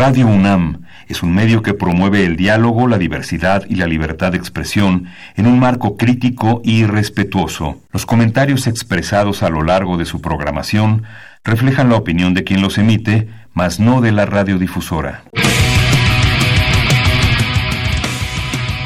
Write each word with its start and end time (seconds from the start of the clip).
Radio 0.00 0.28
UNAM 0.28 0.86
es 1.08 1.22
un 1.22 1.34
medio 1.34 1.60
que 1.60 1.74
promueve 1.74 2.24
el 2.24 2.38
diálogo, 2.38 2.88
la 2.88 2.96
diversidad 2.96 3.66
y 3.68 3.74
la 3.74 3.86
libertad 3.86 4.32
de 4.32 4.38
expresión 4.38 5.08
en 5.36 5.46
un 5.46 5.60
marco 5.60 5.98
crítico 5.98 6.62
y 6.64 6.86
respetuoso. 6.86 7.82
Los 7.92 8.06
comentarios 8.06 8.66
expresados 8.66 9.42
a 9.42 9.50
lo 9.50 9.62
largo 9.62 9.98
de 9.98 10.06
su 10.06 10.22
programación 10.22 11.02
reflejan 11.44 11.90
la 11.90 11.96
opinión 11.96 12.32
de 12.32 12.44
quien 12.44 12.62
los 12.62 12.78
emite, 12.78 13.28
mas 13.52 13.78
no 13.78 14.00
de 14.00 14.12
la 14.12 14.24
radiodifusora. 14.24 15.24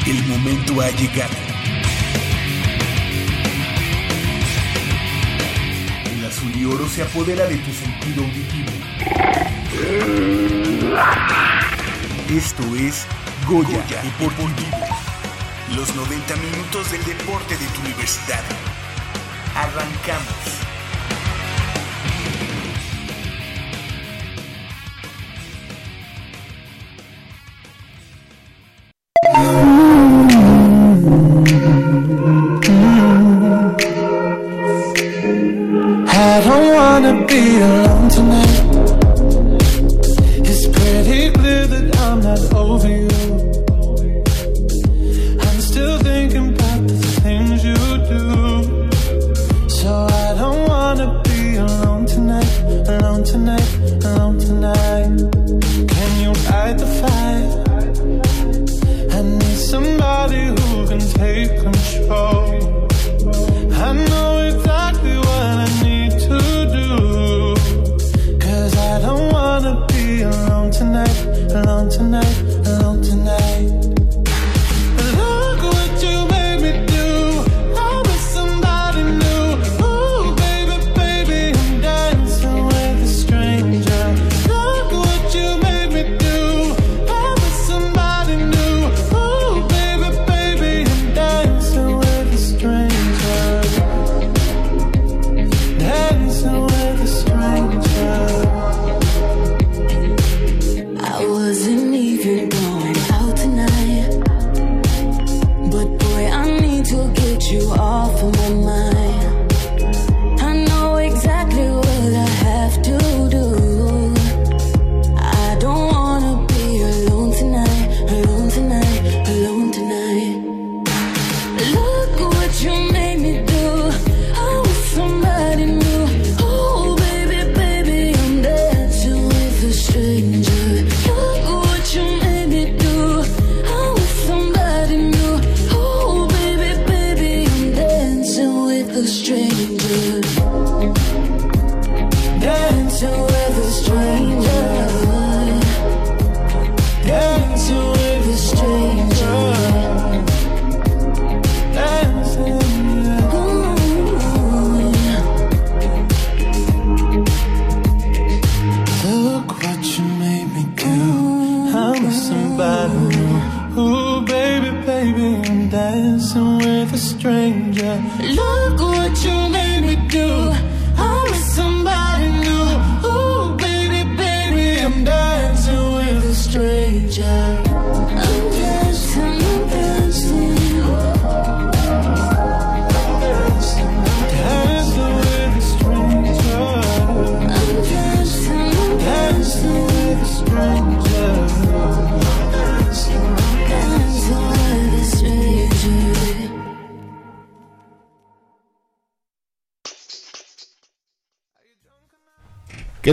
El 0.05 0.21
momento 0.27 0.81
ha 0.81 0.89
llegado. 0.89 1.37
El 6.13 6.25
azul 6.25 6.51
y 6.53 6.65
oro 6.65 6.85
se 6.89 7.03
apodera 7.03 7.45
de 7.45 7.55
tu 7.55 7.71
sentido 7.71 8.21
auditivo. 8.21 8.71
Esto 12.29 12.63
es 12.75 13.05
Goya, 13.47 13.85
Deportivo. 14.19 14.77
Los 15.75 15.95
90 15.95 16.35
minutos 16.37 16.91
del 16.91 17.03
deporte 17.05 17.57
de 17.57 17.65
tu 17.67 17.81
universidad. 17.81 18.43
Arrancamos. 19.55 20.74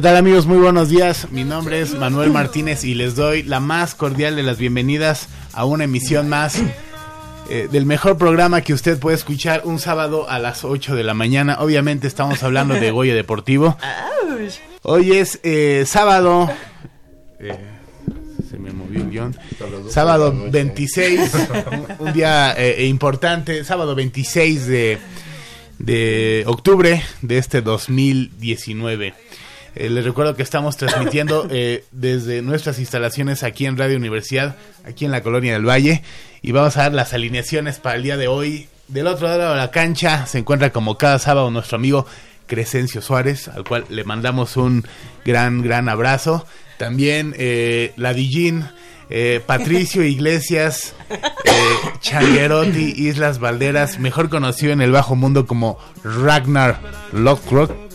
Tal 0.02 0.16
amigos? 0.16 0.46
Muy 0.46 0.58
buenos 0.58 0.88
días. 0.88 1.28
Mi 1.30 1.44
nombre 1.44 1.80
es 1.80 1.94
Manuel 1.94 2.30
Martínez 2.30 2.84
y 2.84 2.94
les 2.94 3.14
doy 3.14 3.42
la 3.42 3.60
más 3.60 3.94
cordial 3.94 4.34
de 4.36 4.42
las 4.42 4.58
bienvenidas 4.58 5.28
a 5.52 5.64
una 5.64 5.84
emisión 5.84 6.28
más 6.28 6.58
eh, 7.48 7.68
del 7.70 7.86
mejor 7.86 8.18
programa 8.18 8.62
que 8.62 8.74
usted 8.74 8.98
puede 8.98 9.16
escuchar 9.16 9.62
un 9.64 9.78
sábado 9.78 10.28
a 10.28 10.38
las 10.38 10.64
8 10.64 10.96
de 10.96 11.04
la 11.04 11.14
mañana. 11.14 11.58
Obviamente 11.60 12.06
estamos 12.08 12.42
hablando 12.42 12.74
de 12.74 12.90
Goya 12.90 13.14
Deportivo. 13.14 13.76
Hoy 14.82 15.12
es 15.12 15.38
eh, 15.44 15.84
sábado... 15.86 16.50
eh, 17.38 17.56
se 18.50 18.58
me 18.58 18.72
movió 18.72 19.02
el 19.02 19.10
guion. 19.10 19.36
Sábado 19.88 20.34
26, 20.50 21.30
un, 21.98 22.06
un 22.08 22.12
día 22.12 22.54
eh, 22.58 22.86
importante, 22.86 23.64
sábado 23.64 23.94
26 23.94 24.66
de, 24.66 24.98
de 25.78 26.42
octubre 26.46 27.02
de 27.22 27.38
este 27.38 27.62
2019. 27.62 29.14
Eh, 29.74 29.88
les 29.88 30.04
recuerdo 30.04 30.34
que 30.34 30.42
estamos 30.42 30.76
transmitiendo 30.76 31.46
eh, 31.50 31.84
desde 31.92 32.42
nuestras 32.42 32.78
instalaciones 32.78 33.42
aquí 33.42 33.66
en 33.66 33.76
Radio 33.76 33.96
Universidad, 33.96 34.56
aquí 34.84 35.04
en 35.04 35.10
la 35.10 35.22
Colonia 35.22 35.54
del 35.54 35.68
Valle, 35.68 36.02
y 36.42 36.52
vamos 36.52 36.76
a 36.76 36.82
dar 36.82 36.94
las 36.94 37.12
alineaciones 37.14 37.78
para 37.78 37.96
el 37.96 38.02
día 38.02 38.16
de 38.16 38.28
hoy. 38.28 38.68
Del 38.88 39.06
otro 39.06 39.28
lado 39.28 39.52
de 39.52 39.56
la 39.56 39.70
cancha 39.70 40.26
se 40.26 40.38
encuentra 40.38 40.70
como 40.70 40.98
cada 40.98 41.18
sábado 41.18 41.50
nuestro 41.50 41.76
amigo 41.76 42.06
Crescencio 42.46 43.00
Suárez, 43.00 43.48
al 43.48 43.64
cual 43.64 43.86
le 43.88 44.04
mandamos 44.04 44.58
un 44.58 44.84
gran, 45.24 45.62
gran 45.62 45.88
abrazo. 45.88 46.46
También 46.76 47.34
eh, 47.38 47.92
la 47.96 48.12
Dijin, 48.12 48.66
eh, 49.08 49.40
Patricio 49.44 50.02
Iglesias, 50.04 50.94
eh, 51.10 51.20
Changuerotti, 52.00 52.94
Islas 53.08 53.38
Valderas, 53.38 53.98
mejor 53.98 54.28
conocido 54.28 54.72
en 54.72 54.82
el 54.82 54.92
bajo 54.92 55.14
mundo 55.14 55.46
como 55.46 55.78
Ragnar 56.04 56.80
Lothbrok. 57.12 57.91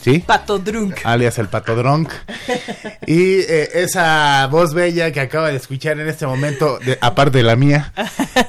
¿Sí? 0.00 0.20
Pato 0.20 0.58
Drunk. 0.58 0.96
alias 1.04 1.38
el 1.38 1.48
Pato 1.48 1.76
Drunk. 1.76 2.10
Y 3.06 3.40
eh, 3.40 3.68
esa 3.74 4.46
voz 4.50 4.72
bella 4.74 5.12
que 5.12 5.20
acaba 5.20 5.48
de 5.48 5.56
escuchar 5.56 6.00
en 6.00 6.08
este 6.08 6.26
momento, 6.26 6.78
de- 6.78 6.98
aparte 7.00 7.38
de 7.38 7.44
la 7.44 7.56
mía, 7.56 7.92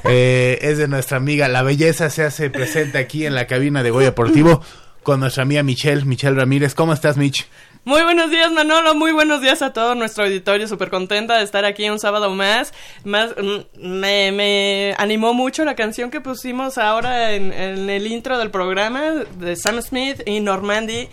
eh, 0.04 0.58
es 0.62 0.78
de 0.78 0.88
nuestra 0.88 1.18
amiga. 1.18 1.48
La 1.48 1.62
belleza 1.62 2.08
se 2.10 2.22
hace 2.24 2.48
presente 2.50 2.98
aquí 2.98 3.26
en 3.26 3.34
la 3.34 3.46
cabina 3.46 3.82
de 3.82 3.90
Goya 3.90 4.06
Deportivo 4.06 4.62
con 5.02 5.20
nuestra 5.20 5.42
amiga 5.42 5.62
Michelle, 5.62 6.04
Michelle 6.04 6.36
Ramírez. 6.36 6.74
¿Cómo 6.74 6.92
estás, 6.92 7.16
Mich? 7.16 7.44
Muy 7.84 8.00
buenos 8.02 8.30
días, 8.30 8.52
Manolo. 8.52 8.94
Muy 8.94 9.10
buenos 9.10 9.40
días 9.42 9.60
a 9.60 9.72
todo 9.72 9.96
nuestro 9.96 10.22
auditorio. 10.24 10.68
Súper 10.68 10.88
contenta 10.88 11.36
de 11.38 11.42
estar 11.42 11.64
aquí 11.64 11.90
un 11.90 11.98
sábado 11.98 12.30
más. 12.30 12.72
más 13.04 13.30
mm, 13.36 13.84
me, 13.88 14.30
me 14.30 14.94
animó 14.98 15.34
mucho 15.34 15.64
la 15.64 15.74
canción 15.74 16.10
que 16.12 16.20
pusimos 16.20 16.78
ahora 16.78 17.32
en, 17.32 17.52
en 17.52 17.90
el 17.90 18.06
intro 18.06 18.38
del 18.38 18.50
programa 18.52 19.02
de 19.40 19.56
Sam 19.56 19.82
Smith 19.82 20.22
y 20.24 20.38
Normandy 20.38 21.08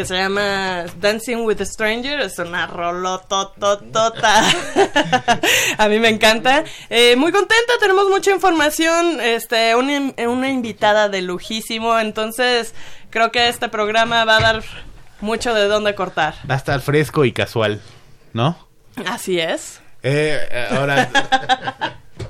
que 0.00 0.06
se 0.06 0.16
llama 0.16 0.86
Dancing 0.98 1.44
with 1.44 1.60
a 1.60 1.66
Stranger. 1.66 2.20
Es 2.20 2.38
una 2.38 2.66
rolotototota. 2.66 4.42
a 5.78 5.88
mí 5.90 5.98
me 5.98 6.08
encanta. 6.08 6.64
Eh, 6.88 7.16
muy 7.16 7.32
contenta, 7.32 7.74
tenemos 7.78 8.08
mucha 8.08 8.30
información. 8.30 9.20
Este, 9.20 9.76
una, 9.76 10.14
una 10.26 10.48
invitada 10.48 11.10
de 11.10 11.20
lujísimo. 11.20 11.98
Entonces, 11.98 12.72
creo 13.10 13.30
que 13.30 13.48
este 13.48 13.68
programa 13.68 14.24
va 14.24 14.38
a 14.38 14.40
dar 14.40 14.62
mucho 15.20 15.52
de 15.52 15.66
dónde 15.66 15.94
cortar. 15.94 16.34
Va 16.48 16.54
a 16.54 16.56
estar 16.56 16.80
fresco 16.80 17.26
y 17.26 17.32
casual, 17.32 17.82
¿no? 18.32 18.56
Así 19.04 19.38
es. 19.38 19.82
Eh, 20.02 20.38
eh, 20.50 20.66
ahora, 20.70 21.10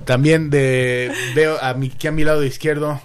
también 0.06 0.50
de, 0.50 1.14
veo 1.37 1.56
a 1.62 1.75
mi, 1.75 1.88
que 1.90 2.08
a 2.08 2.11
mi 2.11 2.25
lado 2.25 2.43
izquierdo 2.43 3.00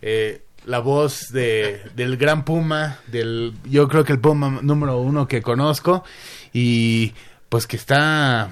eh, 0.00 0.40
la 0.66 0.78
voz 0.80 1.32
de, 1.32 1.82
del 1.96 2.16
gran 2.16 2.44
Puma, 2.44 2.98
del 3.06 3.52
yo 3.68 3.88
creo 3.88 4.04
que 4.04 4.12
el 4.12 4.20
Puma 4.20 4.60
número 4.62 4.98
uno 4.98 5.26
que 5.26 5.42
conozco 5.42 6.04
y 6.52 7.12
pues 7.48 7.66
que 7.66 7.76
está, 7.76 8.50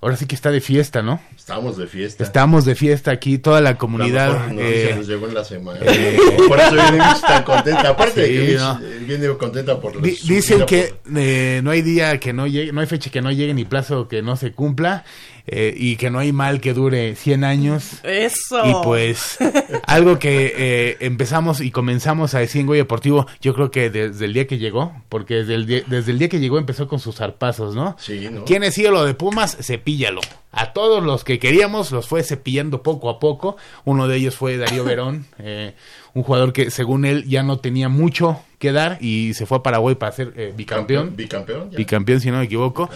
ahora 0.00 0.16
sí 0.16 0.26
que 0.26 0.34
está 0.34 0.50
de 0.50 0.60
fiesta, 0.60 1.00
¿no? 1.02 1.20
Estamos 1.36 1.78
de 1.78 1.86
fiesta. 1.86 2.24
Estamos 2.24 2.66
de 2.66 2.74
fiesta 2.74 3.10
aquí, 3.10 3.38
toda 3.38 3.62
la 3.62 3.70
La 3.70 3.78
comunidad. 3.78 4.32
mejor 4.32 4.52
noticia 4.52 4.90
eh, 4.90 4.94
nos 4.96 5.06
llegó 5.06 5.28
en 5.28 5.34
la 5.34 5.44
semana. 5.44 5.80
por 6.48 6.58
eso 6.60 6.72
viene 6.74 6.98
Mitch 6.98 7.20
tan 7.22 7.42
contenta. 7.42 7.88
Aparte 7.88 8.20
de 8.20 8.26
Sí, 8.26 8.32
que 8.34 8.40
Mitch, 8.52 8.58
no. 8.60 8.80
eh, 8.82 8.98
viene 9.06 9.28
contenta 9.38 9.80
por 9.80 9.94
su 9.94 10.00
dicen 10.26 10.66
que 10.66 10.94
por- 11.04 11.16
eh, 11.18 11.60
no 11.64 11.70
hay 11.70 11.80
día 11.80 12.20
que 12.20 12.34
no 12.34 12.46
llegue, 12.46 12.70
no 12.72 12.82
hay 12.82 12.86
fecha 12.86 13.10
que 13.10 13.22
no 13.22 13.30
llegue 13.32 13.54
ni 13.54 13.64
plazo 13.64 14.08
que 14.08 14.20
no 14.20 14.36
se 14.36 14.52
cumpla 14.52 15.04
eh, 15.50 15.74
y 15.76 15.96
que 15.96 16.10
no 16.10 16.18
hay 16.18 16.32
mal 16.32 16.60
que 16.60 16.74
dure 16.74 17.14
100 17.16 17.44
años. 17.44 18.00
Eso. 18.02 18.66
Y 18.66 18.74
pues 18.84 19.38
algo 19.86 20.18
que 20.18 20.52
eh, 20.56 20.96
empezamos 21.00 21.60
y 21.60 21.70
comenzamos 21.70 22.34
a 22.34 22.40
decir 22.40 22.60
en 22.60 22.66
Goya 22.66 22.82
Deportivo, 22.82 23.26
yo 23.40 23.54
creo 23.54 23.70
que 23.70 23.88
desde 23.88 24.24
el 24.26 24.34
día 24.34 24.46
que 24.46 24.58
llegó, 24.58 24.92
porque 25.08 25.36
desde 25.36 25.54
el, 25.54 25.66
día, 25.66 25.82
desde 25.86 26.12
el 26.12 26.18
día 26.18 26.28
que 26.28 26.38
llegó 26.38 26.58
empezó 26.58 26.86
con 26.86 27.00
sus 27.00 27.16
zarpazos, 27.16 27.74
¿no? 27.74 27.96
Sí, 27.98 28.28
¿no? 28.30 28.44
¿Quién 28.44 28.62
es 28.62 28.76
ídolo 28.76 29.04
de 29.04 29.14
Pumas? 29.14 29.56
Cepíllalo. 29.60 30.20
A 30.52 30.72
todos 30.72 31.02
los 31.02 31.24
que 31.24 31.38
queríamos 31.38 31.92
los 31.92 32.08
fue 32.08 32.22
cepillando 32.22 32.82
poco 32.82 33.10
a 33.10 33.18
poco. 33.18 33.56
Uno 33.84 34.08
de 34.08 34.16
ellos 34.16 34.34
fue 34.34 34.56
Darío 34.56 34.84
Verón, 34.84 35.26
eh, 35.38 35.74
un 36.14 36.22
jugador 36.22 36.52
que 36.52 36.70
según 36.70 37.04
él 37.04 37.24
ya 37.26 37.42
no 37.42 37.58
tenía 37.58 37.88
mucho 37.88 38.40
que 38.58 38.72
dar 38.72 38.98
y 39.00 39.34
se 39.34 39.46
fue 39.46 39.58
a 39.58 39.62
Paraguay 39.62 39.94
para 39.94 40.12
ser 40.12 40.32
eh, 40.36 40.52
bicampeón. 40.54 41.16
Bicampeón. 41.16 41.70
ya. 41.70 41.76
Bicampeón, 41.76 42.20
si 42.20 42.30
no 42.30 42.38
me 42.38 42.44
equivoco. 42.44 42.90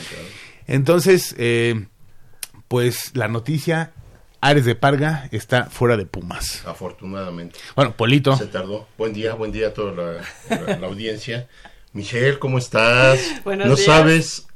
Entonces, 0.66 1.34
eh, 1.38 1.86
pues 2.72 3.10
la 3.14 3.28
noticia, 3.28 3.92
Ares 4.40 4.64
de 4.64 4.74
Parga 4.74 5.28
está 5.30 5.66
fuera 5.66 5.98
de 5.98 6.06
Pumas. 6.06 6.62
Afortunadamente. 6.66 7.58
Bueno, 7.76 7.94
Polito. 7.94 8.34
Se 8.34 8.46
tardó. 8.46 8.88
Buen 8.96 9.12
día, 9.12 9.34
buen 9.34 9.52
día 9.52 9.66
a 9.66 9.74
toda 9.74 9.92
la, 9.92 10.56
la- 10.66 10.78
la 10.78 10.86
audiencia. 10.86 11.48
Michelle, 11.92 12.38
¿cómo 12.38 12.56
estás? 12.56 13.20
Buenos 13.44 13.66
no 13.68 13.74
días. 13.74 13.84
sabes 13.86 14.46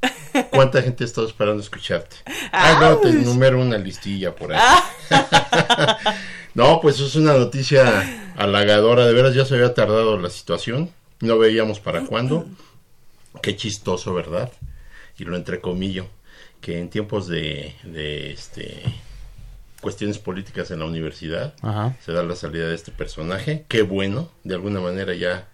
cuánta 0.49 0.81
gente 0.81 1.03
ha 1.03 1.05
estado 1.05 1.27
esperando 1.27 1.61
escucharte. 1.61 2.15
Ah, 2.51 2.79
no, 2.81 2.97
te 2.97 3.09
enumero 3.09 3.61
una 3.61 3.77
listilla 3.77 4.33
por 4.35 4.51
ahí. 4.51 4.59
no, 6.55 6.79
pues 6.81 6.99
es 6.99 7.13
una 7.15 7.33
noticia 7.33 8.31
halagadora. 8.35 9.05
De 9.05 9.13
veras 9.13 9.35
ya 9.35 9.45
se 9.45 9.53
había 9.53 9.75
tardado 9.75 10.17
la 10.17 10.31
situación. 10.31 10.89
No 11.19 11.37
veíamos 11.37 11.79
para 11.79 12.01
cuándo. 12.05 12.47
Qué 13.43 13.55
chistoso, 13.55 14.11
¿verdad? 14.15 14.51
Y 15.19 15.25
lo 15.25 15.35
entrecomillo. 15.35 16.07
Que 16.61 16.79
en 16.79 16.89
tiempos 16.89 17.27
de, 17.27 17.75
de 17.83 18.31
este 18.31 18.83
cuestiones 19.81 20.17
políticas 20.17 20.71
en 20.71 20.79
la 20.79 20.85
universidad 20.85 21.53
Ajá. 21.61 21.95
se 22.03 22.11
da 22.11 22.23
la 22.23 22.35
salida 22.35 22.67
de 22.67 22.75
este 22.75 22.91
personaje. 22.91 23.65
Qué 23.67 23.83
bueno, 23.83 24.29
de 24.43 24.55
alguna 24.55 24.79
manera 24.79 25.13
ya, 25.13 25.47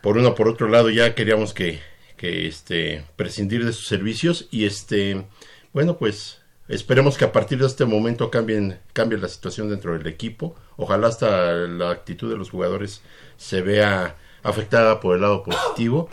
por 0.00 0.16
uno 0.16 0.30
o 0.30 0.34
por 0.34 0.48
otro 0.48 0.68
lado, 0.68 0.90
ya 0.90 1.14
queríamos 1.14 1.52
que, 1.52 1.80
que 2.16 2.46
este, 2.46 3.04
prescindir 3.16 3.64
de 3.64 3.72
sus 3.72 3.86
servicios 3.86 4.48
y 4.50 4.64
este, 4.64 5.26
bueno, 5.72 5.98
pues 5.98 6.40
esperemos 6.68 7.16
que 7.16 7.24
a 7.24 7.32
partir 7.32 7.58
de 7.58 7.66
este 7.66 7.84
momento 7.84 8.30
cambien, 8.30 8.80
cambie 8.92 9.18
la 9.18 9.28
situación 9.28 9.68
dentro 9.68 9.96
del 9.96 10.06
equipo. 10.06 10.56
Ojalá 10.76 11.08
hasta 11.08 11.52
la 11.52 11.90
actitud 11.90 12.30
de 12.30 12.38
los 12.38 12.50
jugadores 12.50 13.02
se 13.36 13.62
vea 13.62 14.16
afectada 14.42 15.00
por 15.00 15.14
el 15.14 15.22
lado 15.22 15.42
positivo 15.42 16.08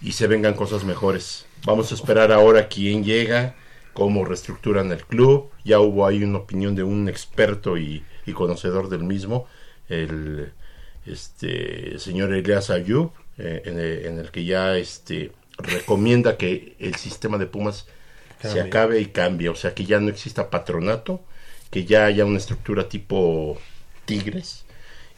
y 0.00 0.12
se 0.12 0.26
vengan 0.26 0.54
cosas 0.54 0.84
mejores. 0.84 1.46
Vamos 1.64 1.92
a 1.92 1.94
esperar 1.94 2.32
ahora 2.32 2.68
quién 2.68 3.04
llega, 3.04 3.54
cómo 3.92 4.24
reestructuran 4.24 4.90
el 4.90 5.04
club. 5.04 5.50
Ya 5.64 5.78
hubo 5.78 6.06
ahí 6.06 6.24
una 6.24 6.38
opinión 6.38 6.74
de 6.74 6.82
un 6.82 7.08
experto 7.08 7.78
y, 7.78 8.04
y 8.26 8.32
conocedor 8.32 8.88
del 8.88 9.04
mismo, 9.04 9.46
el 9.88 10.52
este 11.06 11.98
señor 11.98 12.32
Elias 12.32 12.70
Ayub, 12.70 13.12
eh, 13.38 13.62
en, 13.64 13.78
el, 13.78 14.06
en 14.06 14.18
el 14.18 14.30
que 14.30 14.44
ya 14.44 14.76
este 14.76 15.32
recomienda 15.58 16.36
que 16.36 16.76
el 16.78 16.96
sistema 16.96 17.38
de 17.38 17.46
Pumas 17.46 17.86
se 18.40 18.60
acabe 18.60 19.00
y 19.00 19.06
cambie, 19.06 19.48
o 19.48 19.54
sea 19.54 19.72
que 19.72 19.84
ya 19.84 20.00
no 20.00 20.08
exista 20.08 20.50
patronato, 20.50 21.22
que 21.70 21.84
ya 21.84 22.06
haya 22.06 22.24
una 22.24 22.38
estructura 22.38 22.88
tipo 22.88 23.56
Tigres 24.04 24.64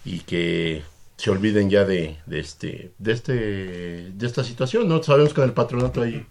y 0.05 0.21
que 0.21 0.83
se 1.17 1.31
olviden 1.31 1.71
ya 1.71 1.85
de, 1.85 2.19
de 2.27 2.41
este 2.41 2.93
de 2.99 3.13
este 3.13 3.33
de 3.33 4.27
esta 4.27 4.45
situación, 4.45 4.89
no 4.89 5.03
sabemos 5.03 5.33
que 5.33 5.41
en 5.41 5.49
el 5.49 5.55
patronato 5.55 6.03
hay 6.03 6.27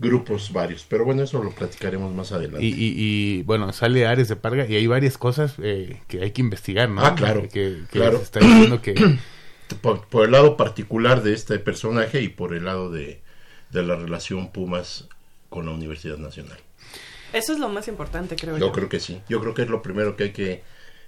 grupos 0.00 0.52
varios, 0.52 0.84
pero 0.88 1.04
bueno, 1.04 1.22
eso 1.22 1.42
lo 1.44 1.50
platicaremos 1.50 2.12
más 2.14 2.32
adelante. 2.32 2.64
Y, 2.64 2.70
y- 2.70 2.94
y, 2.96 3.42
bueno, 3.42 3.72
sale 3.72 4.06
Ares 4.06 4.28
de 4.28 4.34
Parga 4.36 4.66
y 4.66 4.74
hay 4.74 4.86
varias 4.86 5.18
cosas 5.18 5.54
eh, 5.62 6.00
que 6.08 6.22
hay 6.22 6.30
que 6.32 6.40
investigar, 6.40 6.88
¿no? 6.88 7.04
Ah, 7.04 7.14
claro, 7.14 7.42
Que, 7.42 7.48
que 7.50 7.98
claro. 7.98 8.16
se 8.18 8.24
está 8.24 8.40
diciendo 8.40 8.80
que... 8.82 8.94
por, 9.82 10.06
por 10.08 10.24
el 10.24 10.32
lado 10.32 10.56
particular 10.56 11.22
de 11.22 11.34
este 11.34 11.58
personaje 11.58 12.22
y 12.22 12.28
por 12.28 12.54
el 12.54 12.64
lado 12.64 12.90
de, 12.90 13.20
de 13.70 13.82
la 13.82 13.94
relación 13.96 14.50
Pumas 14.50 15.06
con 15.50 15.66
la 15.66 15.72
Universidad 15.72 16.16
Nacional. 16.18 16.58
Eso 17.32 17.52
es 17.52 17.58
lo 17.60 17.68
más 17.68 17.86
importante, 17.86 18.34
creo 18.36 18.56
Yo 18.58 18.66
yo. 18.68 18.72
creo 18.72 18.88
que 18.88 18.98
sí. 19.00 19.20
Yo 19.28 19.40
creo 19.40 19.54
que 19.54 19.62
es 19.62 19.68
lo 19.68 19.82
primero 19.82 20.16
que 20.16 20.24
hay 20.24 20.32
que 20.32 20.62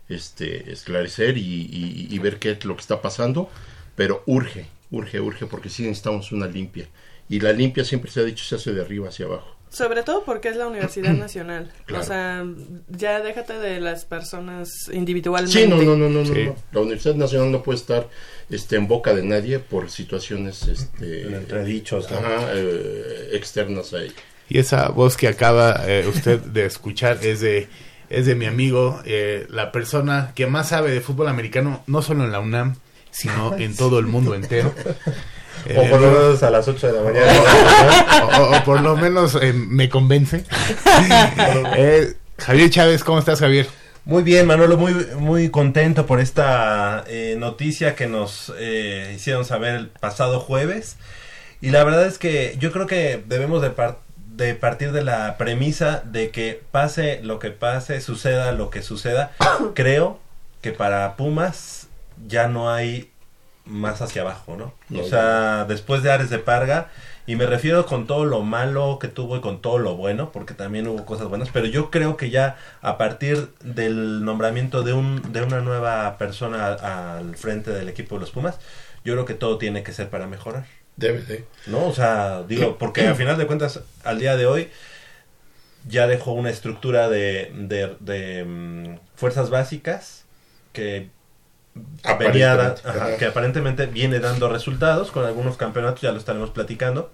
este, 0.09 0.71
esclarecer 0.71 1.39
y, 1.39 1.41
y- 1.41 2.09
y 2.11 2.19
ver 2.19 2.39
qué 2.39 2.50
es 2.53 2.65
lo 2.65 2.75
que 2.77 2.83
está 2.83 3.00
pasando. 3.03 3.49
Pero 3.97 4.23
urge, 4.27 4.67
urge, 4.91 5.19
urge, 5.21 5.47
porque 5.47 5.69
sí 5.69 5.83
necesitamos 5.83 6.31
una 6.33 6.47
limpia. 6.47 6.89
Y 7.32 7.40
la 7.40 7.50
limpia 7.55 7.82
siempre 7.82 8.11
se 8.11 8.20
ha 8.20 8.25
dicho 8.25 8.44
se 8.44 8.56
hace 8.56 8.75
de 8.75 8.82
arriba 8.82 9.08
hacia 9.08 9.25
abajo. 9.25 9.56
Sobre 9.70 10.02
todo 10.02 10.23
porque 10.23 10.50
es 10.50 10.56
la 10.56 10.67
Universidad 10.67 11.14
Nacional. 11.26 11.73
Claro. 11.87 12.05
O 12.05 12.06
sea, 12.06 12.44
ya 12.91 13.20
déjate 13.20 13.55
de 13.55 13.81
las 13.81 14.05
personas 14.05 14.91
individualmente. 14.93 15.62
Sí, 15.62 15.67
no, 15.67 15.81
no, 15.81 15.96
no, 15.96 16.10
no, 16.10 16.27
Sí. 16.27 16.44
no. 16.44 16.56
La 16.72 16.81
Universidad 16.81 17.15
Nacional 17.15 17.51
no 17.51 17.62
puede 17.62 17.79
estar 17.79 18.06
este, 18.51 18.77
en 18.77 18.86
boca 18.86 19.15
de 19.15 19.22
nadie 19.22 19.60
por 19.60 19.91
situaciones 19.91 20.69
este, 20.69 21.22
Entredichos, 21.22 22.10
¿no? 22.10 22.19
ajá, 22.19 22.51
eh, 22.53 23.31
externas 23.32 23.94
a 23.94 24.03
ella. 24.03 24.12
Y 24.51 24.58
esa 24.58 24.91
voz 24.91 25.17
que 25.17 25.27
acaba 25.29 25.89
eh, 25.89 26.06
usted 26.06 26.39
de 26.39 26.67
escuchar 26.67 27.20
es 27.22 27.41
de, 27.41 27.67
es 28.10 28.27
de 28.27 28.34
mi 28.34 28.44
amigo, 28.44 29.01
eh, 29.06 29.46
la 29.48 29.72
persona 29.72 30.32
que 30.34 30.46
más 30.46 30.69
sabe 30.69 30.91
de 30.91 31.01
fútbol 31.01 31.29
americano, 31.29 31.82
no 31.86 32.03
solo 32.03 32.24
en 32.24 32.32
la 32.32 32.41
UNAM, 32.41 32.77
sino 33.10 33.56
en 33.56 33.74
todo 33.74 33.98
el 33.98 34.05
mundo 34.06 34.34
entero. 34.34 34.74
Eh, 35.67 35.77
O 35.79 35.89
por 35.91 36.01
lo 36.01 36.11
menos 36.11 36.43
a 36.43 36.51
las 36.51 36.67
8 36.67 36.87
de 36.89 36.93
la 36.93 37.03
mañana. 37.03 37.32
o- 38.23 38.43
o- 38.43 38.56
o 38.59 38.65
por 38.65 38.81
lo 38.81 38.97
menos 38.97 39.37
eh, 39.41 39.53
me 39.53 39.89
convence. 39.89 40.44
Eh, 41.77 42.15
Javier 42.39 42.71
Chávez, 42.71 43.05
¿cómo 43.05 43.19
estás, 43.19 43.39
Javier? 43.41 43.67
Muy 44.05 44.23
bien, 44.25 44.47
Manolo, 44.47 44.77
muy, 44.77 44.94
muy 45.19 45.49
contento 45.51 46.06
por 46.06 46.19
esta 46.21 47.05
eh, 47.06 47.37
noticia 47.39 47.94
que 47.94 48.09
nos 48.09 48.53
eh, 48.59 49.13
hicieron 49.15 49.44
saber 49.44 49.75
el 49.77 49.89
pasado 49.89 50.41
jueves. 50.41 50.97
Y 51.61 51.71
la 51.71 51.85
verdad 51.85 52.06
es 52.06 52.19
que 52.19 52.56
yo 52.59 52.73
creo 52.73 52.89
que 52.89 53.23
debemos 53.29 53.63
de, 53.63 53.71
par- 53.71 53.99
de 54.35 54.55
partir 54.56 54.91
de 54.91 55.05
la 55.05 55.37
premisa 55.39 56.03
de 56.05 56.31
que 56.31 56.61
pase 56.73 57.21
lo 57.23 57.39
que 57.39 57.51
pase, 57.53 58.01
suceda 58.01 58.51
lo 58.51 58.71
que 58.71 58.82
suceda. 58.82 59.31
creo 59.75 60.19
que 60.63 60.73
para 60.73 61.15
Pumas 61.17 61.87
ya 62.27 62.49
no 62.49 62.73
hay 62.73 63.12
más 63.65 64.03
hacia 64.03 64.23
abajo, 64.23 64.57
¿no? 64.57 64.75
O 64.99 65.05
sea, 65.05 65.65
después 65.67 66.03
de 66.03 66.11
Ares 66.11 66.31
de 66.31 66.39
Parga, 66.39 66.89
y 67.27 67.37
me 67.37 67.47
refiero 67.47 67.87
con 67.87 68.07
todo 68.07 68.25
lo 68.25 68.43
malo 68.43 68.99
que 69.01 69.09
tuvo 69.09 69.37
y 69.37 69.41
con 69.41 69.63
todo 69.63 69.79
lo 69.79 69.97
bueno, 69.97 70.33
porque 70.33 70.55
también 70.55 70.89
hubo 70.89 71.05
cosas 71.05 71.29
buenas, 71.29 71.51
pero 71.53 71.67
yo 71.67 71.91
creo 71.91 72.17
que 72.17 72.31
ya 72.31 72.57
a 72.81 72.99
partir 72.99 73.51
del 73.63 74.25
nombramiento 74.25 74.83
de, 74.83 74.93
un, 74.93 75.33
de 75.33 75.43
una 75.43 75.61
nueva 75.61 76.19
persona 76.19 76.67
al, 76.67 76.85
al 76.85 77.37
frente 77.37 77.71
del 77.71 77.89
equipo 77.89 78.17
de 78.17 78.23
los 78.23 78.31
Pumas, 78.31 78.59
yo 79.05 79.15
creo 79.15 79.25
que 79.25 79.35
todo 79.35 79.59
tiene 79.59 79.83
que 79.83 79.93
ser 79.93 80.11
para 80.11 80.27
mejorar, 80.27 80.67
Debe 80.97 81.23
de. 81.23 81.45
¿no? 81.67 81.87
O 81.87 81.95
sea, 81.95 82.43
digo, 82.43 82.77
porque 82.79 83.07
al 83.07 83.17
final 83.17 83.39
de 83.39 83.47
cuentas, 83.47 83.81
al 84.05 84.19
día 84.19 84.37
de 84.37 84.47
hoy, 84.47 84.69
ya 85.89 86.07
dejó 86.07 86.33
una 86.33 86.51
estructura 86.51 87.09
de, 87.09 87.51
de, 87.55 87.97
de, 88.01 88.45
mm, 88.45 88.99
fuerzas 89.17 89.51
básicas 89.51 90.25
que 90.73 91.11
venía 92.19 92.55
da- 92.56 92.69
Aparentemente, 92.69 92.88
ajá, 92.88 93.17
que 93.17 93.26
aparentemente 93.26 93.86
viene 93.86 94.19
dando 94.20 94.48
resultados 94.48 95.10
con 95.10 95.24
algunos 95.24 95.56
campeonatos, 95.56 96.00
ya 96.02 96.12
lo 96.12 96.19
estaremos 96.19 96.50
platicando. 96.50 97.10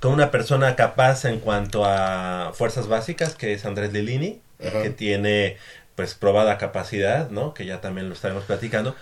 Con 0.00 0.12
una 0.12 0.30
persona 0.30 0.76
capaz 0.76 1.24
en 1.24 1.40
cuanto 1.40 1.84
a 1.86 2.52
fuerzas 2.54 2.86
básicas, 2.86 3.34
que 3.34 3.54
es 3.54 3.64
Andrés 3.64 3.92
Lilini, 3.92 4.40
Ajá. 4.64 4.82
que 4.82 4.90
tiene 4.90 5.56
pues 5.94 6.14
probada 6.14 6.58
capacidad, 6.58 7.30
¿no? 7.30 7.54
Que 7.54 7.64
ya 7.64 7.80
también 7.80 8.08
lo 8.08 8.14
estaremos 8.14 8.44
platicando, 8.44 8.94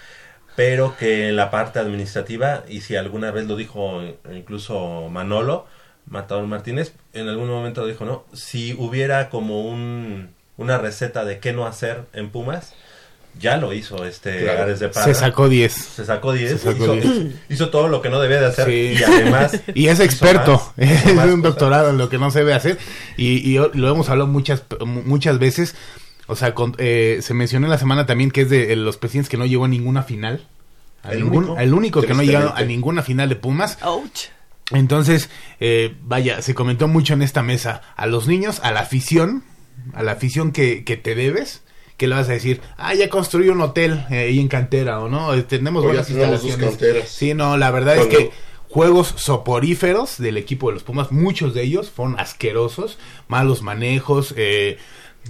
pero 0.54 0.96
que 0.96 1.28
en 1.28 1.36
la 1.36 1.50
parte 1.50 1.80
administrativa, 1.80 2.62
y 2.68 2.82
si 2.82 2.94
alguna 2.94 3.32
vez 3.32 3.46
lo 3.46 3.56
dijo 3.56 4.02
incluso 4.32 5.08
Manolo, 5.10 5.66
Matador 6.06 6.46
Martínez, 6.46 6.92
en 7.12 7.28
algún 7.28 7.48
momento 7.48 7.80
lo 7.80 7.88
dijo, 7.88 8.04
¿no? 8.04 8.24
Si 8.32 8.74
hubiera 8.74 9.28
como 9.30 9.62
un, 9.62 10.32
una 10.56 10.78
receta 10.78 11.24
de 11.24 11.40
qué 11.40 11.52
no 11.52 11.66
hacer 11.66 12.02
en 12.12 12.30
Pumas, 12.30 12.74
ya 13.38 13.56
lo 13.56 13.72
hizo 13.72 14.04
este 14.04 14.42
Claro. 14.42 14.62
Ares 14.62 14.80
de 14.80 14.88
Parra. 14.88 15.04
Se 15.06 15.14
sacó 15.14 15.48
10. 15.48 15.72
Se 15.72 16.04
sacó 16.04 16.32
10. 16.32 16.50
Se 16.52 16.58
sacó 16.58 16.94
hizo, 16.94 16.94
10. 16.94 17.34
hizo 17.50 17.68
todo 17.70 17.88
lo 17.88 18.00
que 18.02 18.08
no 18.10 18.20
debía 18.20 18.40
de 18.40 18.46
hacer. 18.46 18.66
Sí. 18.66 18.94
Y 18.98 19.02
además. 19.02 19.60
Y 19.74 19.88
es 19.88 20.00
experto, 20.00 20.52
más, 20.76 20.88
es 20.90 21.04
un 21.06 21.14
cosas. 21.16 21.42
doctorado 21.42 21.90
en 21.90 21.98
lo 21.98 22.08
que 22.08 22.18
no 22.18 22.30
se 22.30 22.40
debe 22.40 22.54
hacer 22.54 22.78
y, 23.16 23.38
y 23.50 23.58
lo 23.58 23.88
hemos 23.90 24.08
hablado 24.08 24.28
muchas 24.30 24.62
muchas 24.84 25.38
veces. 25.38 25.74
O 26.26 26.36
sea, 26.36 26.54
con- 26.54 26.74
eh, 26.78 27.18
se 27.20 27.34
mencionó 27.34 27.66
en 27.66 27.70
la 27.70 27.78
semana 27.78 28.06
también 28.06 28.30
que 28.30 28.42
es 28.42 28.50
de 28.50 28.72
eh, 28.72 28.76
los 28.76 28.96
presidentes 28.96 29.28
que 29.28 29.36
no 29.36 29.44
llegó 29.46 29.66
a 29.66 29.68
ninguna 29.68 30.02
final. 30.02 30.46
A 31.02 31.12
El 31.12 31.24
ningún- 31.24 31.44
único. 31.44 31.58
el 31.58 31.74
único 31.74 32.00
que 32.02 32.14
no 32.14 32.22
llegó 32.22 32.54
a 32.54 32.62
ninguna 32.62 33.02
final 33.02 33.28
de 33.28 33.36
Pumas. 33.36 33.76
Ouch. 33.82 34.28
Entonces, 34.70 35.28
eh, 35.60 35.94
vaya, 36.02 36.40
se 36.40 36.54
comentó 36.54 36.88
mucho 36.88 37.12
en 37.12 37.20
esta 37.20 37.42
mesa 37.42 37.82
a 37.96 38.06
los 38.06 38.26
niños, 38.26 38.60
a 38.62 38.72
la 38.72 38.80
afición, 38.80 39.44
a 39.92 40.02
la 40.02 40.12
afición 40.12 40.52
que, 40.52 40.84
que 40.84 40.96
te 40.96 41.14
debes, 41.14 41.62
que 41.96 42.06
le 42.08 42.14
vas 42.16 42.28
a 42.28 42.32
decir, 42.32 42.60
ah, 42.76 42.94
ya 42.94 43.08
construí 43.08 43.48
un 43.48 43.60
hotel 43.60 44.04
eh, 44.10 44.18
ahí 44.28 44.40
en 44.40 44.48
cantera, 44.48 45.00
o 45.00 45.08
no, 45.08 45.32
Eh, 45.34 45.42
tenemos 45.42 45.82
O 45.84 45.86
buenas 45.86 46.10
instalaciones. 46.10 47.08
Sí, 47.08 47.34
no, 47.34 47.56
la 47.56 47.70
verdad 47.70 47.96
Cuando- 47.96 48.18
es 48.18 48.24
que 48.26 48.30
juegos 48.68 49.14
soporíferos 49.16 50.18
del 50.18 50.36
equipo 50.36 50.68
de 50.68 50.74
los 50.74 50.82
Pumas, 50.82 51.12
muchos 51.12 51.54
de 51.54 51.62
ellos 51.62 51.90
fueron 51.90 52.18
asquerosos, 52.18 52.98
malos 53.28 53.62
manejos, 53.62 54.34
eh, 54.36 54.78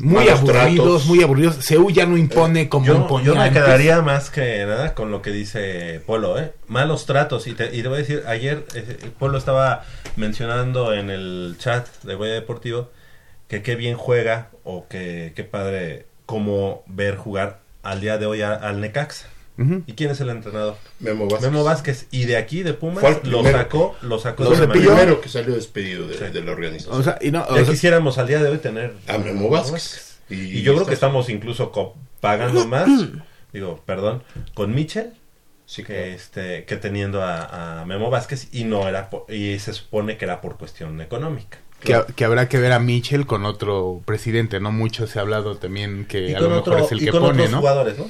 muy 0.01 0.25
Malos 0.25 0.41
aburridos, 0.41 0.75
tratos. 0.75 1.07
muy 1.07 1.23
aburridos. 1.23 1.55
Seúl 1.57 1.93
ya 1.93 2.05
no 2.07 2.17
impone 2.17 2.69
como 2.69 2.87
Yo, 2.87 2.97
imponía 2.97 3.27
yo 3.27 3.35
me 3.37 3.43
antes. 3.43 3.63
quedaría 3.63 4.03
más 4.03 4.29
que 4.31 4.65
nada 4.67 4.93
con 4.95 5.13
lo 5.13 5.23
que 5.23 5.31
dice 5.31 6.01
Polo, 6.05 6.37
¿eh? 6.37 6.53
Malos 6.67 7.07
tratos. 7.07 7.47
Y 7.47 7.53
te, 7.53 7.67
y 7.77 7.83
te 7.83 7.87
voy 7.89 7.99
a 7.99 8.01
decir, 8.01 8.25
ayer 8.27 8.67
eh, 8.75 8.99
Polo 9.21 9.39
estaba 9.39 9.85
mencionando 10.17 10.93
en 10.95 11.11
el 11.11 11.55
chat 11.59 11.87
de 12.03 12.17
Huella 12.17 12.35
Deportivo 12.35 12.91
que 13.47 13.63
qué 13.63 13.77
bien 13.77 13.97
juega 13.97 14.51
o 14.65 14.89
que 14.89 15.33
qué 15.37 15.45
padre 15.45 16.07
como 16.27 16.83
ver 16.87 17.17
jugar 17.17 17.61
al 17.83 18.01
día 18.01 18.19
de 18.19 18.27
hoy 18.27 18.43
a- 18.43 18.55
al 18.55 18.81
Necaxa. 18.81 19.29
¿Y 19.87 19.93
quién 19.93 20.11
es 20.11 20.21
el 20.21 20.31
entrenador? 20.31 20.77
Memo 20.99 21.29
Vázquez. 21.29 21.43
Memo 21.51 21.63
Vázquez. 21.63 22.07
Y 22.11 22.25
de 22.25 22.37
aquí, 22.37 22.65
de 22.65 22.75
Pumas, 22.75 23.05
lo 23.23 23.45
sacó, 23.45 23.95
lo 24.03 24.19
sacó 24.19 24.45
Fue 24.47 24.57
de 24.57 24.63
el 24.63 24.69
manera- 24.69 24.95
primero 24.95 25.21
que 25.21 25.29
salió 25.29 25.55
despedido 25.55 26.09
de, 26.09 26.19
Sí. 26.19 26.25
de 26.33 26.43
la 26.43 26.51
organización. 26.51 26.99
O 26.99 27.03
sea, 27.05 27.19
y 27.21 27.31
no, 27.31 27.45
o 27.49 27.55
Ya 27.57 27.65
sea, 27.65 27.73
quisiéramos 27.73 28.19
al 28.19 28.27
día 28.27 28.43
de 28.43 28.49
hoy 28.51 28.59
tener 28.59 28.95
a 29.07 29.17
Memo 29.19 29.49
Vázquez. 29.49 30.19
Y, 30.29 30.63
yo 30.63 30.75
creo 30.75 30.87
que 30.87 30.95
estamos 30.95 31.29
incluso 31.31 31.71
pagando 32.21 32.67
más, 32.67 32.89
digo, 33.53 33.81
perdón, 33.87 34.25
con 34.55 34.75
Michel 34.75 35.13
Sí, 35.67 35.83
que 35.85 35.95
claro. 35.95 36.05
este 36.11 36.65
que 36.65 36.77
teniendo 36.77 37.23
a, 37.23 37.81
a 37.83 37.85
Memo 37.87 38.11
Vázquez 38.11 38.49
y 38.53 38.65
no 38.65 38.89
era 38.89 39.09
por- 39.09 39.25
y 39.33 39.59
se 39.61 39.73
supone 39.73 40.17
que 40.19 40.25
era 40.25 40.41
por 40.41 40.59
cuestión 40.59 41.01
económica. 41.01 41.59
Que, 41.85 42.03
que 42.17 42.25
habrá 42.25 42.49
que 42.49 42.59
ver 42.59 42.73
a 42.73 42.81
Mitchell 42.81 43.27
con 43.27 43.45
otro 43.45 44.03
presidente, 44.05 44.59
¿no? 44.59 44.73
Mucho 44.73 45.07
se 45.07 45.19
ha 45.19 45.23
hablado 45.23 45.57
también 45.57 46.07
que 46.07 46.35
a 46.35 46.41
lo 46.41 46.49
mejor 46.49 46.75
otro, 46.75 46.79
es 46.85 46.93
el 46.93 47.03
y 47.03 47.05
que 47.05 47.11
con 47.13 47.21
pone, 47.21 47.35
otros 47.35 47.51
¿no? 47.51 47.59
jugadores, 47.59 47.99
¿no? 47.99 48.07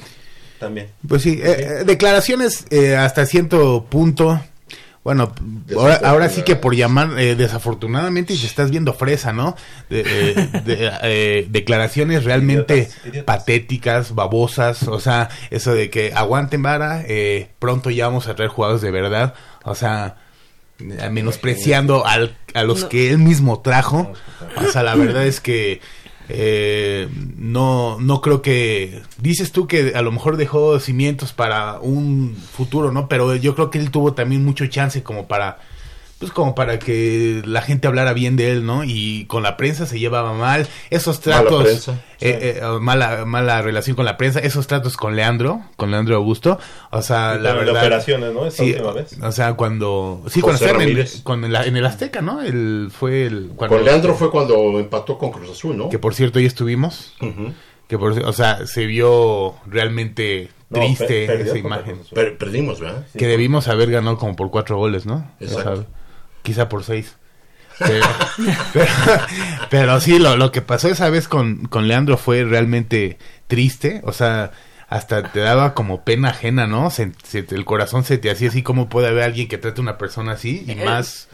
También. 0.59 0.89
Pues 1.07 1.23
sí, 1.23 1.41
eh, 1.43 1.81
eh, 1.81 1.85
declaraciones 1.85 2.67
eh, 2.71 2.97
hasta 2.97 3.27
cierto 3.27 3.85
punto. 3.91 4.41
Bueno, 5.03 5.35
ahora, 5.77 6.01
ahora 6.03 6.29
sí 6.31 6.43
que 6.45 6.57
por 6.57 6.75
llamar, 6.75 7.19
eh, 7.19 7.35
desafortunadamente, 7.35 8.33
y 8.33 8.39
te 8.39 8.47
estás 8.47 8.71
viendo 8.71 8.95
fresa, 8.95 9.35
¿no? 9.35 9.55
De, 9.91 10.01
eh, 10.01 10.35
de, 10.65 10.91
eh, 11.03 11.47
declaraciones 11.51 12.25
realmente 12.25 12.75
Idiotas, 12.75 12.99
idiotas. 13.05 13.25
patéticas, 13.25 14.15
babosas, 14.15 14.89
o 14.89 15.01
sea, 15.01 15.29
eso 15.51 15.75
de 15.75 15.91
que 15.91 16.13
aguanten 16.15 16.63
vara, 16.63 17.05
eh, 17.07 17.51
pronto 17.59 17.91
ya 17.91 18.07
vamos 18.07 18.29
a 18.29 18.35
traer 18.35 18.51
jugadores 18.51 18.81
de 18.81 18.91
verdad, 18.93 19.35
o 19.65 19.75
sea, 19.75 20.17
eh, 20.17 20.24
menospreciando 20.79 22.07
al, 22.07 22.37
a 22.55 22.65
los 22.65 22.83
No. 22.83 22.89
que 22.89 23.11
él 23.11 23.19
mismo 23.19 23.61
trajo, 23.61 24.13
o 24.57 24.71
sea, 24.71 24.83
la 24.83 24.95
verdad 24.95 25.27
es 25.27 25.41
que 25.41 25.81
eh, 26.29 27.09
no, 27.37 27.99
no 28.01 28.21
creo 28.21 28.43
que... 28.43 29.03
Dices 29.19 29.53
tú 29.53 29.67
que 29.67 29.93
a 29.95 30.03
lo 30.03 30.11
mejor 30.11 30.37
dejó 30.37 30.81
cimientos 30.81 31.33
para 31.33 31.79
un 31.81 32.35
futuro, 32.37 32.93
¿no? 32.93 33.09
Pero 33.09 33.35
yo 33.37 33.55
creo 33.55 33.71
que 33.71 33.79
él 33.79 33.91
tuvo 33.91 34.15
también 34.15 34.45
mucho 34.45 34.67
chance 34.67 35.03
como 35.03 35.27
para... 35.27 35.59
Pues 36.19 36.31
como 36.33 36.55
para 36.55 36.79
que 36.79 37.43
la 37.45 37.61
gente 37.61 37.87
hablara 37.89 38.13
bien 38.15 38.37
de 38.37 38.51
él, 38.53 38.65
¿no? 38.65 38.83
Y 38.85 39.27
con 39.27 39.43
la 39.43 39.57
prensa 39.57 39.85
se 39.85 39.99
llevaba 39.99 40.33
mal. 40.33 40.67
Esos 40.89 41.25
Mala 41.27 41.41
tratos... 41.43 41.63
prensa. 41.65 42.01
eh, 42.21 42.61
eh, 42.63 42.67
mala, 42.81 43.25
mala 43.27 43.61
relación 43.63 43.95
con 43.97 44.05
la 44.07 44.17
prensa. 44.17 44.39
Esos 44.39 44.67
tratos 44.67 44.97
con 44.97 45.17
Leandro, 45.17 45.63
con 45.77 45.91
Leandro 45.91 46.17
Augusto. 46.17 46.59
O 46.93 47.03
sea, 47.03 47.37
Y 47.39 47.43
la 47.43 47.53
verdad... 47.55 47.77
operaciones, 47.83 48.33
¿no? 48.33 48.47
Esta 48.47 48.63
Sí, 48.63 48.71
última 48.71 48.93
vez. 48.93 49.19
o 49.21 49.33
sea, 49.33 49.55
cuando... 49.55 50.23
Sí, 50.29 50.41
José 50.41 50.59
cuando 50.59 50.65
en 50.65 50.71
el, 50.71 50.77
Ramírez. 50.95 51.21
con 51.23 51.45
el- 51.45 51.57
en 51.57 51.77
el 51.77 51.85
Azteca, 51.85 52.23
¿no? 52.23 52.41
El, 52.41 52.91
fue 52.97 53.27
el... 53.27 53.51
Cuando, 53.57 53.77
Con 53.77 53.85
Leandro 53.85 54.15
fue 54.15 54.31
cuando 54.31 54.79
empató 54.79 55.19
con 55.19 55.31
Cruz 55.33 55.51
Azul, 55.51 55.77
¿no? 55.77 55.89
Que 55.91 55.99
por 55.99 56.15
cierto, 56.15 56.39
ahí 56.39 56.47
estuvimos. 56.47 57.15
Que 57.89 57.99
por, 57.99 58.13
o 58.13 58.33
sea, 58.33 58.67
se 58.67 58.87
vio 58.87 59.57
realmente 59.67 60.49
triste 60.73 61.25
esa 61.43 61.59
imagen. 61.59 61.99
Per- 62.15 62.39
perdimos, 62.39 62.81
¿verdad? 62.81 63.05
Que 63.19 63.27
debimos 63.27 63.69
haber 63.69 63.91
ganado 63.91 64.17
como 64.17 64.35
por 64.37 64.51
cuatro 64.51 64.79
goles, 64.79 65.05
¿no? 65.07 65.31
Exacto. 65.41 65.71
O 65.73 65.77
sea, 65.77 65.85
quizá 66.45 66.69
por 66.69 66.85
seis. 66.85 67.17
Pero, 67.81 68.07
pero, 68.73 68.87
pero 69.69 70.01
sí, 70.01 70.21
lo, 70.21 70.37
lo 70.37 70.53
que 70.53 70.63
pasó 70.63 70.89
esa 70.89 71.11
vez 71.11 71.27
con, 71.27 71.67
con 71.67 71.89
Leandro 71.89 72.17
fue 72.17 72.45
realmente 72.45 73.19
triste. 73.49 74.01
O 74.05 74.13
sea, 74.13 74.53
hasta 74.89 75.33
te 75.33 75.41
daba 75.41 75.75
como 75.75 76.05
pena 76.05 76.29
ajena, 76.29 76.69
¿no? 76.69 76.91
Se- 76.91 77.11
se- 77.25 77.45
el 77.51 77.65
corazón 77.65 78.05
se 78.05 78.17
te 78.19 78.31
hacía 78.31 78.51
así. 78.51 78.63
¿Cómo 78.63 78.89
puede 78.89 79.09
haber 79.09 79.25
alguien 79.25 79.49
que 79.49 79.59
trate 79.59 79.81
a 79.81 79.83
una 79.83 79.99
persona 79.99 80.33
así? 80.33 80.65
Y 80.69 80.77
más... 80.77 81.29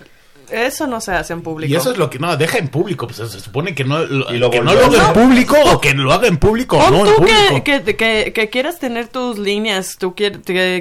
Eso 0.53 0.87
no 0.87 1.01
se 1.01 1.13
hace 1.13 1.33
en 1.33 1.43
público. 1.43 1.73
Y 1.73 1.77
eso 1.77 1.91
es 1.93 1.99
lo 1.99 2.11
que 2.11 2.19
no 2.19 2.37
deja 2.37 2.59
en 2.59 2.69
público, 2.69 3.07
pues 3.07 3.19
se 3.31 3.41
supone 3.41 3.75
que 3.75 3.85
no 3.85 4.01
lo, 4.05 4.33
Y 4.35 4.39
lo 4.39 4.51
que 4.51 4.61
no 4.61 4.73
lo 4.75 4.85
haga 4.85 5.09
en 5.09 5.13
público 5.15 5.57
o 5.73 5.81
que 5.81 5.95
lo 5.95 6.13
haga 6.13 6.29
en 6.29 6.37
público 6.39 6.79
o 6.79 6.91
no 6.91 6.99
en 6.99 7.05
tú 7.07 7.17
público. 7.17 7.65
que, 7.65 7.83
que, 7.83 7.97
que, 7.97 8.33
que 8.33 8.51
quieras 8.51 8.79
tener 8.79 9.09
tus 9.09 9.39
líneas, 9.39 9.97
tú 9.99 10.15
que 10.15 10.33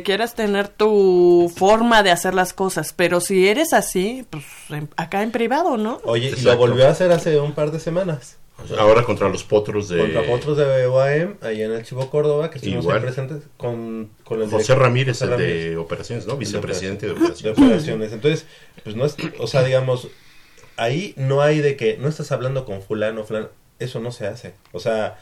quieras 0.03 0.35
tener 0.35 0.67
tu 0.67 1.51
forma 1.55 2.03
de 2.03 2.11
hacer 2.11 2.33
las 2.33 2.53
cosas, 2.53 2.93
pero 2.95 3.21
si 3.21 3.47
eres 3.47 3.73
así, 3.73 4.25
pues 4.29 4.43
en- 4.69 4.89
acá 4.97 5.21
en 5.23 5.31
privado, 5.31 5.77
¿no? 5.77 5.99
Oye, 6.03 6.33
y 6.37 6.41
lo 6.41 6.57
volvió 6.57 6.87
a 6.87 6.91
hacer 6.91 7.11
hace 7.11 7.39
un 7.39 7.53
par 7.53 7.71
de 7.71 7.79
semanas. 7.79 8.37
Ahora 8.77 9.03
contra 9.03 9.29
los 9.29 9.43
potros 9.43 9.89
de 9.89 9.99
Contra 9.99 10.21
otros 10.33 10.57
de 10.57 10.87
UAM, 10.87 11.37
ahí 11.41 11.61
en 11.61 11.71
el 11.71 11.83
Chivo 11.83 12.09
Córdoba, 12.09 12.49
que 12.49 12.57
estuvimos 12.57 12.83
Igual. 12.83 12.97
ahí 12.97 13.03
presentes 13.03 13.43
con, 13.57 14.11
con 14.23 14.41
el 14.41 14.49
José 14.49 14.75
Ramírez, 14.75 15.19
José 15.19 15.33
el 15.33 15.39
de 15.39 15.77
operaciones, 15.77 16.25
¿no? 16.25 16.33
El 16.33 16.39
de 16.39 16.45
Vicepresidente 16.45 17.05
de 17.07 17.11
operaciones. 17.13 17.57
operaciones. 17.57 18.13
Entonces, 18.13 18.45
pues 18.83 18.95
no 18.95 19.05
es, 19.05 19.15
o 19.39 19.47
sea, 19.47 19.63
digamos, 19.63 20.07
ahí 20.77 21.13
no 21.17 21.41
hay 21.41 21.59
de 21.59 21.75
que 21.75 21.97
no 21.97 22.07
estás 22.07 22.31
hablando 22.31 22.65
con 22.65 22.81
fulano, 22.81 23.23
fulano, 23.23 23.49
eso 23.79 23.99
no 23.99 24.11
se 24.11 24.27
hace. 24.27 24.53
O 24.71 24.79
sea, 24.79 25.17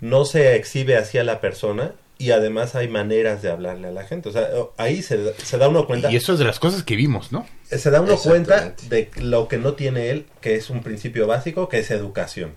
no 0.00 0.24
se 0.24 0.56
exhibe 0.56 0.96
así 0.96 1.18
a 1.18 1.24
la 1.24 1.40
persona 1.40 1.92
y 2.18 2.30
además 2.30 2.74
hay 2.74 2.88
maneras 2.88 3.42
de 3.42 3.50
hablarle 3.50 3.88
a 3.88 3.90
la 3.90 4.04
gente. 4.04 4.28
O 4.28 4.32
sea, 4.32 4.48
ahí 4.76 5.02
se, 5.02 5.34
se 5.42 5.58
da 5.58 5.68
uno 5.68 5.86
cuenta, 5.86 6.10
Y 6.10 6.16
eso 6.16 6.34
es 6.34 6.38
de 6.38 6.44
las 6.44 6.60
cosas 6.60 6.82
que 6.84 6.94
vimos, 6.96 7.32
¿no? 7.32 7.46
se 7.64 7.90
da 7.90 8.00
uno 8.00 8.16
cuenta 8.18 8.74
de 8.88 9.10
lo 9.16 9.48
que 9.48 9.56
no 9.56 9.74
tiene 9.74 10.10
él, 10.10 10.26
que 10.40 10.54
es 10.54 10.70
un 10.70 10.82
principio 10.82 11.26
básico, 11.26 11.68
que 11.68 11.78
es 11.78 11.90
educación. 11.90 12.54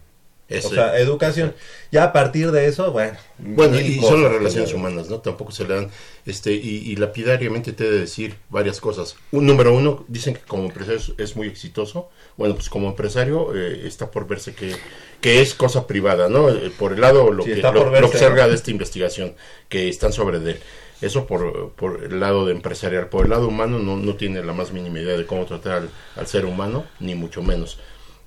O 0.47 0.69
sea, 0.69 0.99
educación. 0.99 1.55
Ya 1.91 2.03
a 2.03 2.13
partir 2.13 2.51
de 2.51 2.67
eso, 2.67 2.91
bueno. 2.91 3.17
Bueno, 3.39 3.79
y 3.79 3.95
cosas 3.95 4.09
son 4.11 4.23
las 4.23 4.31
relaciones 4.31 4.73
humanas, 4.73 5.09
¿no? 5.09 5.19
Tampoco 5.19 5.51
se 5.51 5.67
le 5.67 5.73
dan, 5.73 5.89
este, 6.27 6.53
y, 6.53 6.91
y 6.91 6.95
lapidariamente 6.97 7.73
te 7.73 7.87
he 7.87 7.89
de 7.89 7.99
decir 7.99 8.35
varias 8.49 8.79
cosas. 8.79 9.15
Un 9.31 9.47
número 9.47 9.73
uno, 9.73 10.05
dicen 10.07 10.35
que 10.35 10.41
como 10.41 10.65
empresario 10.65 10.99
es, 10.99 11.13
es 11.17 11.35
muy 11.35 11.47
exitoso. 11.47 12.09
Bueno, 12.37 12.53
pues 12.53 12.69
como 12.69 12.89
empresario 12.89 13.55
eh, 13.55 13.87
está 13.87 14.11
por 14.11 14.27
verse 14.27 14.53
que, 14.53 14.75
que 15.19 15.41
es 15.41 15.55
cosa 15.55 15.87
privada, 15.87 16.29
¿no? 16.29 16.49
Eh, 16.49 16.71
por 16.77 16.93
el 16.93 17.01
lado, 17.01 17.31
lo 17.31 17.43
Sí, 17.43 17.55
que, 17.55 17.61
lo, 17.61 17.73
por 17.73 17.89
verse, 17.89 18.01
lo 18.01 18.11
que 18.11 18.17
salga 18.19 18.43
¿no? 18.43 18.49
de 18.49 18.55
esta 18.55 18.69
investigación, 18.69 19.35
que 19.67 19.89
están 19.89 20.13
sobre 20.13 20.39
de 20.39 20.51
él. 20.51 20.59
Eso 21.01 21.25
por, 21.25 21.71
por 21.71 22.03
el 22.03 22.19
lado 22.19 22.45
de 22.45 22.51
empresarial. 22.51 23.09
Por 23.09 23.25
el 23.25 23.31
lado 23.31 23.47
humano 23.47 23.79
no, 23.79 23.97
no 23.97 24.15
tiene 24.15 24.43
la 24.43 24.53
más 24.53 24.71
mínima 24.71 24.99
idea 24.99 25.17
de 25.17 25.25
cómo 25.25 25.45
tratar 25.45 25.73
al, 25.73 25.89
al 26.15 26.27
ser 26.27 26.45
humano, 26.45 26.85
ni 26.99 27.15
mucho 27.15 27.41
menos. 27.41 27.79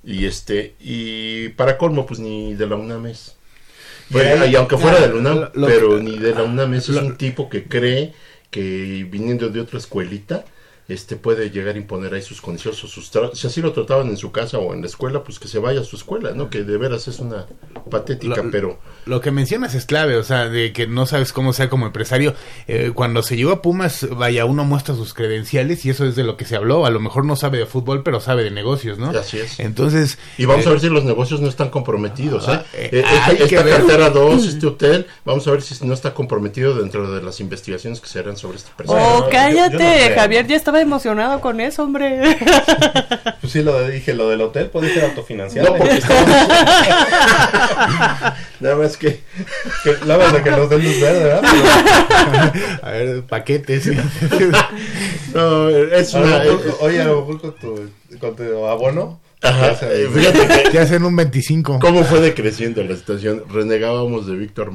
Y 0.05 0.27
este, 0.27 0.75
y 0.81 1.49
para 1.51 1.77
colmo, 1.79 2.07
pues 2.07 2.21
ni 2.21 2.55
de 2.55 2.67
la 2.67 2.77
UNAM 2.77 3.07
es. 3.07 3.35
Y 4.11 4.15
ahí- 4.45 4.53
y 4.53 4.57
aunque 4.57 4.77
fuera 4.79 5.01
de 5.01 5.09
la 5.09 5.15
UNAM, 5.15 5.37
lo- 5.39 5.51
lo- 5.55 5.67
pero 5.67 5.99
ni 5.99 6.19
de 6.19 6.35
la 6.35 6.45
UNAM 6.45 6.75
es, 6.75 6.89
es 6.89 6.95
lo- 6.95 7.05
un 7.07 7.17
tipo 7.17 7.49
que 7.51 7.65
cree 7.65 8.15
que 8.51 9.07
viniendo 9.11 9.49
de 9.51 9.61
otra 9.61 9.79
escuelita 9.79 10.45
este 10.89 11.17
puede 11.17 11.51
llegar 11.51 11.75
a 11.75 11.79
imponer 11.79 12.15
ahí 12.15 12.23
sus 12.23 12.41
condiciones, 12.41 12.83
o 12.83 12.89
sus 12.89 13.11
si 13.35 13.47
así 13.47 13.61
lo 13.61 13.73
trataban 13.73 14.09
en 14.09 14.17
su 14.17 14.33
casa 14.33 14.59
o 14.59 14.73
en 14.73 14.81
la 14.81 14.87
escuela, 14.87 15.23
pues 15.23 15.39
que 15.39 15.47
se 15.47 15.59
vaya 15.59 15.81
a 15.83 15.85
su 15.85 15.97
escuela, 15.97 16.33
¿no? 16.33 16.49
Que 16.49 16.65
de 16.65 16.79
veras 16.79 17.07
es 17.09 17.19
una 17.19 17.47
patética, 17.91 18.43
Lo- 18.43 18.51
pero 18.51 18.79
Lo 19.07 19.21
que 19.21 19.31
mencionas 19.31 19.75
es 19.75 19.87
clave, 19.87 20.17
o 20.17 20.23
sea, 20.25 20.49
de 20.49 20.73
que 20.73 20.87
no 20.87 21.07
sabes 21.07 21.33
cómo 21.33 21.53
sea 21.53 21.69
como 21.71 21.87
empresario. 21.87 22.35
Eh, 22.67 22.93
cuando 22.95 23.23
se 23.23 23.37
llegó 23.37 23.53
a 23.53 23.63
Pumas, 23.63 24.07
vaya, 24.11 24.45
uno 24.45 24.65
muestra 24.65 24.95
sus 24.95 25.15
credenciales 25.15 25.85
y 25.87 25.91
eso 25.91 26.05
es 26.07 26.17
de 26.17 26.25
lo 26.25 26.37
que 26.37 26.45
se 26.45 26.57
habló. 26.57 26.85
A 26.87 26.91
lo 26.91 27.01
mejor 27.01 27.25
no 27.25 27.37
sabe 27.37 27.59
de 27.59 27.67
fútbol, 27.67 28.03
pero 28.03 28.21
sabe 28.21 28.45
de 28.45 28.51
negocios, 28.51 28.99
¿no? 28.99 29.11
Así 29.11 29.39
es. 29.39 29.61
Entonces... 29.61 30.19
y 30.39 30.45
vamos 30.47 30.65
eh, 30.67 30.69
a 30.69 30.73
ver 30.73 30.81
si 30.81 30.89
los 30.89 31.05
negocios 31.05 31.41
no 31.41 31.49
están 31.49 31.71
comprometidos, 31.71 32.45
¿eh? 32.49 32.53
Ah, 32.53 32.65
eh, 32.75 32.89
Eh, 32.93 32.99
esta 33.05 33.27
hay 33.27 33.37
que 33.37 33.45
esta 33.45 33.63
ver. 33.63 33.77
cartera 33.77 34.11
2, 34.11 34.47
este 34.49 34.67
hotel, 34.67 35.07
vamos 35.25 35.47
a 35.49 35.51
ver 35.53 35.63
si 35.63 35.87
no 35.87 35.95
está 35.95 36.13
comprometido 36.15 36.75
dentro 36.75 37.11
de 37.11 37.23
las 37.23 37.41
investigaciones 37.41 38.01
que 38.01 38.09
se 38.09 38.19
harán 38.19 38.37
sobre 38.37 38.57
este 38.59 38.71
personaje. 38.77 39.07
Oh, 39.07 39.19
yo- 39.21 39.25
yo 39.25 39.31
cállate, 39.31 40.11
no. 40.11 40.15
Javier 40.17 40.47
ya 40.47 40.57
estaba 40.57 40.78
emocionado 40.81 41.41
con 41.41 41.61
eso, 41.61 41.83
hombre. 41.85 42.39
Pues 43.41 43.53
sí, 43.53 43.63
lo 43.63 43.79
de- 43.79 43.93
dije, 43.93 44.15
lo 44.15 44.29
del 44.29 44.41
hotel 44.43 44.69
puede 44.69 44.93
ser 44.93 45.05
autofinanciado. 45.05 45.71
No, 45.71 45.77
porque 45.79 45.95
estamos... 45.99 46.25
Nada 48.61 48.77
más 48.77 48.97
que... 48.97 49.21
Que, 49.85 49.97
la 50.07 50.17
verdad 50.17 50.43
que 50.43 50.51
nos 50.51 50.69
den 50.69 50.83
luz 50.85 51.01
verde, 51.01 51.25
¿verdad? 51.25 51.43
Pero- 51.43 52.79
A 52.83 52.91
ver, 52.91 53.23
paquetes. 53.23 53.87
No, 55.35 55.69
es 55.69 56.15
una... 56.15 56.43
oye, 56.81 57.01
a 57.01 57.05
lo 57.07 57.21
mejor 57.21 57.41
con 57.41 57.55
tu, 57.57 57.91
con 58.19 58.37
tu 58.37 58.67
abono. 58.67 59.21
Ajá, 59.41 59.77
eh, 59.83 60.09
fíjate 60.13 60.65
que... 60.65 60.71
que 60.71 60.79
hacen 60.81 61.05
un 61.05 61.15
25. 61.15 61.79
¿Cómo 61.81 62.03
fue 62.05 62.21
decreciendo 62.21 62.83
la 62.83 62.97
situación? 62.97 63.45
Renegábamos 63.49 64.27
de 64.27 64.35
Víctor 64.37 64.73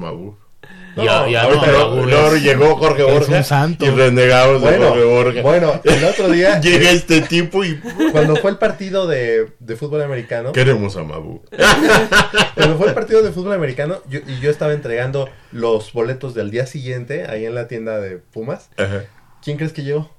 Ya- 0.96 1.28
ya 1.28 1.44
ahorita 1.44 1.68
no, 1.72 2.36
es- 2.36 2.44
llegó 2.44 2.76
Jorge 2.76 3.04
Borja 3.04 3.38
un 3.38 3.44
santo. 3.44 3.86
y 3.86 3.90
renegábamos 3.90 4.62
de 4.62 4.68
Bueno, 4.78 4.90
Jorge 4.90 5.04
Borja. 5.06 5.42
bueno, 5.42 5.82
el 5.84 6.04
otro 6.04 6.30
día, 6.30 6.60
Llega 6.62 6.92
este 6.92 7.22
tipo 7.22 7.64
y 7.64 7.80
cuando 8.12 8.36
fue 8.36 8.52
el 8.52 8.58
partido 8.58 9.08
de, 9.08 9.48
de 9.60 9.76
fútbol 9.76 10.02
americano, 10.04 10.52
queremos 10.52 10.96
a 10.98 11.04
Mabu. 11.04 11.42
cuando 12.56 12.78
fue 12.78 12.88
el 12.90 12.94
partido 12.94 13.22
de 13.24 13.32
fútbol 13.32 13.54
americano, 13.54 14.02
yo, 14.08 14.20
y 14.28 14.40
yo 14.40 14.50
estaba 14.52 14.74
entregando 14.74 15.30
los 15.52 15.94
boletos 15.94 16.34
del 16.34 16.52
día 16.52 16.66
siguiente 16.68 17.26
ahí 17.28 17.46
en 17.46 17.56
la 17.56 17.68
tienda 17.68 18.00
de 18.00 18.18
Pumas, 18.18 18.70
Ajá. 18.78 19.04
¿quién 19.44 19.58
crees 19.58 19.74
que 19.74 19.84
llegó? 19.84 20.12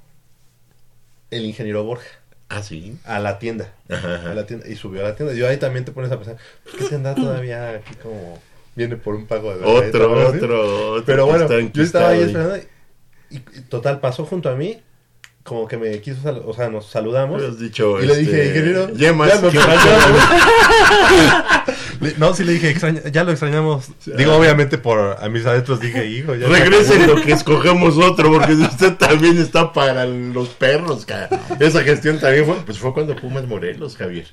El 1.30 1.44
ingeniero 1.44 1.84
Borja. 1.84 2.06
Ah, 2.48 2.62
sí. 2.62 2.96
A 3.04 3.18
la 3.20 3.38
tienda. 3.38 3.72
Ajá, 3.88 4.16
ajá. 4.16 4.30
A 4.30 4.34
la 4.34 4.46
tienda. 4.46 4.68
Y 4.68 4.76
subió 4.76 5.00
a 5.00 5.08
la 5.08 5.16
tienda. 5.16 5.34
Yo 5.34 5.48
ahí 5.48 5.56
también 5.56 5.84
te 5.84 5.92
pones 5.92 6.12
a 6.12 6.16
pensar, 6.16 6.36
¿por 6.62 6.78
qué 6.78 6.84
se 6.84 6.94
anda 6.94 7.14
todavía 7.14 7.70
aquí 7.70 7.94
como 8.02 8.38
viene 8.76 8.96
por 8.96 9.14
un 9.14 9.26
pago 9.26 9.54
de 9.54 9.60
la 9.60 9.66
Otro, 9.66 10.12
otro, 10.12 10.92
otro. 10.92 11.02
Pero 11.06 11.26
bueno, 11.26 11.48
yo 11.72 11.82
estaba 11.82 12.08
ahí 12.10 12.22
esperando 12.22 12.56
y, 13.30 13.36
y 13.36 13.40
total 13.68 14.00
pasó 14.00 14.24
junto 14.24 14.48
a 14.48 14.54
mí, 14.54 14.80
como 15.42 15.66
que 15.68 15.76
me 15.76 16.00
quiso 16.00 16.22
saludar, 16.22 16.48
o 16.48 16.54
sea, 16.54 16.68
nos 16.68 16.86
saludamos. 16.86 17.42
Has 17.42 17.58
dicho, 17.58 18.00
y 18.02 18.06
le 18.06 18.12
este, 18.12 18.24
dije, 18.24 18.46
ingeniero, 18.48 18.88
yemas. 18.94 19.40
ya 19.42 19.50
¿Qué 19.50 19.56
extrañamos. 19.58 20.20
No, 22.18 22.34
sí 22.34 22.44
le 22.44 22.52
dije, 22.52 22.68
"Extraña- 22.70 23.02
ya 23.10 23.24
lo 23.24 23.30
extrañamos. 23.30 23.86
Digo, 24.16 24.34
obviamente 24.34 24.76
por 24.78 25.16
a 25.18 25.28
mis 25.28 25.46
adentros 25.46 25.80
dije, 25.80 26.06
hijo, 26.06 26.34
ya 26.34 26.48
Regresen 26.48 27.06
lo 27.06 27.16
que 27.22 27.32
escogemos 27.32 27.96
otro, 27.96 28.30
porque 28.32 28.52
usted 28.52 28.94
también 28.96 29.38
está 29.38 29.72
para 29.72 30.04
los 30.04 30.48
perros, 30.50 31.06
cara. 31.06 31.28
Esa 31.60 31.82
gestión 31.82 32.18
también 32.20 32.44
fue, 32.44 32.56
pues 32.66 32.78
fue 32.78 32.92
cuando 32.92 33.16
Pumas 33.16 33.46
Morelos, 33.46 33.96
Javier. 33.96 34.26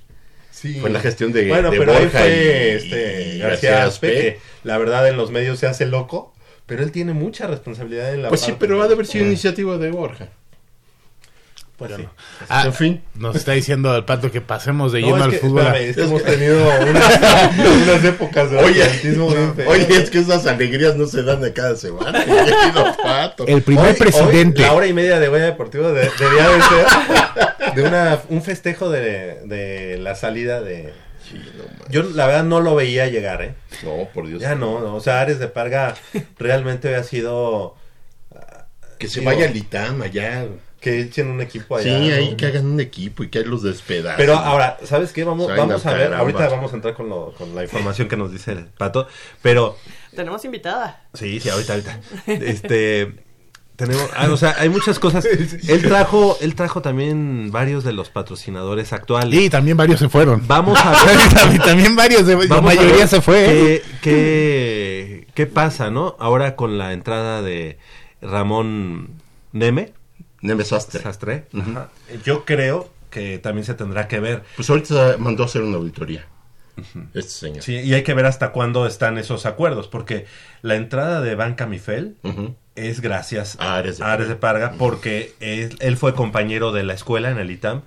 Sí. 0.52 0.76
Fue 0.80 0.90
la 0.90 1.00
gestión 1.00 1.32
de, 1.32 1.48
Bueno, 1.48 1.72
de 1.72 1.78
pero 1.80 1.94
ahí 1.94 2.04
Borja 2.04 2.20
fue 2.20 2.30
y- 2.30 2.76
este 2.76 3.36
y 3.36 3.40
García 3.40 3.84
Aspe, 3.86 4.08
que 4.14 4.40
la 4.64 4.78
verdad 4.78 5.08
en 5.08 5.18
los 5.18 5.32
medios 5.32 5.58
se 5.60 5.68
hace 5.68 5.86
loco, 5.86 6.34
pero 6.66 6.84
él 6.84 6.92
tiene 6.92 7.14
mucha 7.14 7.48
responsabilidad 7.48 8.14
en 8.14 8.22
la 8.24 8.30
Pues 8.30 8.42
sí, 8.42 8.54
pero 8.60 8.82
ha 8.82 8.88
de 8.88 8.94
haber 8.94 9.06
sido 9.08 9.26
iniciativa 9.26 9.78
de 9.78 9.92
Borja. 9.92 10.30
Pues 11.88 12.00
sí. 12.00 12.08
Ah, 12.50 12.64
en 12.66 12.74
fin. 12.74 13.02
Nos 13.16 13.36
está 13.36 13.54
diciendo 13.54 13.96
el 13.96 14.06
pato 14.06 14.32
que 14.32 14.42
pasemos 14.42 14.92
de 14.92 15.02
No, 15.02 15.08
lleno 15.08 15.18
es 15.18 15.24
al 15.24 15.32
que, 15.32 15.38
fútbol. 15.40 15.62
espérame, 15.62 15.90
es 15.90 15.96
que 15.96 16.04
hemos 16.04 16.24
tenido 16.24 16.58
unas, 16.82 17.20
unas 17.84 18.04
épocas 18.06 18.52
de 18.52 18.58
Oye, 18.58 18.84
oye, 19.68 19.88
es 19.98 20.10
que 20.10 20.20
esas 20.20 20.46
alegrías 20.48 20.96
no 20.96 21.06
se 21.08 21.24
dan 21.24 21.42
de 21.42 21.54
cada 21.54 21.76
semana. 21.76 22.24
querido 22.26 22.96
Pato. 23.02 23.48
El 23.48 23.62
primer 23.64 23.88
Hoy- 23.88 23.94
presidente. 23.96 24.62
hoy 24.62 24.68
la 24.68 24.74
hora 24.74 24.88
y 24.88 24.94
media 24.94 25.20
de 25.20 25.28
Goya 25.28 25.46
Deportivo 25.46 25.92
de- 25.92 26.10
debía 26.20 26.50
de 26.50 26.62
ser 26.62 27.76
de 27.76 27.84
una, 27.84 28.20
un 28.30 28.42
festejo 28.44 28.90
de, 28.90 29.42
de 29.46 29.98
la 29.98 30.16
salida 30.16 30.62
de... 30.62 30.94
Yo 31.90 32.04
la 32.04 32.28
verdad 32.28 32.44
no 32.44 32.60
lo 32.60 32.76
veía 32.76 33.08
llegar, 33.08 33.42
¿eh? 33.42 33.54
No, 33.84 34.08
por 34.14 34.28
Dios. 34.28 34.42
Ya 34.42 34.56
no, 34.56 34.80
no, 34.82 34.96
o 34.96 35.00
sea, 35.00 35.22
Ares 35.22 35.40
de 35.40 35.48
Parga 35.48 35.96
realmente 36.38 36.90
había 36.90 37.04
sido 37.04 37.76
Que 38.98 39.08
se 39.08 39.22
Digo, 39.22 39.32
vaya 39.32 39.48
al 39.48 39.56
ITAM 39.56 40.02
allá. 40.02 40.46
Que 40.82 41.00
echen 41.00 41.28
un 41.28 41.40
equipo 41.40 41.80
Sí, 41.80 41.90
allá. 41.90 42.16
ahí 42.16 42.32
¿no? 42.32 42.38
que 42.38 42.46
hagan 42.48 42.66
un 42.66 42.80
equipo 42.80 43.24
y 43.24 43.30
que 43.30 43.40
ahí 43.40 43.46
los 43.46 43.62
despedazos. 43.62 44.18
Pero 44.18 44.36
ahora, 44.36 44.78
¿sabes 44.84 45.14
qué? 45.14 45.24
Vamos, 45.24 45.48
vamos 45.48 45.86
a 45.86 45.92
ver, 45.92 46.10
caramba. 46.10 46.18
ahorita 46.20 46.50
vamos 46.50 46.74
a 46.74 46.76
entrar 46.76 46.96
con, 46.96 47.08
lo, 47.08 47.34
con 47.38 47.56
la 47.56 47.64
información 47.64 48.08
que 48.08 48.18
nos 48.18 48.32
dice 48.32 48.54
el 48.54 48.66
pato, 48.66 49.08
pero 49.42 49.78
Tenemos 50.16 50.44
invitada. 50.44 51.04
sí, 51.14 51.40
sí, 51.40 51.50
ahorita, 51.50 51.74
ahorita. 51.74 52.00
Este 52.26 53.14
tenemos, 53.76 54.10
ah, 54.16 54.28
o 54.30 54.38
sea, 54.38 54.56
hay 54.60 54.70
muchas 54.70 55.00
cosas. 55.00 55.26
Él 55.68 55.82
trajo, 55.82 56.38
él 56.42 56.54
trajo 56.54 56.84
también 56.84 57.50
varios 57.52 57.84
de 57.84 57.94
los 57.94 58.10
patrocinadores 58.12 58.94
actuales. 58.94 59.40
Y 59.40 59.50
también 59.50 59.76
varios 59.76 60.00
se 60.00 60.08
fueron. 60.08 60.46
Vamos 60.46 60.78
a 60.80 60.92
ver. 61.06 61.60
también, 61.64 61.96
varios, 61.96 62.28
de, 62.28 62.48
la 62.48 62.62
mayoría 62.62 63.08
se 63.08 63.22
fue. 63.22 63.44
¿Qué, 63.44 63.84
qué, 64.04 65.28
qué 65.34 65.48
pasa, 65.48 65.90
no? 65.90 66.16
Ahora 66.20 66.56
con 66.56 66.78
la 66.78 66.94
entrada 66.94 67.42
de 67.42 67.80
Ramón 68.22 69.10
Neme, 69.52 69.94
Neme 70.42 70.64
Sastre. 70.64 71.48
Yo 72.24 72.46
creo 72.46 72.90
que 73.10 73.40
también 73.40 73.66
se 73.66 73.74
tendrá 73.74 74.08
que 74.08 74.20
ver. 74.20 74.44
Pues 74.56 74.70
ahorita 74.70 75.18
mandó 75.20 75.44
a 75.44 75.46
hacer 75.46 75.62
una 75.62 75.78
auditoría. 75.78 76.26
Este 77.14 77.30
señor. 77.30 77.64
Sí, 77.64 77.76
y 77.76 77.94
hay 77.94 78.04
que 78.04 78.14
ver 78.14 78.26
hasta 78.26 78.52
cuándo 78.52 78.88
están 78.88 79.18
esos 79.18 79.46
acuerdos, 79.46 79.88
porque 79.88 80.26
la 80.62 80.76
entrada 80.76 81.22
de 81.22 81.36
Banca 81.36 81.68
Mifel 81.68 82.16
es 82.76 83.02
gracias 83.02 83.58
A 83.60 83.76
Ares 83.76 83.98
de 83.98 84.06
a 84.06 84.14
Ares 84.14 84.28
Parga. 84.28 84.34
de 84.34 84.40
Parga, 84.70 84.78
porque 84.80 85.34
él, 85.42 85.76
él 85.80 85.98
fue 85.98 86.16
compañero 86.16 86.72
de 86.72 86.84
la 86.84 86.94
escuela 86.94 87.30
en 87.30 87.38
el 87.38 87.52
ITAM 87.52 87.82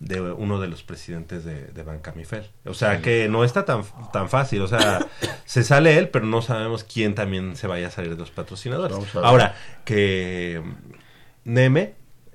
de 0.00 0.20
uno 0.20 0.60
de 0.60 0.68
los 0.68 0.84
presidentes 0.84 1.44
de, 1.44 1.66
de 1.66 1.82
Banca 1.82 2.12
Mifel. 2.12 2.46
O 2.64 2.74
sea 2.74 3.02
que 3.02 3.28
no 3.28 3.42
está 3.44 3.64
tan, 3.64 3.82
tan 4.12 4.28
fácil, 4.28 4.62
o 4.62 4.68
sea, 4.68 5.04
se 5.44 5.64
sale 5.64 5.98
él, 5.98 6.08
pero 6.08 6.24
no 6.24 6.40
sabemos 6.40 6.84
quién 6.84 7.14
también 7.14 7.56
se 7.56 7.66
vaya 7.66 7.88
a 7.88 7.90
salir 7.90 8.12
de 8.12 8.16
los 8.16 8.30
patrocinadores. 8.30 8.96
Ahora, 9.16 9.56
que 9.84 10.62
Neme, 11.48 11.94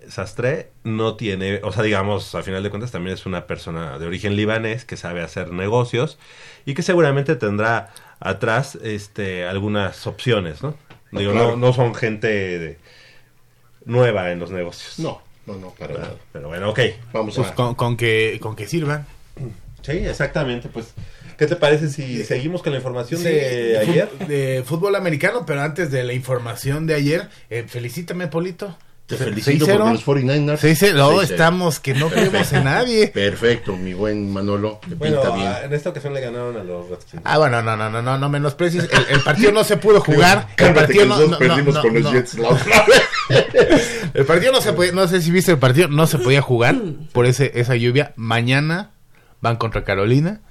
Sastre, 0.09 0.69
no 0.83 1.15
tiene, 1.15 1.61
o 1.63 1.71
sea, 1.71 1.83
digamos, 1.83 2.33
a 2.35 2.41
final 2.43 2.63
de 2.63 2.69
cuentas 2.69 2.91
también 2.91 3.13
es 3.13 3.25
una 3.25 3.45
persona 3.47 3.97
de 3.99 4.05
origen 4.07 4.35
libanés 4.35 4.83
que 4.85 4.97
sabe 4.97 5.21
hacer 5.21 5.51
negocios 5.53 6.17
y 6.65 6.73
que 6.73 6.81
seguramente 6.81 7.35
tendrá 7.35 7.93
atrás 8.19 8.75
este 8.83 9.45
algunas 9.45 10.05
opciones, 10.07 10.61
¿no? 10.63 10.75
Digo, 11.11 11.31
Claro. 11.31 11.51
no, 11.51 11.57
no 11.67 11.73
son 11.73 11.93
gente 11.95 12.27
de- 12.27 12.77
nueva 13.85 14.31
en 14.31 14.39
los 14.39 14.49
negocios. 14.51 14.97
No, 14.99 15.21
no, 15.45 15.55
no, 15.57 15.69
para 15.71 15.93
nada. 15.93 16.15
Pero 16.31 16.47
bueno, 16.47 16.69
ok. 16.71 16.79
Vamos 17.13 17.35
Pues 17.35 17.49
a... 17.49 17.53
con, 17.55 17.75
con 17.75 17.95
que, 17.97 18.39
con 18.41 18.55
que 18.55 18.67
sirvan. 18.67 19.05
Sí, 19.83 19.91
exactamente, 19.91 20.69
pues. 20.69 20.93
¿Qué 21.37 21.47
te 21.47 21.55
parece 21.55 21.89
si 21.89 22.23
seguimos 22.23 22.61
con 22.63 22.71
la 22.73 22.77
información 22.77 23.19
Sí, 23.19 23.27
de 23.27 23.77
ayer? 23.79 24.09
De 24.27 24.63
fútbol 24.65 24.95
americano, 24.95 25.45
pero 25.45 25.61
antes 25.61 25.91
de 25.91 26.03
la 26.03 26.13
información 26.13 26.85
de 26.87 26.93
ayer, 26.93 27.27
eh, 27.49 27.65
felicítame, 27.67 28.27
Polito. 28.27 28.77
Te 29.05 29.17
Se- 29.17 29.25
felicito 29.25 29.65
6-0. 29.65 29.77
porque 29.77 29.91
los 29.91 30.05
49ers... 30.05 30.57
Se 30.57 30.67
dice, 30.67 30.93
no, 30.93 31.11
6-0. 31.11 31.23
estamos 31.23 31.79
que 31.81 31.93
no 31.93 32.09
creemos 32.09 32.53
en 32.53 32.63
nadie. 32.63 33.07
Perfecto, 33.09 33.75
mi 33.75 33.93
buen 33.93 34.31
Manolo. 34.31 34.79
Bueno, 34.97 35.21
pinta 35.21 35.35
bien. 35.35 35.47
ah, 35.47 35.59
en 35.65 35.73
esta 35.73 35.89
ocasión 35.89 36.13
le 36.13 36.21
ganaron 36.21 36.55
a 36.55 36.63
los 36.63 36.89
Redskins. 36.89 37.21
Ah, 37.25 37.37
bueno, 37.37 37.61
no, 37.61 37.75
no, 37.75 37.89
no, 37.89 38.01
no, 38.01 38.17
no 38.17 38.29
menosprecies. 38.29 38.89
El, 38.91 39.15
el 39.15 39.21
partido 39.21 39.51
no 39.51 39.63
se 39.65 39.75
pudo 39.77 39.99
jugar. 40.05 40.47
El 40.57 40.73
partido 40.73 41.01
que 41.03 41.09
no, 41.09 41.27
no, 41.27 41.37
perdimos 41.37 41.75
no, 41.75 41.81
con 41.81 41.93
los 41.95 42.03
no. 42.03 42.11
Jets 42.13 42.35
la 42.39 42.49
otra 42.49 42.85
vez. 42.87 43.03
El 44.13 44.25
partido 44.25 44.51
no 44.51 44.61
se 44.61 44.73
podía, 44.73 44.91
no 44.91 45.07
sé 45.07 45.21
si 45.21 45.31
viste 45.31 45.51
el 45.53 45.57
partido, 45.57 45.87
no 45.87 46.05
se 46.07 46.19
podía 46.19 46.41
jugar 46.41 46.75
por 47.13 47.25
ese, 47.25 47.51
esa 47.55 47.75
lluvia. 47.75 48.13
Mañana 48.15 48.91
van 49.41 49.55
contra 49.55 49.83
Carolina. 49.83 50.41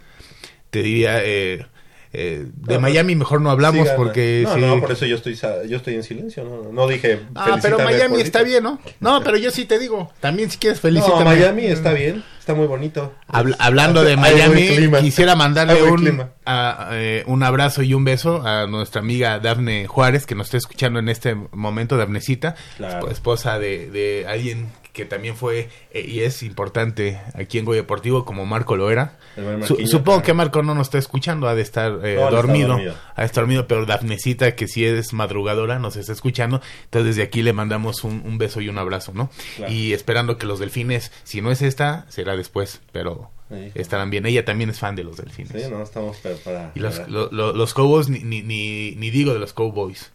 Te 0.70 0.82
diría, 0.82 1.20
eh, 1.22 1.66
eh, 2.12 2.46
de 2.54 2.74
No, 2.74 2.80
Miami 2.80 3.14
mejor 3.16 3.40
no 3.40 3.50
hablamos 3.50 3.88
Sí, 3.88 3.94
porque 3.96 4.42
no, 4.44 4.54
sí. 4.54 4.60
no, 4.60 4.80
por 4.80 4.92
eso 4.92 5.06
yo 5.06 5.16
estoy 5.16 5.34
yo 5.34 5.76
estoy 5.76 5.94
en 5.94 6.02
silencio, 6.02 6.44
no, 6.44 6.70
no 6.72 6.86
dije 6.86 7.20
Ah, 7.34 7.58
pero 7.62 7.78
Miami 7.78 8.20
está 8.20 8.42
bien, 8.42 8.62
¿no? 8.64 8.78
No, 9.00 9.22
pero 9.22 9.36
yo 9.38 9.50
sí 9.50 9.64
te 9.64 9.78
digo, 9.78 10.12
también 10.20 10.50
si 10.50 10.58
quieres 10.58 10.78
No, 10.78 10.82
felicítame. 10.82 11.24
Miami 11.24 11.66
está 11.66 11.92
bien, 11.92 12.22
está 12.38 12.54
muy 12.54 12.66
bonito. 12.66 13.14
Habl- 13.28 13.56
hablando 13.58 14.04
de 14.04 14.16
Miami, 14.16 14.90
quisiera 15.00 15.34
mandarle 15.36 15.82
un, 15.82 16.24
a- 16.44 16.88
eh, 16.92 17.22
un 17.26 17.42
abrazo 17.42 17.82
y 17.82 17.94
un 17.94 18.04
beso 18.04 18.46
a 18.46 18.66
nuestra 18.66 19.00
amiga 19.00 19.38
Dafne 19.38 19.86
Juárez, 19.86 20.26
que 20.26 20.34
nos 20.34 20.48
está 20.48 20.58
escuchando 20.58 20.98
en 20.98 21.08
este 21.08 21.34
momento, 21.52 21.96
Dafnecita, 21.96 22.56
Claro. 22.76 23.06
esp- 23.06 23.12
esposa 23.12 23.58
de, 23.58 23.90
de 23.90 24.26
alguien 24.28 24.68
que 24.92 25.04
también 25.06 25.36
fue 25.36 25.68
eh, 25.92 26.04
y 26.06 26.20
es 26.20 26.42
importante 26.42 27.18
aquí 27.34 27.58
en 27.58 27.64
Goya 27.64 27.80
Deportivo, 27.80 28.24
como 28.24 28.44
Marco 28.46 28.76
lo 28.76 28.90
era. 28.90 29.18
Su- 29.66 29.86
supongo 29.86 30.20
que 30.22 30.34
Marco 30.34 30.62
no 30.62 30.74
nos 30.74 30.88
está 30.88 30.98
escuchando, 30.98 31.48
ha 31.48 31.54
de 31.54 31.62
estar 31.62 32.00
eh, 32.04 32.16
No, 32.20 32.30
dormido, 32.30 32.68
dormido. 32.68 32.94
ha 33.14 33.20
de 33.22 33.26
estar 33.26 33.42
dormido, 33.42 33.66
pero 33.66 33.86
Dafnecita, 33.86 34.54
que 34.54 34.68
sí 34.68 34.84
es 34.84 35.12
madrugadora, 35.14 35.78
nos 35.78 35.96
está 35.96 36.12
escuchando. 36.12 36.60
Entonces 36.84 37.16
desde 37.16 37.22
aquí 37.22 37.42
le 37.42 37.52
mandamos 37.54 38.04
un, 38.04 38.22
un 38.26 38.36
beso 38.36 38.60
y 38.60 38.68
un 38.68 38.76
abrazo, 38.78 39.12
¿no? 39.14 39.30
Claro. 39.56 39.72
Y 39.72 39.94
esperando 39.94 40.36
que 40.36 40.46
los 40.46 40.58
delfines, 40.58 41.10
si 41.24 41.40
no 41.40 41.50
es 41.50 41.62
esta, 41.62 42.04
será 42.10 42.36
después, 42.36 42.80
pero 42.92 43.30
Sí. 43.50 43.70
estarán 43.74 44.08
bien. 44.10 44.24
Ella 44.24 44.44
también 44.46 44.70
es 44.70 44.78
fan 44.78 44.96
de 44.96 45.04
los 45.04 45.18
delfines. 45.18 45.52
Sí, 45.62 45.70
no, 45.70 45.82
estamos 45.82 46.16
para... 46.18 46.36
para- 46.36 46.72
Y 46.74 46.80
los, 46.80 47.06
lo- 47.08 47.30
lo- 47.30 47.52
los 47.52 47.74
Cowboys, 47.74 48.08
ni, 48.08 48.20
ni, 48.20 48.40
ni, 48.42 48.92
ni 48.96 49.10
digo 49.10 49.32
de 49.34 49.38
los 49.38 49.52
Cowboys. 49.52 50.10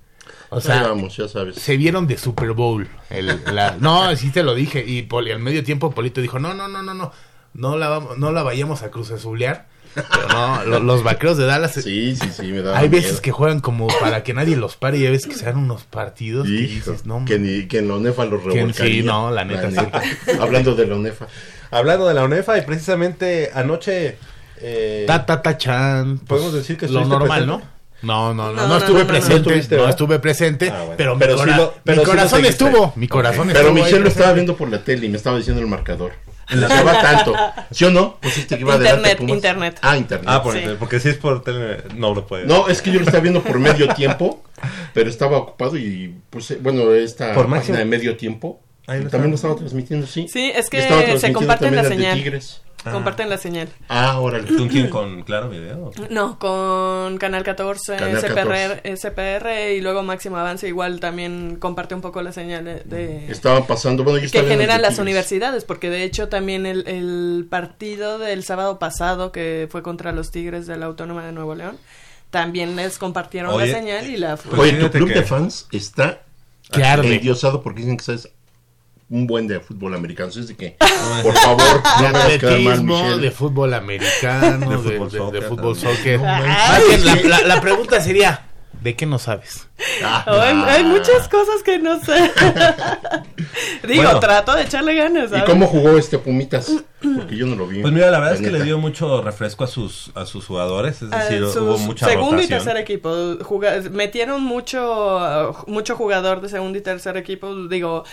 O 0.50 0.62
sea, 0.62 0.84
vamos, 0.84 1.18
ya 1.18 1.28
sabes. 1.28 1.56
se 1.56 1.76
vieron 1.78 2.08
de 2.08 2.18
Super 2.18 2.52
Bowl. 2.54 2.88
El- 3.10 3.42
la- 3.54 3.76
no, 3.80 4.16
sí 4.16 4.30
te 4.32 4.44
lo 4.44 4.56
dije. 4.56 4.84
Y 4.88 5.02
Poli, 5.04 5.32
al 5.32 5.40
medio 5.40 5.64
tiempo 5.64 5.92
Polito 5.92 6.22
dijo, 6.22 6.40
no, 6.40 6.54
no, 6.54 6.68
no, 6.68 6.82
no, 6.84 6.94
no. 6.94 7.12
No 7.54 7.78
la, 7.78 7.90
vamos- 7.90 8.18
no 8.18 8.32
la 8.32 8.44
vayamos 8.44 8.84
a 8.84 8.92
Cruz 8.92 9.12
Azulear. 9.12 9.68
Pero 9.96 10.28
no, 10.30 10.64
lo- 10.66 10.80
los 10.82 11.04
vaqueros 11.04 11.38
de 11.38 11.46
Dallas. 11.46 11.74
Sí, 11.74 12.16
sí, 12.16 12.30
sí, 12.32 12.44
me 12.52 12.62
da 12.62 12.78
hay 12.78 12.88
veces 12.88 13.12
miedo. 13.14 13.22
que 13.24 13.32
juegan 13.32 13.60
como 13.62 13.88
para 13.88 14.22
que 14.24 14.34
nadie 14.34 14.56
los 14.56 14.76
pare. 14.78 14.98
Y 15.00 15.06
hay 15.06 15.12
veces 15.12 15.28
que 15.28 15.36
se 15.36 15.46
dan 15.46 15.58
unos 15.58 15.84
partidos 15.86 16.46
que 16.48 16.54
Hijo, 16.54 16.92
dices, 16.92 17.06
no, 17.06 17.26
que, 17.26 17.40
ni, 17.40 17.68
que 17.68 17.80
en 17.80 17.88
la 17.88 17.96
ONEFA 17.96 18.26
los 18.26 18.42
Que 18.44 18.50
revolcaría. 18.50 19.02
sí, 19.02 19.04
no, 19.08 19.32
la 19.32 19.44
neta, 19.44 19.72
sí. 19.72 19.78
Hablando 20.40 20.76
de 20.76 20.86
la 20.88 20.96
ONEFA. 20.96 21.28
Hablando 21.72 22.08
de 22.08 22.14
la 22.14 22.24
UNEFA 22.24 22.58
y 22.60 22.62
precisamente 22.62 23.50
anoche... 23.54 24.18
eh, 24.62 25.04
ta, 25.08 25.26
ta, 25.26 25.42
ta, 25.42 25.58
chan. 25.58 26.20
pues, 26.20 26.28
Podemos 26.42 26.54
decir 26.54 26.78
que 26.78 26.88
lo 26.88 27.02
estuviste 27.02 27.10
normal, 27.20 27.46
presente. 27.46 27.66
¿no? 27.66 27.77
No, 28.02 28.34
no, 28.34 28.54
no, 28.54 28.68
no, 28.68 28.78
estuve 28.78 29.06
presente, 29.06 29.76
¿No 29.76 29.90
estuve 29.90 30.20
presente, 30.20 30.70
Ah, 30.70 30.84
bueno. 30.84 31.18
pero, 31.20 31.96
mi, 31.96 32.04
corazón 32.04 32.46
estuvo, 32.46 32.94
mi 32.96 33.08
corazón 33.08 33.50
Pero 33.52 33.74
Michelle 33.74 34.02
lo 34.02 34.10
estaba 34.10 34.34
viendo 34.34 34.56
por 34.56 34.70
la 34.70 34.84
tele 34.84 35.08
y 35.08 35.10
me 35.10 35.18
estaba 35.18 35.38
diciendo 35.38 35.62
el 35.62 35.68
marcador. 35.68 36.14
Le 36.50 36.66
va 36.66 37.02
tanto. 37.02 37.34
¿Sí 37.72 37.84
o 37.86 37.90
no? 37.90 38.18
Pues 38.22 38.38
este 38.38 38.56
que 38.56 38.62
iba 38.62 38.76
Internet, 38.76 39.20
internet. 39.20 39.80
Ah, 39.82 39.98
internet. 39.98 40.30
Ah, 40.30 40.42
por 40.42 40.54
Sí. 40.54 40.60
internet, 40.60 40.80
porque 40.80 41.00
si 41.02 41.10
es 41.10 41.18
por 41.18 41.44
tele 41.44 41.84
no 41.96 42.14
lo 42.14 42.26
puede. 42.26 42.46
No, 42.46 42.70
es 42.70 42.82
que 42.82 42.92
yo 42.92 43.00
lo 43.00 43.06
estaba 43.06 43.20
viendo 43.22 43.42
por 43.44 43.60
medio 43.60 43.94
tiempo, 43.96 44.44
pero 44.94 45.10
estaba 45.10 45.38
ocupado 45.38 45.76
y 45.76 46.16
puse, 46.30 46.56
bueno, 46.58 46.94
esta 46.94 47.34
Por 47.34 47.44
página 47.46 47.56
máximo. 47.58 47.78
de 47.80 47.86
medio 47.86 48.16
tiempo 48.16 48.62
Ahí 48.88 49.04
lo 49.04 49.10
también 49.10 49.32
lo 49.32 49.36
estaba. 49.36 49.56
transmitiendo, 49.56 50.08
sí. 50.08 50.28
Sí, 50.28 50.52
es 50.56 50.70
que 50.70 50.82
se 51.20 51.34
comparten 51.34 51.76
la 51.76 51.84
señal. 51.84 52.18
Tigres. 52.18 52.62
Comparten 52.90 53.30
la 53.30 53.38
señal. 53.38 53.68
Ah, 53.90 54.18
órale. 54.22 54.48
¿Tú 54.48 54.66
quién 54.70 54.90
con 54.90 55.24
Claro 55.24 55.50
Video? 55.50 55.92
No, 56.10 56.40
con 56.40 57.18
Canal 57.18 57.44
14, 57.44 57.98
Canal 57.98 58.18
SPR, 58.22 58.82
SPR 58.96 59.74
y 59.76 59.82
luego 59.82 60.04
Máximo 60.04 60.38
Avance 60.38 60.70
igual 60.70 61.02
también 61.02 61.58
comparte 61.60 61.96
un 61.96 62.02
poco 62.02 62.22
la 62.22 62.32
señal 62.32 62.64
de... 62.64 62.84
de- 62.86 63.30
Estaban 63.30 63.66
pasando, 63.68 64.06
bueno, 64.06 64.20
yo 64.20 64.22
que 64.22 64.26
estaba 64.28 64.48
generan 64.48 64.82
las 64.82 65.00
universidades, 65.00 65.66
porque 65.66 65.90
de 65.90 66.04
hecho 66.04 66.30
también 66.30 66.66
el, 66.66 66.88
el 66.88 67.46
partido 67.50 68.20
del 68.20 68.46
sábado 68.46 68.80
pasado 68.80 69.34
que 69.34 69.68
fue 69.70 69.82
contra 69.84 70.14
los 70.14 70.32
Tigres 70.32 70.66
de 70.66 70.78
la 70.78 70.86
Autónoma 70.86 71.26
de 71.26 71.34
Nuevo 71.34 71.56
León, 71.56 71.78
también 72.30 72.78
les 72.78 72.98
compartieron 72.98 73.54
Oye, 73.54 73.68
la 73.70 73.80
señal 73.80 74.10
y 74.10 74.16
la... 74.16 74.38
Pues 74.38 74.62
Oye, 74.62 74.74
tu 74.74 74.90
club 74.92 75.10
que- 75.10 75.16
de 75.16 75.24
fans 75.24 75.68
está 75.74 76.22
arde. 76.72 77.16
endiosado 77.16 77.62
porque 77.64 77.82
dicen 77.82 77.98
que 77.98 78.04
sabes 78.06 78.30
un 79.10 79.26
buen 79.28 79.48
de 79.48 79.60
fútbol 79.60 79.94
americano. 79.96 80.30
Así 80.30 80.40
es 80.42 80.48
de 80.50 80.56
que, 80.56 80.78
por 81.24 81.34
favor, 81.34 81.82
no 81.84 82.06
de 82.08 82.12
me 82.12 82.18
hagas 82.20 82.38
quedar 82.40 82.60
mal, 82.62 82.84
Michelle. 82.84 83.18
de 83.22 83.32
fútbol 83.32 83.74
americano, 83.74 84.70
De 84.70 84.78
fútbol 84.78 85.10
de- 85.12 85.18
soccer 85.18 85.42
de 85.42 85.48
fútbol 85.48 85.78
también. 85.78 85.96
soccer. 85.98 86.20
Ay, 86.26 86.48
Más 86.48 86.88
bien, 86.88 87.30
la, 87.30 87.38
la- 87.40 87.48
la 87.56 87.62
pregunta 87.62 88.02
sería, 88.02 88.46
¿de 88.82 88.96
qué 88.96 89.06
no 89.06 89.18
sabes? 89.20 89.68
Ah, 90.04 90.26
Oh, 90.28 90.40
hay, 90.42 90.56
hay 90.68 90.84
muchas 90.84 91.28
cosas 91.30 91.62
que 91.64 91.78
no 91.80 92.00
sé. 92.04 92.32
Digo, 93.88 94.04
Bueno. 94.04 94.20
trato 94.20 94.56
de 94.56 94.64
echarle 94.64 94.96
ganas. 94.96 95.32
¿Y 95.36 95.42
cómo 95.46 95.68
jugó 95.68 95.98
este 95.98 96.18
Pumitas? 96.18 96.72
Porque 97.02 97.36
yo 97.38 97.46
no 97.46 97.56
lo 97.56 97.68
vi. 97.68 97.82
Pues 97.82 97.94
mira, 97.94 98.10
la 98.10 98.20
verdad 98.20 98.34
es 98.36 98.40
que 98.42 98.48
neta. 98.48 98.58
le 98.60 98.64
dio 98.66 98.80
mucho 98.80 99.22
refresco 99.22 99.64
a 99.64 99.68
sus 99.68 100.12
a 100.16 100.26
sus 100.26 100.46
jugadores, 100.48 101.02
es 101.04 101.10
Ah, 101.12 101.24
decir, 101.26 101.46
su 101.48 101.64
hubo 101.64 101.78
mucha 101.78 102.08
segundo 102.08 102.38
y 102.38 102.46
rotación. 102.46 102.60
tercer 102.66 102.78
equipo 102.78 103.38
juga- 103.44 103.80
metieron 103.92 104.44
mucho 104.44 105.18
uh, 105.18 105.72
mucho 105.72 105.96
jugador 105.96 106.42
de 106.42 106.50
segundo 106.50 106.78
y 106.78 106.82
tercer 106.82 107.16
equipo 107.18 107.68
digo 107.68 108.04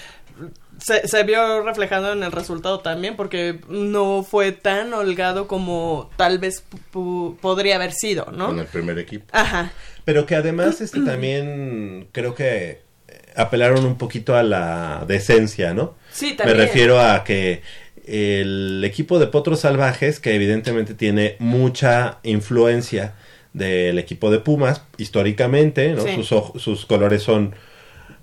se, 0.79 1.07
se 1.09 1.23
vio 1.25 1.63
reflejado 1.63 2.13
en 2.13 2.23
el 2.23 2.33
resultado 2.33 2.81
también 2.81 3.17
porque 3.17 3.61
no 3.69 4.23
fue 4.29 4.53
tan 4.53 4.93
holgado 4.95 5.47
como 5.47 6.11
tal 6.17 6.39
vez 6.39 6.65
pu- 6.93 7.37
podría 7.39 7.77
haber 7.77 7.93
sido 7.93 8.27
no 8.33 8.47
Con 8.49 8.59
el 8.59 8.67
primer 8.67 8.99
equipo. 8.99 9.25
ajá 9.33 9.73
Pero 10.05 10.27
que 10.27 10.35
además 10.37 10.81
este 10.81 11.01
también 11.01 12.09
creo 12.13 12.35
que 12.35 12.83
eh, 13.09 13.21
apelaron 13.37 13.85
un 13.85 13.97
poquito 13.99 14.37
a 14.37 14.43
la 14.43 15.05
decencia, 15.07 15.73
¿no? 15.75 15.95
sí 16.13 16.31
Me 16.31 16.35
también 16.37 16.59
refiero 16.59 17.01
a 17.01 17.25
que 17.25 17.63
el 18.07 18.83
equipo 18.85 19.19
de 19.19 19.27
Potros 19.29 19.61
Salvajes, 19.61 20.21
que 20.21 20.35
evidentemente 20.35 20.93
tiene 20.95 21.37
mucha 21.39 22.19
influencia 22.23 23.15
del 23.55 23.99
equipo 23.99 24.31
de 24.31 24.41
Pumas, 24.41 24.83
históricamente, 24.99 25.91
¿no? 25.95 26.03
Sí. 26.03 26.23
Sus, 26.23 26.63
sus 26.63 26.85
colores 26.87 27.23
son, 27.23 27.55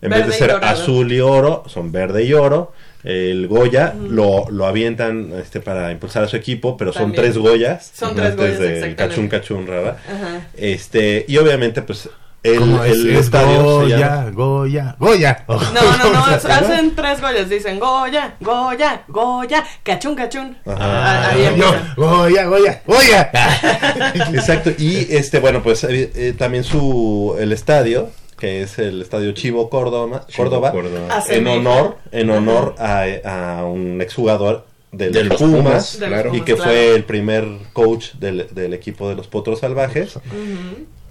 en 0.02 0.10
Verde 0.10 0.24
vez 0.24 0.32
de 0.34 0.38
ser 0.38 0.52
dorado. 0.52 0.74
azul 0.74 1.12
y 1.12 1.20
oro, 1.20 1.64
son 1.68 1.92
verde 1.92 2.24
y 2.24 2.34
oro. 2.34 2.72
El 3.04 3.48
Goya 3.48 3.94
lo, 4.00 4.46
lo 4.52 4.68
avientan 4.68 5.34
este, 5.42 5.60
para 5.60 5.92
impulsar 5.92 6.24
a 6.24 6.28
su 6.28 6.36
equipo, 6.38 6.78
pero 6.78 6.94
son 6.94 7.14
tres 7.14 7.38
Goyas. 7.38 7.92
Son 7.96 8.16
tres 8.16 8.36
Goyas, 8.36 8.60
Desde 8.60 8.66
el 8.68 8.84
exactamente. 8.84 8.96
cachún 9.08 9.28
cachún 9.28 9.68
rara. 9.68 9.98
Ajá. 10.08 10.48
Este, 10.56 11.26
y 11.28 11.38
obviamente, 11.38 11.82
pues, 11.82 12.10
el, 12.44 12.62
el 12.86 13.10
Es 13.12 13.26
estadio 13.26 13.82
se 13.84 13.90
llama- 13.90 14.26
Goya, 14.32 14.32
Goya, 14.32 14.96
Goya. 15.00 15.46
no, 15.48 15.98
no, 15.98 16.14
no, 16.14 16.26
hacen 16.26 16.96
tres 16.96 17.22
Goyas, 17.22 17.50
dicen 17.50 17.80
Goya, 17.80 18.36
Goya, 18.40 19.02
Goya, 19.08 19.64
cachún, 19.84 20.14
cachún. 20.16 20.58
Ajá. 20.66 20.78
Ah, 20.80 21.30
ahí 21.32 21.56
No. 21.58 21.72
Goya, 21.96 22.46
Goya, 22.46 22.82
Goya. 22.86 23.32
Exacto, 24.34 24.72
y 24.78 25.08
este, 25.16 25.40
bueno, 25.40 25.62
pues 25.64 25.84
eh, 25.86 26.12
eh, 26.16 26.34
también 26.38 26.64
su, 26.64 27.36
el 27.40 27.52
estadio, 27.52 28.10
que 28.42 28.64
es 28.64 28.80
el 28.80 29.04
estadio 29.04 29.34
Chivo 29.34 29.70
Córdoba, 29.70 30.26
Chivo 30.28 30.46
Córdoba, 30.46 30.72
Córdoba. 30.72 31.16
Hace 31.16 31.38
en 31.38 31.46
honor, 31.46 31.98
en 32.12 32.32
honor 32.32 32.74
a, 32.80 33.06
a 33.24 33.66
un 33.66 34.02
exjugador 34.02 34.66
del, 34.92 35.14
De 35.14 35.26
los 35.26 35.40
Pumas, 35.40 35.62
Pumas, 35.64 36.00
De 36.00 36.10
los 36.10 36.10
claro. 36.10 36.30
y 36.30 36.32
Pumas, 36.32 36.46
que 36.48 36.56
claro. 36.56 36.72
fue 36.72 36.96
el 36.96 37.04
primer 37.04 37.46
coach 37.72 38.14
del, 38.14 38.48
del 38.50 38.74
equipo 38.74 39.08
de 39.08 39.14
los 39.14 39.28
Potros 39.28 39.60
Salvajes. 39.60 40.18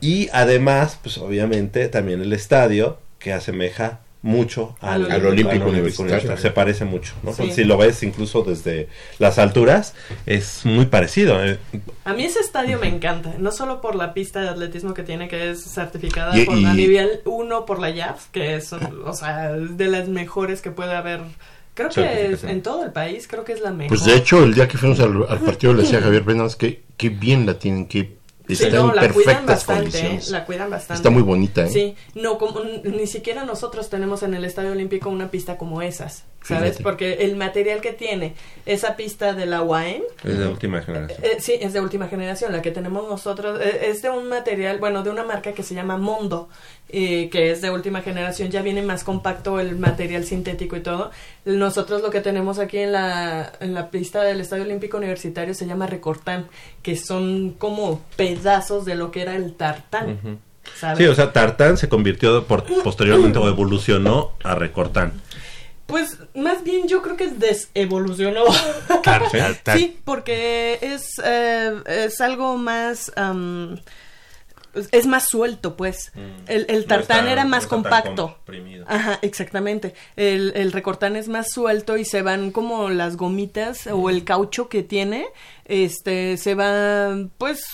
Y 0.01 0.29
además, 0.33 0.99
pues 1.01 1.19
obviamente, 1.19 1.87
también 1.87 2.21
el 2.21 2.33
estadio, 2.33 2.99
que 3.21 3.33
asemeja 3.33 4.01
mucho 4.22 4.76
al, 4.80 5.11
Al 5.11 5.24
Olímpico 5.26 5.66
Universitario. 5.66 6.37
Se 6.37 6.50
parece 6.50 6.85
mucho, 6.85 7.14
¿no? 7.22 7.33
Sí. 7.33 7.50
Si 7.52 7.64
lo 7.64 7.78
ves 7.78 8.02
incluso 8.02 8.42
desde 8.42 8.88
las 9.18 9.38
alturas, 9.38 9.94
es 10.26 10.66
muy 10.66 10.87
parecido. 10.87 11.42
¿eh? 11.44 11.59
A 12.04 12.12
mí 12.12 12.24
ese 12.24 12.40
estadio 12.40 12.78
me 12.78 12.88
encanta, 12.88 13.35
no 13.38 13.50
solo 13.50 13.80
por 13.80 13.94
la 13.94 14.12
pista 14.12 14.40
de 14.42 14.48
atletismo 14.50 14.92
que 14.92 15.02
tiene, 15.04 15.28
que 15.28 15.50
es 15.50 15.62
certificada 15.64 16.37
Y- 16.38 16.44
por 16.44 16.56
y- 16.59 16.64
a 16.66 16.74
nivel 16.74 17.20
1 17.24 17.64
por 17.64 17.78
la 17.80 17.88
YAF, 17.90 18.26
que 18.30 18.56
es, 18.56 18.72
o 18.72 19.12
sea, 19.14 19.52
de 19.52 19.87
las 19.88 20.09
mejores 20.09 20.61
que 20.61 20.70
puede 20.70 20.94
haber. 20.94 21.20
Creo 21.72 21.88
que 21.88 22.33
es- 22.33 22.44
en 22.44 22.62
todo 22.62 22.85
el 22.85 22.92
país, 22.92 23.26
creo 23.26 23.44
que 23.44 23.52
es 23.52 23.61
la 23.61 23.70
mejor. 23.70 23.88
Pues 23.96 24.04
de 24.04 24.16
hecho, 24.16 24.44
el 24.44 24.52
día 24.52 24.68
que 24.68 24.76
fuimos 24.76 25.00
al, 25.00 25.24
al 25.28 25.38
partido 25.38 25.72
le 25.72 25.83
decía 25.83 26.00
a 26.00 26.02
Javier 26.02 26.24
Venas 26.24 26.56
que, 26.56 26.83
que 26.98 27.09
bien 27.09 27.46
la 27.46 27.59
tienen, 27.59 27.87
que 27.87 28.18
Sí, 28.56 28.64
está 28.64 28.76
no, 28.76 28.90
en 28.90 28.96
la 28.96 29.12
cuidan 29.12 29.12
perfectas 29.12 29.46
bastante, 29.46 29.82
condiciones. 29.82 30.28
¿eh? 30.28 30.32
la 30.32 30.44
cuidan 30.44 30.70
bastante. 30.70 30.94
Está 30.94 31.10
muy 31.10 31.22
bonita, 31.22 31.66
¿eh? 31.66 31.70
Sí, 31.70 31.94
no, 32.14 32.38
como, 32.38 32.60
ni 32.84 33.06
siquiera 33.06 33.44
nosotros 33.44 33.88
tenemos 33.88 34.22
en 34.22 34.34
el 34.34 34.44
Estadio 34.44 34.72
Olímpico 34.72 35.08
una 35.10 35.30
pista 35.30 35.56
como 35.58 35.82
esas, 35.82 36.24
¿sabes? 36.42 36.70
Fíjate. 36.70 36.83
Porque 36.83 37.12
el 37.20 37.37
material 37.37 37.81
que 37.81 37.92
tiene 37.92 38.35
esa 38.66 38.96
pista 38.96 39.33
de 39.33 39.46
la 39.46 39.62
UAM, 39.62 40.03
Es 40.24 40.38
de 40.38 40.46
última 40.46 40.83
generación. 40.83 41.18
Eh, 41.22 41.37
sí, 41.40 41.57
es 41.61 41.72
de 41.72 41.81
última 41.81 42.09
generación. 42.09 42.53
La 42.53 42.62
que 42.62 42.70
tenemos 42.70 43.09
nosotros 43.09 43.61
eh, 43.61 43.88
es 43.88 44.03
de 44.03 44.11
un 44.11 44.29
material, 44.29 44.79
bueno, 44.79 45.03
de 45.03 45.11
una 45.11 45.24
marca 45.24 45.53
que 45.53 45.62
se 45.62 45.74
llama 45.74 45.96
Mondo, 45.96 46.48
que 46.88 47.50
es 47.50 47.61
de 47.61 47.70
última 47.70 48.03
generación. 48.03 48.50
Ya 48.50 48.62
viene 48.62 48.83
más 48.83 49.05
compacto 49.05 49.61
el 49.61 49.76
material 49.76 50.24
sintético 50.24 50.76
y 50.76 50.81
todo. 50.81 51.11
Nosotros 51.44 52.03
lo 52.03 52.11
que 52.11 52.20
tenemos 52.20 52.59
aquí 52.59 52.79
en 52.79 52.92
la, 52.92 53.53
en 53.61 53.74
la 53.74 53.90
pista 53.90 54.22
del 54.22 54.40
Estadio 54.40 54.64
Olímpico 54.64 54.96
Universitario 54.96 55.55
se 55.55 55.66
llama 55.66 55.87
Recortán, 55.87 56.48
que 56.83 56.96
son 56.96 57.55
como 57.59 58.03
pedazos 58.16 58.85
de 58.85 58.94
lo 58.94 59.11
que 59.11 59.22
era 59.22 59.37
el 59.37 59.55
tartán. 59.55 60.40
Sí, 60.96 61.07
o 61.07 61.14
sea, 61.14 61.33
Tartán 61.33 61.76
se 61.76 61.88
convirtió 61.88 62.44
por, 62.44 62.64
posteriormente 62.83 63.38
o 63.38 63.48
evolucionó 63.48 64.33
a 64.42 64.55
Recortán. 64.55 65.12
Pues 65.90 66.16
más 66.35 66.64
bien 66.64 66.88
yo 66.88 67.03
creo 67.03 67.16
que 67.16 67.29
desevolucionó. 67.29 68.44
Tar- 69.03 69.31
Sí, 69.76 69.98
porque 70.05 70.79
es, 70.81 71.20
eh, 71.24 71.83
es 71.87 72.20
algo 72.20 72.57
más... 72.57 73.12
am, 73.16 73.79
es 74.92 75.07
más 75.07 75.29
suelto, 75.29 75.76
pues. 75.76 76.12
El, 76.46 76.66
el 76.68 76.87
tartán 76.87 77.26
era 77.33 77.44
más 77.44 77.66
compacto. 77.66 78.38
Ajá, 78.87 79.18
exactamente. 79.22 79.94
El, 80.14 80.53
el 80.55 80.70
recortán 80.70 81.16
es 81.16 81.26
más 81.26 81.50
suelto 81.50 81.96
y 81.96 82.05
se 82.05 82.22
van 82.22 82.53
como 82.53 82.88
las 82.88 83.16
gomitas 83.16 83.88
o 83.88 84.09
el 84.11 84.22
caucho 84.22 84.68
que 84.68 84.85
tiene, 84.85 85.26
este, 85.64 86.37
se 86.37 86.55
va, 86.55 87.16
pues, 87.37 87.64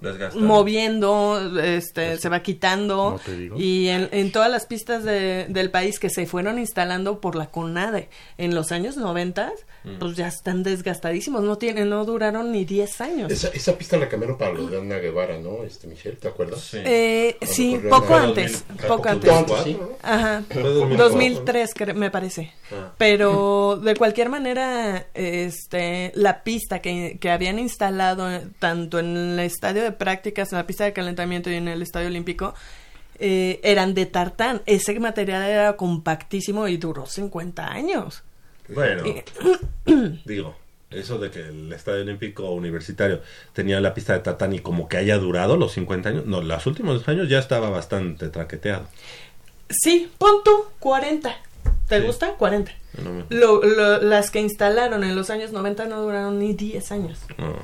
Desgastado. 0.00 0.44
moviendo, 0.44 1.60
este, 1.62 2.16
se 2.18 2.28
va 2.28 2.40
quitando 2.42 3.12
No 3.12 3.18
te 3.18 3.36
digo. 3.36 3.56
y 3.58 3.88
en, 3.88 4.08
en 4.12 4.32
todas 4.32 4.50
las 4.50 4.66
pistas 4.66 5.04
de- 5.04 5.46
del 5.48 5.70
país 5.70 5.98
que 5.98 6.10
se 6.10 6.26
fueron 6.26 6.58
instalando 6.58 7.20
por 7.20 7.36
la 7.36 7.50
CONADE 7.50 8.08
en 8.38 8.54
los 8.54 8.72
años 8.72 8.96
90, 8.96 9.52
Mm. 9.82 9.98
pues 9.98 10.14
ya 10.14 10.28
están 10.28 10.62
desgastadísimos, 10.62 11.42
no 11.42 11.56
tienen, 11.56 11.88
no 11.88 12.04
duraron 12.04 12.52
ni 12.52 12.66
10 12.66 13.00
años. 13.00 13.32
Esa, 13.32 13.48
esa 13.48 13.78
pista 13.78 13.96
la 13.96 14.08
cambiaron 14.10 14.36
para 14.36 14.52
lo 14.52 14.66
de 14.66 14.78
Ana 14.78 14.96
Guevara, 14.98 15.38
¿no? 15.38 15.64
Este, 15.64 15.86
Michelle, 15.86 16.16
¿te 16.16 16.28
acuerdas? 16.28 16.60
Sí. 16.60 16.78
Eh, 16.84 17.36
sí, 17.42 17.80
poco 17.88 18.14
antes, 18.14 18.64
2000, 18.68 18.86
poco 18.86 18.96
poco 18.96 19.08
antes. 19.08 19.30
antes. 19.32 19.56
Sí. 19.64 19.78
Ajá. 20.02 20.42
Fue 20.50 20.62
2004, 20.62 20.96
2003 21.08 21.74
cre- 21.74 21.94
me 21.94 22.10
parece. 22.10 22.52
Ah. 22.72 22.92
Pero 22.98 23.80
de 23.82 23.96
cualquier 23.96 24.28
manera, 24.28 25.06
este, 25.14 26.12
la 26.14 26.42
pista 26.44 26.80
que, 26.80 27.16
que 27.18 27.30
habían 27.30 27.58
instalado 27.58 28.30
eh, 28.30 28.42
tanto 28.58 28.98
en 28.98 29.16
el 29.16 29.38
estadio 29.40 29.82
de 29.82 29.89
prácticas, 29.92 30.52
en 30.52 30.58
la 30.58 30.66
pista 30.66 30.84
de 30.84 30.92
calentamiento 30.92 31.50
y 31.50 31.54
en 31.54 31.68
el 31.68 31.82
estadio 31.82 32.08
olímpico, 32.08 32.54
eh, 33.18 33.60
eran 33.62 33.94
de 33.94 34.06
tartán. 34.06 34.62
Ese 34.66 34.98
material 34.98 35.42
era 35.42 35.76
compactísimo 35.76 36.66
y 36.68 36.76
duró 36.78 37.06
50 37.06 37.66
años. 37.70 38.22
Bueno, 38.68 39.02
Eh, 39.04 39.24
digo, 40.24 40.54
eso 40.90 41.18
de 41.18 41.30
que 41.30 41.40
el 41.40 41.72
Estadio 41.72 42.02
Olímpico 42.02 42.50
Universitario 42.50 43.20
tenía 43.52 43.80
la 43.80 43.94
pista 43.94 44.12
de 44.14 44.20
tatán 44.20 44.52
y 44.54 44.60
como 44.60 44.88
que 44.88 44.96
haya 44.96 45.18
durado 45.18 45.56
los 45.56 45.72
50 45.72 46.08
años, 46.08 46.26
no, 46.26 46.40
los 46.40 46.66
últimos 46.66 47.06
años 47.08 47.28
ya 47.28 47.38
estaba 47.38 47.68
bastante 47.70 48.28
traqueteado. 48.28 48.86
Sí, 49.68 50.10
pon 50.18 50.42
tú 50.44 50.64
40. 50.78 51.36
¿Te 51.88 52.00
Sí. 52.00 52.06
gusta? 52.06 52.34
40. 52.34 52.72
No 53.02 53.10
me- 53.12 53.24
Lo- 53.28 53.62
lo- 53.62 54.00
las 54.00 54.30
que 54.30 54.40
instalaron 54.40 55.04
en 55.04 55.14
los 55.14 55.30
años 55.30 55.52
90 55.52 55.84
no 55.86 56.00
duraron 56.00 56.38
ni 56.38 56.54
10 56.54 56.90
años. 56.92 57.18
no. 57.38 57.56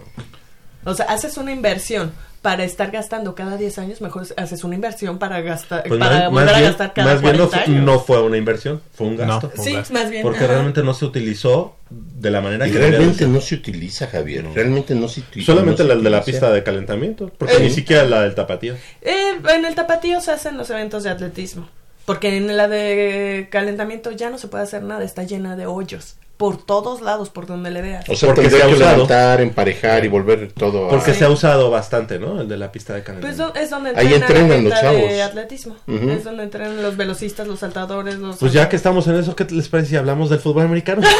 O 0.86 0.94
sea, 0.94 1.06
haces 1.06 1.36
una 1.36 1.52
inversión 1.52 2.12
para 2.42 2.62
estar 2.62 2.92
gastando 2.92 3.34
cada 3.34 3.56
10 3.56 3.78
años, 3.78 4.00
mejor 4.00 4.24
haces 4.36 4.62
una 4.62 4.76
inversión 4.76 5.18
para 5.18 5.40
gastar 5.40 5.82
Pues 5.88 5.98
para 5.98 6.18
más, 6.20 6.30
volver 6.30 6.44
más 6.46 6.54
a 6.54 6.58
bien, 6.58 6.70
gastar 6.70 6.94
cada 6.94 7.12
más 7.14 7.20
bien 7.22 7.36
40 7.36 7.56
no, 7.56 7.62
años. 7.62 7.84
no 7.84 7.98
fue 8.00 8.22
una 8.22 8.36
inversión, 8.36 8.80
fue 8.94 9.08
un 9.08 9.16
gasto. 9.16 9.52
No. 9.56 9.62
sí, 9.64 9.72
gasto. 9.72 9.92
más 9.94 10.10
bien. 10.10 10.22
Porque 10.22 10.38
ajá. 10.44 10.46
realmente 10.48 10.82
no 10.84 10.94
se 10.94 11.04
utilizó 11.06 11.74
de 11.90 12.30
la 12.30 12.40
manera 12.40 12.68
Y 12.68 12.70
que 12.72 12.78
realmente 12.78 13.26
no 13.26 13.40
se 13.40 13.56
utiliza, 13.56 14.06
Javier. 14.06 14.46
Realmente 14.54 14.94
no 14.94 15.08
se 15.08 15.20
utiliza. 15.20 15.52
Solamente 15.52 15.82
no 15.82 15.88
la 15.88 15.96
de 15.96 16.10
la 16.10 16.22
pista 16.22 16.50
de 16.52 16.62
calentamiento, 16.62 17.32
porque 17.36 17.56
Eh. 17.56 17.60
ni 17.62 17.70
siquiera 17.70 18.04
la 18.04 18.22
del 18.22 18.36
tapatío. 18.36 18.74
Eh, 19.02 19.40
en 19.50 19.64
el 19.64 19.74
tapatío 19.74 20.20
se 20.20 20.30
hacen 20.30 20.56
los 20.56 20.70
eventos 20.70 21.02
de 21.02 21.10
atletismo. 21.10 21.68
Porque 22.04 22.36
en 22.36 22.56
la 22.56 22.68
de 22.68 23.48
calentamiento 23.50 24.12
ya 24.12 24.30
no 24.30 24.38
se 24.38 24.46
puede 24.46 24.62
hacer 24.62 24.84
nada, 24.84 25.02
está 25.02 25.24
llena 25.24 25.56
de 25.56 25.66
hoyos. 25.66 26.14
Por 26.36 26.58
todos 26.62 27.00
lados, 27.00 27.30
por 27.30 27.46
donde 27.46 27.70
le 27.70 27.80
veas. 27.80 28.06
O 28.10 28.14
sea, 28.14 28.34
Porque 28.34 28.50
se 28.50 28.62
ha 28.62 28.66
que 28.66 28.74
usado. 28.74 28.92
levantar, 28.92 29.40
emparejar 29.40 30.04
y 30.04 30.08
volver 30.08 30.52
todo 30.52 30.86
a... 30.86 30.90
Porque 30.90 31.12
Sí. 31.12 31.20
se 31.20 31.24
ha 31.24 31.30
usado 31.30 31.70
bastante, 31.70 32.18
¿no? 32.18 32.42
El 32.42 32.48
de 32.48 32.58
la 32.58 32.70
pista 32.70 32.92
de 32.92 33.00
Pues 33.00 33.06
calentamiento. 33.06 33.52
do- 33.54 33.54
es 33.58 33.70
donde 33.70 33.90
Ahí 33.96 34.12
entrenan 34.12 34.64
los 34.64 34.74
gente 34.74 34.96
de 34.96 35.08
chavos. 35.08 35.20
atletismo. 35.30 35.76
Ujú. 35.86 36.10
Es 36.10 36.24
donde 36.24 36.42
entrenan 36.42 36.82
los 36.82 36.96
velocistas, 36.98 37.46
los 37.46 37.60
saltadores, 37.60 38.16
los... 38.16 38.36
Pues 38.36 38.52
ya 38.52 38.68
que 38.68 38.76
estamos 38.76 39.06
en 39.06 39.14
eso, 39.16 39.34
¿qué 39.34 39.44
les 39.50 39.68
parece 39.70 39.88
si 39.90 39.96
hablamos 39.96 40.28
del 40.28 40.38
fútbol 40.40 40.64
americano? 40.66 41.00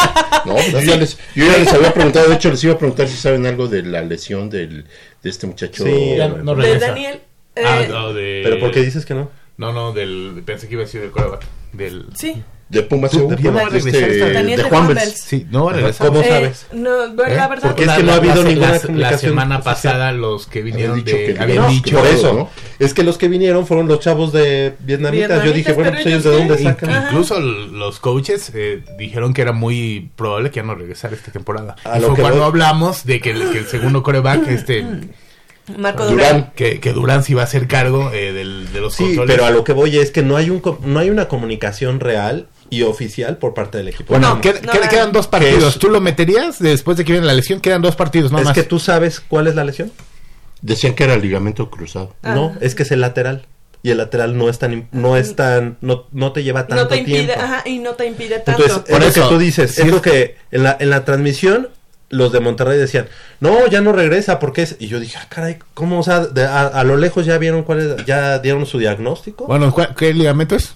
No, 0.46 0.54
pues 0.54 0.70
yo, 0.72 0.80
ya 0.80 0.96
les, 0.96 1.18
yo 1.34 1.44
ya 1.44 1.58
les 1.58 1.72
había 1.72 1.92
preguntado, 1.92 2.28
de 2.28 2.36
hecho 2.36 2.50
les 2.50 2.62
iba 2.62 2.74
a 2.74 2.78
preguntar 2.78 3.08
si 3.08 3.16
saben 3.16 3.44
algo 3.46 3.66
de 3.66 3.82
la 3.82 4.00
lesión 4.02 4.48
del, 4.48 4.84
de 5.22 5.30
este 5.30 5.46
muchacho. 5.48 5.84
Sí, 5.84 6.14
Ya 6.16 6.28
no 6.28 6.54
De 6.54 6.62
regresa. 6.62 6.86
Daniel... 6.88 7.20
eh, 7.56 7.62
Ah, 7.66 7.80
no, 7.88 8.12
de... 8.14 8.42
Pero 8.44 8.60
¿por 8.60 8.70
qué 8.70 8.80
dices 8.82 9.04
que 9.04 9.14
no? 9.14 9.28
No, 9.56 9.72
no, 9.72 9.92
del... 9.92 10.42
Pensé 10.46 10.68
que 10.68 10.74
iba 10.74 10.82
a 10.82 10.86
decir 10.86 11.00
del 11.00 11.10
coreback. 11.10 11.42
Del... 11.72 12.06
Sí. 12.14 12.42
De 12.68 12.82
Pumas 12.82 13.12
De 13.12 13.18
EU, 13.18 13.28
Pumas, 13.28 13.42
de, 13.44 13.50
va 13.50 13.60
a 13.60 13.64
regresar 13.66 13.94
este, 14.02 14.12
esta- 14.18 14.32
Daniel 14.32 14.56
de 14.56 14.62
de 14.64 14.68
Juan 14.70 14.88
Bels. 14.88 15.20
Sí, 15.20 15.46
no 15.52 15.66
va 15.66 15.70
a 15.70 15.74
regresar. 15.74 16.06
¿Cómo 16.08 16.20
Eh, 16.20 16.28
sabes? 16.28 16.66
No, 16.72 16.90
bueno, 17.14 17.32
¿Eh? 17.32 17.36
la 17.36 17.46
verdad... 17.46 17.62
Porque 17.68 17.82
es 17.82 17.86
La- 17.86 17.96
que 17.96 18.02
no 18.02 18.12
ha 18.12 18.14
habido 18.16 18.42
la- 18.42 18.48
ninguna 18.48 18.70
la- 18.72 18.80
comunicación 18.80 19.00
La 19.12 19.18
semana 19.18 19.60
pasada 19.60 20.10
los 20.12 20.46
que 20.48 20.62
vinieron 20.62 21.04
dicho 21.04 21.16
de... 21.16 21.34
que 21.34 21.40
habían 21.40 21.58
no, 21.62 21.68
dicho... 21.68 21.96
Por 21.96 22.06
eso, 22.08 22.32
¿no? 22.34 22.50
es 22.80 22.92
que 22.92 23.04
los 23.04 23.18
que 23.18 23.28
vinieron 23.28 23.68
fueron 23.68 23.86
los 23.86 24.00
chavos 24.00 24.32
de 24.32 24.74
vietnamitas. 24.80 25.44
Yo 25.44 25.52
dije, 25.52 25.74
bueno, 25.74 25.92
pues 25.92 26.06
ellos 26.06 26.24
de 26.24 26.30
dónde 26.32 26.58
sacan. 26.58 26.90
Ajá. 26.90 27.08
Incluso 27.10 27.38
los 27.38 28.00
coaches 28.00 28.50
eh, 28.52 28.82
dijeron 28.98 29.32
que 29.32 29.42
era 29.42 29.52
muy 29.52 30.10
probable 30.16 30.50
que 30.50 30.56
ya 30.56 30.62
no 30.64 30.74
regresara 30.74 31.14
esta 31.14 31.30
temporada. 31.30 31.76
A 31.84 31.98
Y 31.98 32.00
lo 32.00 32.08
fue 32.08 32.16
que 32.16 32.22
cuando 32.22 32.38
voy- 32.40 32.48
hablamos 32.48 33.04
de 33.06 33.20
que 33.20 33.30
el, 33.30 33.48
que 33.52 33.58
el 33.58 33.66
segundo 33.66 34.02
coreback, 34.02 34.44
este, 34.48 34.84
Marco 35.78 36.04
Durán. 36.06 36.16
Durán. 36.36 36.52
que, 36.56 36.80
que 36.80 36.92
Durán 36.92 37.22
se 37.22 37.32
iba 37.32 37.42
a 37.42 37.44
hacer 37.44 37.66
cargo 37.68 38.10
eh, 38.12 38.32
del, 38.32 38.72
de 38.72 38.80
los 38.80 38.94
Sí, 38.94 39.04
controles. 39.04 39.34
pero 39.34 39.46
a 39.46 39.50
lo 39.50 39.64
que 39.64 39.72
voy 39.72 39.96
es 39.98 40.10
que 40.10 40.22
no 40.22 40.36
hay 40.36 40.50
un 40.50 40.60
no 40.84 40.98
hay 41.00 41.10
una 41.10 41.28
comunicación 41.28 42.00
real 42.00 42.48
y 42.70 42.82
oficial 42.82 43.38
por 43.38 43.54
parte 43.54 43.78
del 43.78 43.88
equipo. 43.88 44.14
Bueno, 44.14 44.34
No, 44.36 44.40
qued- 44.40 44.60
no, 44.62 44.72
qued- 44.72 44.82
no. 44.84 44.88
quedan 44.88 45.12
dos 45.12 45.26
¿Qué 45.26 45.30
partidos. 45.30 45.74
es? 45.74 45.78
¿Tú 45.78 45.88
lo 45.90 46.00
meterías 46.00 46.58
después 46.58 46.96
de 46.96 47.04
que 47.04 47.12
viene 47.12 47.26
la 47.26 47.34
lesión? 47.34 47.60
Quedan 47.60 47.82
dos 47.82 47.96
partidos, 47.96 48.32
no 48.32 48.38
es 48.38 48.44
más. 48.46 48.54
que 48.54 48.62
tú 48.62 48.78
sabes 48.78 49.20
cuál 49.20 49.46
es 49.46 49.54
la 49.54 49.64
lesión. 49.64 49.92
Decían 50.62 50.94
que 50.94 51.04
era 51.04 51.14
el 51.14 51.22
ligamento 51.22 51.70
cruzado. 51.70 52.14
Ah. 52.22 52.34
No, 52.34 52.54
es 52.60 52.74
que 52.74 52.82
es 52.82 52.90
el 52.90 53.00
lateral. 53.00 53.46
Y 53.82 53.90
el 53.90 53.98
lateral 53.98 54.36
no 54.36 54.48
es 54.48 54.58
tan, 54.58 54.88
no 54.90 55.16
es 55.16 55.36
tan, 55.36 55.76
no, 55.80 56.06
no 56.10 56.32
te 56.32 56.42
lleva 56.42 56.66
tanto 56.66 56.84
No 56.84 56.88
te 56.88 56.96
impide, 56.96 57.24
tiempo. 57.26 57.42
ajá, 57.42 57.62
y 57.66 57.78
no 57.78 57.92
te 57.92 58.06
impide 58.06 58.40
tanto. 58.40 58.62
Entonces, 58.62 58.78
Por 58.90 59.00
es 59.02 59.16
lo 59.16 59.22
eso, 59.22 59.28
que 59.28 59.34
tú 59.34 59.38
dices, 59.38 59.70
si 59.74 59.82
es 59.82 59.86
es- 59.86 59.92
lo 59.92 60.02
que 60.02 60.36
en 60.50 60.62
la, 60.64 60.76
en 60.80 60.90
la 60.90 61.04
transmisión 61.04 61.68
los 62.08 62.32
de 62.32 62.40
Monterrey 62.40 62.78
decían, 62.78 63.08
no, 63.40 63.66
ya 63.66 63.80
no 63.80 63.92
regresa, 63.92 64.38
porque 64.38 64.62
es... 64.62 64.76
Y 64.78 64.86
yo 64.88 64.98
dije, 65.00 65.18
ah, 65.20 65.26
caray, 65.28 65.58
¿cómo? 65.74 65.98
O 66.00 66.02
sea, 66.02 66.20
de- 66.20 66.44
a, 66.46 66.66
a 66.66 66.84
lo 66.84 66.96
lejos 66.96 67.26
ya 67.26 67.36
vieron 67.38 67.62
cuál 67.64 67.80
es, 67.98 68.06
ya 68.06 68.38
dieron 68.38 68.64
su 68.66 68.78
diagnóstico. 68.78 69.46
Bueno, 69.46 69.72
¿cuál- 69.72 69.94
¿qué 69.96 70.12
ligamento 70.14 70.56
es? 70.56 70.74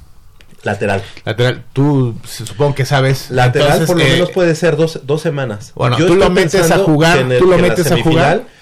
Lateral. 0.62 1.03
Lateral. 1.25 1.64
Tú 1.73 2.14
se- 2.27 2.44
supongo 2.46 2.75
que 2.75 2.85
sabes. 2.85 3.31
Lateral 3.31 3.66
Entonces, 3.68 3.87
por 3.87 3.96
lo 3.99 4.03
eh, 4.05 4.11
menos 4.12 4.31
puede 4.31 4.55
ser 4.55 4.77
dos, 4.77 5.01
dos 5.05 5.23
semanas. 5.23 5.73
Bueno, 5.75 5.99
Yo 5.99 6.07
tú 6.07 6.14
lo 6.16 6.25
estoy 6.25 6.35
metes 6.35 6.55
a 6.55 6.59
pensando 6.61 6.85
jugar, 6.85 7.18
en 7.18 7.38
tú 7.38 7.46
lo 7.46 7.59
metes 7.59 7.87
a 7.87 7.88
semifinal, 7.90 8.38
jugar. 8.40 8.61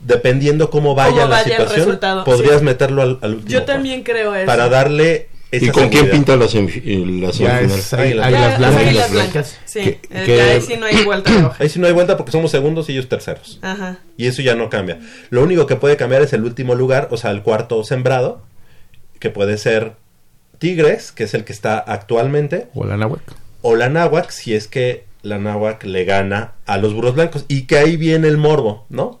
Dependiendo 0.00 0.68
cómo 0.70 0.94
vaya 0.94 1.10
Cómo 1.10 1.22
la 1.22 1.28
vaya 1.28 1.56
el 1.56 1.68
situación, 1.68 2.24
podrías 2.24 2.58
sí. 2.58 2.64
meterlo 2.64 3.02
al, 3.02 3.18
al 3.22 3.34
último 3.36 3.50
Yo 3.50 3.62
también 3.64 4.02
cuarto, 4.02 4.12
creo 4.12 4.34
eso. 4.34 4.46
Para 4.46 4.68
darle 4.68 5.28
esa 5.50 5.64
¿Y 5.64 5.68
con 5.68 5.88
quién 5.88 6.04
seguridad. 6.06 6.12
pinta 6.12 6.36
la, 6.36 6.44
semif- 6.46 7.20
la 7.20 7.26
Ya 7.30 7.32
semifinal? 7.32 7.78
es 7.78 7.92
Águilas 7.94 8.60
las 8.60 8.74
Blancas. 8.74 9.10
blancas. 9.12 9.58
Sí, 9.64 9.80
Que- 9.80 10.00
eh, 10.10 10.22
que- 10.26 10.40
ahí 10.42 10.60
sí 10.60 10.76
no 10.76 10.84
hay 10.86 11.04
vuelta. 11.04 11.56
Ahí 11.58 11.68
sí 11.70 11.78
no 11.78 11.86
hay 11.86 11.92
vuelta 11.94 12.16
porque 12.18 12.32
somos 12.32 12.50
segundos 12.50 12.88
y 12.88 12.92
ellos 12.92 13.08
terceros. 13.08 13.58
Ajá. 13.62 13.98
Y 14.18 14.26
eso 14.26 14.42
ya 14.42 14.54
no 14.54 14.68
cambia. 14.68 14.98
Lo 15.30 15.42
único 15.42 15.66
que 15.66 15.76
puede 15.76 15.96
cambiar 15.96 16.20
es 16.22 16.32
el 16.34 16.44
último 16.44 16.74
lugar, 16.74 17.08
o 17.10 17.16
sea, 17.16 17.30
el 17.30 17.42
cuarto 17.42 17.82
sembrado, 17.84 18.42
que 19.20 19.30
puede 19.30 19.56
ser 19.56 19.92
Tigres, 20.58 21.12
que 21.12 21.24
es 21.24 21.34
el 21.34 21.44
que 21.44 21.52
está 21.52 21.78
actualmente, 21.78 22.68
O 22.74 22.84
la 22.84 22.96
Nahuac. 22.96 23.20
o 23.62 23.76
la 23.76 23.88
Náhuac, 23.88 24.30
si 24.30 24.54
es 24.54 24.68
que 24.68 25.04
la 25.22 25.38
Náhuac 25.38 25.84
le 25.84 26.04
gana 26.04 26.52
a 26.66 26.76
los 26.78 26.92
Burros 26.94 27.14
Blancos. 27.14 27.44
Y 27.48 27.62
que 27.62 27.78
ahí 27.78 27.96
viene 27.96 28.28
el 28.28 28.36
morbo, 28.36 28.84
¿no? 28.90 29.20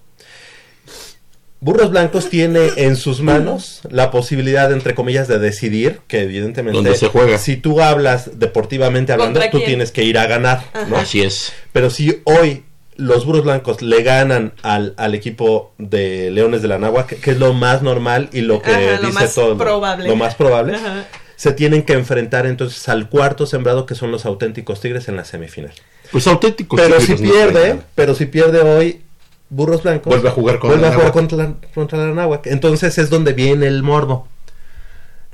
Burros 1.60 1.90
Blancos 1.90 2.28
tiene 2.28 2.68
en 2.76 2.94
sus 2.96 3.22
manos 3.22 3.80
la 3.88 4.10
posibilidad, 4.10 4.70
entre 4.70 4.94
comillas, 4.94 5.28
de 5.28 5.38
decidir, 5.38 6.00
que 6.08 6.20
evidentemente... 6.20 6.76
Donde 6.76 6.94
se 6.94 7.06
juega. 7.08 7.38
Si 7.38 7.56
tú 7.56 7.80
hablas 7.80 8.38
deportivamente 8.38 9.12
hablando, 9.14 9.40
¿Contra 9.40 9.50
tú 9.50 9.58
quién? 9.58 9.68
tienes 9.70 9.90
que 9.90 10.04
ir 10.04 10.18
a 10.18 10.26
ganar, 10.26 10.62
¿no? 10.88 10.98
Así 10.98 11.22
es. 11.22 11.54
Pero 11.72 11.88
si 11.88 12.20
hoy 12.24 12.64
los 12.96 13.24
Burros 13.24 13.44
Blancos 13.44 13.80
le 13.80 14.02
ganan 14.02 14.52
al, 14.62 14.92
al 14.98 15.14
equipo 15.14 15.72
de 15.78 16.30
Leones 16.30 16.60
de 16.60 16.68
la 16.68 16.78
Náhuac, 16.78 17.18
que 17.18 17.30
es 17.30 17.38
lo 17.38 17.54
más 17.54 17.80
normal 17.80 18.28
y 18.32 18.42
lo 18.42 18.60
que 18.60 18.70
Ajá, 18.70 18.80
lo 19.00 19.06
dice 19.08 19.12
más 19.24 19.34
todo, 19.34 19.56
probable. 19.56 20.06
lo 20.06 20.16
más 20.16 20.34
probable, 20.34 20.76
Ajá. 20.76 21.06
Se 21.44 21.52
tienen 21.52 21.82
que 21.82 21.92
enfrentar 21.92 22.46
entonces 22.46 22.88
al 22.88 23.10
cuarto 23.10 23.44
sembrado 23.44 23.84
que 23.84 23.94
son 23.94 24.10
los 24.10 24.24
auténticos 24.24 24.80
Tigres 24.80 25.08
en 25.08 25.16
la 25.16 25.26
semifinal. 25.26 25.74
Pues 26.10 26.26
auténticos. 26.26 26.80
pero 26.80 26.96
tigres 26.96 27.18
si 27.18 27.22
pierde, 27.22 27.80
pero 27.94 28.14
si 28.14 28.24
pierde 28.24 28.60
hoy 28.62 29.02
Burros 29.50 29.82
Blancos, 29.82 30.10
Vuelve 30.10 30.30
a 30.30 30.32
jugar 30.32 30.58
con 30.58 30.70
vuelve 30.70 30.86
a 30.86 30.94
jugar 30.94 31.12
contra 31.12 31.36
la, 31.36 31.54
contra 31.74 31.98
la. 31.98 32.40
Entonces 32.46 32.96
es 32.96 33.10
donde 33.10 33.34
viene 33.34 33.66
el 33.66 33.82
morbo. 33.82 34.26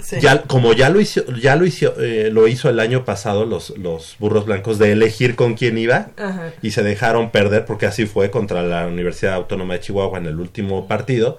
Sí. 0.01 0.17
Ya, 0.21 0.43
como 0.43 0.73
ya 0.73 0.89
lo 0.89 1.01
hizo, 1.01 1.25
ya 1.41 1.55
lo 1.55 1.65
hizo, 1.65 1.95
eh, 2.01 2.31
lo 2.33 2.49
hizo 2.49 2.69
el 2.69 2.81
año 2.81 3.05
pasado 3.05 3.45
los, 3.45 3.71
los 3.79 4.17
burros 4.19 4.47
blancos 4.47 4.79
de 4.81 4.91
elegir 4.91 5.37
con 5.37 5.55
quién 5.55 5.79
iba 5.79 6.09
Ajá. 6.17 6.53
y 6.61 6.73
se 6.73 6.83
dejaron 6.83 7.31
perder 7.31 7.67
porque 7.67 7.87
así 7.87 8.07
fue 8.07 8.33
contra 8.33 8.63
la 8.63 8.89
Universidad 8.89 9.35
Autónoma 9.35 9.75
de 9.75 9.81
Chihuahua 9.81 10.19
en 10.19 10.27
el 10.27 10.41
último 10.41 10.89
partido. 10.89 11.39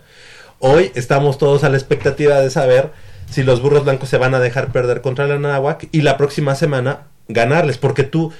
Hoy 0.59 0.91
estamos 0.95 1.37
todos 1.37 1.65
a 1.65 1.69
la 1.69 1.75
expectativa 1.75 2.39
de 2.39 2.49
saber 2.51 2.91
si 3.31 3.43
los 3.43 3.61
burros 3.61 3.85
blancos 3.85 4.09
se 4.09 4.17
van 4.17 4.35
a 4.35 4.39
dejar 4.39 4.71
perder 4.71 5.01
contra 5.01 5.25
la 5.25 5.39
Náhuac 5.39 5.87
y 5.91 6.01
la 6.01 6.17
próxima 6.17 6.53
semana 6.55 7.07
ganarles, 7.27 7.77
porque 7.77 8.03
tú 8.03 8.33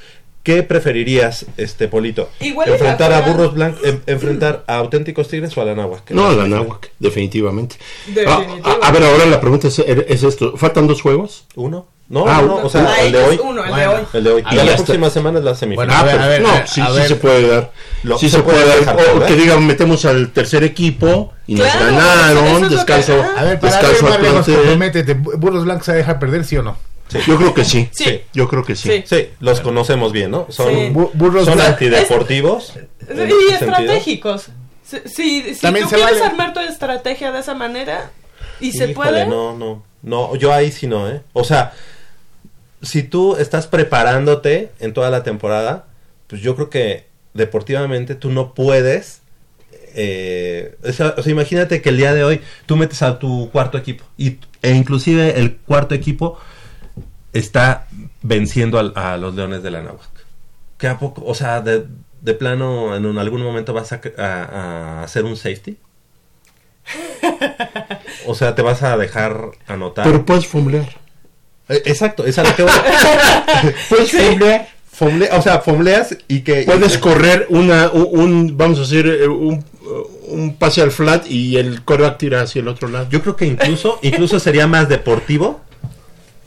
¿qué 0.44 0.64
preferirías, 0.64 1.46
este 1.58 1.88
Polito? 1.88 2.30
Enfrentar 2.40 3.14
a 3.14 3.22
burros 3.22 3.54
blancos, 3.54 3.82
enfrentar 4.08 4.64
a 4.68 4.78
auténticos 4.78 5.28
tigres 5.28 5.56
o 5.58 5.62
a 5.62 5.66
la 5.66 5.76
Náhuac. 5.76 6.10
No, 6.12 6.28
a 6.28 6.34
la 6.34 6.48
Náhuac, 6.48 6.92
definitivamente. 7.00 7.76
Definitivamente. 8.08 8.62
Ah, 8.66 8.78
a, 8.82 8.88
a 8.88 8.92
ver, 8.92 9.04
ahora 9.04 9.26
la 9.26 9.40
pregunta 9.40 9.68
es, 9.68 9.80
es 9.80 10.24
esto. 10.24 10.58
¿Faltan 10.58 10.88
dos 10.88 11.02
juegos? 11.02 11.46
Uno. 11.56 11.88
No, 12.10 12.26
Ah, 12.28 12.42
no, 12.42 12.56
uno. 12.58 12.66
o 12.66 12.70
sea, 12.70 12.86
Ah, 12.90 13.02
el 13.04 13.14
de 13.14 13.24
hoy. 13.24 13.40
uno, 13.42 13.64
el 13.64 13.74
de 13.74 13.88
hoy. 13.88 14.02
El 14.14 14.24
de 14.26 14.32
hoy. 14.32 14.44
Y 14.52 14.56
la 14.56 14.64
está. 14.64 14.76
próxima 14.84 15.10
semana 15.10 15.40
es 15.40 15.46
la 15.46 15.56
semifinal. 15.56 15.88
Bueno, 15.88 15.98
a 16.02 16.04
ver, 16.04 16.20
a 16.22 16.28
ver, 16.28 16.42
no, 16.42 16.50
a- 16.50 16.68
sí, 16.68 16.82
sí 16.82 17.08
se 17.08 17.16
puede 17.16 17.48
dar. 17.48 17.72
Lo- 18.04 18.18
sí 18.18 18.30
se 18.30 18.36
se, 18.38 18.44
puede 18.44 18.62
puede 18.66 18.84
dar. 18.86 18.98
O 19.16 19.26
que 19.26 19.36
digan, 19.36 19.66
metemos 19.66 20.04
al 20.04 20.30
tercer 20.32 20.66
equipo 20.66 21.32
y 21.48 21.56
nos 21.56 21.68
Claro, 21.70 21.86
ganaron, 21.96 22.64
que- 22.68 22.76
descanso, 22.76 23.14
ah. 23.24 23.40
A 23.40 23.44
ver, 23.46 23.60
para 23.62 23.78
descanso 23.78 24.06
ver, 24.08 24.20
plantel. 24.20 24.56
comprométete. 24.56 25.14
¿Burros 25.14 25.64
Blancos 25.64 25.86
se 25.86 25.94
deja 25.94 26.20
perder, 26.20 26.44
sí 26.44 26.58
o 26.58 26.64
no? 26.64 26.76
Yo 27.28 27.38
creo 27.38 27.54
que 27.54 27.66
sí. 27.66 27.90
Sí. 27.92 28.22
Yo 28.34 28.48
creo 28.48 28.64
que 28.64 28.76
sí. 28.76 28.90
Sí. 28.90 29.04
Sí, 29.06 29.30
los 29.40 29.62
conocemos 29.62 30.12
bien, 30.12 30.32
¿no? 30.32 30.48
Son, 30.50 30.94
burros 30.94 31.46
son 31.46 31.60
antideportivos. 31.60 32.74
Y 33.10 33.54
estratégicos. 33.54 34.50
Si, 34.84 34.98
si, 35.06 35.56
si 35.56 35.62
También 35.62 35.86
tú 35.86 35.92
se 35.92 35.96
quieres 35.98 36.20
vale. 36.20 36.26
armar 36.26 36.54
tu 36.54 36.60
estrategia 36.60 37.32
de 37.32 37.40
esa 37.40 37.54
manera 37.54 38.12
y 38.60 38.72
se 38.74 38.90
puede, 38.90 39.26
No, 39.26 39.58
no, 39.58 39.84
no, 40.02 40.36
yo 40.36 40.54
ahí 40.54 40.72
sí 40.72 40.88
no, 40.88 41.10
¿eh? 41.10 41.22
O 41.34 41.44
sea, 41.44 41.74
si 42.82 43.04
tú 43.04 43.36
estás 43.38 43.68
preparándote 43.68 44.72
en 44.80 44.94
toda 44.94 45.10
la 45.10 45.24
temporada, 45.24 45.86
pues 46.28 46.42
yo 46.42 46.56
creo 46.56 46.70
que 46.70 47.06
deportivamente 47.34 48.16
tú 48.16 48.32
no 48.32 48.54
puedes... 48.54 49.22
eh, 49.96 50.76
o, 50.84 50.92
sea, 50.92 51.16
o 51.18 51.24
sea, 51.24 51.32
imagínate 51.32 51.82
que 51.82 51.90
el 51.90 51.98
día 51.98 52.14
de 52.14 52.24
hoy 52.24 52.42
tú 52.66 52.76
metes 52.76 53.02
a 53.02 53.20
tu 53.20 53.50
cuarto 53.52 53.78
equipo 53.78 54.04
y, 54.18 54.38
e 54.62 54.72
inclusive 54.72 55.40
el 55.40 55.58
cuarto 55.58 55.96
equipo 55.96 56.38
está 57.34 57.88
venciendo 58.22 58.78
a, 58.96 59.18
los 59.18 59.36
Leones 59.36 59.64
de 59.64 59.72
la 59.72 59.82
Náhuac. 59.82 60.10
¿Qué 60.78 60.88
a 60.88 60.98
poco? 61.00 61.24
O 61.26 61.34
sea, 61.36 61.62
de, 61.62 61.86
de 62.22 62.34
plano 62.34 62.96
en 62.96 63.06
un- 63.06 63.18
algún 63.18 63.42
momento 63.44 63.74
vas 63.74 63.92
a, 63.94 64.02
a- 64.18 64.44
a 65.00 65.04
hacer 65.04 65.24
un 65.26 65.36
safety. 65.38 65.78
O 68.26 68.36
sea, 68.36 68.56
te 68.56 68.62
vas 68.62 68.84
a 68.84 68.98
dejar 68.98 69.52
anotar. 69.68 70.06
Pero 70.06 70.26
puedes 70.26 70.48
fumblear. 70.48 70.90
Eh, 71.70 71.82
Exacto, 71.86 72.26
es 72.26 72.38
a 72.38 72.44
lo 72.44 72.56
que 72.56 72.64
voy. 72.64 72.72
Puedes 73.90 74.12
fumblear. 74.12 74.68
Fomble- 74.98 75.30
o 75.32 75.42
sea, 75.42 75.60
fombleas 75.62 76.18
y 76.28 76.42
que... 76.42 76.64
Puedes 76.64 76.98
correr 76.98 77.48
una, 77.50 77.90
un, 77.92 78.08
un- 78.20 78.58
vamos 78.58 78.78
a 78.78 78.82
decir, 78.82 79.08
eh, 79.08 79.28
un, 79.28 79.64
un 80.28 80.56
pase 80.58 80.82
al 80.82 80.92
flat 80.92 81.26
y 81.28 81.58
el 81.58 81.84
coreback 81.84 82.18
tira 82.18 82.42
hacia 82.42 82.60
el 82.62 82.68
otro 82.68 82.88
lado. 82.90 83.08
Yo 83.10 83.22
creo 83.22 83.36
que 83.36 83.46
incluso, 83.46 84.00
incluso 84.04 84.40
sería 84.40 84.68
más 84.68 84.90
deportivo 84.90 85.62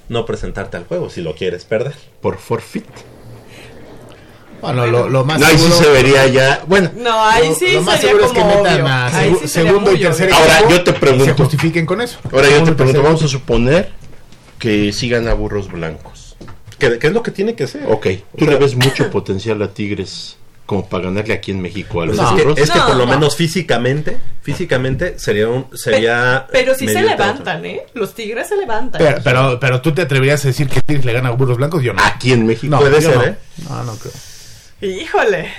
no 0.09 0.25
presentarte 0.27 0.77
al 0.77 0.85
juego 0.87 1.11
si 1.11 1.21
lo 1.23 1.35
quieres 1.35 1.65
perder. 1.65 1.95
Por 2.21 2.39
forfeit. 2.39 2.85
Bueno, 4.61 4.87
lo, 4.87 5.09
lo 5.11 5.25
más 5.25 5.39
No, 5.41 5.47
ahí 5.47 5.59
sí 5.59 5.71
se 5.73 5.89
vería 5.91 6.27
ya. 6.27 6.63
Bueno, 6.67 6.91
no, 6.97 7.23
ahí 7.25 7.49
lo- 7.49 7.55
sí 7.55 7.73
lo 7.75 7.83
más 7.83 8.01
sería 8.01 8.09
seguro 8.11 8.27
es 8.27 8.33
que 8.33 8.41
como 8.41 8.63
metan 8.63 8.87
a 8.87 9.11
sí 9.11 9.49
segundo 9.49 9.93
y 9.93 10.01
tercer 10.01 10.29
obvio. 10.29 10.37
Ahora, 10.39 10.55
equipo 10.61 10.71
yo 10.71 10.85
te 10.85 10.93
pregunto. 10.95 11.25
se 11.27 11.33
justifiquen 11.35 11.85
con 11.87 12.01
eso. 12.01 12.19
ahora 12.33 12.49
yo 12.49 12.65
te 12.65 12.73
pregunto, 12.73 13.03
vamos 13.03 13.23
a 13.23 13.29
suponer 13.29 13.91
que 14.59 14.91
sigan 14.93 15.29
a 15.29 15.35
burros 15.35 15.71
blancos. 15.71 16.37
¿Qué, 16.79 16.99
qué 16.99 17.07
es 17.09 17.13
lo 17.13 17.23
que 17.23 17.31
tiene 17.31 17.55
que 17.55 17.67
ser? 17.67 17.85
Ok, 17.91 18.07
tú 18.39 18.47
le 18.47 18.57
ves 18.57 18.75
mucho 18.75 19.11
potencial 19.11 19.61
a 19.63 19.69
Tigres 19.69 20.39
como 20.67 20.89
para 20.89 21.05
ganarle 21.05 21.35
aquí 21.35 21.51
en 21.51 21.61
México 21.61 22.01
a 22.03 22.07
los 22.07 22.17
Pues 22.17 22.31
No. 22.31 22.37
es, 22.39 22.55
que, 22.57 22.63
es 22.63 22.71
que 22.71 22.79
No, 22.79 22.87
por 22.87 22.97
lo 22.97 23.07
no. 23.07 23.13
menos 23.13 23.37
físicamente, 23.37 24.19
físicamente 24.43 25.19
sería 25.19 25.49
un, 25.49 25.67
sería 25.77 26.47
pero 26.51 26.75
sí 26.75 26.87
se 26.89 26.95
medio 26.95 27.11
levantan, 27.11 27.65
¿eh? 27.67 27.83
Los 27.95 28.15
tigres 28.15 28.49
se 28.49 28.57
levantan. 28.57 28.99
Pero, 29.03 29.19
pero, 29.23 29.61
pero 29.61 29.81
tú 29.83 29.93
te 29.93 30.03
atreverías 30.03 30.45
a 30.45 30.49
decir 30.49 30.69
que 30.69 30.81
Tigres 30.81 31.05
le 31.05 31.13
gana 31.13 31.29
a 31.29 31.33
Burros 31.33 31.57
Blancos, 31.59 31.83
yo 31.83 31.93
no. 31.93 32.03
Aquí 32.03 32.33
en 32.33 32.47
México. 32.47 32.71
No, 32.75 32.81
puede 32.81 33.01
ser, 33.03 33.17
no. 33.17 33.23
¿eh? 33.25 33.37
No, 33.69 33.85
no 33.85 33.95
creo. 33.97 34.13
Híjole. 34.81 35.51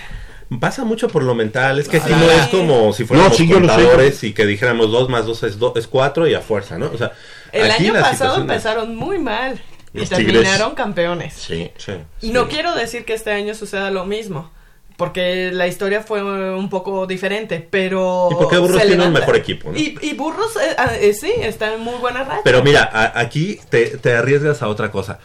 Pasa 0.59 0.83
mucho 0.83 1.07
por 1.07 1.23
lo 1.23 1.33
mental, 1.33 1.79
es 1.79 1.87
que 1.89 1.97
aquí 1.97 2.11
Ah. 2.13 2.17
no 2.19 2.29
es 2.31 2.47
como 2.47 2.93
si 2.93 3.03
fuéramos 3.03 3.31
No, 3.31 3.37
sí, 3.37 3.51
contadores 3.51 4.23
y 4.23 4.31
que 4.33 4.45
dijéramos 4.45 4.91
2 4.91 5.09
más 5.09 5.25
2 5.25 5.41
es, 5.43 5.57
do- 5.57 5.73
es 5.75 5.87
4 5.87 6.27
y 6.27 6.35
a 6.35 6.41
fuerza, 6.41 6.77
¿no? 6.77 6.91
O 6.93 6.97
sea, 6.97 7.13
El 7.51 7.69
aquí 7.71 7.85
año 7.87 7.93
pasado 7.99 8.41
empezaron 8.41 8.95
muy 8.95 9.17
mal 9.17 9.59
y 9.91 9.99
Los 10.01 10.09
terminaron 10.09 10.43
Tigres. 10.69 10.73
campeones. 10.75 11.33
Sí. 11.33 11.71
Sí, 11.77 11.93
Y 12.21 12.29
no 12.29 12.47
quiero 12.47 12.75
decir 12.75 13.05
que 13.05 13.15
este 13.15 13.31
año 13.31 13.55
suceda 13.55 13.89
lo 13.89 14.05
mismo, 14.05 14.51
porque 14.97 15.51
la 15.51 15.67
historia 15.67 16.01
fue 16.01 16.21
un 16.55 16.69
poco 16.69 17.05
diferente, 17.08 17.65
pero... 17.69 18.29
Y 18.31 18.36
porque 18.36 18.58
Burros 18.58 18.81
tiene 18.81 19.05
un 19.05 19.13
mejor 19.13 19.36
equipo, 19.36 19.71
¿no? 19.71 19.77
Y, 19.77 19.97
y 20.01 20.13
Burros, 20.13 20.55
eh, 20.58 20.75
ah, 20.77 20.91
eh, 20.99 21.13
sí, 21.13 21.31
está 21.41 21.73
en 21.73 21.81
muy 21.81 21.95
buena 21.95 22.23
racha. 22.23 22.41
Pero 22.43 22.63
mira, 22.63 22.84
a- 22.91 23.19
aquí 23.19 23.60
te, 23.69 23.97
te 23.97 24.13
arriesgas 24.13 24.62
a 24.62 24.67
otra 24.67 24.91
cosa. 24.91 25.19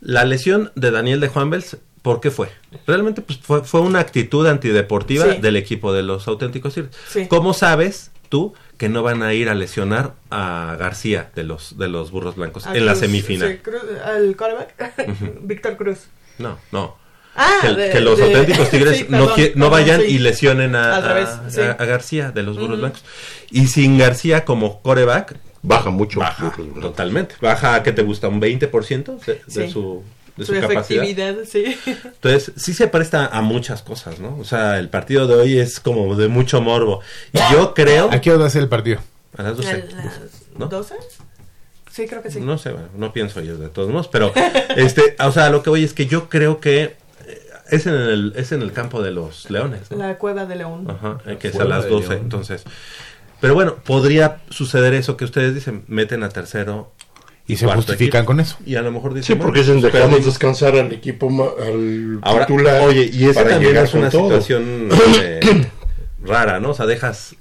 La 0.00 0.24
lesión 0.24 0.70
de 0.76 0.90
Daniel 0.90 1.20
de 1.20 1.28
Juanvels, 1.28 1.78
¿por 2.02 2.20
qué 2.20 2.30
fue? 2.30 2.48
Realmente 2.86 3.20
pues, 3.22 3.38
fue, 3.40 3.64
fue 3.64 3.80
una 3.80 3.98
actitud 4.00 4.46
antideportiva 4.46 5.24
Sí. 5.34 5.40
del 5.40 5.56
equipo 5.56 5.92
de 5.92 6.02
los 6.02 6.28
auténticos. 6.28 6.74
Sí. 7.08 7.26
¿Cómo 7.28 7.52
sabes 7.54 8.12
tú 8.28 8.54
que 8.76 8.88
no 8.88 9.02
van 9.02 9.22
a 9.22 9.32
ir 9.34 9.48
a 9.48 9.54
lesionar 9.54 10.12
a 10.30 10.76
García 10.78 11.30
de 11.34 11.44
los, 11.44 11.78
de 11.78 11.88
los 11.88 12.10
burros 12.10 12.36
blancos 12.36 12.66
en 12.66 12.84
la 12.86 12.94
semifinal? 12.94 13.52
sí, 13.52 13.58
Cruz- 13.58 14.00
al 14.04 14.36
quarterback, 14.36 14.94
Víctor 15.42 15.76
Cruz. 15.76 15.98
No, 16.38 16.58
no. 16.70 16.96
Ah, 17.36 17.58
que, 17.62 17.68
de- 17.74 17.90
que 17.90 18.00
los 18.00 18.18
de- 18.18 18.24
auténticos 18.24 18.70
tigres 18.70 18.98
sí, 18.98 19.06
no, 19.08 19.34
perdón, 19.34 19.70
vayan 19.70 20.00
sí. 20.00 20.06
y 20.08 20.18
lesionen 20.18 20.74
a, 20.74 20.96
Al 20.96 21.04
revés, 21.04 21.28
a- 21.28 21.50
sí. 21.50 21.60
a- 21.60 21.72
a 21.72 21.84
García 21.84 22.30
de 22.30 22.42
los 22.42 22.58
burros 22.58 22.78
blancos. 22.78 23.04
Y 23.50 23.66
sin 23.68 23.98
García 23.98 24.44
como 24.44 24.80
coreback, 24.82 25.36
Baja 25.62 25.90
mucho. 25.90 26.20
baja 26.20 26.54
totalmente. 26.80 27.34
Baja, 27.40 27.82
¿qué 27.82 27.92
te 27.92 28.02
gusta? 28.02 28.28
¿Un 28.28 28.40
20% 28.40 29.18
de, 29.24 29.34
de 29.46 29.66
Sí. 29.66 29.72
su, 29.72 30.02
de 30.36 30.44
Su, 30.46 30.54
su, 30.54 30.60
capacidad? 30.60 31.02
efectividad, 31.04 31.36
sí. 31.50 31.76
Entonces, 32.04 32.52
sí 32.56 32.72
se 32.74 32.86
presta 32.88 33.26
a 33.26 33.42
muchas 33.42 33.82
cosas, 33.82 34.20
¿no? 34.20 34.36
O 34.38 34.44
sea, 34.44 34.78
el 34.78 34.88
partido 34.88 35.26
de 35.26 35.34
hoy 35.34 35.58
es 35.58 35.80
como 35.80 36.14
de 36.14 36.28
mucho 36.28 36.60
morbo. 36.60 37.00
Y 37.32 37.38
yo 37.52 37.74
creo... 37.74 38.08
¿A 38.12 38.20
qué 38.20 38.30
hora 38.30 38.40
va 38.42 38.46
a 38.46 38.50
ser 38.50 38.62
el 38.62 38.68
partido? 38.68 39.00
A 39.36 39.42
las 39.42 39.56
12. 39.56 39.68
¿A 39.70 39.76
las 39.76 40.20
¿no? 40.56 40.66
12? 40.66 40.94
Sí, 41.90 42.06
creo 42.06 42.22
que 42.22 42.30
sí. 42.30 42.40
No 42.40 42.58
sé, 42.58 42.70
bueno, 42.72 42.88
no 42.96 43.12
pienso 43.12 43.40
yo 43.40 43.56
de 43.56 43.68
todos 43.68 43.88
modos, 43.90 44.08
pero 44.08 44.32
este, 44.76 45.16
o 45.18 45.32
sea, 45.32 45.48
lo 45.50 45.62
que 45.62 45.70
voy 45.70 45.82
es 45.82 45.94
que 45.94 46.06
yo 46.06 46.28
creo 46.28 46.60
que 46.60 46.96
es 47.70 47.86
en 47.86 47.94
el, 47.94 48.32
es 48.36 48.52
en 48.52 48.62
el 48.62 48.72
campo 48.72 49.02
de 49.02 49.10
los 49.12 49.50
leones, 49.50 49.90
¿no? 49.90 49.96
La 49.98 50.18
cueva 50.18 50.46
de 50.46 50.56
León. 50.56 50.86
Ajá, 50.90 51.18
eh, 51.26 51.36
que 51.38 51.48
es 51.48 51.56
a 51.60 51.64
las 51.64 51.84
de 51.84 51.90
12, 51.90 52.08
León. 52.08 52.20
entonces. 52.24 52.64
Pero 53.40 53.54
bueno, 53.54 53.76
podría 53.76 54.38
suceder 54.50 54.94
eso 54.94 55.16
que 55.16 55.24
ustedes 55.24 55.54
dicen, 55.54 55.84
meten 55.88 56.22
a 56.22 56.28
tercero 56.30 56.92
Y 57.46 57.56
se 57.56 57.66
justifican 57.66 58.20
equipo. 58.20 58.26
con 58.26 58.40
eso. 58.40 58.56
Y 58.64 58.76
a 58.76 58.82
lo 58.82 58.90
mejor 58.90 59.12
dicen, 59.14 59.36
Sí, 59.36 59.42
porque 59.42 59.60
dicen 59.60 59.80
dejamos 59.80 60.24
descansar 60.24 60.74
al 60.76 60.90
equipo, 60.92 61.28
al 61.60 62.18
Ahora, 62.22 62.46
titular. 62.46 62.80
oye, 62.82 63.10
y 63.12 63.24
esa 63.24 63.40
para 63.42 63.50
también 63.54 63.76
es 63.76 63.94
una 63.94 64.10
todo. 64.10 64.22
situación 64.24 64.88
eh, 65.20 65.68
rara, 66.24 66.60
¿no? 66.60 66.70
O 66.70 66.74
sea, 66.74 66.86
dejas... 66.86 67.36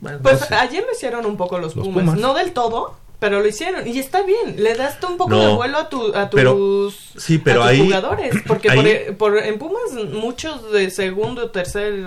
bueno, 0.00 0.18
Pues 0.22 0.40
no 0.40 0.46
sé. 0.46 0.54
ayer 0.54 0.84
lo 0.84 0.92
hicieron 0.92 1.24
un 1.26 1.36
poco 1.36 1.58
los, 1.58 1.74
Los 1.74 1.86
Pumas. 1.86 2.04
Pumas. 2.04 2.20
No 2.20 2.34
del 2.34 2.52
todo, 2.52 2.96
pero 3.18 3.40
lo 3.40 3.48
hicieron. 3.48 3.86
Y 3.86 3.98
está 3.98 4.22
bien. 4.22 4.62
Le 4.62 4.74
das 4.74 4.98
un 5.08 5.16
poco 5.16 5.30
No, 5.30 5.48
de 5.48 5.54
vuelo 5.54 5.78
a, 5.78 5.88
tu, 5.88 6.14
a 6.14 6.30
tus, 6.30 6.38
pero- 6.38 6.90
sí, 7.20 7.38
pero 7.38 7.62
a 7.62 7.70
tus 7.70 7.72
ahí- 7.72 7.84
jugadores. 7.84 8.34
Porque 8.46 8.70
ahí- 8.70 9.04
por, 9.16 9.32
por- 9.34 9.38
en 9.38 9.58
Pumas 9.58 9.92
muchos 10.12 10.70
de 10.72 10.90
segundo 10.90 11.44
o 11.46 11.50
tercer 11.50 12.04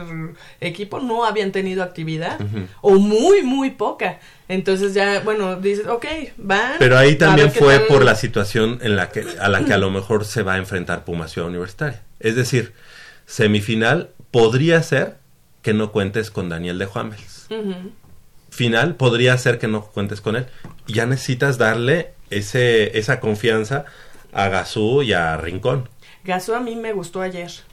equipo 0.62 1.00
no 1.00 1.26
habían 1.26 1.52
tenido 1.52 1.84
actividad. 1.84 2.40
O 2.82 2.94
muy, 2.96 3.42
muy 3.44 3.72
poca. 3.72 4.20
Entonces 4.48 4.94
ya, 4.94 5.22
bueno, 5.22 5.56
dices, 5.58 5.88
ok, 5.88 6.06
van. 6.38 6.74
Pero 6.80 6.98
ahí 6.98 7.16
también 7.16 7.52
fue 7.52 7.78
tal. 7.78 7.88
por 7.88 8.04
la 8.04 8.16
situación 8.16 8.80
en 8.82 8.96
la 8.98 9.10
que 9.10 9.26
a 9.40 9.48
la 9.50 9.64
que 9.66 9.74
a 9.74 9.78
lo 9.78 9.90
mejor 9.92 10.26
se 10.26 10.44
va 10.44 10.54
a 10.56 10.58
enfrentar 10.58 11.06
Pumas 11.06 11.32
Ciudad 11.32 11.48
Universitaria. 11.50 12.02
Es 12.20 12.36
decir, 12.36 12.74
semifinal 13.26 14.10
podría 14.30 14.82
ser 14.84 15.18
que 15.62 15.74
no 15.74 15.92
cuentes 15.92 16.32
con 16.32 16.50
Daniel 16.50 16.78
de. 16.80 17.48
Ujú. 17.50 17.92
Final 18.52 18.96
podría 18.96 19.36
ser 19.40 19.58
que 19.58 19.68
no 19.68 19.84
cuentes 19.88 20.22
con 20.22 20.36
él. 20.36 20.46
Ya 20.86 21.06
necesitas 21.08 21.58
darle 21.58 22.14
ese 22.30 22.98
esa 23.00 23.20
confianza 23.20 23.86
a 24.32 24.48
Gazú 24.50 25.02
y 25.02 25.14
a 25.14 25.36
Rincón. 25.38 25.90
Gasó 26.24 26.56
a 26.56 26.60
mí 26.60 26.76
me 26.76 26.94
gustó 26.94 27.22
ayer. 27.22 27.50
Sí, 27.50 27.64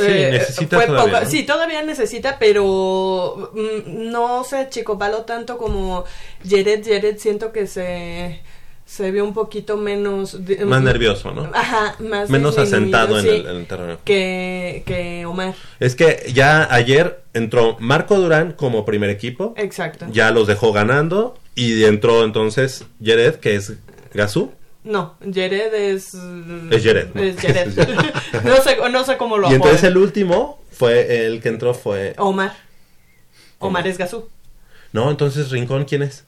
eh, 0.00 0.28
necesita 0.32 0.76
fue 0.76 0.86
todavía, 0.86 1.12
poca- 1.12 1.24
¿no? 1.24 1.30
Sí, 1.30 1.42
todavía 1.44 1.82
necesita, 1.82 2.38
pero 2.38 3.50
mm, 3.54 4.10
no 4.10 4.44
se 4.44 4.58
achicopaló 4.58 5.22
tanto 5.24 5.56
como 5.58 6.04
Jared. 6.48 6.84
Jared 6.86 7.18
siento 7.18 7.50
que 7.50 7.66
se, 7.66 8.40
se 8.88 9.10
vio 9.10 9.22
un 9.22 9.34
poquito 9.34 9.76
menos... 9.76 10.38
Más 10.64 10.80
nervioso, 10.80 11.30
¿no? 11.32 11.50
Ajá, 11.52 11.94
más 11.98 12.30
Menos 12.30 12.56
asentado 12.56 13.18
en 13.18 13.24
sí, 13.24 13.28
el, 13.28 13.46
en 13.46 13.56
el 13.56 13.66
terreno. 13.66 13.98
que, 14.02 14.82
que 14.86 15.26
Omar. 15.26 15.54
Es 15.78 15.94
que 15.94 16.30
ya 16.32 16.66
ayer 16.74 17.20
entró 17.34 17.76
Marco 17.80 18.18
Durán 18.18 18.52
como 18.52 18.86
primer 18.86 19.10
equipo. 19.10 19.52
Exacto. 19.58 20.06
Ya 20.10 20.30
los 20.30 20.46
dejó 20.46 20.72
ganando. 20.72 21.36
Y 21.54 21.84
entró 21.84 22.24
entonces 22.24 22.86
Jared, 23.04 23.34
que 23.34 23.56
es 23.56 23.74
Gazú. 24.14 24.52
No, 24.84 25.16
Jared 25.20 25.74
es... 25.74 26.14
Es 26.70 26.82
Jared, 26.82 27.08
¿no? 27.12 27.22
Es 27.22 27.36
Jared. 27.42 27.68
no, 28.42 28.56
sé, 28.62 28.78
no 28.90 29.04
sé 29.04 29.18
cómo 29.18 29.36
lo 29.36 29.50
Y 29.50 29.54
entonces 29.54 29.84
el 29.84 29.98
último 29.98 30.62
fue 30.72 31.26
el 31.26 31.42
que 31.42 31.50
entró 31.50 31.74
fue. 31.74 32.14
Omar. 32.16 32.56
Omar 33.58 33.82
Omar. 33.82 33.86
es 33.86 33.98
Gazú. 33.98 34.30
No, 34.92 35.10
entonces 35.10 35.50
Rincón, 35.50 35.84
¿quién 35.84 36.02
es? 36.02 36.24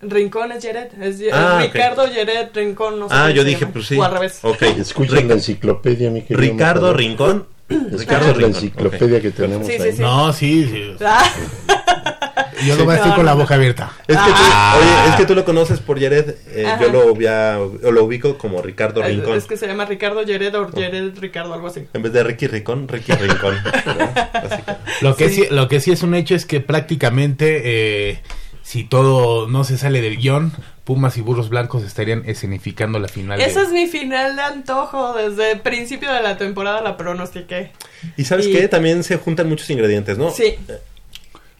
Rincón 0.00 0.52
es 0.52 0.64
Jared. 0.64 0.88
Es, 1.02 1.20
Ah. 1.32 1.60
Ricardo 1.62 2.06
Jared 2.06 2.48
Rincón. 2.54 3.00
No 3.00 3.08
sé 3.08 3.14
Ah, 3.16 3.30
yo 3.30 3.42
dije, 3.44 3.66
pues 3.66 3.86
sí. 3.86 3.96
O 3.96 4.04
al 4.04 4.12
revés. 4.12 4.38
Ok. 4.42 4.62
Escucha 4.78 5.16
Ric- 5.16 5.26
la 5.28 5.34
enciclopedia, 5.34 6.10
mi 6.10 6.22
querido. 6.22 6.40
Ricardo 6.40 6.80
Matador. 6.82 6.96
Rincón. 6.96 7.46
Ricardo 7.68 8.26
la 8.28 8.32
Rincón. 8.32 8.50
enciclopedia 8.54 9.16
ok. 9.16 9.22
que 9.22 9.30
tenemos 9.30 9.66
Sí, 9.66 9.74
sí, 9.76 9.82
ahí. 9.82 9.92
sí. 9.92 10.00
No, 10.02 10.32
sí, 10.32 10.68
sí. 10.70 10.96
Ah, 11.04 12.50
Yo 12.66 12.76
nomás 12.76 12.96
estoy 12.96 13.10
No, 13.10 13.16
con 13.16 13.26
la 13.26 13.34
boca 13.34 13.54
abierta. 13.54 13.92
Es 14.08 14.16
que, 14.16 14.22
tú, 14.30 14.36
Ah. 14.36 14.76
oye, 14.80 15.10
es 15.10 15.16
que 15.16 15.26
tú 15.26 15.34
lo 15.36 15.44
conoces 15.44 15.78
por 15.80 16.00
Jared. 16.00 16.34
eh, 16.48 16.66
yo 16.80 16.88
lo, 16.90 17.90
lo 17.92 18.04
ubico 18.04 18.36
como 18.38 18.62
Ricardo 18.62 19.02
Rincón. 19.02 19.36
es 19.36 19.44
que 19.46 19.56
se 19.56 19.66
llama 19.68 19.84
Ricardo 19.84 20.22
Jared 20.26 20.54
o 20.56 20.68
Jared 20.72 21.16
Ricardo, 21.20 21.54
algo 21.54 21.68
así. 21.68 21.86
En 21.92 22.02
vez 22.02 22.12
de 22.12 22.24
Ricky 22.24 22.46
Rincón, 22.48 22.88
Ricky 22.88 23.12
Rincón. 23.12 23.54
¿no? 23.62 23.92
Así 24.32 24.62
que- 24.62 25.04
Lo 25.04 25.14
que 25.16 25.28
Sí. 25.28 25.34
sí. 25.42 25.46
lo 25.50 25.68
que 25.68 25.80
sí 25.80 25.92
es 25.92 26.02
un 26.02 26.14
hecho 26.14 26.34
es 26.34 26.46
que 26.46 26.60
prácticamente 26.60 27.62
eh, 28.10 28.22
si 28.68 28.84
todo 28.84 29.48
no 29.48 29.64
se 29.64 29.78
sale 29.78 30.02
del 30.02 30.18
guion, 30.18 30.52
Pumas 30.84 31.16
y 31.16 31.22
Burros 31.22 31.48
Blancos 31.48 31.84
estarían 31.84 32.22
escenificando 32.26 32.98
la 32.98 33.08
final. 33.08 33.38
de- 33.38 33.46
Esa 33.46 33.62
es 33.62 33.70
mi 33.70 33.86
final 33.86 34.36
de 34.36 34.42
antojo. 34.42 35.14
Desde 35.14 35.52
el 35.52 35.60
principio 35.60 36.12
de 36.12 36.20
la 36.22 36.36
temporada 36.36 36.82
la 36.82 36.98
pronostiqué. 36.98 37.72
Y 38.18 38.24
sabes 38.24 38.46
Y- 38.46 38.52
qué? 38.52 38.68
También 38.68 39.04
se 39.04 39.16
juntan 39.16 39.48
muchos 39.48 39.70
ingredientes, 39.70 40.18
¿no? 40.18 40.30
Sí. 40.30 40.44
Eh, 40.68 40.78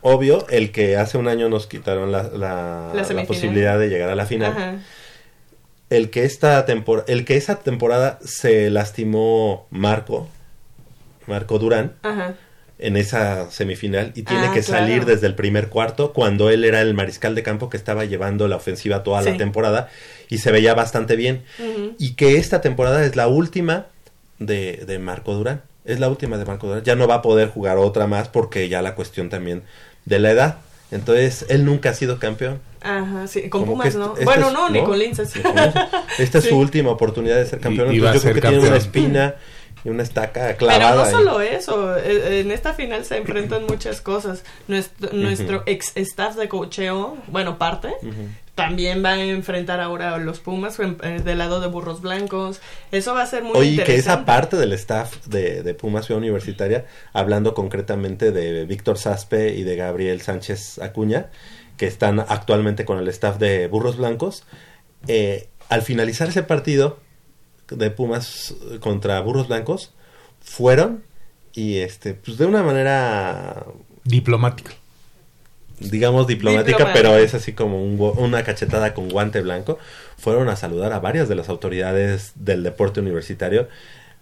obvio, 0.03 0.47
el 0.51 0.71
que 0.71 0.99
hace 0.99 1.17
un 1.17 1.29
año 1.29 1.49
nos 1.49 1.67
quitaron 1.67 2.13
la, 2.13 2.25
la- 2.25 2.29
La 2.89 2.91
la 2.95 3.05
semifinal. 3.05 3.27
posibilidad 3.27 3.79
de 3.79 3.89
llegar 3.89 4.11
a 4.11 4.15
la 4.15 4.27
final. 4.27 4.53
Ajá. 4.53 4.75
El 5.89 6.11
que 6.11 6.25
esta 6.25 6.67
tempor- 6.67 7.05
el 7.07 7.25
que 7.25 7.39
esa 7.39 7.61
temporada 7.61 8.19
se 8.23 8.69
lastimó 8.69 9.67
Marco, 9.71 10.29
Marco 11.27 11.59
Durán, 11.59 11.95
Ajá. 12.03 12.35
En 12.79 12.97
esa 12.97 13.51
semifinal 13.51 14.13
y 14.15 14.23
tiene 14.23 14.47
Ah, 14.47 14.53
que 14.53 14.61
claro. 14.63 14.81
salir 14.85 15.05
desde 15.05 15.27
el 15.27 15.35
primer 15.35 15.69
cuarto 15.69 16.13
cuando 16.13 16.49
él 16.51 16.65
era 16.65 16.81
el 16.81 16.95
mariscal 16.95 17.35
de 17.35 17.43
campo 17.43 17.69
que 17.69 17.77
estaba 17.77 18.05
llevando 18.05 18.47
la 18.47 18.57
ofensiva 18.57 19.03
toda 19.03 19.21
la 19.23 19.37
temporada 19.37 19.89
y 20.29 20.39
se 20.39 20.53
veía 20.53 20.75
bastante 20.75 21.17
bien. 21.17 21.43
Y 21.99 22.15
que 22.15 22.37
esta 22.37 22.61
temporada 22.61 23.05
es 23.05 23.17
la 23.17 23.27
última 23.29 23.87
de, 24.39 24.85
de 24.87 24.99
Marco 24.99 25.35
Durán. 25.35 25.63
Es 25.85 25.99
la 26.01 26.09
última 26.09 26.39
de 26.39 26.45
Marco 26.45 26.67
Durán. 26.69 26.85
Ya 26.85 26.95
no 26.95 27.09
va 27.09 27.17
a 27.17 27.23
poder 27.23 27.49
jugar 27.49 27.79
otra 27.79 28.07
más 28.07 28.29
porque 28.29 28.69
ya 28.69 28.81
la 28.83 28.95
cuestión 28.95 29.29
también 29.29 29.63
de 30.05 30.19
la 30.21 30.31
edad. 30.31 30.59
Entonces, 30.91 31.45
él 31.51 31.65
nunca 31.65 31.91
ha 31.91 31.95
sido 31.95 32.19
campeón. 32.19 32.61
Ajá, 32.81 33.27
sí, 33.27 33.49
con 33.51 33.63
Como 33.63 33.73
Pumas, 33.73 33.95
¿no? 33.97 34.13
este- 34.15 34.25
bueno, 34.25 34.47
este 34.49 34.53
no, 34.59 34.67
es- 34.67 34.73
ni 34.73 34.79
¿no? 34.79 34.85
Ni 34.85 34.89
con 34.91 34.99
Linces. 34.99 35.33
Esta 36.19 36.39
es 36.39 36.45
Sí. 36.45 36.51
su 36.51 36.57
última 36.59 36.91
oportunidad 36.91 37.37
de 37.37 37.45
ser 37.47 37.59
campeón. 37.61 37.93
Y- 37.93 37.97
Entonces, 37.97 38.23
yo 38.23 38.31
creo 38.31 38.35
que 38.43 38.49
tiene 38.49 38.67
una 38.69 38.77
espina 38.77 39.35
y 39.85 39.89
una 39.91 40.03
estaca 40.03 40.43
Pero 40.47 40.57
clavada. 40.59 40.95
no 40.95 41.03
ahí. 41.03 41.11
solo 41.13 41.41
eso, 41.41 41.97
eh, 41.97 42.41
en 42.41 42.51
esta 42.51 42.75
final 42.75 43.05
se 43.05 43.17
enfrentan 43.17 43.65
muchas 43.67 44.01
cosas. 44.01 44.45
Nuestro, 44.67 45.11
nuestro 45.13 45.63
ex 45.67 45.93
staff 45.97 46.37
de 46.37 46.49
cocheo, 46.49 47.17
bueno, 47.29 47.59
parte, 47.59 47.95
también 48.55 49.05
va 49.05 49.11
a 49.11 49.23
enfrentar 49.23 49.81
ahora 49.81 50.15
a 50.15 50.19
los 50.19 50.41
Pumas 50.41 50.79
eh, 50.81 51.21
del 51.25 51.39
lado 51.39 51.61
de 51.61 51.69
Burros 51.69 52.01
Blancos. 52.01 52.61
Eso 52.91 53.15
va 53.15 53.23
a 53.23 53.27
ser 53.27 53.43
muy 53.45 53.53
Oye, 53.57 53.61
que 53.69 53.83
interesante. 53.83 54.01
esa 54.01 54.25
parte 54.25 54.57
del 54.57 54.73
staff 54.73 55.27
de, 55.27 55.63
de 55.63 55.75
Pumas 55.75 56.07
Ciudad 56.07 56.19
Universitaria, 56.21 56.85
hablando 57.13 57.55
concretamente 57.55 58.33
de 58.33 58.65
Víctor 58.65 58.99
Saspe 58.99 59.55
y 59.55 59.63
de 59.63 59.77
Gabriel 59.77 60.21
Sánchez 60.23 60.81
Acuña, 60.81 61.27
que 61.77 61.87
están 61.87 62.19
actualmente 62.19 62.85
con 62.85 62.99
el 62.99 63.07
staff 63.09 63.39
de 63.39 63.69
Burros 63.69 63.97
Blancos, 63.97 64.45
eh, 65.07 65.49
al 65.69 65.83
finalizar 65.83 66.29
ese 66.29 66.43
partido 66.43 66.99
de 67.71 67.91
Pumas 67.91 68.55
contra 68.81 69.21
Burros 69.21 69.49
Blancos, 69.49 69.93
fueron 70.41 71.05
y 71.53 71.79
este, 71.79 72.15
pues 72.15 72.39
de 72.39 72.47
una 72.47 72.63
manera 72.63 73.65
Diplomático. 74.05 74.71
digamos 75.81 76.27
diplomática, 76.27 76.79
Diplomática. 76.79 76.93
pero 76.93 77.19
es 77.19 77.35
así 77.35 77.53
como 77.53 77.83
un 77.85 77.99
una 78.19 78.43
cachetada 78.45 78.95
con 78.95 79.09
guante 79.09 79.41
blanco, 79.43 79.79
fueron 80.17 80.49
a 80.49 80.57
saludar 80.57 80.93
a 80.93 81.01
varias 81.01 81.29
de 81.29 81.35
las 81.35 81.49
autoridades 81.49 82.33
del 82.37 82.63
deporte 82.63 83.01
universitario 83.01 83.69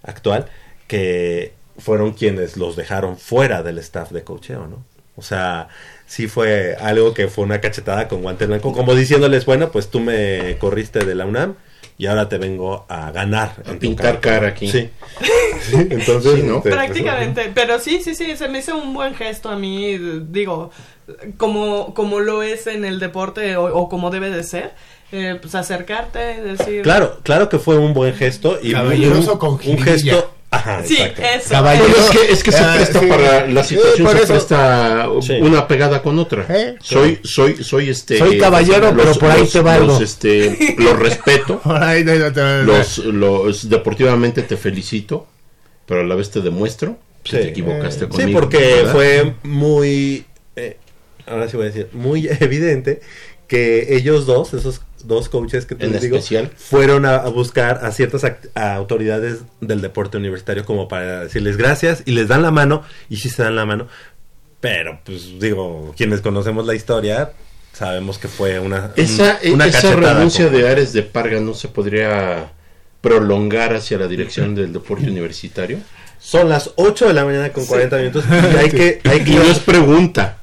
actual 0.03 0.47
que 0.87 1.53
fueron 1.79 2.13
quienes 2.13 2.57
los 2.57 2.77
dejaron 2.77 3.19
fuera 3.19 3.63
del 3.63 3.79
staff 3.79 4.11
de 4.11 4.25
cocheo, 4.25 4.67
¿no? 4.67 4.85
O 5.17 5.23
sea, 5.23 5.69
sí 6.07 6.29
fue 6.29 6.77
algo 6.79 7.15
que 7.15 7.29
fue 7.29 7.45
una 7.45 7.61
cachetada 7.61 8.07
con 8.09 8.23
guante 8.23 8.47
blanco, 8.47 8.73
como 8.73 8.95
diciéndoles, 8.95 9.47
bueno, 9.47 9.71
pues 9.71 9.89
tú 9.89 10.01
me 10.01 10.57
corriste 10.59 11.05
de 11.05 11.15
la 11.15 11.25
UNAM 11.27 11.55
y 11.99 12.07
ahora 12.07 12.29
te 12.29 12.39
vengo 12.39 12.85
a 12.89 13.11
ganar. 13.11 13.63
A 13.67 13.73
pintar 13.75 14.21
cara 14.21 14.49
aquí. 14.49 14.69
Sí. 14.69 14.91
Sí, 15.61 15.77
entonces, 15.91 16.35
Sí, 16.35 16.43
¿no? 16.43 16.59
este, 16.59 16.71
pues, 16.71 16.75
Prácticamente, 16.75 17.51
pero 17.55 17.79
sí, 17.79 18.01
sí, 18.03 18.15
sí, 18.15 18.37
se 18.37 18.49
me 18.49 18.59
hizo 18.59 18.77
un 18.77 18.93
buen 18.93 19.15
gesto 19.15 19.49
a 19.49 19.57
mí, 19.57 19.99
digo, 20.29 20.71
como, 21.39 21.95
como 21.95 22.21
lo 22.21 22.43
es 22.43 22.67
en 22.67 22.85
el 22.85 23.01
deporte 23.01 23.57
o, 23.57 23.65
o 23.75 23.89
como 23.89 24.11
debe 24.11 24.31
de 24.31 24.43
ser, 24.43 24.75
eh, 25.13 25.39
pues 25.41 25.55
acercarte, 25.55 26.43
decir... 26.43 26.83
Claro, 26.83 27.19
claro 27.23 27.49
que 27.49 27.59
fue 27.59 27.79
un 27.79 27.95
buen 27.95 28.15
gesto 28.15 28.59
y 28.63 28.75
un, 28.75 29.27
con 29.39 29.59
un 29.65 29.79
gesto. 29.79 30.33
Ajá, 30.57 30.83
Sí, 30.85 30.97
eso. 30.99 31.51
Caballero. 31.51 31.87
Bueno, 31.89 32.05
es 32.05 32.11
que, 32.19 32.33
es 32.33 32.43
que 32.43 32.53
se 32.53 32.59
Ah, 32.59 32.73
presta 32.77 33.01
sí. 33.01 33.07
para 33.07 33.47
la 33.47 33.65
situación, 33.65 34.09
se 34.19 34.27
presta 34.27 35.09
Sí. 35.23 35.33
una 35.41 35.67
pegada 35.69 36.03
con 36.03 36.19
otra. 36.19 36.47
¿Eh? 36.49 36.77
Soy, 36.83 37.21
soy, 37.25 37.63
soy 37.65 37.91
este. 37.91 38.19
Soy 38.19 38.39
caballero, 38.39 38.93
pero 38.97 39.15
por 39.15 39.31
ahí 39.31 39.47
te 39.47 39.61
valgo. 39.61 39.87
Los, 39.87 40.01
este, 40.03 40.75
los 40.79 40.99
respeto, 40.99 41.61
Ay, 41.65 42.05
no, 42.05 42.15
no, 42.15 42.31
no, 42.31 42.63
no. 42.63 42.63
los, 42.65 42.99
los, 42.99 43.69
deportivamente 43.69 44.43
te 44.43 44.57
felicito, 44.57 45.27
pero 45.87 46.01
a 46.01 46.05
la 46.05 46.15
vez 46.15 46.31
te 46.31 46.41
demuestro 46.41 46.99
que 47.23 47.31
Sí. 47.31 47.37
te 47.39 47.49
equivocaste 47.49 48.05
Sí, 48.07 48.11
conmigo. 48.11 48.41
porque 48.41 48.59
¿verdad? 48.59 48.93
fue 48.93 49.35
muy, 49.43 50.25
eh, 50.57 50.77
ahora 51.27 51.49
sí 51.49 51.57
voy 51.57 51.67
a 51.67 51.69
decir, 51.71 51.89
muy 51.93 52.29
evidente 52.41 53.01
que 53.49 53.95
ellos 53.97 54.27
dos, 54.27 54.55
esos 54.55 54.81
dos 55.07 55.29
coaches 55.29 55.67
que 55.67 55.75
te 55.75 55.87
digo, 55.87 56.17
especial. 56.17 56.51
fueron 56.57 57.07
a, 57.07 57.17
a 57.17 57.29
buscar 57.29 57.85
a 57.85 57.91
ciertas 57.93 58.25
a 58.55 58.75
autoridades 58.75 59.41
del 59.61 59.81
deporte 59.81 60.17
universitario 60.19 60.65
como 60.65 60.89
para 60.89 61.25
decirles 61.25 61.57
gracias 61.57 62.03
y 62.07 62.13
les 62.13 62.29
dan 62.29 62.43
la 62.43 62.51
mano 62.51 62.83
y 63.09 63.17
sí 63.17 63.29
se 63.31 63.43
dan 63.43 63.57
la 63.57 63.65
mano, 63.67 63.89
pero 64.61 65.01
pues 65.05 65.39
digo, 65.41 65.95
quienes 65.97 66.21
conocemos 66.21 66.67
la 66.67 66.75
historia 66.75 67.33
sabemos 67.73 68.19
que 68.19 68.29
fue 68.29 68.59
una 68.59 68.93
Esa, 68.97 69.39
un- 69.45 69.53
una 69.53 69.67
esa 69.67 69.95
renuncia 69.95 70.47
como- 70.47 70.57
de 70.59 70.69
Ares 70.69 70.93
de 70.93 71.03
Parga 71.03 71.41
no 71.41 71.53
se 71.55 71.69
podría 71.69 72.53
prolongar 73.01 73.75
hacia 73.75 73.99
la 73.99 74.09
dirección 74.09 74.55
del 74.55 74.73
deporte 74.73 75.05
universitario. 75.09 75.79
Son 76.19 76.49
las 76.49 76.71
8 76.77 77.07
de 77.09 77.13
la 77.15 77.25
mañana 77.25 77.53
con 77.53 77.67
40 77.67 77.99
minutos 77.99 78.25
y 78.31 78.57
hay 78.57 78.71
que 78.71 79.01
hay 79.05 79.19
Y 79.21 79.25
que 79.25 79.35
no 79.35 79.43
es 79.45 79.59
pregunta, 79.61 80.36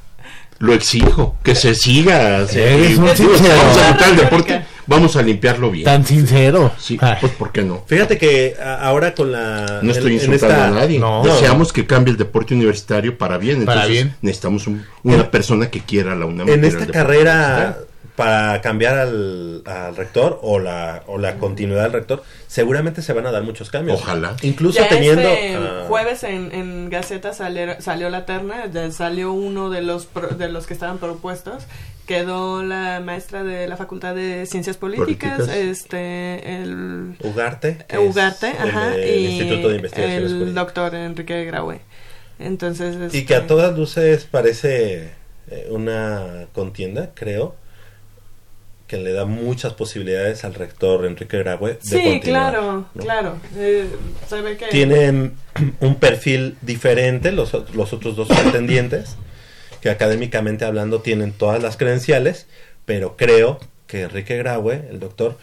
lo 0.64 0.74
exijo, 0.74 1.36
que 1.43 1.55
se 1.55 1.76
siga. 1.76 2.39
Eres 2.49 2.97
un 2.97 3.09
sincero. 3.09 3.53
vamos 3.57 3.78
a 4.01 4.09
el 4.09 4.16
deporte, 4.16 4.61
vamos 4.88 5.16
a 5.18 5.22
limpiarlo 5.22 5.70
bien. 5.70 5.84
Tan 5.84 6.05
sincero. 6.05 6.72
Sí, 6.78 6.97
Ay. 7.01 7.18
pues 7.20 7.34
¿por 7.34 7.51
qué 7.51 7.64
no? 7.64 7.84
Fíjate 7.86 8.18
que 8.18 8.55
ahora 8.80 9.14
con 9.14 9.34
la 9.34 9.80
No 9.82 9.91
estoy 9.91 10.14
en- 10.16 10.20
en 10.22 10.34
insultando 10.34 10.55
esta- 10.55 10.68
a 10.68 10.72
nadie. 10.72 10.99
no. 10.99 11.22
Deseamos 11.24 11.74
que 11.74 11.86
cambie 11.86 12.14
el 12.14 12.18
deporte 12.18 12.53
universitario 12.53 13.18
para 13.18 13.38
bien. 13.38 13.66
Para 13.66 13.82
Entonces, 13.82 14.03
bien. 14.05 14.16
Necesitamos 14.22 14.66
un- 14.68 14.86
una 15.03 15.30
persona 15.30 15.70
que 15.70 15.82
quiera 15.82 16.16
la 16.16 16.26
UNAM. 16.28 16.47
en 16.47 16.64
esta 16.64 16.88
carrera 16.88 17.34
universitario. 17.36 17.92
Para 18.16 18.61
cambiar 18.61 18.97
al, 18.99 19.64
al 19.66 19.95
rector 19.95 20.39
o 20.43 20.59
la, 20.59 21.03
o 21.07 21.18
la 21.18 21.36
continuidad 21.39 21.84
del 21.84 21.93
rector, 21.93 22.24
seguramente 22.47 23.01
se 23.01 23.11
van 23.14 23.26
a 23.26 23.32
dar 23.32 23.41
muchos 23.43 23.70
cambios. 23.72 23.99
Ojalá. 24.01 24.36
Incluso 24.43 24.80
Ya 24.80 24.88
teniendo... 24.88 25.22
este 25.22 25.55
ah, 25.55 25.86
jueves 25.88 26.24
en, 26.24 26.51
en 26.53 26.89
Gaceta 26.91 27.34
salió, 27.34 27.82
salió 27.82 28.09
la 28.09 28.26
terna, 28.26 28.68
ya 28.72 28.91
salió 28.91 29.34
uno 29.34 29.70
de 29.72 29.82
los 29.82 30.05
pro- 30.05 30.28
de 30.30 30.49
los 30.49 30.68
que 30.68 30.74
estaban 30.76 30.99
propuestos, 30.99 31.64
quedó 32.05 32.61
la 32.64 33.01
maestra 33.03 33.43
de 33.43 33.68
la 33.68 33.78
Facultad 33.78 34.14
de 34.14 34.45
Ciencias 34.45 34.78
Políticas, 34.78 35.39
Políticas. 35.39 35.57
este 35.57 36.61
el 36.61 37.16
Ugarte. 37.24 37.86
Ugarte, 37.97 38.51
el 38.61 38.70
ajá, 38.70 38.97
y 38.99 39.26
Instituto 39.26 39.70
de 39.70 39.76
Investigaciones 39.78 40.32
el 40.32 40.53
doctor 40.53 40.93
Enrique 40.93 41.45
Graue. 41.45 41.80
Entonces, 42.39 42.95
Y 42.95 43.05
este, 43.05 43.26
que 43.26 43.36
a 43.36 43.47
todas 43.47 43.76
luces 43.78 44.26
parece 44.26 45.11
eh, 45.49 45.68
una 45.72 46.47
contienda, 46.53 47.11
creo, 47.14 47.55
que 48.93 48.99
le 48.99 49.11
da 49.11 49.25
muchas 49.25 49.73
posibilidades 49.73 50.43
al 50.45 50.53
rector 50.53 51.03
Enrique 51.07 51.39
Graue 51.39 51.73
de 51.73 51.79
Sí, 51.81 52.03
continuar, 52.03 52.51
claro, 52.51 52.85
¿no? 52.93 53.01
claro. 53.01 53.37
eh, 53.57 53.87
se 54.29 54.41
ve 54.41 54.55
que 54.55 54.67
tienen 54.67 55.33
un 55.79 55.95
perfil 55.95 56.57
diferente 56.61 57.31
los, 57.31 57.51
los 57.73 57.91
otros 57.91 58.15
dos 58.15 58.27
pretendientes, 58.27 59.15
que 59.81 59.89
académicamente 59.89 60.63
hablando 60.63 61.01
tienen 61.01 61.31
todas 61.31 61.63
las 61.63 61.75
credenciales, 61.75 62.45
pero 62.85 63.17
creo 63.17 63.59
que 63.87 64.03
Enrique 64.03 64.37
Graue, 64.37 64.83
el 64.91 64.99
doctor, 64.99 65.39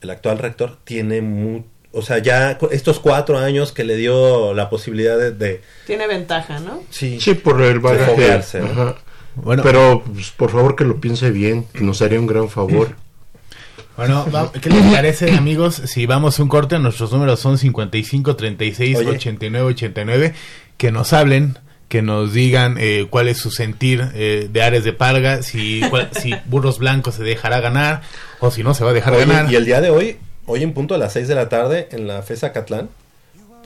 el 0.00 0.08
actual 0.08 0.38
rector, 0.38 0.78
tiene 0.84 1.20
mu- 1.20 1.64
o 1.92 2.00
sea, 2.00 2.16
ya 2.18 2.58
estos 2.70 2.98
cuatro 2.98 3.36
años 3.36 3.72
que 3.72 3.84
le 3.84 3.96
dio 3.96 4.54
la 4.54 4.70
posibilidad 4.70 5.18
de, 5.18 5.32
de- 5.32 5.60
tiene 5.86 6.06
ventaja, 6.06 6.60
¿no? 6.60 6.82
sí, 6.88 7.20
Sí, 7.20 7.34
por 7.34 7.60
el 7.60 7.78
bagaje. 7.78 8.60
¿no? 8.60 8.96
Bueno, 9.36 9.62
Pero, 9.62 10.02
pues, 10.12 10.30
por 10.30 10.50
favor, 10.50 10.74
que 10.76 10.84
lo 10.84 11.00
piense 11.00 11.30
bien, 11.30 11.66
que 11.72 11.82
nos 11.84 12.00
haría 12.02 12.18
un 12.18 12.26
gran 12.26 12.48
favor. 12.48 12.96
bueno 13.96 14.26
¿qué 14.60 14.70
les 14.70 14.92
parece, 14.92 15.32
amigos? 15.34 15.74
Si 15.86 16.06
vamos 16.06 16.38
a 16.38 16.42
un 16.42 16.48
corte, 16.48 16.78
nuestros 16.78 17.12
números 17.12 17.40
son 17.40 17.58
55 17.58 18.36
36 18.36 18.96
Oye. 18.98 19.08
89 19.10 19.68
89. 19.68 20.34
Que 20.76 20.92
nos 20.92 21.12
hablen, 21.12 21.58
que 21.88 22.02
nos 22.02 22.32
digan 22.32 22.76
eh, 22.78 23.06
cuál 23.08 23.28
es 23.28 23.38
su 23.38 23.50
sentir 23.50 24.10
eh, 24.14 24.48
de 24.52 24.62
Ares 24.62 24.84
de 24.84 24.92
Parga, 24.92 25.42
si, 25.42 25.80
cuál- 25.88 26.10
si 26.20 26.34
Burros 26.46 26.78
Blancos 26.78 27.14
se 27.14 27.22
dejará 27.22 27.60
ganar 27.60 28.02
o 28.40 28.50
si 28.50 28.62
no 28.62 28.74
se 28.74 28.84
va 28.84 28.90
a 28.90 28.94
dejar 28.94 29.14
Oye, 29.14 29.24
ganar. 29.26 29.50
y 29.50 29.56
el 29.56 29.64
día 29.64 29.80
de 29.80 29.90
hoy, 29.90 30.16
hoy 30.46 30.62
en 30.62 30.72
punto 30.74 30.94
a 30.94 30.98
las 30.98 31.12
6 31.14 31.28
de 31.28 31.34
la 31.34 31.48
tarde, 31.48 31.88
en 31.92 32.06
la 32.06 32.22
FESA 32.22 32.52
Catlán, 32.52 32.88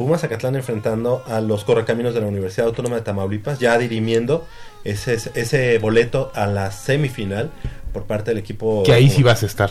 Pumas 0.00 0.24
Acatlán 0.24 0.56
enfrentando 0.56 1.22
a 1.26 1.42
los 1.42 1.64
correcaminos 1.64 2.14
de 2.14 2.22
la 2.22 2.26
Universidad 2.26 2.68
Autónoma 2.68 2.96
de 2.96 3.02
Tamaulipas, 3.02 3.58
ya 3.58 3.76
dirimiendo 3.76 4.46
ese, 4.82 5.12
ese 5.34 5.78
boleto 5.78 6.32
a 6.34 6.46
la 6.46 6.72
semifinal 6.72 7.50
por 7.92 8.04
parte 8.04 8.30
del 8.30 8.38
equipo. 8.38 8.82
Que 8.82 8.94
ahí 8.94 9.10
sí 9.10 9.22
vas 9.22 9.42
a 9.42 9.46
estar, 9.46 9.68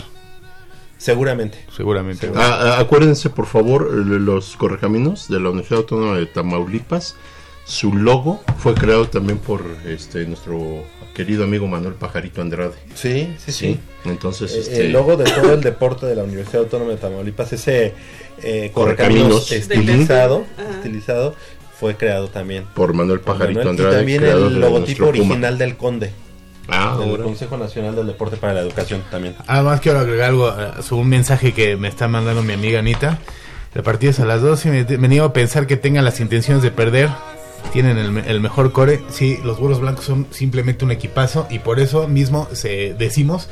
Seguramente. 1.00 1.66
seguramente. 1.76 2.32
Ah, 2.36 2.76
ah, 2.76 2.80
acuérdense, 2.80 3.32
por 3.32 3.48
favor, 3.48 3.92
los 3.92 4.56
correcaminos 4.56 5.30
de 5.30 5.40
la 5.40 5.50
Universidad 5.50 5.80
Autónoma 5.80 6.18
de 6.18 6.28
Tamaulipas. 6.28 7.16
Su 7.66 7.96
logo 7.96 8.44
fue 8.60 8.76
creado 8.76 9.10
también 9.10 9.40
por 9.40 9.66
este 9.88 10.28
nuestro 10.28 10.84
querido 11.16 11.44
amigo 11.44 11.66
Manuel 11.66 11.96
Pajarito 11.96 12.44
Andrade. 12.44 12.76
Sí, 12.94 13.34
sí, 13.40 13.52
sí. 13.52 13.80
Entonces, 14.06 14.54
Eh, 14.54 14.60
este, 14.62 14.86
El 14.86 14.92
logo 14.94 15.18
de 15.18 15.26
todo 15.30 15.54
el 15.54 15.62
deporte 15.62 16.06
de 16.06 16.16
la 16.16 16.24
Universidad 16.24 16.62
Autónoma 16.64 16.92
de 16.92 16.98
Tamaulipas, 16.98 17.52
ese 17.54 17.94
eh, 18.42 18.72
Correcaminos. 18.74 19.52
estilizado, 19.52 20.46
estilizado, 20.76 21.36
fue 21.80 21.96
creado 21.96 22.28
también. 22.30 22.66
Por 22.76 22.94
Manuel 22.94 23.20
Pajarito 23.20 23.60
Manuel, 23.60 23.68
Andrade. 23.70 23.94
y 23.94 23.98
también 23.98 24.24
el 24.24 24.54
de 24.54 24.60
logotipo 24.60 25.00
Puma. 25.06 25.10
original 25.10 25.58
del 25.58 25.76
Conde. 25.78 26.12
Ah, 26.72 26.96
del 27.00 27.10
ahora. 27.10 27.24
Consejo 27.24 27.58
Nacional 27.58 27.96
del 27.96 28.08
Deporte 28.08 28.38
para 28.38 28.54
la 28.54 28.62
Educación 28.62 29.04
también. 29.10 29.36
Además 29.48 29.82
quiero 29.82 30.00
agregar 30.00 30.30
algo, 30.30 30.50
eh, 30.50 30.72
un 30.92 31.10
mensaje 31.10 31.52
que 31.54 31.76
me 31.78 31.88
está 31.88 32.08
mandando 32.08 32.44
mi 32.44 32.54
amiga 32.54 32.80
Anita. 32.80 33.20
El 33.76 33.84
partido 33.84 34.12
es 34.12 34.20
a 34.20 34.26
las 34.26 34.42
12 34.42 34.70
y 34.70 34.72
me, 34.72 34.98
me 34.98 35.08
niego 35.08 35.26
a 35.26 35.34
pensar 35.34 35.68
que 35.68 35.78
tengan 35.78 36.06
las 36.06 36.20
intenciones 36.20 36.62
de 36.64 36.72
perder. 36.72 37.10
Tienen 37.74 37.98
el, 37.98 38.12
me- 38.12 38.30
el 38.30 38.40
mejor 38.40 38.72
core. 38.72 39.02
Sí, 39.10 39.40
los 39.44 39.60
burros 39.60 39.80
blancos 39.80 40.06
son 40.06 40.28
simplemente 40.32 40.86
un 40.86 40.92
equipazo 40.92 41.48
y 41.50 41.60
por 41.60 41.80
eso 41.80 42.08
mismo 42.08 42.48
se, 42.54 42.94
decimos 42.98 43.50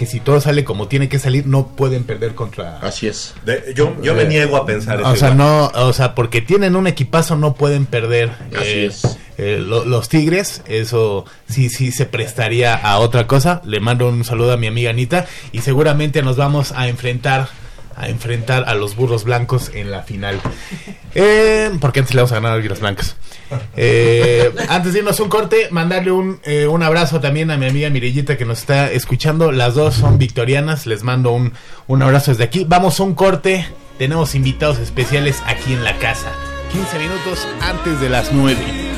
que 0.00 0.06
si 0.06 0.18
todo 0.18 0.40
sale 0.40 0.64
como 0.64 0.88
tiene 0.88 1.10
que 1.10 1.18
salir, 1.18 1.46
no 1.46 1.66
pueden 1.76 2.04
perder 2.04 2.34
contra... 2.34 2.78
Así 2.78 3.06
es. 3.06 3.34
De- 3.44 3.74
yo, 3.76 3.94
yo 4.02 4.14
me 4.14 4.22
Eh, 4.22 4.28
niego 4.28 4.56
a 4.56 4.64
pensar 4.64 4.98
eso. 4.98 5.10
O 5.10 5.14
sea, 5.14 5.34
igual. 5.34 5.36
no, 5.36 5.66
o 5.74 5.92
sea, 5.92 6.14
porque 6.14 6.40
tienen 6.40 6.74
un 6.74 6.86
equipazo 6.86 7.36
no 7.36 7.52
pueden 7.52 7.84
perder. 7.84 8.30
Así 8.56 8.64
eh, 8.66 8.86
es. 8.86 9.18
eh, 9.36 9.58
lo- 9.62 9.84
los 9.84 10.08
Tigres, 10.08 10.62
eso 10.66 11.26
sí, 11.50 11.68
sí 11.68 11.92
se 11.92 12.06
prestaría 12.06 12.74
a 12.76 12.98
otra 12.98 13.26
cosa. 13.26 13.60
Le 13.66 13.78
mando 13.78 14.08
un 14.08 14.24
saludo 14.24 14.54
a 14.54 14.56
mi 14.56 14.68
amiga 14.68 14.88
Anita 14.88 15.26
y 15.52 15.60
seguramente 15.60 16.22
nos 16.22 16.38
vamos 16.38 16.72
a 16.72 16.88
enfrentar 16.88 17.48
a 18.00 18.08
enfrentar 18.08 18.64
a 18.66 18.74
los 18.74 18.96
burros 18.96 19.24
blancos 19.24 19.70
en 19.74 19.90
la 19.90 20.02
final. 20.02 20.40
Eh, 21.14 21.70
porque 21.80 22.00
antes 22.00 22.14
le 22.14 22.20
vamos 22.20 22.32
a 22.32 22.36
ganar 22.36 22.52
a 22.52 22.54
Águilas 22.54 22.80
Blancas. 22.80 23.16
Eh, 23.76 24.52
antes 24.68 24.92
de 24.92 25.00
irnos 25.00 25.18
un 25.20 25.28
corte, 25.28 25.68
mandarle 25.70 26.12
un, 26.12 26.40
eh, 26.44 26.66
un 26.66 26.82
abrazo 26.82 27.20
también 27.20 27.50
a 27.50 27.56
mi 27.56 27.66
amiga 27.66 27.90
Mirellita 27.90 28.38
que 28.38 28.44
nos 28.44 28.60
está 28.60 28.90
escuchando. 28.92 29.52
Las 29.52 29.74
dos 29.74 29.94
son 29.94 30.18
victorianas. 30.18 30.86
Les 30.86 31.02
mando 31.02 31.32
un, 31.32 31.52
un 31.86 32.02
abrazo 32.02 32.30
desde 32.30 32.44
aquí. 32.44 32.64
Vamos 32.66 33.00
a 33.00 33.02
un 33.02 33.14
corte. 33.14 33.66
Tenemos 33.98 34.34
invitados 34.34 34.78
especiales 34.78 35.42
aquí 35.46 35.72
en 35.72 35.84
la 35.84 35.98
casa. 35.98 36.30
15 36.72 36.98
minutos 36.98 37.48
antes 37.60 38.00
de 38.00 38.08
las 38.08 38.32
9. 38.32 38.89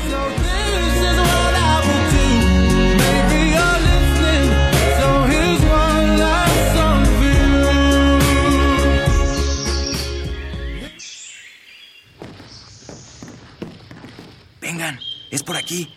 Es 15.33 15.43
por 15.43 15.57
aquí. 15.57 15.89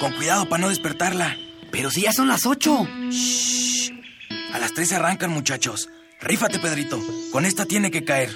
Con 0.00 0.12
cuidado 0.12 0.48
para 0.48 0.62
no 0.62 0.68
despertarla. 0.68 1.36
Pero 1.70 1.90
si 1.90 2.02
ya 2.02 2.12
son 2.12 2.28
las 2.28 2.46
ocho. 2.46 2.86
Shh. 3.10 3.90
A 4.52 4.58
las 4.58 4.72
tres 4.72 4.90
se 4.90 4.96
arrancan, 4.96 5.30
muchachos. 5.30 5.88
Rífate, 6.20 6.60
Pedrito. 6.60 7.00
Con 7.32 7.44
esta 7.44 7.66
tiene 7.66 7.90
que 7.90 8.04
caer. 8.04 8.30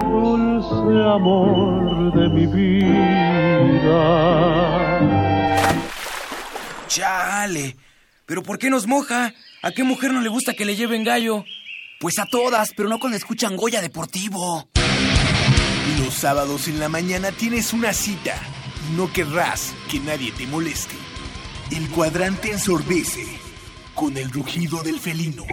dulce 0.00 1.02
amor 1.14 2.12
de 2.14 2.28
mi 2.28 2.46
vida. 2.46 4.00
Chale. 6.86 7.76
¿Pero 8.26 8.42
por 8.44 8.58
qué 8.58 8.70
nos 8.70 8.86
moja? 8.86 9.34
¿A 9.62 9.72
qué 9.72 9.82
mujer 9.82 10.12
no 10.12 10.20
le 10.20 10.28
gusta 10.28 10.54
que 10.54 10.64
le 10.64 10.76
lleven 10.76 11.02
gallo? 11.02 11.44
Pues 11.98 12.18
a 12.20 12.26
todas, 12.26 12.72
pero 12.76 12.88
no 12.88 13.00
cuando 13.00 13.16
escuchan 13.16 13.56
Goya 13.56 13.80
Deportivo. 13.82 14.70
Los 15.98 16.14
sábados 16.14 16.68
en 16.68 16.78
la 16.78 16.88
mañana 16.88 17.32
tienes 17.32 17.72
una 17.72 17.92
cita 17.92 18.34
no 18.96 19.12
querrás 19.12 19.72
que 19.88 20.00
nadie 20.00 20.32
te 20.32 20.46
moleste. 20.46 20.96
El 21.70 21.88
cuadrante 21.90 22.50
ensordece 22.50 23.24
con 23.94 24.16
el 24.16 24.30
rugido 24.30 24.82
del 24.82 24.98
felino. 24.98 25.44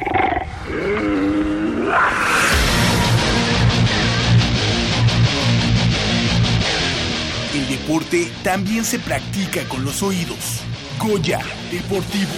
El 7.53 7.69
deporte 7.69 8.31
también 8.43 8.85
se 8.85 8.99
practica 8.99 9.67
con 9.67 9.85
los 9.85 10.01
oídos. 10.01 10.61
Goya 10.99 11.39
Deportivo. 11.71 12.33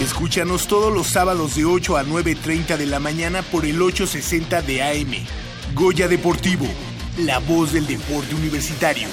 Escúchanos 0.00 0.66
todos 0.66 0.94
los 0.94 1.08
sábados 1.08 1.56
de 1.56 1.66
8 1.66 1.98
a 1.98 2.04
9.30 2.04 2.78
de 2.78 2.86
la 2.86 3.00
mañana 3.00 3.42
por 3.42 3.66
el 3.66 3.82
860 3.82 4.62
de 4.62 4.82
AM. 4.82 5.12
Goya 5.74 6.08
Deportivo, 6.08 6.66
la 7.18 7.38
voz 7.38 7.74
del 7.74 7.86
deporte 7.86 8.34
universitario. 8.34 9.08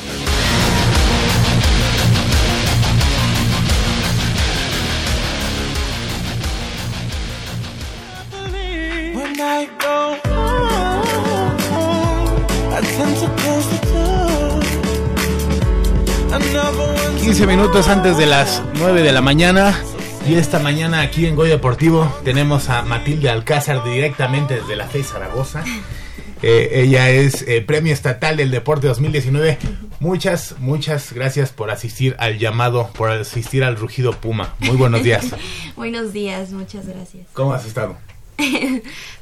15 17.20 17.46
minutos 17.46 17.90
antes 17.90 18.18
de 18.18 18.26
las 18.26 18.64
9 18.76 19.02
de 19.02 19.12
la 19.12 19.22
mañana. 19.22 19.78
Y 20.28 20.36
esta 20.36 20.60
mañana 20.60 21.02
aquí 21.02 21.26
en 21.26 21.36
Goya 21.36 21.54
Deportivo 21.54 22.14
tenemos 22.26 22.70
a 22.70 22.82
Matilde 22.82 23.30
Alcázar 23.30 23.84
directamente 23.84 24.56
desde 24.56 24.76
la 24.76 24.88
FE 24.88 25.04
Zaragoza. 25.04 25.64
Eh, 26.44 26.84
ella 26.84 27.10
es 27.10 27.44
eh, 27.48 27.62
Premio 27.64 27.92
Estatal 27.92 28.38
del 28.38 28.52
Deporte 28.52 28.86
2019. 28.86 29.58
Muchas, 30.00 30.54
muchas 30.60 31.12
gracias 31.12 31.50
por 31.50 31.72
asistir 31.72 32.16
al 32.20 32.38
llamado, 32.38 32.92
por 32.94 33.10
asistir 33.10 33.64
al 33.64 33.76
rugido 33.76 34.12
Puma. 34.12 34.54
Muy 34.60 34.78
buenos 34.78 35.02
días. 35.02 35.26
Buenos 35.76 36.14
días, 36.14 36.52
muchas 36.52 36.86
gracias. 36.86 37.26
¿Cómo 37.34 37.54
has 37.56 37.66
estado? 37.66 37.98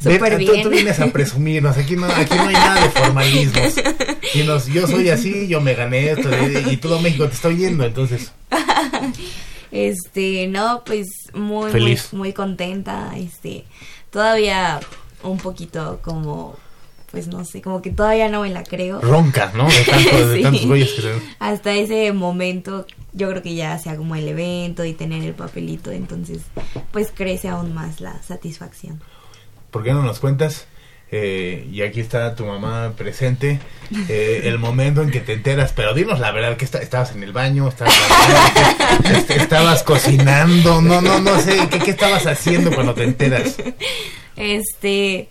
Súper 0.03 0.35
Ven, 0.35 0.45
tú- 0.45 0.51
bien. 0.51 0.63
Tú, 0.63 0.69
vienes 0.71 0.99
a 0.99 1.07
presumirnos, 1.07 1.77
aquí 1.77 1.95
no, 1.95 2.05
aquí 2.05 2.35
no 2.35 2.49
hay 2.49 2.53
nada 2.53 2.81
de 2.83 2.89
formalismos. 2.89 3.73
Y 4.33 4.43
nos, 4.43 4.67
yo 4.67 4.85
soy 4.85 5.07
así, 5.07 5.47
yo 5.47 5.61
me 5.61 5.73
gané 5.73 6.11
esto, 6.11 6.29
y 6.69 6.75
todo 6.75 6.99
México 6.99 7.29
te 7.29 7.35
está 7.35 7.47
oyendo, 7.47 7.85
entonces. 7.85 8.33
Este, 9.75 10.47
no, 10.47 10.83
pues 10.85 11.07
muy, 11.33 11.69
Feliz. 11.71 12.13
muy, 12.13 12.19
muy 12.19 12.33
contenta. 12.33 13.11
Este, 13.17 13.65
todavía 14.09 14.79
un 15.23 15.37
poquito 15.37 15.99
como, 16.01 16.55
pues 17.11 17.27
no 17.27 17.43
sé, 17.45 17.61
como 17.61 17.81
que 17.81 17.89
todavía 17.91 18.29
no 18.29 18.41
me 18.41 18.49
la 18.49 18.63
creo. 18.63 19.01
Ronca, 19.01 19.51
¿no? 19.55 19.67
De, 19.67 19.83
tanto- 19.91 20.27
de 20.29 20.35
Sí. 20.37 20.43
tantos 20.43 20.65
güeyes 20.65 20.93
que 20.93 21.01
se 21.01 21.13
Hasta 21.39 21.73
ese 21.73 22.11
momento, 22.13 22.85
yo 23.13 23.29
creo 23.29 23.41
que 23.41 23.55
ya 23.55 23.77
sea 23.79 23.97
como 23.97 24.15
el 24.15 24.27
evento 24.27 24.85
y 24.85 24.93
tener 24.93 25.23
el 25.23 25.33
papelito, 25.33 25.91
entonces, 25.91 26.41
pues 26.91 27.11
crece 27.13 27.49
aún 27.49 27.73
más 27.73 27.99
la 28.01 28.21
satisfacción. 28.23 29.01
¿Por 29.71 29.83
qué 29.83 29.91
no 29.91 30.03
nos 30.03 30.19
cuentas? 30.19 30.67
Eh, 31.11 31.67
y 31.71 31.81
aquí 31.83 31.99
está 32.01 32.35
tu 32.35 32.45
mamá 32.45 32.93
presente. 32.97 33.59
eh, 34.09 34.41
el 34.45 34.57
momento 34.57 35.03
en 35.03 35.11
que 35.11 35.19
te 35.19 35.33
enteras, 35.33 35.71
pero 35.73 35.93
dinos 35.93 36.19
la 36.19 36.31
verdad, 36.31 36.57
que 36.57 36.65
esta- 36.65 36.81
estabas 36.81 37.11
en 37.15 37.21
el 37.23 37.31
baño, 37.31 37.67
estabas, 37.67 37.93
est- 39.05 39.29
estabas 39.31 39.83
cocinando, 39.83 40.81
no, 40.81 41.01
no, 41.01 41.19
no 41.19 41.39
sé, 41.39 41.67
¿qué, 41.69 41.77
qué 41.79 41.91
estabas 41.91 42.25
haciendo 42.25 42.73
cuando 42.73 42.95
te 42.95 43.03
enteras? 43.03 43.55
Este, 44.35 45.29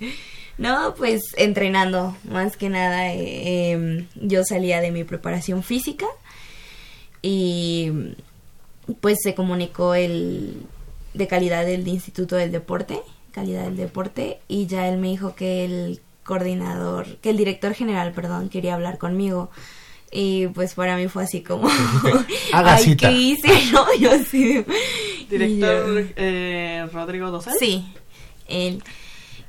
no, 0.57 0.95
pues 0.97 1.22
entrenando, 1.37 2.16
más 2.31 2.57
que 2.57 2.68
nada. 2.70 3.12
eh, 3.12 3.72
em, 3.72 4.07
yo 4.14 4.45
salía 4.45 4.81
de 4.81 4.93
mi 4.93 5.03
preparación 5.05 5.62
física 5.64 6.07
y 7.22 7.91
pues 9.01 9.18
se 9.22 9.35
comunicó 9.35 9.95
el 9.95 10.62
de 11.14 11.27
calidad 11.27 11.64
del 11.66 11.87
Instituto 11.89 12.37
del 12.37 12.53
Deporte, 12.53 13.01
calidad 13.35 13.64
del 13.64 13.76
deporte, 13.76 14.39
y 14.49 14.66
ya 14.66 14.89
él 14.89 14.99
me 14.99 15.09
dijo 15.09 15.35
que 15.35 15.64
el 15.64 16.01
coordinador, 16.22 17.16
que 17.16 17.30
el 17.30 17.37
director 17.37 17.74
general, 17.74 18.12
perdón, 18.12 18.49
quería 18.49 18.74
hablar 18.74 18.97
conmigo. 18.99 19.51
Y 20.16 20.47
pues 20.49 20.74
para 20.74 20.97
mí 20.97 21.09
fue 21.09 21.24
así 21.24 21.43
como, 21.43 21.68
Haga 22.53 22.76
ay, 22.76 22.85
cita. 22.85 23.09
¿qué 23.09 23.14
hice? 23.14 23.49
No, 23.72 23.85
yo 23.99 24.12
así. 24.12 24.64
Director 25.28 26.01
yo- 26.03 26.07
eh, 26.16 26.87
Rodrigo 26.93 27.30
Dosal. 27.32 27.55
Sí, 27.59 27.85
él. 28.47 28.82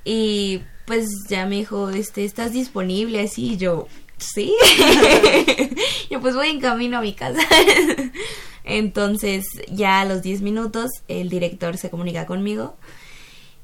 Y 0.03 0.61
pues 0.87 1.07
ya 1.29 1.45
me 1.45 1.55
dijo, 1.57 1.89
este, 1.91 2.25
¿estás 2.25 2.51
disponible? 2.53 3.21
Así, 3.21 3.53
y 3.53 3.57
yo, 3.57 3.87
sí. 4.17 4.53
yo 6.09 6.19
pues 6.19 6.35
voy 6.35 6.49
en 6.49 6.59
camino 6.59 6.97
a 6.97 7.01
mi 7.01 7.13
casa. 7.13 7.39
Entonces, 8.63 9.45
ya 9.71 10.01
a 10.01 10.05
los 10.05 10.21
10 10.23 10.41
minutos, 10.41 10.89
el 11.07 11.29
director 11.29 11.77
se 11.77 11.89
comunica 11.91 12.25
conmigo 12.25 12.75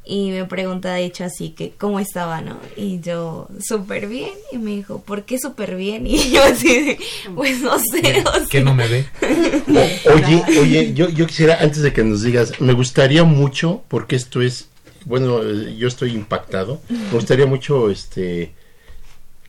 y 0.04 0.32
me 0.32 0.46
pregunta, 0.46 0.94
de 0.94 1.06
hecho, 1.06 1.24
así 1.26 1.52
que, 1.52 1.74
¿cómo 1.78 2.00
estaba, 2.00 2.42
no? 2.42 2.58
Y 2.76 3.00
yo, 3.02 3.48
súper 3.64 4.08
bien. 4.08 4.32
Y 4.52 4.58
me 4.58 4.72
dijo, 4.72 5.02
¿por 5.02 5.26
qué 5.26 5.38
súper 5.40 5.76
bien? 5.76 6.08
Y 6.12 6.32
yo 6.32 6.44
así, 6.44 6.98
pues 7.36 7.62
no 7.62 7.78
sé. 7.80 8.24
o 8.26 8.48
Que 8.50 8.58
sea. 8.58 8.62
no 8.64 8.74
me 8.74 8.88
ve. 8.88 9.06
Oye, 10.14 10.44
oye, 10.60 10.94
yo, 10.94 11.10
yo 11.10 11.28
quisiera, 11.28 11.60
antes 11.62 11.82
de 11.84 11.94
que 11.94 12.04
nos 12.04 12.24
digas, 12.24 12.60
me 12.60 12.74
gustaría 12.74 13.24
mucho, 13.24 13.84
porque 13.88 14.16
esto 14.16 14.42
es, 14.42 14.70
bueno, 15.06 15.42
eh, 15.44 15.76
yo 15.78 15.88
estoy 15.88 16.12
impactado, 16.14 16.82
me 16.90 17.12
gustaría 17.12 17.46
mucho, 17.46 17.90
este, 17.92 18.54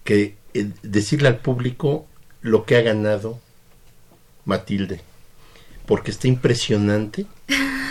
que 0.04 0.36
eh, 0.54 0.70
decirle 0.82 1.28
al 1.28 1.38
público 1.38 2.06
lo 2.42 2.64
que 2.66 2.76
ha 2.76 2.82
ganado 2.82 3.38
Matilde, 4.44 5.00
porque 5.86 6.10
está 6.10 6.28
impresionante 6.28 7.26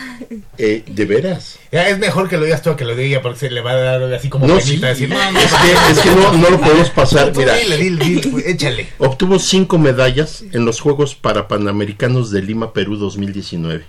Eh, 0.58 0.84
¿De 0.88 1.06
veras? 1.06 1.60
Ya, 1.72 1.90
es 1.90 1.98
mejor 2.00 2.30
que 2.30 2.38
lo 2.38 2.46
digas 2.46 2.62
tú 2.62 2.70
a 2.70 2.76
que 2.78 2.86
lo 2.86 2.96
diga 2.96 3.22
porque 3.22 3.40
se 3.40 3.50
le 3.50 3.62
va 3.62 3.72
a 3.72 3.76
dar 3.76 4.14
así 4.14 4.30
como 4.30 4.48
No, 4.48 4.60
sí. 4.60 4.78
decir, 4.78 5.10
no, 5.10 5.32
no, 5.32 5.40
Es 5.40 5.52
que, 5.54 5.92
es 5.92 6.00
que 6.00 6.10
no, 6.12 6.34
no 6.34 6.50
lo 6.50 6.60
podemos 6.60 6.90
pasar. 6.96 7.36
Mira, 7.36 7.56
dile, 7.56 7.78
dile, 7.78 8.06
dile, 8.06 8.28
pues, 8.30 8.48
échale. 8.48 8.88
obtuvo 8.98 9.40
cinco 9.40 9.78
medallas 9.78 10.44
en 10.52 10.66
los 10.66 10.80
Juegos 10.82 11.16
para 11.16 11.48
Panamericanos 11.48 12.32
de 12.32 12.42
Lima, 12.42 12.74
Perú 12.74 12.98
2019. 12.98 13.86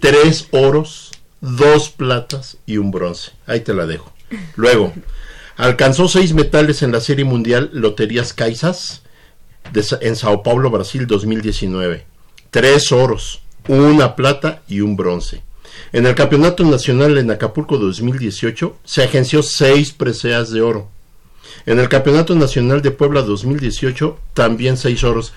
Tres 0.00 0.48
oros, 0.50 1.10
dos 1.40 1.90
platas 1.90 2.56
y 2.66 2.76
un 2.78 2.90
bronce. 2.90 3.32
Ahí 3.46 3.60
te 3.60 3.74
la 3.74 3.86
dejo. 3.86 4.12
Luego, 4.56 4.92
alcanzó 5.56 6.08
seis 6.08 6.32
metales 6.34 6.82
en 6.82 6.92
la 6.92 7.00
Serie 7.00 7.24
Mundial 7.24 7.70
Loterías 7.72 8.32
Caixas 8.32 9.02
en 10.00 10.16
Sao 10.16 10.42
Paulo, 10.42 10.70
Brasil 10.70 11.06
2019. 11.06 12.04
Tres 12.50 12.90
oros, 12.92 13.42
una 13.68 14.16
plata 14.16 14.62
y 14.68 14.80
un 14.80 14.96
bronce. 14.96 15.42
En 15.92 16.06
el 16.06 16.14
Campeonato 16.14 16.64
Nacional 16.64 17.18
en 17.18 17.30
Acapulco 17.30 17.76
2018 17.78 18.76
se 18.84 19.02
agenció 19.04 19.42
seis 19.42 19.92
preseas 19.92 20.50
de 20.50 20.60
oro. 20.62 20.88
En 21.66 21.78
el 21.80 21.88
Campeonato 21.88 22.34
Nacional 22.34 22.80
de 22.80 22.90
Puebla 22.92 23.22
2018 23.22 24.16
también 24.34 24.76
seis 24.76 25.02
oros. 25.04 25.32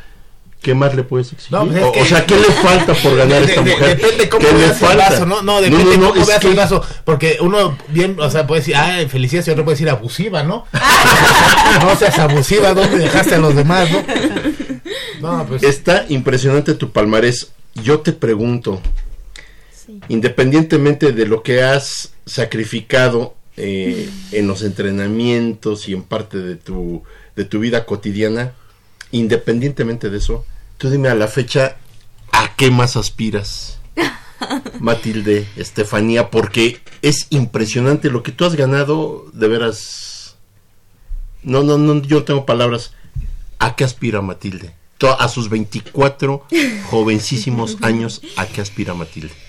¿Qué 0.62 0.74
más 0.74 0.96
le 0.96 1.04
puedes 1.04 1.34
exigir? 1.34 1.52
No, 1.58 1.66
pues 1.66 1.76
es 1.78 1.84
o, 1.84 1.92
que- 1.92 2.02
o 2.02 2.06
sea, 2.06 2.26
¿qué 2.26 2.36
le 2.38 2.46
falta 2.46 2.94
por 2.94 3.18
ganar 3.18 3.42
De- 3.42 3.48
esta 3.48 3.62
de- 3.62 3.72
mujer? 3.72 3.98
depende 3.98 4.30
cómo 4.30 4.46
¿Qué 4.48 4.54
le 4.54 4.60
veas 4.60 4.72
el 4.82 4.88
falta? 4.88 5.10
vaso, 5.10 5.26
¿no? 5.26 5.42
No, 5.42 5.60
depende 5.60 5.98
no, 5.98 6.04
no, 6.04 6.14
cómo 6.14 6.26
veas 6.26 6.40
que- 6.40 6.48
el 6.48 6.56
vaso. 6.56 6.82
Porque 7.04 7.38
uno 7.42 7.78
bien, 7.90 8.16
o 8.18 8.30
sea, 8.30 8.48
puede 8.48 8.62
decir, 8.62 8.76
ah, 8.78 9.00
felicidades, 9.10 9.48
y 9.50 9.52
otro 9.52 9.66
puede 9.66 9.76
decir 9.76 9.90
abusiva, 9.90 10.44
¿no? 10.44 10.66
no 11.82 11.96
seas 11.98 12.18
abusiva, 12.20 12.74
¿dónde 12.74 12.98
dejaste 12.98 13.36
a 13.36 13.40
los 13.40 13.56
demás, 13.56 13.90
no? 13.92 14.04
No, 15.22 15.46
pues. 15.48 15.64
Está 15.64 16.06
impresionante 16.10 16.74
tu 16.74 16.92
palmarés. 16.92 17.52
Yo 17.76 18.00
te 18.02 18.12
pregunto, 18.12 18.82
independientemente 20.08 21.12
de 21.12 21.26
lo 21.26 21.44
que 21.44 21.64
has 21.64 22.14
sacrificado 22.26 23.36
eh, 23.58 24.10
en 24.32 24.48
los 24.48 24.64
entrenamientos 24.64 25.88
y 25.88 25.94
en 25.94 26.04
parte 26.04 26.40
de 26.40 26.56
tu, 26.56 27.04
de 27.36 27.46
tu 27.46 27.60
vida 27.60 27.86
cotidiana, 27.86 28.54
independientemente 29.12 30.10
de 30.10 30.18
eso, 30.18 30.46
tú 30.78 30.90
dime 30.90 31.10
a 31.10 31.16
la 31.16 31.28
fecha, 31.28 31.78
¿a 32.32 32.56
qué 32.56 32.72
más 32.72 32.96
aspiras? 32.96 33.80
Matilde, 34.80 35.48
Estefanía, 35.56 36.30
porque 36.30 36.80
es 37.02 37.28
impresionante 37.30 38.10
lo 38.10 38.24
que 38.24 38.32
tú 38.32 38.46
has 38.46 38.56
ganado, 38.56 39.26
de 39.34 39.48
veras. 39.48 40.36
No, 41.44 41.64
no, 41.64 41.78
no, 41.78 42.02
yo 42.02 42.20
no 42.20 42.24
tengo 42.24 42.46
palabras. 42.46 42.94
¿A 43.60 43.76
qué 43.76 43.84
aspira 43.84 44.22
Matilde? 44.22 44.74
A 45.20 45.28
sus 45.28 45.50
24 45.50 46.46
jovencísimos 46.90 47.78
años, 47.82 48.22
¿a 48.38 48.46
qué 48.46 48.62
aspira 48.62 48.94
Matilde? 48.94 49.43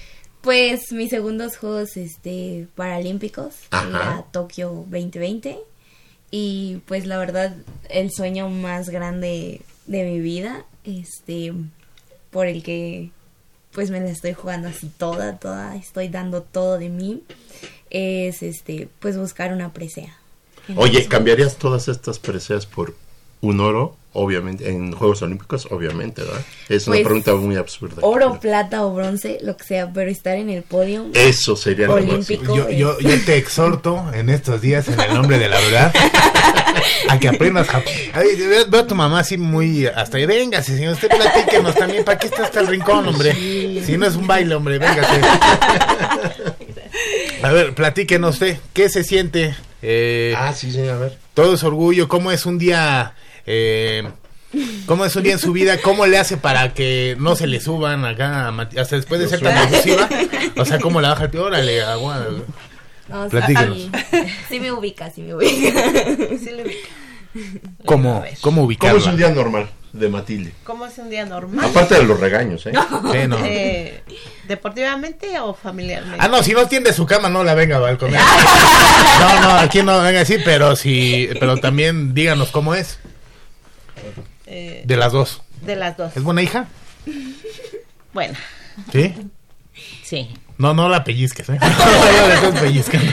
Pues 0.44 0.92
mis 0.92 1.08
segundos 1.08 1.56
Juegos 1.56 1.96
este, 1.96 2.68
Paralímpicos, 2.74 3.54
a 3.70 4.24
Tokio 4.30 4.84
2020. 4.90 5.58
Y 6.30 6.82
pues 6.86 7.06
la 7.06 7.16
verdad, 7.16 7.56
el 7.88 8.10
sueño 8.12 8.50
más 8.50 8.90
grande 8.90 9.62
de 9.86 10.04
mi 10.04 10.20
vida, 10.20 10.66
este, 10.84 11.54
por 12.30 12.46
el 12.46 12.62
que 12.62 13.10
pues 13.72 13.90
me 13.90 14.00
la 14.00 14.10
estoy 14.10 14.34
jugando 14.34 14.68
así 14.68 14.90
toda, 14.98 15.38
toda, 15.38 15.76
estoy 15.76 16.08
dando 16.08 16.42
todo 16.42 16.78
de 16.78 16.90
mí, 16.90 17.22
es 17.88 18.42
este, 18.42 18.88
pues 19.00 19.16
buscar 19.16 19.50
una 19.52 19.72
presea. 19.72 20.14
Oye, 20.76 21.06
¿cambiarías 21.08 21.56
todas 21.56 21.88
estas 21.88 22.18
preseas 22.18 22.66
por 22.66 22.94
un 23.40 23.60
oro? 23.60 23.96
Obviamente, 24.16 24.70
en 24.70 24.92
Juegos 24.92 25.22
Olímpicos, 25.22 25.66
obviamente, 25.72 26.22
¿verdad? 26.22 26.40
Es 26.68 26.86
una 26.86 26.94
Pues, 26.94 27.04
pregunta 27.04 27.34
muy 27.34 27.56
absurda. 27.56 27.96
Oro, 28.02 28.38
plata 28.38 28.84
o 28.86 28.94
bronce, 28.94 29.38
lo 29.42 29.56
que 29.56 29.64
sea, 29.64 29.92
pero 29.92 30.08
estar 30.08 30.36
en 30.36 30.50
el 30.50 30.62
podio. 30.62 31.06
Eso 31.14 31.56
sería 31.56 31.88
lo 31.88 31.94
Olímpico. 31.94 32.54
Yo, 32.56 32.70
yo, 32.70 32.98
yo 33.00 33.24
te 33.24 33.36
exhorto 33.36 34.04
en 34.14 34.28
estos 34.30 34.60
días, 34.60 34.86
en 34.86 35.00
el 35.00 35.14
nombre 35.14 35.38
de 35.38 35.48
la 35.48 35.58
verdad, 35.60 35.92
a 37.08 37.18
que 37.18 37.26
aprendas 37.28 37.66
japonés. 37.66 38.10
Ay, 38.12 38.36
Veo, 38.70 38.80
a 38.82 38.86
tu 38.86 38.94
mamá 38.94 39.18
así 39.18 39.36
muy 39.36 39.86
hasta 39.88 40.16
ahí. 40.16 40.26
Véngase, 40.26 40.76
señor, 40.76 40.92
usted 40.94 41.08
platíquenos 41.08 41.74
también. 41.74 42.04
¿Para 42.04 42.16
qué 42.18 42.28
está 42.28 42.44
hasta 42.44 42.60
el 42.60 42.68
rincón, 42.68 43.08
hombre? 43.08 43.32
Si 43.84 43.96
no 43.98 44.06
es 44.06 44.14
un 44.14 44.28
baile, 44.28 44.54
hombre, 44.54 44.78
véngase. 44.78 45.20
A 47.42 47.52
ver, 47.52 47.74
platíquenos 47.74 48.34
usted. 48.34 48.58
¿Qué 48.72 48.88
se 48.88 49.04
siente? 49.04 49.54
Eh, 49.82 50.34
Ah, 50.36 50.52
sí, 50.52 50.70
sí, 50.72 50.86
a 50.88 50.96
ver. 50.96 51.18
todo 51.34 51.54
es 51.54 51.62
orgullo. 51.64 52.08
¿Cómo 52.08 52.30
es 52.30 52.46
un 52.46 52.58
día? 52.58 53.14
Eh, 53.46 54.02
¿Cómo 54.86 55.04
es 55.04 55.16
un 55.16 55.24
día 55.24 55.32
en 55.32 55.38
su 55.40 55.52
vida? 55.52 55.78
¿Cómo 55.80 56.06
le 56.06 56.16
hace 56.18 56.36
para 56.36 56.74
que 56.74 57.16
no 57.18 57.34
se 57.34 57.46
le 57.48 57.60
suban 57.60 58.04
acá 58.04 58.48
hasta 58.78 58.96
después 58.96 59.20
de 59.20 59.28
ser 59.28 59.40
tan 59.40 59.56
abusiva? 59.56 60.08
O 60.56 60.64
sea, 60.64 60.78
¿cómo 60.78 61.00
la 61.00 61.08
baja 61.10 61.24
el 61.24 61.30
pie? 61.30 61.40
Órale, 61.40 61.82
agua. 61.82 62.26
No, 63.08 63.24
sí, 63.24 63.30
Platíquenos. 63.30 63.76
sí, 63.78 63.90
sí 64.48 64.60
me 64.60 64.70
ubica, 64.72 65.10
sí 65.10 65.22
me 65.22 65.34
ubica. 65.34 65.82
Sí 66.38 66.50
le 66.50 66.62
ubica. 66.64 66.88
¿Cómo, 67.84 68.20
cómo 68.20 68.30
¿Cómo 68.40 68.62
ubicarla? 68.62 69.00
es 69.00 69.06
un 69.06 69.16
día 69.16 69.28
normal 69.30 69.68
de 69.92 70.08
Matilde? 70.08 70.52
¿Cómo 70.62 70.86
es 70.86 70.96
un 70.98 71.10
día 71.10 71.24
normal? 71.26 71.64
Aparte 71.64 71.96
de 71.96 72.04
los 72.04 72.20
regaños, 72.20 72.64
¿eh? 72.66 72.72
Sí, 73.12 73.18
no. 73.28 73.36
Eh, 73.44 74.04
¿Deportivamente 74.46 75.38
o 75.40 75.52
familiarmente? 75.52 76.18
Ah, 76.20 76.28
no, 76.28 76.44
si 76.44 76.52
no 76.52 76.68
tiende 76.68 76.92
su 76.92 77.06
cama, 77.06 77.28
no 77.28 77.42
la 77.42 77.54
venga 77.54 77.76
a 77.76 77.80
balconear. 77.80 78.22
No, 79.20 79.40
no, 79.40 79.50
aquí 79.58 79.82
no 79.82 80.00
venga 80.00 80.20
así, 80.22 80.38
pero 80.44 80.74
sí, 80.76 81.28
pero 81.38 81.56
también 81.58 82.14
díganos 82.14 82.50
cómo 82.50 82.74
es. 82.74 82.98
Eh, 84.56 84.82
De 84.86 84.96
las 84.96 85.12
dos. 85.12 85.42
de 85.62 85.74
las 85.74 85.96
dos. 85.96 86.16
¿Es 86.16 86.22
buena 86.22 86.40
hija? 86.42 86.68
Bueno, 88.12 88.34
¿Sí? 88.92 89.12
sí. 90.04 90.28
No, 90.58 90.72
no 90.74 90.88
la 90.88 91.02
pellizques, 91.02 91.48
¿eh? 91.48 91.58
No 91.60 92.28
la 92.28 92.34
estés 92.34 92.60
pellizcando. 92.60 93.10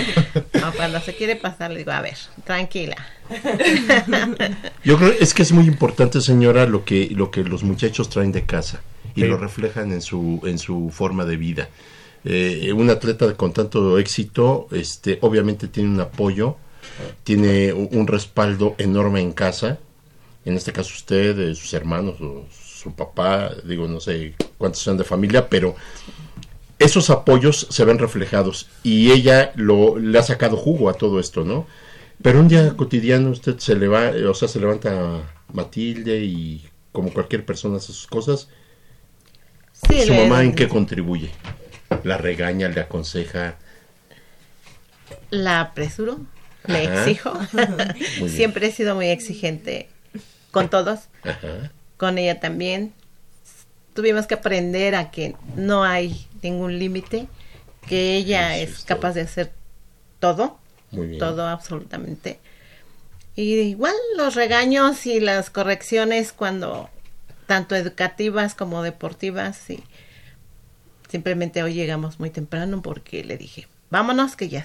No, 0.61 0.71
cuando 0.73 0.99
se 1.01 1.15
quiere 1.15 1.35
pasar, 1.35 1.71
le 1.71 1.79
digo, 1.79 1.91
a 1.91 2.01
ver, 2.01 2.15
tranquila. 2.43 2.95
Yo 4.83 4.97
creo 4.97 5.13
es 5.19 5.33
que 5.33 5.41
es 5.41 5.51
muy 5.51 5.65
importante, 5.65 6.21
señora, 6.21 6.67
lo 6.67 6.85
que 6.85 7.09
lo 7.11 7.31
que 7.31 7.43
los 7.43 7.63
muchachos 7.63 8.09
traen 8.09 8.31
de 8.31 8.45
casa 8.45 8.81
y 9.15 9.21
Sí. 9.21 9.27
lo 9.27 9.37
reflejan 9.37 9.91
en 9.91 10.01
su 10.01 10.41
en 10.45 10.59
su 10.59 10.91
forma 10.91 11.25
de 11.25 11.37
vida. 11.37 11.69
Eh, 12.23 12.71
un 12.75 12.89
atleta 12.91 13.33
con 13.35 13.51
tanto 13.51 13.97
éxito, 13.97 14.67
este, 14.71 15.17
obviamente 15.21 15.67
tiene 15.67 15.89
un 15.89 15.99
apoyo, 15.99 16.57
tiene 17.23 17.73
un 17.73 18.05
respaldo 18.05 18.75
enorme 18.77 19.21
en 19.21 19.31
casa. 19.31 19.79
En 20.45 20.55
este 20.55 20.71
caso 20.73 20.91
usted, 20.93 21.37
eh, 21.39 21.55
sus 21.55 21.73
hermanos 21.73 22.19
o 22.21 22.45
su 22.51 22.93
papá, 22.93 23.51
digo, 23.63 23.87
no 23.87 23.99
sé 23.99 24.33
cuántos 24.57 24.81
sean 24.81 24.97
de 24.97 25.03
familia, 25.03 25.49
pero 25.49 25.75
esos 26.79 27.11
apoyos 27.11 27.67
se 27.69 27.85
ven 27.85 27.99
reflejados 27.99 28.67
y 28.83 29.11
ella 29.11 29.51
lo 29.55 29.99
le 29.99 30.17
ha 30.17 30.23
sacado 30.23 30.57
jugo 30.57 30.89
a 30.89 30.93
todo 30.93 31.19
esto, 31.19 31.45
¿no? 31.45 31.67
Pero 32.23 32.39
un 32.39 32.47
día 32.47 32.75
cotidiano 32.75 33.29
usted 33.29 33.59
se 33.59 33.75
le 33.75 33.87
va, 33.87 34.11
o 34.27 34.33
sea, 34.33 34.47
se 34.47 34.59
levanta 34.59 35.21
Matilde 35.53 36.23
y 36.23 36.65
como 36.91 37.13
cualquier 37.13 37.45
persona 37.45 37.77
hace 37.77 37.93
sus 37.93 38.07
cosas. 38.07 38.47
Sí, 39.87 40.01
¿Su 40.05 40.13
mamá 40.13 40.43
en 40.43 40.53
qué 40.53 40.67
contribuye? 40.67 41.31
La 42.03 42.17
regaña, 42.17 42.67
le 42.69 42.81
aconseja. 42.81 43.57
La 45.29 45.61
apresuro, 45.61 46.19
le 46.65 46.83
exijo. 46.83 47.33
Siempre 48.27 48.67
he 48.67 48.71
sido 48.71 48.95
muy 48.95 49.07
exigente 49.07 49.89
con 50.51 50.69
todos, 50.69 51.01
Ajá. 51.23 51.71
con 51.97 52.17
ella 52.17 52.39
también. 52.39 52.93
Tuvimos 53.93 54.27
que 54.27 54.35
aprender 54.35 54.95
a 54.95 55.11
que 55.11 55.35
no 55.55 55.83
hay 55.83 56.27
ningún 56.41 56.79
límite, 56.79 57.27
que 57.87 58.15
ella 58.15 58.55
Eso 58.57 58.71
es 58.71 58.79
es 58.79 58.85
capaz 58.85 59.13
de 59.13 59.21
hacer 59.21 59.51
todo, 60.19 60.57
Muy 60.91 61.07
bien. 61.07 61.19
todo 61.19 61.47
absolutamente. 61.47 62.39
Y 63.35 63.55
igual 63.55 63.93
los 64.17 64.35
regaños 64.35 65.05
y 65.05 65.19
las 65.19 65.49
correcciones 65.49 66.31
cuando 66.33 66.89
tanto 67.47 67.75
educativas 67.75 68.55
como 68.55 68.83
deportivas 68.83 69.69
y 69.69 69.83
simplemente 71.09 71.63
hoy 71.63 71.73
llegamos 71.73 72.19
muy 72.19 72.29
temprano 72.29 72.81
porque 72.81 73.23
le 73.23 73.37
dije, 73.37 73.67
vámonos 73.89 74.35
que 74.35 74.47
ya. 74.49 74.63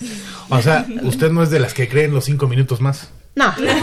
O 0.51 0.61
sea, 0.63 0.87
usted 1.03 1.31
no 1.31 1.43
es 1.43 1.51
de 1.51 1.59
las 1.59 1.75
que 1.75 1.89
creen 1.89 2.13
los 2.13 2.25
cinco 2.25 2.47
minutos 2.47 2.81
más. 2.81 3.11
No, 3.37 3.53
No, 3.59 3.65
no, 3.65 3.75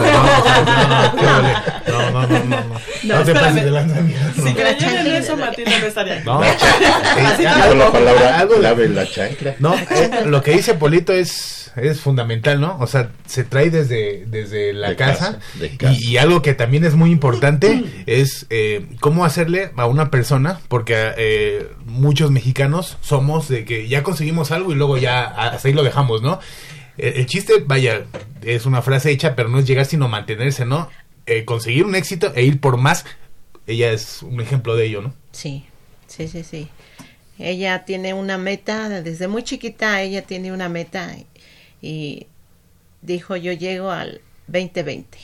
no, 1.14 1.42
no, 1.88 2.12
no, 2.12 2.28
no, 2.28 2.40
no, 2.44 2.64
no. 2.64 2.82
No 3.04 3.24
te 3.24 3.34
pases 3.36 3.64
de 3.64 3.70
lanza. 3.72 3.98
Si 4.36 4.54
creyera 4.54 5.02
en 5.02 5.08
eso, 5.08 5.38
Matilde 5.38 5.80
no 5.80 5.86
estaría 5.86 6.14
aquí. 6.16 6.26
No. 6.26 6.38
Con 6.40 6.46
Eh, 6.48 7.76
la 7.76 7.92
palabra 7.92 8.40
algo- 8.40 8.58
la 8.58 9.06
chancla. 9.06 9.56
No, 9.60 9.76
eh, 9.76 10.10
lo 10.26 10.42
que 10.42 10.52
dice 10.54 10.74
Polito 10.74 11.14
es, 11.14 11.72
es 11.76 12.00
fundamental, 12.00 12.60
¿no? 12.60 12.78
O 12.80 12.88
sea, 12.88 13.10
se 13.28 13.44
trae 13.44 13.70
desde, 13.70 14.24
desde 14.26 14.74
la 14.74 14.90
De 14.90 14.96
casa. 14.96 15.34
casa, 15.34 15.40
de 15.60 15.78
casa. 15.78 15.94
Y, 16.00 16.12
y 16.14 16.18
algo 16.18 16.42
que 16.42 16.56
también 16.56 16.84
es 16.84 16.96
muy 16.96 17.12
importante 17.12 17.84
es 18.08 18.48
eh, 18.50 18.88
cómo 19.02 19.24
hacerle 19.24 19.72
a 19.78 19.86
una 19.86 20.10
persona, 20.10 20.60
porque 20.68 21.12
eh, 21.18 21.68
muchos 21.86 22.32
mexicanos 22.32 22.98
somos 23.02 23.50
de 23.50 23.66
que 23.66 23.88
ya 23.88 24.02
conseguimos 24.02 24.52
algo 24.52 24.72
y 24.72 24.76
luego 24.76 24.98
ya 24.98 25.26
hasta 25.26 25.68
ahí 25.68 25.74
lo 25.76 25.84
dejamos, 25.84 26.24
¿no? 26.24 26.40
El, 26.98 27.14
el 27.14 27.26
chiste, 27.26 27.54
vaya, 27.66 28.06
es 28.42 28.66
una 28.66 28.82
frase 28.82 29.12
hecha, 29.12 29.36
pero 29.36 29.50
no 29.50 29.60
es 29.60 29.66
llegar 29.68 29.86
sino 29.86 30.08
mantenerse, 30.08 30.66
¿no? 30.66 30.90
Eh, 31.26 31.46
conseguir 31.46 31.86
un 31.86 31.96
éxito 31.96 32.32
e 32.36 32.44
ir 32.44 32.60
por 32.60 32.78
más. 32.78 33.06
Ella 33.66 33.92
es 33.92 34.22
un 34.24 34.42
ejemplo 34.42 34.76
de 34.76 34.86
ello, 34.86 35.02
¿no? 35.02 35.14
Sí, 35.32 35.66
sí, 36.08 36.28
sí, 36.28 36.44
sí. 36.44 36.68
Ella 37.40 37.86
tiene 37.86 38.14
una 38.14 38.38
meta, 38.38 38.90
desde 39.02 39.28
muy 39.28 39.44
chiquita 39.44 40.02
ella 40.02 40.22
tiene 40.22 40.52
una 40.52 40.70
meta 40.70 41.16
y, 41.82 42.28
dijo 43.02 43.36
yo 43.36 43.52
llego 43.54 43.90
al 43.92 44.22
2020. 44.48 45.18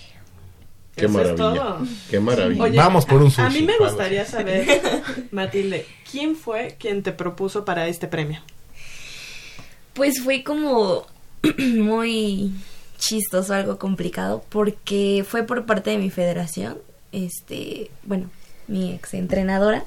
Qué 0.95 1.05
Eso 1.05 1.07
es 1.07 1.11
maravilla. 1.11 1.38
todo. 1.38 1.88
Qué 2.09 2.20
maravilla. 2.20 2.63
Oye, 2.63 2.78
Vamos 2.78 3.05
por 3.05 3.22
un 3.22 3.28
a- 3.38 3.45
A 3.45 3.49
sushi. 3.51 3.59
mí 3.61 3.67
me 3.67 3.78
gustaría 3.78 4.26
saber, 4.26 4.65
Matilde, 5.32 5.86
¿quién 6.09 6.36
fue 6.36 6.76
quien 6.80 7.03
te 7.03 7.11
propuso 7.11 7.63
para 7.63 7.88
este 7.88 8.07
premio? 8.07 8.41
Pues 9.93 10.22
fue 10.24 10.43
como 10.43 11.05
muy 11.57 12.51
chistoso, 12.97 13.53
algo 13.53 13.77
complicado, 13.79 14.43
porque 14.49 15.25
fue 15.27 15.43
por 15.43 15.65
parte 15.65 15.91
de 15.91 15.97
mi 15.97 16.09
federación. 16.09 16.77
Este, 17.11 17.89
bueno, 18.03 18.29
mi 18.67 18.93
ex 18.93 19.13
entrenadora 19.13 19.85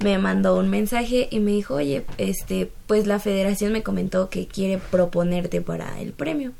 me 0.00 0.18
mandó 0.18 0.56
un 0.56 0.68
mensaje 0.68 1.28
y 1.30 1.40
me 1.40 1.52
dijo, 1.52 1.74
oye, 1.74 2.04
este, 2.18 2.70
pues 2.86 3.06
la 3.06 3.18
federación 3.18 3.72
me 3.72 3.82
comentó 3.82 4.28
que 4.30 4.46
quiere 4.46 4.78
proponerte 4.78 5.60
para 5.60 6.00
el 6.00 6.12
premio. 6.12 6.52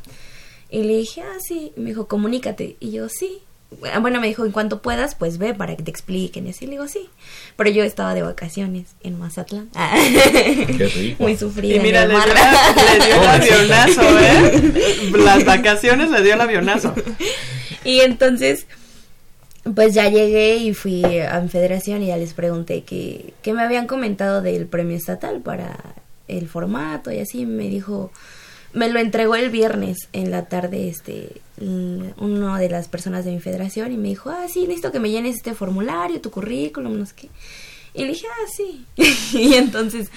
Y 0.71 0.83
le 0.83 0.99
dije, 0.99 1.23
ah, 1.23 1.39
sí. 1.41 1.73
Y 1.77 1.81
me 1.81 1.91
dijo, 1.91 2.09
comunícate. 2.09 2.77
Y 2.81 2.91
yo, 2.91 3.09
sí. 3.09 3.43
Ah, 3.93 3.99
Bueno, 3.99 4.21
me 4.21 4.27
dijo, 4.27 4.45
en 4.45 4.53
cuanto 4.53 4.83
puedas, 4.83 5.15
pues 5.15 5.39
ve 5.39 5.55
para 5.55 5.77
que 5.77 5.83
te 5.83 5.91
expliquen. 5.91 6.47
Y 6.47 6.51
así 6.51 6.67
le 6.67 6.73
digo, 6.73 6.89
sí. 6.89 7.09
Pero 7.57 7.71
yo 7.71 7.85
estaba 7.85 8.15
de 8.15 8.23
vacaciones 8.23 8.89
en 9.03 9.19
Mazatlán. 9.19 9.69
Ah. 9.75 9.95
Qué 10.79 10.91
rico. 10.95 11.23
Muy 11.23 11.37
sufrida. 11.37 11.77
Y 11.77 11.81
mira, 11.81 12.07
dio, 12.07 12.19
le 12.19 13.07
dio 13.07 13.23
el 13.23 13.29
avionazo, 13.29 14.19
¿eh? 14.19 15.11
Las 15.19 15.45
vacaciones 15.45 16.11
le 16.11 16.23
dio 16.23 16.35
el 16.35 16.41
avionazo. 16.41 16.95
Y 17.85 18.01
entonces, 18.01 18.67
pues 19.75 19.95
ya 19.95 20.09
llegué 20.09 20.57
y 20.57 20.75
fui 20.75 21.21
a 21.21 21.41
mi 21.41 21.49
federación 21.49 22.03
y 22.03 22.07
ya 22.09 22.17
les 22.17 22.35
pregunté 22.35 22.83
que, 22.83 23.35
que 23.43 23.53
me 23.53 23.63
habían 23.63 23.87
comentado 23.87 24.43
del 24.43 24.67
premio 24.67 24.97
estatal 24.97 25.41
para 25.41 25.77
el 26.29 26.49
formato 26.49 27.11
y 27.11 27.19
así 27.19 27.47
me 27.47 27.69
dijo, 27.69 28.13
me 28.73 28.89
lo 28.89 28.99
entregó 29.01 29.35
el 29.35 29.51
viernes 29.51 30.09
en 30.13 30.31
la 30.31 30.47
tarde 30.47 30.89
este 30.89 31.41
l- 31.61 32.15
uno 32.19 32.57
de 32.57 32.69
las 32.69 32.89
personas 32.89 33.25
de 33.25 33.33
mi 33.33 33.41
federación 33.41 33.93
y 33.93 33.97
me 33.97 34.09
dijo, 34.09 34.31
ah, 34.31 34.47
sí, 34.49 34.63
necesito 34.63 34.93
que 34.93 35.01
me 35.01 35.11
llenes 35.11 35.37
este 35.37 35.55
formulario, 35.55 36.21
tu 36.21 36.31
currículum, 36.31 36.99
no 36.99 37.07
sé 37.07 37.15
qué. 37.17 37.29
Y 37.95 38.03
le 38.03 38.09
dije, 38.09 38.27
ah, 38.31 38.51
sí. 38.55 38.85
y 39.39 39.55
entonces, 39.55 40.11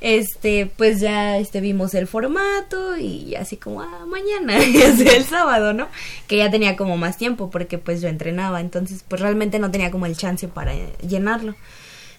este, 0.00 0.70
pues 0.76 0.98
ya 1.00 1.36
este, 1.36 1.60
vimos 1.60 1.94
el 1.94 2.06
formato 2.06 2.96
y 2.96 3.34
así 3.34 3.56
como, 3.58 3.82
ah, 3.82 4.06
mañana, 4.06 4.56
el 4.64 5.24
sábado, 5.24 5.74
¿no? 5.74 5.88
Que 6.26 6.38
ya 6.38 6.50
tenía 6.50 6.76
como 6.76 6.96
más 6.96 7.18
tiempo 7.18 7.50
porque 7.50 7.76
pues 7.78 8.00
yo 8.00 8.08
entrenaba, 8.08 8.60
entonces 8.62 9.04
pues 9.06 9.20
realmente 9.20 9.58
no 9.58 9.70
tenía 9.70 9.90
como 9.90 10.06
el 10.06 10.16
chance 10.16 10.48
para 10.48 10.72
llenarlo. 11.06 11.54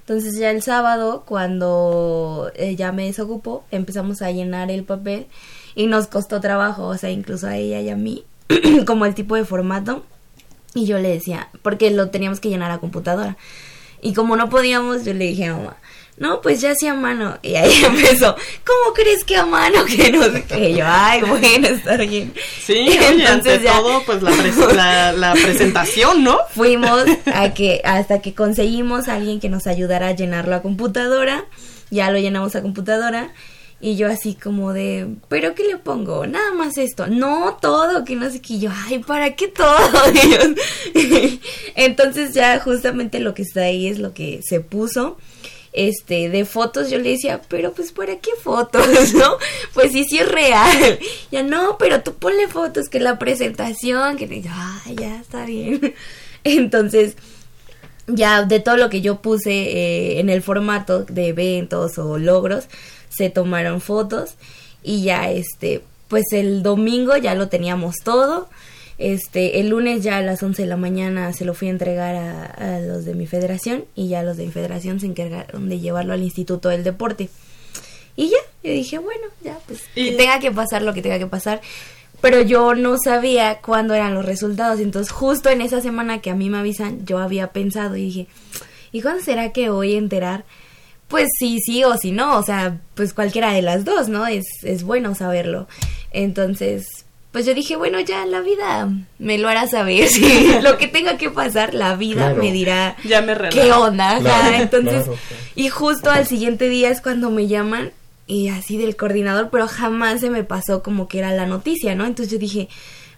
Entonces 0.01 0.37
ya 0.37 0.51
el 0.51 0.61
sábado, 0.61 1.23
cuando 1.25 2.51
eh, 2.55 2.75
ya 2.75 2.91
me 2.91 3.05
desocupó, 3.05 3.63
empezamos 3.71 4.21
a 4.21 4.31
llenar 4.31 4.69
el 4.71 4.83
papel 4.83 5.25
y 5.75 5.87
nos 5.87 6.07
costó 6.07 6.39
trabajo, 6.41 6.87
o 6.87 6.97
sea, 6.97 7.09
incluso 7.11 7.47
a 7.47 7.57
ella 7.57 7.79
y 7.81 7.89
a 7.89 7.95
mí, 7.95 8.23
como 8.85 9.05
el 9.05 9.15
tipo 9.15 9.35
de 9.35 9.45
formato. 9.45 10.03
Y 10.73 10.85
yo 10.85 10.97
le 10.99 11.09
decía, 11.09 11.49
porque 11.63 11.91
lo 11.91 12.09
teníamos 12.09 12.39
que 12.39 12.49
llenar 12.49 12.71
a 12.71 12.77
computadora. 12.79 13.35
Y 14.01 14.13
como 14.13 14.35
no 14.37 14.49
podíamos, 14.49 15.03
yo 15.05 15.13
le 15.13 15.25
dije 15.25 15.45
a 15.47 15.55
mamá, 15.57 15.77
no, 16.17 16.39
pues 16.41 16.61
ya 16.61 16.73
sí 16.75 16.87
a 16.87 16.93
mano. 16.93 17.37
Y 17.41 17.55
ahí 17.55 17.73
empezó, 17.85 18.35
¿cómo 18.65 18.93
crees 18.95 19.23
que 19.25 19.35
a 19.35 19.45
mano? 19.45 19.83
Que 19.85 20.11
no 20.11 20.23
sé 20.23 20.43
qué. 20.45 20.69
Y 20.69 20.75
yo, 20.77 20.85
ay, 20.87 21.21
bueno, 21.21 21.67
está 21.67 21.97
bien. 21.97 22.33
Sí, 22.63 22.73
Y 22.73 22.97
oye, 23.13 23.27
ante 23.27 23.59
todo, 23.59 24.01
pues 24.05 24.21
la, 24.23 24.31
pres- 24.31 24.73
la, 24.73 25.11
la 25.11 25.33
presentación, 25.33 26.23
¿no? 26.23 26.37
Fuimos 26.53 27.03
a 27.33 27.53
que, 27.53 27.81
hasta 27.83 28.21
que 28.21 28.33
conseguimos 28.33 29.07
a 29.09 29.15
alguien 29.15 29.39
que 29.39 29.49
nos 29.49 29.67
ayudara 29.67 30.07
a 30.09 30.11
llenarlo 30.15 30.55
a 30.55 30.61
computadora. 30.61 31.45
Ya 31.89 32.09
lo 32.11 32.17
llenamos 32.19 32.55
a 32.55 32.61
computadora. 32.61 33.33
Y 33.83 33.95
yo 33.95 34.07
así 34.09 34.35
como 34.35 34.73
de, 34.73 35.07
¿pero 35.27 35.55
qué 35.55 35.63
le 35.63 35.77
pongo? 35.77 36.27
Nada 36.27 36.51
más 36.53 36.77
esto. 36.77 37.07
No, 37.07 37.57
todo, 37.59 38.05
que 38.05 38.15
no 38.15 38.29
sé 38.29 38.39
qué. 38.41 38.53
Y 38.53 38.59
yo, 38.59 38.69
ay, 38.85 38.99
¿para 38.99 39.35
qué 39.35 39.47
todo? 39.47 39.67
Entonces 41.75 42.33
ya 42.33 42.59
justamente 42.59 43.19
lo 43.19 43.33
que 43.33 43.41
está 43.41 43.61
ahí 43.61 43.87
es 43.87 43.99
lo 43.99 44.13
que 44.13 44.41
se 44.43 44.59
puso. 44.59 45.17
Este, 45.73 46.29
de 46.29 46.43
fotos 46.43 46.89
yo 46.89 46.97
le 46.99 47.11
decía, 47.11 47.41
pero 47.47 47.71
pues 47.71 47.93
¿para 47.93 48.17
qué 48.17 48.31
fotos? 48.43 48.85
¿No? 49.13 49.37
Pues 49.73 49.93
sí, 49.93 50.03
sí 50.03 50.19
es 50.19 50.27
real. 50.29 50.99
Ya 51.31 51.43
no, 51.43 51.77
pero 51.79 52.01
tú 52.03 52.13
ponle 52.15 52.47
fotos, 52.47 52.89
que 52.89 52.99
la 52.99 53.17
presentación, 53.17 54.17
que 54.17 54.27
le- 54.27 54.43
ay, 54.49 54.95
ya 54.95 55.21
está 55.21 55.45
bien. 55.45 55.93
Entonces, 56.43 57.15
ya 58.07 58.43
de 58.43 58.59
todo 58.59 58.75
lo 58.75 58.89
que 58.89 59.01
yo 59.01 59.21
puse 59.21 59.51
eh, 59.53 60.19
en 60.19 60.29
el 60.29 60.41
formato 60.41 61.03
de 61.05 61.29
eventos 61.29 61.97
o 61.97 62.17
logros, 62.17 62.65
se 63.15 63.29
tomaron 63.29 63.81
fotos 63.81 64.35
y 64.83 65.03
ya 65.03 65.29
este, 65.29 65.81
pues 66.07 66.25
el 66.31 66.63
domingo 66.63 67.15
ya 67.17 67.35
lo 67.35 67.47
teníamos 67.47 67.97
todo. 68.03 68.49
Este, 68.97 69.59
el 69.59 69.69
lunes 69.69 70.03
ya 70.03 70.17
a 70.17 70.21
las 70.21 70.43
11 70.43 70.61
de 70.61 70.67
la 70.67 70.77
mañana 70.77 71.33
se 71.33 71.45
lo 71.45 71.53
fui 71.53 71.67
a 71.67 71.71
entregar 71.71 72.15
a, 72.15 72.45
a 72.45 72.79
los 72.79 73.05
de 73.05 73.15
mi 73.15 73.25
federación 73.25 73.85
y 73.95 74.09
ya 74.09 74.21
los 74.21 74.37
de 74.37 74.45
mi 74.45 74.51
federación 74.51 74.99
se 74.99 75.07
encargaron 75.07 75.69
de 75.69 75.79
llevarlo 75.79 76.13
al 76.13 76.21
Instituto 76.21 76.69
del 76.69 76.83
Deporte. 76.83 77.29
Y 78.15 78.29
ya, 78.29 78.37
yo 78.63 78.71
dije, 78.71 78.99
bueno, 78.99 79.23
ya, 79.43 79.57
pues 79.65 79.81
que 79.95 80.11
tenga 80.13 80.39
que 80.39 80.51
pasar 80.51 80.81
lo 80.81 80.93
que 80.93 81.01
tenga 81.01 81.17
que 81.17 81.27
pasar. 81.27 81.61
Pero 82.19 82.41
yo 82.41 82.75
no 82.75 82.97
sabía 83.03 83.59
cuándo 83.61 83.95
eran 83.95 84.13
los 84.13 84.25
resultados. 84.25 84.79
Entonces, 84.79 85.11
justo 85.11 85.49
en 85.49 85.61
esa 85.61 85.81
semana 85.81 86.21
que 86.21 86.29
a 86.29 86.35
mí 86.35 86.49
me 86.49 86.59
avisan, 86.59 87.05
yo 87.05 87.17
había 87.17 87.47
pensado 87.47 87.95
y 87.95 88.03
dije, 88.03 88.27
¿y 88.91 89.01
cuándo 89.01 89.23
será 89.23 89.51
que 89.51 89.69
voy 89.69 89.95
a 89.95 89.97
enterar? 89.97 90.43
Pues 91.11 91.27
sí, 91.37 91.59
sí 91.63 91.83
o 91.83 91.95
sí 91.97 92.11
no. 92.11 92.37
O 92.39 92.43
sea, 92.43 92.79
pues 92.95 93.13
cualquiera 93.13 93.53
de 93.53 93.61
las 93.61 93.85
dos, 93.85 94.09
¿no? 94.09 94.25
Es, 94.25 94.45
es 94.63 94.81
bueno 94.83 95.13
saberlo. 95.13 95.67
Entonces, 96.11 96.87
pues 97.31 97.45
yo 97.45 97.53
dije, 97.53 97.75
bueno, 97.75 97.99
ya 97.99 98.25
la 98.25 98.41
vida 98.41 98.89
me 99.19 99.37
lo 99.37 99.47
hará 99.49 99.67
saber. 99.67 100.07
Sí, 100.07 100.47
lo 100.63 100.77
que 100.77 100.87
tenga 100.87 101.17
que 101.17 101.29
pasar, 101.29 101.73
la 101.73 101.95
vida 101.95 102.27
Claro. 102.27 102.43
me 102.43 102.51
dirá 102.51 102.95
Ya 103.05 103.21
me 103.21 103.35
relajo. 103.35 103.61
qué 103.61 103.71
onda. 103.71 104.19
Claro, 104.19 104.55
Entonces, 104.57 105.03
claro, 105.05 105.17
y 105.55 105.69
justo 105.69 106.09
al 106.11 106.27
siguiente 106.27 106.67
día 106.69 106.89
es 106.89 107.01
cuando 107.01 107.29
me 107.31 107.47
llaman 107.47 107.91
y 108.27 108.49
así 108.49 108.77
del 108.77 108.95
coordinador, 108.95 109.49
pero 109.51 109.67
jamás 109.67 110.21
se 110.21 110.29
me 110.29 110.43
pasó 110.43 110.83
como 110.83 111.07
que 111.07 111.19
era 111.19 111.31
la 111.33 111.45
noticia, 111.45 111.95
¿no? 111.95 112.05
Entonces 112.05 112.31
yo 112.31 112.39
dije, 112.39 112.69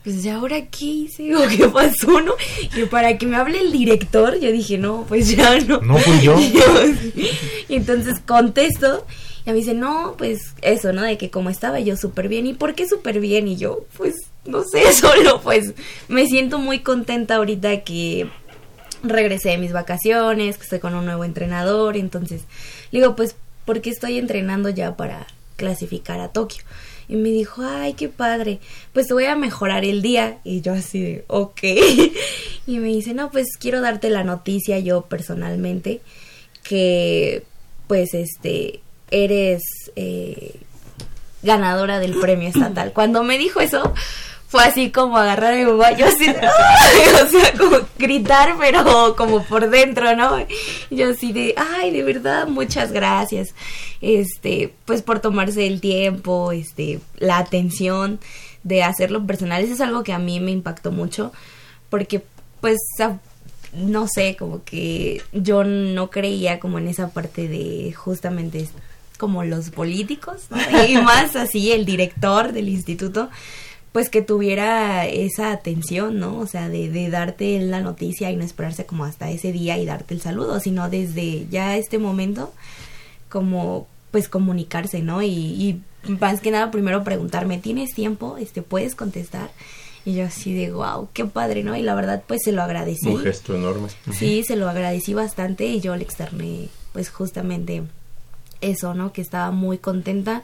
pues 0.04 0.26
ahora 0.28 0.66
qué 0.66 0.86
hice 0.86 1.36
o 1.36 1.48
qué 1.48 1.68
pasó, 1.68 2.22
¿no? 2.22 2.34
Y 2.76 2.86
para 2.86 3.18
que 3.18 3.26
me 3.26 3.38
hable 3.38 3.60
el 3.60 3.72
director, 3.72 4.40
yo 4.40 4.52
dije, 4.52 4.78
no, 4.78 5.06
pues 5.08 5.30
ya 5.36 5.60
no. 5.62 5.80
No 5.82 5.98
fui 5.98 6.22
yo. 6.22 6.36
y 7.70 7.76
entonces 7.76 8.20
contesto 8.26 9.06
y 9.46 9.50
me 9.50 9.56
dice, 9.56 9.74
no, 9.74 10.16
pues 10.18 10.56
eso, 10.62 10.94
¿no? 10.94 11.02
De 11.02 11.18
que 11.18 11.30
como 11.30 11.50
estaba 11.50 11.80
yo 11.80 11.98
súper 11.98 12.30
bien. 12.30 12.48
¿Y 12.48 12.54
por 12.54 12.76
qué 12.76 12.88
súper 12.88 13.20
bien? 13.20 13.48
Y 13.48 13.58
yo, 13.58 13.86
pues, 13.98 14.16
no 14.46 14.64
sé, 14.64 14.92
solo 14.94 15.42
pues 15.42 15.74
me 16.08 16.26
siento 16.28 16.60
muy 16.60 16.80
contenta 16.80 17.36
ahorita 17.36 17.82
que 17.82 18.30
regresé 19.04 19.50
de 19.50 19.58
mis 19.58 19.74
vacaciones, 19.74 20.58
que 20.58 20.64
estoy 20.64 20.80
con 20.80 20.96
un 20.96 21.06
nuevo 21.06 21.26
entrenador, 21.26 21.98
entonces 21.98 22.44
le 22.92 23.00
digo, 23.00 23.16
pues, 23.16 23.36
porque 23.66 23.90
estoy 23.90 24.18
entrenando 24.18 24.70
ya 24.70 24.96
para 24.96 25.28
clasificar 25.58 26.22
a 26.22 26.30
Tokio. 26.30 26.64
Y 27.08 27.16
me 27.16 27.30
dijo, 27.30 27.62
ay, 27.64 27.94
qué 27.94 28.10
padre, 28.10 28.60
pues 28.94 29.08
te 29.08 29.14
voy 29.14 29.26
a 29.26 29.36
mejorar 29.36 29.86
el 29.86 30.02
día. 30.02 30.40
Y 30.44 30.62
yo 30.62 30.74
así 30.74 31.02
de, 31.02 31.26
ok. 31.28 31.60
y 32.68 32.78
me 32.80 32.88
dice, 32.88 33.14
no, 33.14 33.32
pues 33.32 33.58
quiero 33.60 33.82
darte 33.82 34.10
la 34.10 34.24
noticia 34.24 34.80
yo 34.80 35.04
personalmente, 35.04 36.02
que 36.64 37.44
pues 37.88 38.14
este, 38.14 38.80
eres 39.12 39.62
eh, 39.96 40.56
ganadora 41.44 42.00
del 42.00 42.20
premio 42.20 42.50
estatal. 42.50 42.94
Cuando 42.94 43.24
me 43.24 43.38
dijo 43.38 43.60
eso, 43.60 43.94
fue 44.54 44.64
así 44.66 44.92
como 44.92 45.18
agarrar 45.18 45.54
a 45.54 45.56
mi 45.56 45.64
yo 45.64 46.06
así, 46.06 46.30
o 47.24 47.28
sea, 47.28 47.54
como 47.58 47.78
gritar, 47.98 48.54
pero 48.60 49.16
como 49.16 49.44
por 49.44 49.68
dentro, 49.72 50.16
¿no? 50.16 50.46
Yo 50.92 51.10
así 51.10 51.34
de, 51.34 51.56
ay, 51.58 51.90
de 51.90 52.04
verdad, 52.04 52.48
muchas 52.48 52.92
gracias, 52.92 53.56
este, 54.00 54.72
pues 54.86 55.02
por 55.02 55.22
tomarse 55.22 55.66
el 55.66 55.82
tiempo, 55.82 56.52
este, 56.52 57.00
la 57.18 57.40
atención 57.40 58.20
de 58.62 58.84
hacerlo 58.84 59.26
personal, 59.26 59.64
eso 59.64 59.74
es 59.74 59.82
algo 59.82 60.04
que 60.04 60.14
a 60.14 60.20
mí 60.20 60.40
me 60.40 60.52
impactó 60.52 60.92
mucho, 60.92 61.34
porque, 61.90 62.22
pues, 62.62 62.78
no 63.74 64.08
sé, 64.08 64.36
como 64.38 64.64
que 64.64 65.24
yo 65.32 65.64
no 65.64 66.12
creía 66.12 66.60
como 66.60 66.78
en 66.78 66.90
esa 66.90 67.10
parte 67.10 67.48
de 67.48 67.92
justamente 67.92 68.70
como 69.18 69.44
los 69.44 69.72
políticos, 69.72 70.44
y 70.88 70.98
más 70.98 71.36
así 71.36 71.72
el 71.72 71.86
director 71.86 72.54
del 72.54 72.70
instituto, 72.70 73.32
pues 73.94 74.10
que 74.10 74.24
tuviera 74.24 75.06
esa 75.06 75.52
atención, 75.52 76.20
¿no? 76.20 76.40
O 76.40 76.48
sea, 76.48 76.68
de, 76.68 76.90
de 76.90 77.10
darte 77.10 77.60
la 77.60 77.80
noticia 77.80 78.32
y 78.32 78.36
no 78.36 78.44
esperarse 78.44 78.86
como 78.86 79.06
hasta 79.06 79.30
ese 79.30 79.52
día 79.52 79.78
y 79.78 79.86
darte 79.86 80.16
el 80.16 80.22
saludo, 80.22 80.60
sino 80.60 80.90
desde 80.90 81.48
ya 81.50 81.78
este 81.78 82.00
momento, 82.00 82.52
como 83.30 83.88
pues 84.10 84.28
comunicarse, 84.28 85.02
¿no? 85.02 85.22
Y, 85.22 85.30
y 85.30 85.82
más 86.08 86.42
que 86.42 86.50
nada 86.52 86.72
primero 86.72 87.04
preguntarme, 87.04 87.60
¿tienes 87.60 87.94
tiempo? 87.94 88.38
Este, 88.38 88.64
¿puedes 88.64 88.96
contestar? 88.96 89.52
Y 90.06 90.16
yo 90.16 90.26
así 90.26 90.54
de, 90.54 90.72
wow, 90.72 91.08
qué 91.14 91.26
padre, 91.26 91.64
¿no? 91.64 91.76
Y 91.76 91.84
la 91.84 91.96
verdad, 91.96 92.24
pues 92.28 92.42
se 92.44 92.52
lo 92.52 92.64
agradecí. 92.64 93.08
Un 93.08 93.20
gesto 93.20 93.56
enorme. 93.56 93.88
Sí, 94.12 94.44
se 94.44 94.56
lo 94.56 94.68
agradecí 94.68 95.14
bastante 95.14 95.66
y 95.66 95.82
yo 95.82 95.96
le 95.96 96.04
externé, 96.04 96.68
pues 96.94 97.10
justamente 97.10 97.84
eso, 98.60 98.96
¿no? 98.96 99.14
Que 99.14 99.22
estaba 99.22 99.52
muy 99.52 99.78
contenta 99.78 100.42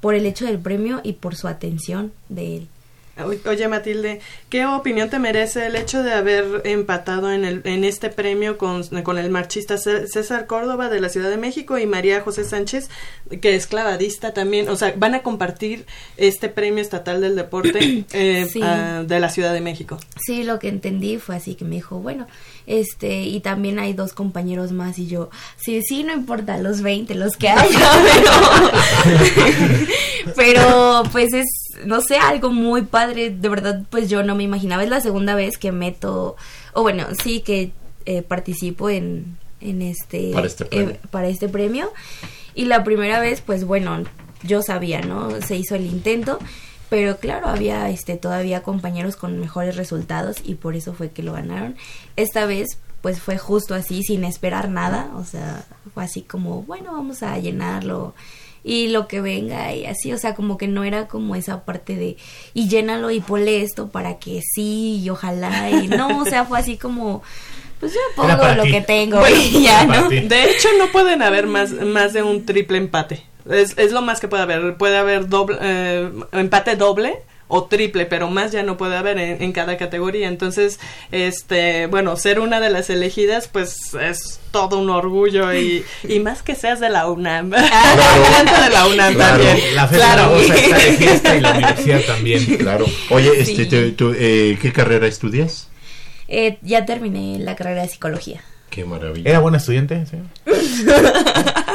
por 0.00 0.14
el 0.14 0.24
hecho 0.24 0.46
del 0.46 0.58
premio 0.58 1.00
y 1.02 1.14
por 1.14 1.34
su 1.36 1.48
atención 1.48 2.12
de 2.28 2.56
él. 2.56 2.68
Oye 3.46 3.68
Matilde, 3.68 4.20
¿qué 4.48 4.64
opinión 4.64 5.10
te 5.10 5.18
merece 5.18 5.66
el 5.66 5.76
hecho 5.76 6.02
de 6.02 6.12
haber 6.14 6.62
empatado 6.64 7.30
en, 7.30 7.44
el, 7.44 7.60
en 7.64 7.84
este 7.84 8.08
premio 8.08 8.56
con, 8.56 8.82
con 9.02 9.18
el 9.18 9.28
marchista 9.30 9.76
Cé- 9.76 10.06
César 10.08 10.46
Córdoba 10.46 10.88
de 10.88 10.98
la 10.98 11.10
Ciudad 11.10 11.28
de 11.28 11.36
México 11.36 11.76
y 11.76 11.84
María 11.86 12.22
José 12.22 12.44
Sánchez, 12.44 12.88
que 13.42 13.54
es 13.54 13.66
clavadista 13.66 14.32
también? 14.32 14.68
O 14.70 14.76
sea, 14.76 14.94
van 14.96 15.14
a 15.14 15.22
compartir 15.22 15.84
este 16.16 16.48
premio 16.48 16.80
estatal 16.82 17.20
del 17.20 17.36
deporte 17.36 18.04
eh, 18.14 18.46
Sí. 18.50 18.60
de 18.62 19.20
la 19.20 19.28
Ciudad 19.28 19.52
de 19.52 19.60
México. 19.60 19.98
Sí, 20.18 20.42
lo 20.42 20.58
que 20.58 20.68
entendí 20.68 21.18
fue 21.18 21.36
así 21.36 21.54
que 21.54 21.66
me 21.66 21.74
dijo, 21.74 21.98
bueno, 21.98 22.26
este, 22.66 23.22
y 23.22 23.40
también 23.40 23.78
hay 23.78 23.92
dos 23.92 24.12
compañeros 24.12 24.72
más 24.72 24.98
y 24.98 25.06
yo, 25.06 25.30
sí, 25.56 25.80
sí, 25.82 26.04
no 26.04 26.12
importa, 26.12 26.58
los 26.58 26.82
20, 26.82 27.14
los 27.14 27.36
que 27.36 27.48
haya, 27.48 27.90
pero, 29.04 30.32
pero 30.36 31.02
pues 31.10 31.32
es, 31.32 31.46
no 31.84 32.00
sé, 32.00 32.16
algo 32.16 32.50
muy 32.50 32.82
padre, 32.82 33.30
de 33.30 33.48
verdad, 33.48 33.82
pues 33.90 34.08
yo 34.08 34.22
no 34.22 34.34
me 34.34 34.44
imaginaba, 34.44 34.82
es 34.84 34.90
la 34.90 35.00
segunda 35.00 35.34
vez 35.34 35.58
que 35.58 35.72
meto, 35.72 36.36
o 36.72 36.82
bueno, 36.82 37.06
sí 37.22 37.40
que 37.40 37.72
eh, 38.06 38.22
participo 38.22 38.90
en, 38.90 39.36
en 39.60 39.82
este, 39.82 40.30
Para 40.32 40.46
este 40.46 40.64
premio. 40.64 40.90
eh, 40.90 41.00
para 41.10 41.28
este 41.28 41.48
premio, 41.48 41.92
y 42.54 42.66
la 42.66 42.84
primera 42.84 43.20
vez, 43.20 43.40
pues 43.40 43.64
bueno, 43.64 44.04
yo 44.42 44.62
sabía, 44.62 45.00
¿no? 45.00 45.40
Se 45.40 45.56
hizo 45.56 45.74
el 45.74 45.86
intento, 45.86 46.38
pero 46.92 47.16
claro, 47.16 47.48
había 47.48 47.88
este 47.88 48.18
todavía 48.18 48.62
compañeros 48.62 49.16
con 49.16 49.40
mejores 49.40 49.76
resultados 49.76 50.36
y 50.44 50.56
por 50.56 50.76
eso 50.76 50.92
fue 50.92 51.10
que 51.10 51.22
lo 51.22 51.32
ganaron. 51.32 51.74
Esta 52.16 52.44
vez 52.44 52.76
pues 53.00 53.18
fue 53.18 53.38
justo 53.38 53.74
así, 53.74 54.02
sin 54.02 54.24
esperar 54.24 54.68
nada, 54.68 55.08
o 55.16 55.24
sea, 55.24 55.64
fue 55.94 56.04
así 56.04 56.20
como, 56.20 56.64
bueno, 56.64 56.92
vamos 56.92 57.22
a 57.22 57.38
llenarlo 57.38 58.12
y 58.62 58.88
lo 58.88 59.08
que 59.08 59.22
venga 59.22 59.74
y 59.74 59.86
así, 59.86 60.12
o 60.12 60.18
sea, 60.18 60.34
como 60.34 60.58
que 60.58 60.68
no 60.68 60.84
era 60.84 61.08
como 61.08 61.34
esa 61.34 61.64
parte 61.64 61.96
de 61.96 62.18
y 62.52 62.68
llénalo 62.68 63.10
y 63.10 63.20
ponle 63.20 63.62
esto 63.62 63.88
para 63.88 64.18
que 64.18 64.42
sí 64.54 65.00
y 65.02 65.08
ojalá 65.08 65.70
y 65.70 65.88
no, 65.96 66.20
o 66.20 66.26
sea, 66.26 66.44
fue 66.44 66.58
así 66.58 66.76
como 66.76 67.22
pues 67.80 67.94
yo 67.94 68.00
pongo 68.14 68.54
lo 68.54 68.64
ti. 68.64 68.70
que 68.70 68.80
tengo 68.82 69.18
Bueno, 69.18 69.36
y 69.40 69.62
ya, 69.62 69.86
¿no? 69.86 70.10
De 70.10 70.50
hecho, 70.50 70.68
no 70.78 70.88
pueden 70.92 71.22
haber 71.22 71.46
más, 71.46 71.72
más 71.72 72.12
de 72.12 72.22
un 72.22 72.44
triple 72.44 72.76
empate. 72.76 73.24
Es, 73.50 73.76
es 73.78 73.92
lo 73.92 74.02
más 74.02 74.20
que 74.20 74.28
puede 74.28 74.42
haber. 74.42 74.76
Puede 74.76 74.96
haber 74.96 75.28
doble, 75.28 75.56
eh, 75.60 76.10
empate 76.32 76.76
doble 76.76 77.16
o 77.54 77.64
triple, 77.64 78.06
pero 78.06 78.30
más 78.30 78.50
ya 78.50 78.62
no 78.62 78.78
puede 78.78 78.96
haber 78.96 79.18
en, 79.18 79.42
en 79.42 79.52
cada 79.52 79.76
categoría. 79.76 80.28
Entonces, 80.28 80.80
este, 81.10 81.86
bueno, 81.86 82.16
ser 82.16 82.40
una 82.40 82.60
de 82.60 82.70
las 82.70 82.88
elegidas, 82.88 83.46
pues 83.48 83.92
es 84.00 84.40
todo 84.52 84.78
un 84.78 84.88
orgullo 84.88 85.52
y, 85.52 85.84
y 86.08 86.18
más 86.20 86.42
que 86.42 86.54
seas 86.54 86.80
de 86.80 86.88
la 86.88 87.08
UNAM. 87.10 87.52
Encanta 87.54 88.64
de 88.64 88.70
la 88.70 88.86
UNAM 88.86 89.14
Claro, 89.14 89.44
también. 89.44 89.74
la 89.74 89.86
FES 89.88 89.98
claro. 89.98 90.36
Está 90.36 90.54
de 90.78 90.92
fiesta 90.96 91.36
y 91.36 91.40
la 91.40 91.50
universidad 91.52 92.00
también. 92.06 92.56
Claro. 92.56 92.86
Oye, 93.10 93.30
este, 93.38 93.56
Sí. 93.56 93.66
te- 93.66 93.90
tú, 93.92 94.14
eh, 94.16 94.58
¿qué 94.62 94.72
carrera 94.72 95.06
estudias? 95.06 95.68
Eh, 96.28 96.56
ya 96.62 96.86
terminé 96.86 97.38
la 97.38 97.54
carrera 97.56 97.82
de 97.82 97.88
psicología. 97.88 98.40
Qué 98.72 98.84
maravilla. 98.84 99.28
¿Era 99.30 99.38
buena 99.38 99.58
estudiante? 99.58 100.04
Sí. 100.10 100.16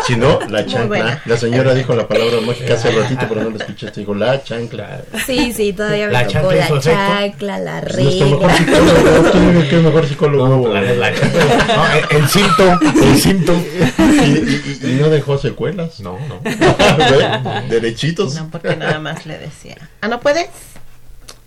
Si 0.05 0.15
no, 0.15 0.39
la 0.49 0.65
chancla. 0.65 1.21
La 1.25 1.35
señora 1.35 1.73
dijo 1.73 1.93
la 1.93 2.07
palabra 2.07 2.39
mágica 2.39 2.75
hace 2.75 2.91
ratito, 2.91 3.25
pero 3.27 3.43
no 3.43 3.49
la 3.49 3.57
escuchaste. 3.57 3.99
Dijo 3.99 4.15
la 4.15 4.41
chancla. 4.41 5.01
Sí, 5.25 5.51
sí, 5.51 5.73
todavía 5.73 6.07
me 6.07 6.13
La 6.13 6.19
tocó 6.21 6.31
chancla 6.33 6.55
la 6.55 6.63
efecto. 6.65 6.79
chancla, 6.81 7.59
la 7.59 7.79
Es 7.79 7.97
nuestro 7.97 8.25
mejor 8.29 8.51
regla. 8.51 8.57
psicólogo. 8.57 9.31
Tú 9.31 9.39
dime 9.39 9.67
qué 9.67 9.75
mejor 9.79 10.07
psicólogo. 10.07 10.67
la- 10.73 10.81
la- 10.81 11.11
no, 12.11 12.17
el 12.17 12.27
cinto, 12.29 12.79
el 13.03 13.17
cinto. 13.17 13.53
¿Y, 13.99 14.29
y- 14.31 14.79
y 14.91 14.97
no 15.01 15.09
dejó 15.09 15.37
secuelas? 15.37 15.99
No, 15.99 16.17
no. 16.29 16.39
Derechitos. 17.69 18.33
No, 18.35 18.49
porque 18.49 18.77
nada 18.77 18.99
más 18.99 19.25
le 19.25 19.37
decía. 19.39 19.75
¿Ah, 19.99 20.07
no 20.07 20.21
puedes? 20.21 20.47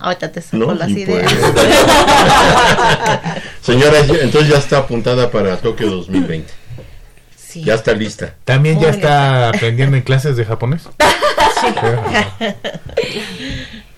Ahorita 0.01 0.33
te 0.33 0.41
saco 0.41 0.57
No, 0.57 0.75
las 0.75 0.89
sí 0.89 1.01
ideas. 1.03 1.33
puede. 1.33 1.75
Señora, 3.61 3.99
entonces 4.01 4.49
ya 4.51 4.59
está 4.59 4.79
apuntada 4.79 5.31
para 5.31 5.57
Tokio 5.59 5.91
2020. 5.91 6.53
Sí. 7.37 7.63
Ya 7.65 7.75
está 7.75 7.93
lista. 7.93 8.35
¿También 8.45 8.81
ya 8.81 8.89
está 8.91 9.49
aprendiendo 9.51 9.97
en 9.97 10.03
clases 10.03 10.37
de 10.37 10.45
japonés? 10.45 10.89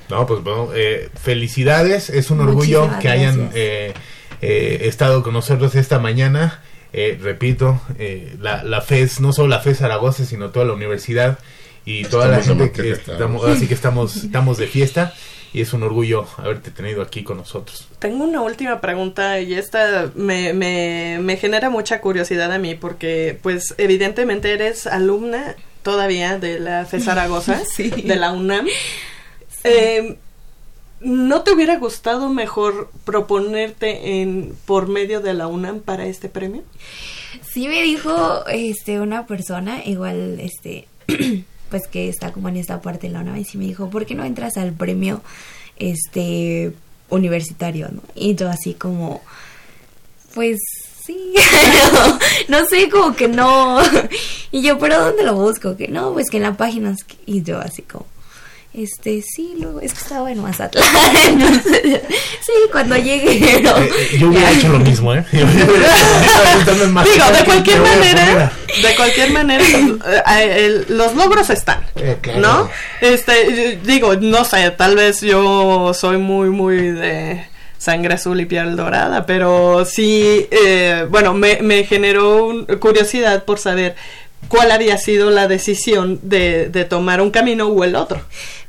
No, 0.08 0.26
pues 0.26 0.42
bueno, 0.42 0.68
eh, 0.74 1.08
felicidades. 1.22 2.10
Es 2.10 2.30
un 2.30 2.40
orgullo 2.40 2.80
Muchísimas 2.82 3.00
que 3.02 3.08
hayan 3.08 3.50
eh, 3.54 3.94
eh, 4.42 4.80
estado 4.82 5.22
con 5.22 5.32
nosotros 5.32 5.74
esta 5.74 5.98
mañana. 5.98 6.60
Eh, 6.92 7.18
repito, 7.22 7.80
eh, 7.98 8.36
la, 8.38 8.62
la 8.62 8.82
FES, 8.82 9.20
no 9.20 9.32
solo 9.32 9.48
la 9.48 9.60
FES 9.60 9.78
Zaragoza, 9.78 10.26
sino 10.26 10.50
toda 10.50 10.66
la 10.66 10.74
universidad 10.74 11.38
y 11.86 12.04
toda 12.04 12.26
la 12.28 12.40
Estamos 12.40 12.58
gente 12.68 12.82
que 12.82 12.90
estamos, 12.90 13.44
así 13.46 13.66
que 13.66 13.72
estamos, 13.74 14.16
estamos 14.16 14.58
de 14.58 14.66
fiesta 14.66 15.14
y 15.52 15.60
es 15.60 15.72
un 15.72 15.82
orgullo 15.82 16.26
haberte 16.38 16.70
tenido 16.70 17.02
aquí 17.02 17.22
con 17.24 17.36
nosotros. 17.36 17.86
Tengo 17.98 18.24
una 18.24 18.40
última 18.40 18.80
pregunta 18.80 19.40
y 19.40 19.54
esta 19.54 20.10
me, 20.14 20.52
me, 20.52 21.18
me 21.20 21.36
genera 21.36 21.68
mucha 21.70 22.00
curiosidad 22.00 22.50
a 22.52 22.58
mí 22.58 22.74
porque 22.74 23.38
pues 23.42 23.74
evidentemente 23.78 24.52
eres 24.52 24.86
alumna 24.86 25.54
todavía 25.82 26.38
de 26.38 26.58
la 26.60 26.84
FE 26.86 27.00
Zaragoza, 27.00 27.60
Sí. 27.74 27.90
de 27.90 28.16
la 28.16 28.32
UNAM. 28.32 28.66
Eh, 29.64 30.16
¿No 31.00 31.42
te 31.42 31.50
hubiera 31.52 31.78
gustado 31.78 32.28
mejor 32.28 32.88
proponerte 33.04 34.20
en 34.22 34.54
por 34.66 34.86
medio 34.88 35.20
de 35.20 35.34
la 35.34 35.48
UNAM 35.48 35.80
para 35.80 36.06
este 36.06 36.28
premio? 36.28 36.62
Sí 37.42 37.66
me 37.66 37.82
dijo 37.82 38.46
este 38.46 39.00
una 39.00 39.26
persona, 39.26 39.84
igual 39.84 40.38
este 40.38 40.86
pues 41.72 41.88
que 41.88 42.10
está 42.10 42.32
como 42.32 42.50
en 42.50 42.58
esta 42.58 42.82
parte 42.82 43.06
de 43.06 43.14
la 43.14 43.20
UNAM 43.20 43.38
y 43.38 43.56
me 43.56 43.64
dijo, 43.64 43.88
"¿Por 43.88 44.04
qué 44.04 44.14
no 44.14 44.24
entras 44.24 44.58
al 44.58 44.72
premio 44.74 45.22
este 45.78 46.74
universitario?", 47.08 47.88
¿no? 47.90 48.02
Y 48.14 48.34
yo 48.34 48.50
así 48.50 48.74
como 48.74 49.22
pues 50.34 50.58
sí. 51.02 51.32
no 52.48 52.66
sé, 52.66 52.90
como 52.90 53.16
que 53.16 53.26
no. 53.26 53.80
Y 54.52 54.60
yo, 54.60 54.78
"¿Pero 54.78 55.02
dónde 55.02 55.22
lo 55.22 55.34
busco?" 55.34 55.76
Que 55.78 55.88
no, 55.88 56.12
pues 56.12 56.28
que 56.28 56.36
en 56.36 56.42
la 56.42 56.58
página 56.58 56.94
y 57.24 57.42
yo 57.42 57.58
así 57.58 57.80
como 57.80 58.04
este, 58.74 59.22
sí, 59.22 59.54
luego, 59.60 59.80
es 59.80 59.92
que 59.92 60.00
estaba 60.00 60.32
en 60.32 60.40
Mazatlán. 60.40 60.84
entonces, 61.28 62.00
sí, 62.40 62.52
cuando 62.70 62.96
llegue. 62.96 63.60
no. 63.62 63.76
Eh, 63.76 63.90
eh, 64.12 64.16
yo 64.18 64.28
hubiera 64.28 64.50
Ya. 64.50 64.58
hecho 64.58 64.68
lo 64.68 64.78
mismo, 64.78 65.14
¿eh? 65.14 65.24
Yo 65.32 65.44
hubiera 65.44 66.58
estado 66.58 66.84
en 66.84 66.92
Mazatlán, 66.92 67.32
Digo, 67.32 67.32
de 67.32 67.38
¿qué 67.38 67.44
cualquier 67.44 67.80
voy 67.80 67.88
a 67.90 67.96
manera, 67.96 68.52
de 68.82 68.94
cualquier 68.96 69.30
manera, 69.32 69.64
eh, 69.64 70.22
eh, 70.56 70.84
los 70.88 71.14
logros 71.14 71.50
están, 71.50 71.84
Eh, 71.96 72.16
claro. 72.20 72.40
¿no? 72.40 72.70
Este, 73.00 73.76
yo- 73.76 73.80
digo, 73.84 74.14
no 74.16 74.44
sé, 74.44 74.70
tal 74.70 74.96
vez 74.96 75.20
yo 75.20 75.92
soy 75.94 76.16
muy, 76.16 76.48
muy 76.50 76.76
de 76.90 77.44
sangre 77.78 78.14
azul 78.14 78.40
y 78.40 78.46
piel 78.46 78.76
dorada, 78.76 79.26
pero 79.26 79.84
sí, 79.84 80.46
eh, 80.50 81.04
bueno, 81.10 81.34
me, 81.34 81.58
me 81.62 81.84
generó 81.84 82.46
un- 82.46 82.64
curiosidad 82.64 83.44
por 83.44 83.58
saber 83.58 83.96
cuál 84.48 84.70
había 84.70 84.98
sido 84.98 85.30
la 85.30 85.48
decisión 85.48 86.18
de, 86.22 86.68
de 86.68 86.84
tomar 86.84 87.20
un 87.20 87.30
camino 87.30 87.66
o 87.66 87.84
el 87.84 87.96
otro. 87.96 88.20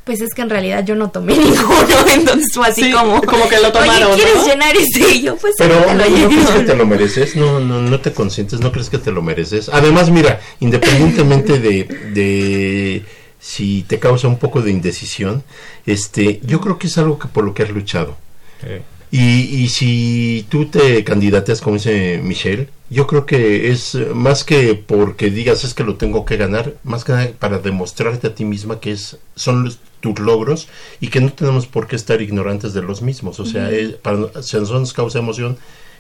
Pues 0.03 0.19
es 0.19 0.33
que 0.33 0.41
en 0.41 0.49
realidad 0.49 0.83
yo 0.85 0.95
no 0.95 1.11
tomé 1.11 1.33
ninguno, 1.37 1.95
entonces 2.13 2.47
fue 2.53 2.67
así 2.67 2.83
Sí, 2.83 2.91
como. 2.91 3.21
como 3.21 3.47
que 3.47 3.59
lo 3.61 3.71
tomaron, 3.71 4.11
Oye, 4.11 4.21
¿quieres 4.23 4.35
¿no? 4.35 4.47
llenar 4.47 4.75
ese? 4.75 5.15
Y 5.15 5.21
yo, 5.21 5.37
pues 5.37 5.53
Pero 5.57 5.79
¿no, 5.79 5.85
lo 5.85 5.93
no 5.93 6.05
lleno. 6.05 6.27
crees 6.29 6.49
que 6.49 6.59
te 6.63 6.75
lo 6.75 6.85
mereces? 6.85 7.35
No, 7.37 7.59
no, 7.61 7.81
no 7.81 7.99
te 8.01 8.11
consientes, 8.11 8.59
no 8.59 8.71
crees 8.73 8.89
que 8.89 8.97
te 8.97 9.11
lo 9.11 9.21
mereces. 9.21 9.69
Además, 9.69 10.09
mira, 10.11 10.41
independientemente 10.59 11.59
de, 11.59 11.83
de 12.13 13.05
si 13.39 13.83
te 13.83 13.99
causa 13.99 14.27
un 14.27 14.39
poco 14.39 14.61
de 14.61 14.71
indecisión, 14.71 15.43
este, 15.85 16.41
yo 16.43 16.59
creo 16.59 16.77
que 16.77 16.87
es 16.87 16.97
algo 16.97 17.17
que 17.17 17.27
por 17.29 17.45
lo 17.45 17.53
que 17.53 17.63
has 17.63 17.69
luchado. 17.69 18.17
Eh, 18.63 18.81
Y, 19.11 19.63
y 19.63 19.69
si 19.69 20.45
tú 20.49 20.65
te 20.65 21.03
candidateas, 21.03 21.61
como 21.61 21.75
dice 21.77 22.19
Michelle, 22.23 22.67
yo 22.89 23.05
creo 23.07 23.25
que 23.25 23.69
es 23.71 23.95
más 24.13 24.43
que 24.43 24.73
porque 24.75 25.29
digas 25.29 25.63
es 25.63 25.73
que 25.75 25.83
lo 25.83 25.95
tengo 25.95 26.25
que 26.25 26.35
ganar, 26.35 26.73
más 26.83 27.03
que 27.03 27.11
nada 27.13 27.29
para 27.39 27.59
demostrarte 27.59 28.27
a 28.27 28.35
ti 28.35 28.43
misma 28.43 28.79
que 28.79 28.91
es 28.91 29.17
son 29.35 29.63
los- 29.65 29.79
tus 30.03 30.19
logros 30.19 30.67
y 30.99 31.07
que 31.07 31.21
no 31.21 31.31
tenemos 31.33 31.65
por 31.65 31.87
qué 31.87 31.95
estar 31.95 32.21
ignorantes 32.21 32.73
de 32.73 32.83
los 32.83 33.01
mismos. 33.01 33.39
O 33.39 33.45
sea, 33.45 33.63
Ujú. 33.63 33.73
eh, 33.73 33.97
para 34.01 34.17
si 34.43 34.57
a 34.57 34.59
nosotros 34.59 34.81
nos 34.81 34.93
causa 34.93 35.17
emoción, 35.19 35.57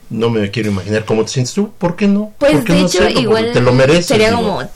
no 0.09 0.29
me 0.29 0.51
quiero 0.51 0.69
imaginar 0.69 1.05
cómo 1.05 1.23
te 1.23 1.29
sientes 1.29 1.53
tú. 1.53 1.71
¿Por 1.77 1.95
qué 1.95 2.07
no? 2.07 2.33
Pues 2.37 2.51
¿Por 2.53 2.63
qué 2.65 2.73
de 2.73 2.81
no 2.81 2.85
hecho, 2.87 3.09
igual 3.09 3.51
te 3.53 3.61
lo 3.61 3.73
mereces. 3.73 4.05
sería 4.05 4.29
digo. 4.31 4.41
como. 4.43 4.69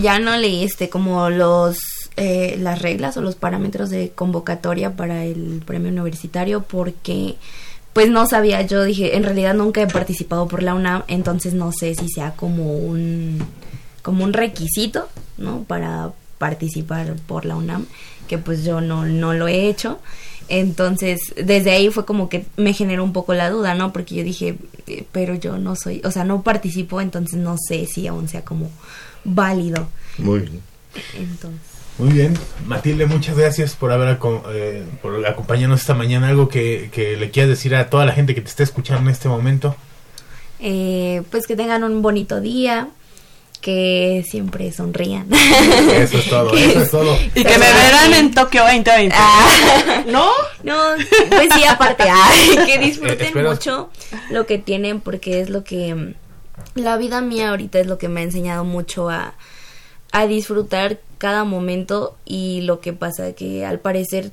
Ya 0.00 0.20
no 0.20 0.36
leíste 0.36 0.88
como 0.88 1.28
los. 1.30 1.76
eh, 2.16 2.56
las 2.60 2.80
reglas 2.80 3.16
o 3.16 3.22
los 3.22 3.34
parámetros 3.34 3.90
de 3.90 4.10
convocatoria 4.14 4.94
para 4.96 5.24
el 5.24 5.62
premio 5.66 5.90
universitario 5.90 6.62
porque 6.62 7.36
pues 7.92 8.08
no 8.10 8.26
sabía 8.26 8.62
yo 8.62 8.84
dije 8.84 9.16
en 9.16 9.24
realidad 9.24 9.54
nunca 9.54 9.80
he 9.82 9.86
participado 9.86 10.46
por 10.46 10.62
la 10.62 10.74
UNAM 10.74 11.02
entonces 11.08 11.54
no 11.54 11.72
sé 11.72 11.94
si 11.94 12.08
sea 12.08 12.32
como 12.36 12.74
un 12.76 13.38
como 14.02 14.22
un 14.24 14.32
requisito 14.32 15.08
no 15.38 15.64
para 15.66 16.10
participar 16.38 17.14
por 17.26 17.44
la 17.46 17.56
UNAM 17.56 17.86
que 18.30 18.38
pues 18.38 18.64
yo 18.64 18.80
no 18.80 19.04
no 19.04 19.34
lo 19.34 19.46
he 19.48 19.68
hecho 19.68 19.98
Entonces, 20.48 21.20
desde 21.36 21.70
ahí 21.70 21.90
fue 21.90 22.04
como 22.04 22.28
que 22.28 22.44
me 22.56 22.72
generó 22.72 23.04
un 23.04 23.12
poco 23.12 23.34
la 23.34 23.50
duda, 23.50 23.74
¿no? 23.74 23.92
Porque 23.92 24.14
yo 24.16 24.24
dije, 24.24 24.56
eh, 24.88 25.04
pero 25.12 25.34
yo 25.34 25.58
no 25.58 25.76
soy, 25.76 26.00
o 26.04 26.10
sea, 26.10 26.24
no 26.24 26.42
participo, 26.42 27.00
entonces 27.00 27.38
no 27.38 27.56
sé 27.68 27.86
si 27.86 28.06
aún 28.08 28.26
sea 28.28 28.42
como 28.44 28.68
válido. 29.24 29.86
Muy 30.18 30.40
bien. 30.40 30.60
Entonces, 31.14 31.60
Muy 31.98 32.12
bien. 32.12 32.34
Matilde, 32.66 33.06
muchas 33.06 33.36
gracias 33.36 33.76
por 33.76 33.92
haber 33.92 34.08
aco- 34.18 34.42
eh, 34.50 34.82
por 35.02 35.24
acompañarnos 35.24 35.80
esta 35.82 35.94
mañana. 35.94 36.28
Algo 36.28 36.48
que, 36.48 36.88
que 36.92 37.16
le 37.16 37.30
quieras 37.30 37.50
decir 37.50 37.74
a 37.76 37.88
toda 37.90 38.04
la 38.06 38.12
gente 38.12 38.34
que 38.34 38.40
te 38.40 38.48
está 38.48 38.62
escuchando 38.64 39.02
en 39.02 39.12
este 39.14 39.28
momento. 39.28 39.76
eh, 40.58 41.22
pues 41.30 41.46
que 41.46 41.54
tengan 41.56 41.84
un 41.84 42.02
bonito 42.02 42.40
día, 42.40 42.88
que 43.60 44.24
siempre 44.28 44.72
sonrían. 44.72 45.32
Eso 45.32 46.18
es 46.18 46.28
todo, 46.28 46.54
eso 46.56 46.80
es 46.80 46.90
todo. 46.90 47.16
Y 47.34 47.44
que 47.44 47.58
me 47.58 47.72
verán 47.72 48.14
en 48.14 48.34
Tokio 48.34 48.62
2020. 48.62 49.14
¿No? 50.06 50.30
No, 50.62 50.76
pues 51.28 51.48
sí, 51.54 51.64
aparte, 51.64 52.04
ay, 52.10 52.66
que 52.66 52.74
Eh, 52.74 52.78
disfruten 52.78 53.44
mucho 53.44 53.90
lo 54.30 54.46
que 54.46 54.58
tienen 54.58 55.00
porque 55.00 55.40
es 55.40 55.50
lo 55.50 55.64
que 55.64 56.14
la 56.74 56.96
vida 56.96 57.20
mía 57.20 57.50
ahorita 57.50 57.80
es 57.80 57.86
lo 57.86 57.98
que 57.98 58.08
me 58.08 58.20
ha 58.20 58.24
enseñado 58.24 58.64
mucho 58.64 59.08
a, 59.10 59.34
a 60.12 60.26
disfrutar 60.26 61.00
cada 61.18 61.44
momento 61.44 62.16
y 62.24 62.62
lo 62.62 62.80
que 62.80 62.92
pasa 62.92 63.32
que 63.32 63.64
al 63.64 63.80
parecer 63.80 64.32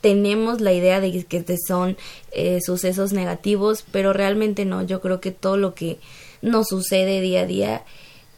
tenemos 0.00 0.60
la 0.60 0.72
idea 0.72 1.00
de 1.00 1.24
que 1.24 1.42
te 1.42 1.56
son 1.56 1.96
eh, 2.32 2.58
sucesos 2.64 3.12
negativos, 3.12 3.84
pero 3.90 4.12
realmente 4.12 4.64
no, 4.64 4.82
yo 4.82 5.00
creo 5.00 5.20
que 5.20 5.30
todo 5.30 5.56
lo 5.56 5.74
que 5.74 5.98
nos 6.42 6.68
sucede 6.68 7.20
día 7.20 7.42
a 7.42 7.46
día 7.46 7.82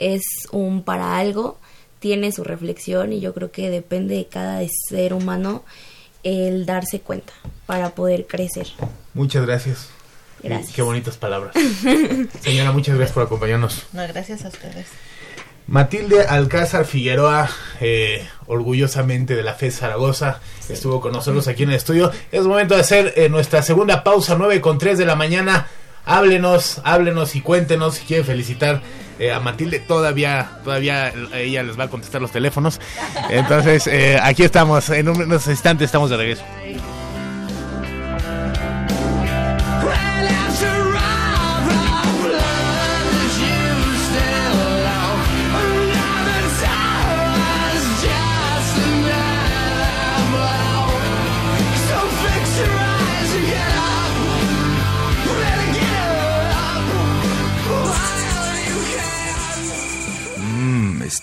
es 0.05 0.22
un 0.52 0.82
para 0.82 1.16
algo, 1.16 1.59
tiene 1.98 2.30
su 2.32 2.44
reflexión 2.44 3.12
y 3.12 3.20
yo 3.20 3.32
creo 3.32 3.50
que 3.50 3.70
depende 3.70 4.16
de 4.16 4.26
cada 4.26 4.61
ser 4.88 5.14
humano 5.14 5.64
el 6.22 6.66
darse 6.66 7.00
cuenta 7.00 7.32
para 7.66 7.94
poder 7.94 8.26
crecer. 8.26 8.66
Muchas 9.14 9.46
gracias. 9.46 9.88
Gracias. 10.42 10.74
Qué 10.74 10.82
bonitas 10.82 11.16
palabras. 11.16 11.55
Señora, 12.40 12.72
muchas 12.72 12.96
gracias 12.96 13.14
por 13.14 13.22
acompañarnos. 13.22 13.86
No, 13.94 14.07
gracias 14.07 14.44
a 14.44 14.48
ustedes. 14.48 14.86
Matilde 15.66 16.26
Alcázar 16.26 16.84
Figueroa, 16.84 17.48
eh, 17.80 18.28
orgullosamente 18.46 19.34
de 19.34 19.42
la 19.42 19.55
FE 19.55 19.70
Zaragoza, 19.70 20.40
estuvo 20.68 21.00
con 21.00 21.12
nosotros 21.12 21.48
aquí 21.48 21.62
en 21.62 21.70
el 21.70 21.76
estudio. 21.76 22.12
Es 22.30 22.44
momento 22.44 22.74
de 22.74 22.82
hacer 22.82 23.14
eh, 23.16 23.30
nuestra 23.30 23.62
segunda 23.62 24.05
pausa, 24.05 24.36
9 24.36 24.61
con 24.61 24.76
3 24.76 24.98
de 24.98 25.07
la 25.07 25.16
mañana. 25.16 25.68
Háblenos, 26.05 26.82
háblenos 26.84 27.34
y 27.34 27.40
cuéntenos 27.40 27.94
si 27.94 28.05
quiere 28.05 28.24
felicitar 28.24 28.82
eh, 29.19 29.33
a 29.33 29.41
Matilde. 29.41 29.81
Todavía, 29.81 30.59
todavía 30.65 31.12
ella 31.35 31.62
les 31.62 31.79
va 31.79 31.85
a 31.85 31.89
contestar 31.89 32.21
los 32.21 32.31
teléfonos. 32.31 32.81
Entonces, 33.31 33.87
eh, 33.87 34.19
aquí 34.23 34.43
estamos, 34.43 34.91
en 34.91 35.09
unos 35.09 35.47
instantes 35.47 35.87
estamos 35.87 36.11
de 36.11 36.17
regreso. 36.17 36.45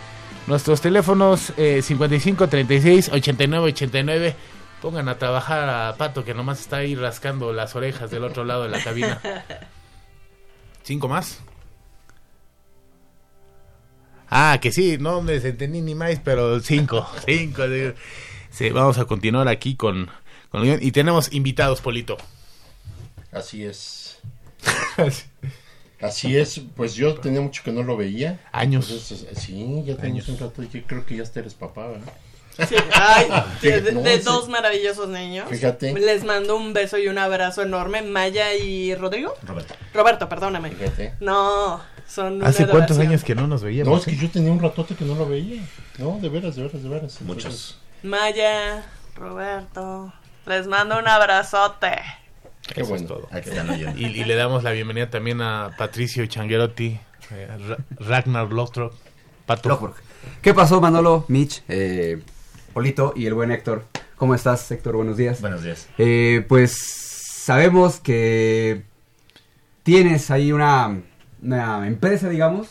Nuestros 0.47 0.81
teléfonos 0.81 1.53
eh, 1.57 1.83
55 1.83 2.49
36 2.49 3.11
89 3.13 3.67
89. 3.67 4.37
Pongan 4.81 5.09
a 5.09 5.19
trabajar 5.19 5.69
a 5.69 5.97
Pato 5.97 6.25
que 6.25 6.35
nomás 6.35 6.61
está 6.61 6.77
ahí 6.77 6.95
rascando 6.95 7.53
las 7.53 7.75
orejas 7.75 8.11
del 8.11 8.23
otro 8.23 8.45
lado 8.45 8.63
de 8.63 8.69
la 8.69 8.83
cabina. 8.83 9.21
¿Cinco 10.85 11.09
más? 11.09 11.41
Ah, 14.31 14.59
que 14.61 14.73
sí, 14.73 14.99
no 14.99 15.23
me 15.23 15.37
entendí 15.37 15.81
ni 15.81 15.95
más, 15.95 16.21
pero 16.23 16.61
cinco, 16.61 17.07
cinco. 17.27 17.63
Sí, 18.51 18.71
vamos 18.71 18.99
a 18.99 19.05
continuar 19.05 19.49
aquí 19.49 19.75
con, 19.75 20.09
con 20.51 20.67
y 20.83 20.93
tenemos 20.93 21.33
invitados, 21.33 21.81
Polito. 21.81 22.17
Así 23.33 23.65
es. 23.65 24.19
Así 26.01 26.37
es, 26.37 26.61
pues 26.77 26.95
yo 26.95 27.15
tenía 27.17 27.41
mucho 27.41 27.63
que 27.65 27.73
no 27.73 27.83
lo 27.83 27.97
veía. 27.97 28.41
Años. 28.53 28.89
Entonces, 28.89 29.27
sí, 29.37 29.83
ya 29.85 29.97
tenemos 29.97 30.29
un 30.29 30.39
rato. 30.39 30.63
Yo 30.63 30.83
creo 30.87 31.05
que 31.05 31.17
ya 31.17 31.25
hasta 31.25 31.41
eres 31.41 31.55
papá, 31.55 31.89
¿verdad? 31.89 32.13
Sí, 32.67 32.75
ay, 32.93 33.29
de, 33.63 34.19
dos 34.25 34.49
maravillosos 34.49 35.09
niños. 35.09 35.49
Fíjate. 35.49 35.93
Les 35.95 36.25
mando 36.25 36.57
un 36.57 36.73
beso 36.73 36.99
y 36.99 37.09
un 37.09 37.19
abrazo 37.19 37.63
enorme. 37.63 38.03
Maya 38.03 38.55
y 38.55 38.95
Rodrigo. 38.95 39.35
Roberto. 39.45 39.75
Roberto, 39.95 40.29
perdóname. 40.29 40.71
Fíjate. 40.73 41.15
No, 41.21 41.81
son 42.09 42.35
una 42.35 42.49
¿Hace 42.49 42.65
cuántos 42.65 42.97
adoración. 42.97 43.09
años 43.09 43.25
que 43.25 43.35
no 43.35 43.47
nos 43.47 43.63
veíamos? 43.63 43.93
No, 43.93 43.99
es 43.99 44.05
que 44.05 44.17
yo 44.17 44.31
tenía 44.31 44.51
un 44.51 44.61
ratote 44.61 44.95
que 44.97 45.05
no 45.05 45.15
lo 45.15 45.29
veía. 45.29 45.63
No, 45.99 46.19
de 46.21 46.29
veras, 46.29 46.57
de 46.57 46.63
veras, 46.65 46.83
de 46.83 46.89
veras. 46.89 47.21
Muchos. 47.23 47.79
Maya, 48.03 48.85
Roberto. 49.15 50.13
Les 50.47 50.67
mando 50.67 50.99
un 50.99 51.07
abrazote. 51.07 51.93
Qué 52.75 52.81
Eso 52.83 52.91
bueno. 52.91 53.03
es 53.05 53.09
todo. 53.09 53.29
Aquí 53.31 53.51
están 53.51 53.71
oyendo. 53.71 53.99
Y, 53.99 54.07
y 54.07 54.25
le 54.25 54.35
damos 54.35 54.63
la 54.65 54.73
bienvenida 54.73 55.09
también 55.11 55.41
a 55.43 55.71
Patricio 55.79 56.27
Changuerotti, 56.27 56.99
eh, 57.31 57.49
Ra- 57.69 57.79
Ragnar. 57.99 58.51
Lothbrok. 58.53 58.95
¿Qué 60.43 60.53
pasó, 60.53 60.81
Manolo, 60.81 61.25
Mitch, 61.29 61.63
eh, 61.69 62.21
Polito 62.79 63.13
y 63.17 63.27
el 63.27 63.35
buen 63.35 63.51
Héctor? 63.51 63.87
¿Cómo 64.15 64.37
estás, 64.37 64.71
Héctor? 64.71 64.95
Buenos 64.95 65.17
días. 65.17 65.41
Buenos 65.41 65.65
días. 65.65 65.89
Eh, 65.99 66.45
pues 66.49 66.79
sabemos 66.79 67.99
que 67.99 68.83
tienes 69.83 70.31
ahí 70.31 70.53
una, 70.53 71.01
una 71.43 71.89
empresa, 71.89 72.29
digamos, 72.29 72.69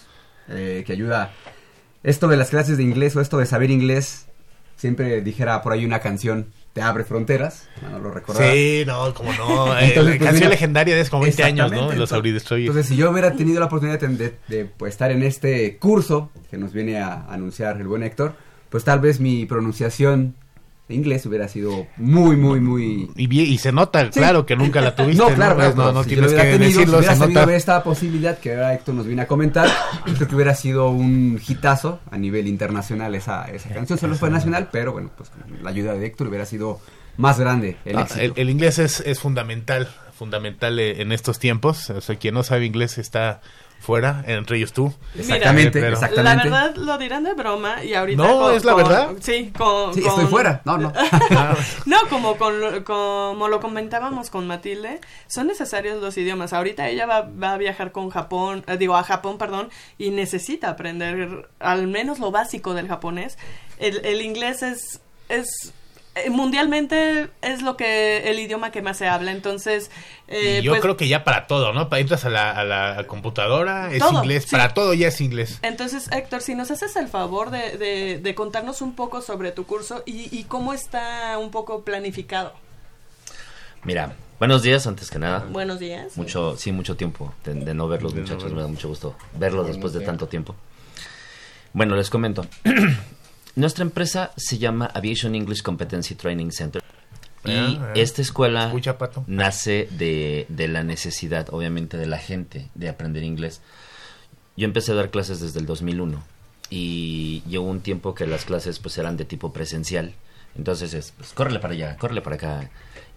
eh, 0.47 0.86
que 0.88 0.93
ayuda 0.93 1.34
esto 2.03 2.30
de 2.30 2.38
las 2.38 2.51
clases 2.51 2.78
de 2.78 2.84
inglés 2.84 3.18
o 3.18 3.20
esto 3.22 3.38
de 3.38 3.45
saber 3.45 3.70
inglés, 3.70 4.28
siempre 4.78 5.20
dijera 5.20 5.62
por 5.62 5.74
ahí 5.74 5.84
una 5.84 5.99
canción, 5.99 6.53
te 6.72 6.82
abre 6.82 7.03
fronteras, 7.03 7.68
no 7.82 7.99
lo 7.99 8.10
recordarás. 8.10 8.53
Sí, 8.53 8.84
no, 8.88 9.14
como 9.14 9.34
no. 9.34 9.78
eh, 9.78 9.88
Entonces, 9.89 9.95
la 9.95 10.03
pues, 10.12 10.18
canción 10.20 10.36
mira, 10.36 10.49
legendaria 10.51 10.95
de 10.95 11.01
hace 11.01 11.10
como 11.12 11.24
20 11.24 11.43
años, 11.43 11.70
¿no? 11.70 11.76
En 11.78 11.84
los 11.84 11.91
entonces- 11.91 12.16
Auridestroyers. 12.16 12.70
Entonces, 12.70 12.88
si 12.88 12.95
yo 12.95 13.12
hubiera 13.12 13.34
tenido 13.34 13.60
la 13.60 13.66
oportunidad 13.66 13.99
de, 13.99 14.08
de- 14.08 14.38
de, 14.47 14.66
pues, 14.68 14.93
estar 14.93 15.12
en 15.12 15.24
este 15.24 15.76
curso 15.80 16.32
que 16.49 16.58
nos 16.58 16.72
viene 16.72 16.97
a 16.97 17.26
anunciar 17.26 17.76
el 17.82 17.88
buen 17.89 18.03
Héctor, 18.03 18.47
pues 18.70 18.84
tal 18.84 18.99
vez 18.99 19.20
mi 19.20 19.45
pronunciación 19.45 20.36
de 20.88 20.95
inglés 20.95 21.26
hubiera 21.26 21.49
sido 21.49 21.86
muy, 21.97 22.38
muy, 22.38 22.61
muy... 22.61 23.11
Y, 23.18 23.41
y 23.41 23.57
se 23.57 23.74
nota, 23.74 24.05
Sí. 24.05 24.20
claro, 24.20 24.45
que 24.45 24.55
nunca 24.55 24.80
la 24.80 24.95
tuviste. 24.95 25.22
No, 25.22 25.30
claro, 25.36 25.55
Pues, 25.55 25.74
claro, 25.74 25.91
no, 25.91 25.99
no 25.99 26.03
si 26.03 26.09
tienes 26.11 26.32
que 26.32 26.38
tenido, 26.43 26.59
decirlo, 26.59 26.86
si 26.86 26.97
hubiera 27.09 27.15
se 27.15 27.28
nota. 27.34 27.55
esta 27.55 27.84
posibilidad 27.84 28.38
que 28.39 28.51
ahora 28.55 28.74
Héctor 28.74 28.95
nos 28.95 29.05
viene 29.05 29.24
a 29.24 29.28
comentar, 29.28 29.68
creo 30.05 30.28
que 30.30 30.36
hubiera 30.36 30.55
sido 30.55 30.89
un 30.89 31.41
hitazo 31.45 31.99
a 32.09 32.18
nivel 32.18 32.47
internacional 32.47 33.13
esa, 33.15 33.45
esa 33.51 33.68
canción. 33.70 33.99
Solo 33.99 34.15
fue 34.15 34.30
nacional, 34.30 34.70
pero 34.72 34.93
bueno, 34.93 35.11
pues 35.18 35.30
con 35.30 35.61
la 35.61 35.70
ayuda 35.70 35.93
de 35.93 36.05
Héctor 36.05 36.28
hubiera 36.30 36.45
sido 36.45 36.80
más 37.18 37.38
grande 37.38 37.76
el 37.84 37.97
Ah, 37.97 38.03
éxito. 38.03 38.22
el, 38.22 38.34
el 38.38 38.49
inglés 38.49 38.80
es, 38.80 39.01
es 39.01 39.20
fundamental, 39.20 39.89
fundamental 40.18 40.80
eh, 40.80 41.01
en 41.01 41.11
estos 41.11 41.38
tiempos. 41.38 41.89
O 41.89 41.99
sea, 41.99 42.15
quien 42.15 42.34
no 42.34 42.43
sabe 42.43 42.65
inglés 42.65 42.97
está 42.97 43.41
fuera, 43.80 44.24
entre 44.28 44.58
ellos 44.58 44.74
tú. 44.74 44.94
Exactamente, 45.18 45.80
Pero- 45.80 45.98
La 46.24 46.36
verdad 46.36 46.76
lo 46.76 46.98
dirán 46.98 47.24
de 47.24 47.34
broma 47.34 47.84
y 47.84 47.94
ahorita 47.94 48.22
No, 48.22 48.38
con- 48.40 48.56
es 48.56 48.66
la 48.66 48.74
con- 48.74 48.84
verdad. 48.84 49.10
Sí, 49.22 49.52
con, 49.58 49.94
Sí, 49.94 50.02
con- 50.02 50.10
estoy 50.10 50.26
fuera. 50.26 50.62
No, 50.66 50.78
no. 50.78 50.92
No, 51.86 51.98
como, 52.10 52.38
con 52.38 52.60
lo- 52.60 52.84
como 52.84 53.48
lo 53.48 53.60
comentábamos 53.60 54.30
con 54.30 54.46
Matilde, 54.48 55.00
son 55.28 55.48
necesarios 55.48 56.02
los 56.02 56.18
idiomas. 56.18 56.54
Ahorita 56.54 56.88
ella 56.90 57.06
va, 57.06 57.22
va 57.22 57.54
a 57.54 57.58
viajar 57.58 57.92
con 57.92 58.10
Japón, 58.10 58.64
eh, 58.68 58.78
digo 58.78 58.96
a 58.96 59.04
Japón, 59.04 59.38
perdón, 59.38 59.70
y 59.98 60.10
necesita 60.10 60.70
aprender 60.70 61.50
al 61.60 61.88
menos 61.88 62.20
lo 62.20 62.32
básico 62.32 62.74
del 62.74 62.88
japonés. 62.88 63.38
El, 63.80 64.06
el 64.06 64.22
inglés 64.22 64.64
es, 64.64 65.00
es 65.30 65.74
mundialmente 66.30 67.30
es 67.41 67.61
lo 67.61 67.78
que 67.78 68.30
el 68.30 68.39
idioma 68.39 68.72
que 68.72 68.82
más 68.82 68.97
se 68.97 69.07
habla. 69.07 69.32
Entonces, 69.32 69.91
eh, 70.28 70.61
yo 70.63 70.72
pues, 70.72 70.82
creo 70.82 70.97
que 70.97 71.07
ya 71.07 71.24
para 71.24 71.47
todo, 71.47 71.74
¿no? 71.74 71.89
Para 71.89 71.99
entras 72.01 72.26
a 72.26 72.30
la, 72.30 72.51
a 72.51 72.63
la 72.63 73.07
computadora, 73.07 73.91
es 73.93 73.99
Todo, 73.99 74.20
inglés. 74.22 74.43
sí. 74.45 74.51
Para 74.51 74.74
todo 74.74 74.93
ya 74.93 75.07
es 75.09 75.22
inglés. 75.22 75.59
Entonces, 75.61 76.09
Héctor, 76.11 76.41
si 76.41 76.55
nos 76.55 76.72
haces 76.72 76.95
el 76.95 77.07
favor 77.07 77.49
de, 77.51 77.78
de- 77.78 78.20
de 78.20 78.36
contarnos 78.36 78.82
un 78.82 78.95
poco 78.95 79.22
sobre 79.22 79.51
tu 79.51 79.65
curso 79.65 80.03
y, 80.05 80.36
y 80.38 80.43
cómo 80.45 80.74
está 80.74 81.38
un 81.38 81.51
poco 81.51 81.84
planificado. 81.84 82.53
Mira, 83.84 84.13
buenos 84.39 84.63
días 84.63 84.86
antes 84.88 85.09
que 85.09 85.20
nada. 85.20 85.45
Buenos 85.49 85.80
días. 85.80 86.18
Mucho, 86.18 86.57
sí, 86.57 86.72
mucho 86.72 86.95
tiempo 86.97 87.34
de, 87.45 87.53
de 87.53 87.74
no 87.74 87.88
ver 87.88 88.01
los 88.03 88.13
De 88.13 88.18
no 88.22 88.24
muchachos, 88.24 88.43
verlos. 88.43 88.57
me 88.57 88.61
da 88.63 88.68
mucho 88.68 88.88
gusto 88.89 89.15
verlos 89.34 89.68
después 89.68 89.93
de 89.93 90.01
tanto 90.01 90.28
tiempo. 90.28 90.55
Bueno, 91.74 91.95
les 91.95 92.09
comento. 92.09 92.45
Nuestra 93.58 93.82
empresa 93.82 94.34
se 94.38 94.60
llama 94.60 94.86
Aviation 94.86 95.34
English 95.34 95.64
Competency 95.64 96.14
Training 96.14 96.51
Center. 96.51 96.80
Y 97.43 97.51
Ah, 97.51 97.80
ah. 97.82 97.93
esta 97.95 98.22
escuela 98.22 98.68
Escucha, 98.68 98.95
nace 99.26 99.88
de, 99.97 100.45
de 100.47 100.68
la 100.68 100.84
necesidad, 100.84 101.47
obviamente, 101.51 101.97
de 101.97 102.05
la 102.05 102.20
gente 102.20 102.70
de 102.76 102.88
aprender 102.88 103.24
inglés. 103.24 103.62
Yo 104.55 104.66
empecé 104.66 104.91
a 104.91 104.95
dar 104.95 105.10
clases 105.10 105.39
desde 105.39 105.60
el 105.60 105.66
2001 105.66 106.22
y 106.70 107.41
llegó 107.47 107.66
un 107.66 107.82
tiempo 107.82 108.14
que 108.14 108.28
las 108.28 108.45
clases 108.45 108.78
pues 108.78 108.95
eran 108.99 109.18
de 109.18 109.26
tipo 109.26 109.51
presencial. 109.53 110.14
Entonces 110.55 110.93
es, 110.93 111.14
pues, 111.18 111.34
córrele 111.34 111.58
para 111.58 111.74
allá, 111.74 111.97
córrele 111.97 112.22
para 112.22 112.36
acá. 112.36 112.70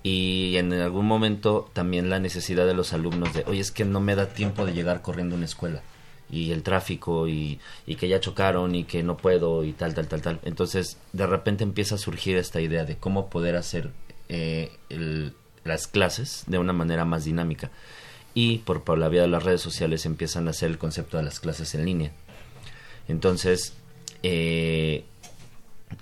Y 0.02 0.54
en 0.56 0.72
algún 0.72 1.04
momento 1.06 1.70
también 1.74 2.08
la 2.08 2.18
necesidad 2.18 2.64
de 2.66 2.72
los 2.72 2.94
alumnos 2.94 3.34
de, 3.34 3.44
oye, 3.46 3.60
es 3.60 3.70
que 3.70 3.84
no 3.84 4.00
me 4.00 4.14
da 4.14 4.24
tiempo 4.24 4.64
de 4.64 4.72
llegar 4.72 5.02
corriendo 5.02 5.34
a 5.34 5.36
una 5.36 5.44
escuela. 5.44 5.82
Y 6.30 6.52
el 6.52 6.62
tráfico 6.62 7.26
y, 7.28 7.58
y 7.86 7.96
que 7.96 8.08
ya 8.08 8.20
chocaron 8.20 8.74
y 8.74 8.84
que 8.84 9.02
no 9.02 9.16
puedo 9.16 9.64
y 9.64 9.72
tal, 9.72 9.94
tal, 9.94 10.08
tal, 10.08 10.22
tal. 10.22 10.40
Entonces 10.44 10.96
de 11.12 11.26
repente 11.26 11.64
empieza 11.64 11.96
a 11.96 11.98
surgir 11.98 12.36
esta 12.36 12.60
idea 12.60 12.84
de 12.84 12.96
cómo 12.96 13.28
poder 13.30 13.56
hacer 13.56 13.90
eh, 14.28 14.70
las 15.64 15.86
clases 15.86 16.44
de 16.46 16.58
una 16.58 16.72
manera 16.72 17.04
más 17.04 17.24
dinámica. 17.24 17.70
Y 18.32 18.58
por, 18.58 18.84
por 18.84 18.98
la 18.98 19.08
vía 19.08 19.22
de 19.22 19.28
las 19.28 19.42
redes 19.42 19.60
sociales 19.60 20.06
empiezan 20.06 20.46
a 20.46 20.50
hacer 20.50 20.70
el 20.70 20.78
concepto 20.78 21.16
de 21.16 21.24
las 21.24 21.40
clases 21.40 21.74
en 21.74 21.84
línea. 21.84 22.12
Entonces, 23.08 23.74
eh, 24.22 25.04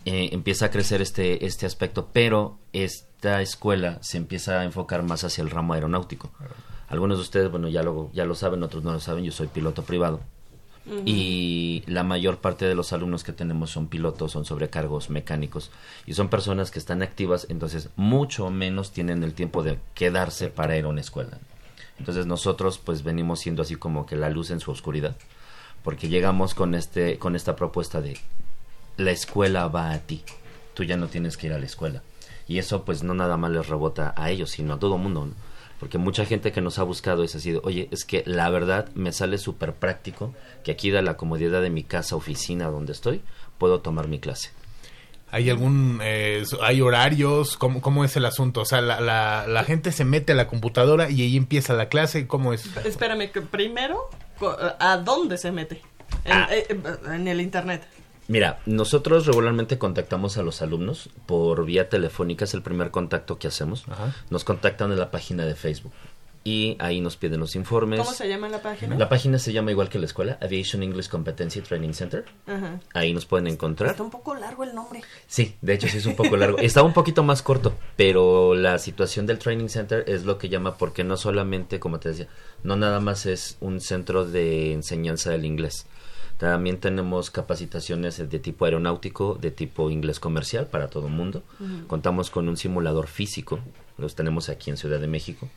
eh, 0.05 0.29
empieza 0.33 0.67
a 0.67 0.71
crecer 0.71 1.01
este, 1.01 1.47
este 1.47 1.65
aspecto, 1.67 2.11
pero 2.13 2.59
esta 2.73 3.41
escuela 3.41 3.99
se 4.03 4.19
empieza 4.19 4.61
a 4.61 4.65
enfocar 4.65 5.03
más 5.03 5.25
hacia 5.25 5.43
el 5.43 5.51
ramo 5.51 5.73
aeronáutico. 5.73 6.31
Algunos 6.89 7.19
de 7.19 7.23
ustedes, 7.23 7.51
bueno, 7.51 7.69
ya 7.69 7.83
lo, 7.83 8.11
ya 8.13 8.25
lo 8.25 8.35
saben, 8.35 8.63
otros 8.63 8.83
no 8.83 8.93
lo 8.93 9.01
saben, 9.01 9.25
yo 9.25 9.33
soy 9.33 9.49
piloto 9.49 9.83
privado. 9.83 10.21
Y 11.05 11.83
la 11.87 12.03
mayor 12.03 12.39
parte 12.39 12.65
de 12.65 12.75
los 12.75 12.95
alumnos 12.95 13.23
que 13.23 13.35
tenemos 13.35 13.71
son 13.71 13.89
pilotos, 13.89 14.33
son 14.33 14.47
sobrecargos 14.47 15.11
mecánicos 15.11 15.71
y 16.07 16.15
son 16.15 16.31
personas 16.31 16.71
que 16.71 16.79
están 16.79 17.03
activas, 17.03 17.47
entonces 17.51 17.91
mucho 17.97 18.49
menos 18.49 18.91
tienen 18.91 19.23
el 19.23 19.35
tiempo 19.35 19.63
de 19.63 19.79
quedarse 19.95 20.49
para 20.49 20.79
ir 20.79 20.87
a 20.87 20.89
una 20.89 21.03
escuela. 21.03 21.39
Entonces 21.99 22.25
nosotros 22.25 22.79
pues 22.79 23.03
venimos 23.03 23.41
siendo 23.41 23.61
así 23.61 23.77
como 23.77 24.07
que 24.07 24.17
la 24.17 24.31
luz 24.31 24.51
en 24.51 24.61
su 24.61 24.71
oscuridad, 24.71 25.15
porque 25.85 26.09
llegamos 26.09 26.55
con 26.55 26.75
este 26.75 27.19
con 27.19 27.37
esta 27.37 27.55
propuesta 27.55 28.01
de 28.01 28.17
la 28.97 29.11
escuela 29.11 29.69
va 29.69 29.93
a 29.93 29.99
ti. 29.99 30.23
Tú 30.73 30.85
ya 30.85 30.97
no 30.97 31.09
tienes 31.09 31.37
que 31.37 31.49
ir 31.49 31.53
a 31.53 31.59
la 31.59 31.67
escuela. 31.67 32.03
Y 32.47 32.59
eso 32.59 32.87
pues 32.87 33.03
no 33.03 33.13
nada 33.13 33.37
más 33.37 33.51
les 33.51 33.69
rebota 33.69 34.15
a 34.17 34.31
ellos, 34.31 34.51
sino 34.51 34.75
a 34.75 34.79
todo 34.79 34.97
mundo, 34.97 35.27
¿no? 35.27 35.48
Porque 35.81 35.97
mucha 35.99 36.25
gente 36.25 36.51
que 36.51 36.61
nos 36.61 36.79
ha 36.79 36.83
buscado 36.83 37.23
es 37.23 37.35
así 37.37 37.53
de, 37.53 37.61
oye, 37.63 37.89
es 37.93 38.05
que 38.05 38.23
la 38.27 38.51
verdad 38.51 38.89
me 38.95 39.13
sale 39.13 39.39
súper 39.39 39.75
práctico 39.75 40.35
que 40.65 40.73
aquí 40.73 40.91
de 40.91 41.03
la 41.03 41.17
comodidad 41.17 41.63
de 41.63 41.71
mi 41.71 41.85
casa, 41.85 42.17
oficina 42.17 42.67
donde 42.67 42.93
estoy, 42.93 43.21
puedo 43.59 43.81
tomar 43.81 44.09
mi 44.09 44.19
clase. 44.19 44.51
¿Hay 45.31 45.51
algún, 45.51 46.01
eh, 46.03 46.43
hay 46.63 46.81
horarios? 46.81 47.57
¿Cómo, 47.59 47.81
¿Cómo 47.83 48.03
es 48.05 48.17
el 48.17 48.25
asunto? 48.25 48.63
O 48.63 48.65
sea, 48.65 48.81
la, 48.81 48.99
la, 49.01 49.45
la 49.47 49.63
gente 49.63 49.93
se 49.93 50.05
mete 50.05 50.33
a 50.33 50.35
la 50.35 50.49
computadora 50.49 51.11
y 51.11 51.21
ahí 51.23 51.37
empieza 51.37 51.75
la 51.75 51.89
clase. 51.91 52.27
¿Cómo 52.27 52.53
es? 52.55 52.65
Espérame, 52.85 53.31
que 53.31 53.43
primero, 53.43 54.09
co- 54.39 54.57
¿a 54.81 54.97
dónde 54.97 55.37
se 55.37 55.53
mete? 55.53 55.83
En, 56.25 56.33
Ah. 56.33 56.49
eh, 56.51 56.67
eh, 56.71 56.77
en 57.15 57.29
el 57.29 57.41
internet. 57.43 57.83
Mira, 58.29 58.61
nosotros 58.67 59.27
regularmente 59.27 59.79
contactamos 59.79 60.37
a 60.37 60.43
los 60.43 60.61
alumnos 60.61 61.09
por 61.27 61.65
vía 61.65 61.89
telefónica, 61.89 62.45
es 62.45 62.55
el 62.55 62.63
primer 62.63 62.91
contacto 62.91 63.39
que 63.39 63.49
hacemos. 63.49 63.87
Nos 64.31 64.45
contactan 64.45 64.93
en 64.93 64.99
la 64.99 65.11
página 65.11 65.47
de 65.47 65.55
Facebook 65.55 65.93
y 66.45 66.77
ahí 66.79 67.01
nos 67.01 67.17
piden 67.17 67.41
los 67.41 67.57
informes. 67.57 68.01
¿Cómo 68.01 68.13
se 68.13 68.29
llama 68.29 68.49
la 68.49 68.63
página? 68.63 68.97
La 68.97 69.09
página 69.09 69.39
se 69.39 69.53
llama 69.53 69.71
igual 69.71 69.89
que 69.89 69.99
la 69.99 70.07
escuela, 70.07 70.39
Aviation 70.41 70.83
English 70.83 71.09
Competency 71.09 71.61
Training 71.61 71.93
Center. 71.93 72.25
Ajá. 72.47 72.81
Ahí 72.95 73.13
nos 73.13 73.27
pueden 73.27 73.47
encontrar. 73.49 73.91
Está 73.91 74.03
un 74.03 74.11
poco 74.11 74.35
largo 74.35 74.65
el 74.65 74.75
nombre. 74.75 75.03
Sí, 75.27 75.57
de 75.61 75.75
hecho 75.75 75.89
sí 75.89 75.99
es 75.99 76.07
un 76.07 76.17
poco 76.17 76.37
largo. 76.37 76.59
Estaba 76.61 76.87
un 76.87 76.95
poquito 76.95 77.23
más 77.23 77.43
corto, 77.43 77.75
pero 77.97 78.55
la 78.55 78.79
situación 78.79 79.27
del 79.27 79.39
Training 79.39 79.69
Center 79.69 80.05
es 80.07 80.25
lo 80.25 80.39
que 80.39 80.49
llama 80.49 80.77
porque 80.77 81.05
no 81.05 81.17
solamente, 81.17 81.81
como 81.81 81.99
te 81.99 82.11
decía, 82.11 82.29
no 82.63 82.77
nada 82.77 83.01
más 83.01 83.27
es 83.27 83.57
un 83.61 83.81
centro 83.81 84.25
de 84.25 84.73
enseñanza 84.73 85.31
del 85.31 85.45
inglés. 85.45 85.87
También 86.39 86.79
tenemos 86.79 87.31
capacitaciones 87.33 88.17
de 88.17 88.39
tipo 88.39 88.65
aeronáutico, 88.65 89.35
de 89.35 89.51
tipo 89.51 89.91
inglés 89.91 90.21
comercial 90.21 90.69
para 90.69 90.89
todo 90.89 91.09
el 91.09 91.13
mundo. 91.13 91.43
Contamos 91.89 92.31
con 92.31 92.49
un 92.49 92.57
simulador 92.57 93.09
físico, 93.09 93.59
los 93.99 94.15
tenemos 94.15 94.49
aquí 94.49 94.71
en 94.71 94.77
Ciudad 94.77 95.01
de 95.01 95.09
México. 95.09 95.49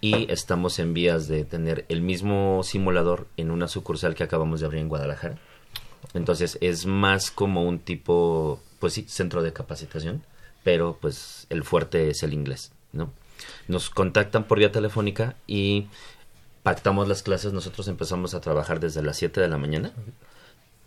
Y 0.00 0.32
estamos 0.32 0.78
en 0.78 0.94
vías 0.94 1.28
de 1.28 1.44
tener 1.44 1.84
el 1.90 2.00
mismo 2.00 2.62
simulador 2.64 3.26
en 3.36 3.50
una 3.50 3.68
sucursal 3.68 4.14
que 4.14 4.22
acabamos 4.22 4.60
de 4.60 4.66
abrir 4.66 4.80
en 4.80 4.88
Guadalajara. 4.88 5.36
Entonces 6.14 6.56
es 6.62 6.86
más 6.86 7.30
como 7.30 7.64
un 7.64 7.78
tipo, 7.78 8.62
pues 8.78 8.94
sí, 8.94 9.04
centro 9.06 9.42
de 9.42 9.52
capacitación, 9.52 10.24
pero 10.64 10.96
pues 10.98 11.46
el 11.50 11.64
fuerte 11.64 12.08
es 12.08 12.22
el 12.22 12.32
inglés, 12.32 12.72
¿no? 12.94 13.12
Nos 13.68 13.90
contactan 13.90 14.44
por 14.44 14.58
vía 14.58 14.72
telefónica 14.72 15.36
y 15.46 15.88
pactamos 16.62 17.08
las 17.08 17.22
clases. 17.22 17.52
Nosotros 17.52 17.88
empezamos 17.88 18.32
a 18.32 18.40
trabajar 18.40 18.80
desde 18.80 19.02
las 19.02 19.18
7 19.18 19.38
de 19.38 19.48
la 19.48 19.58
mañana 19.58 19.92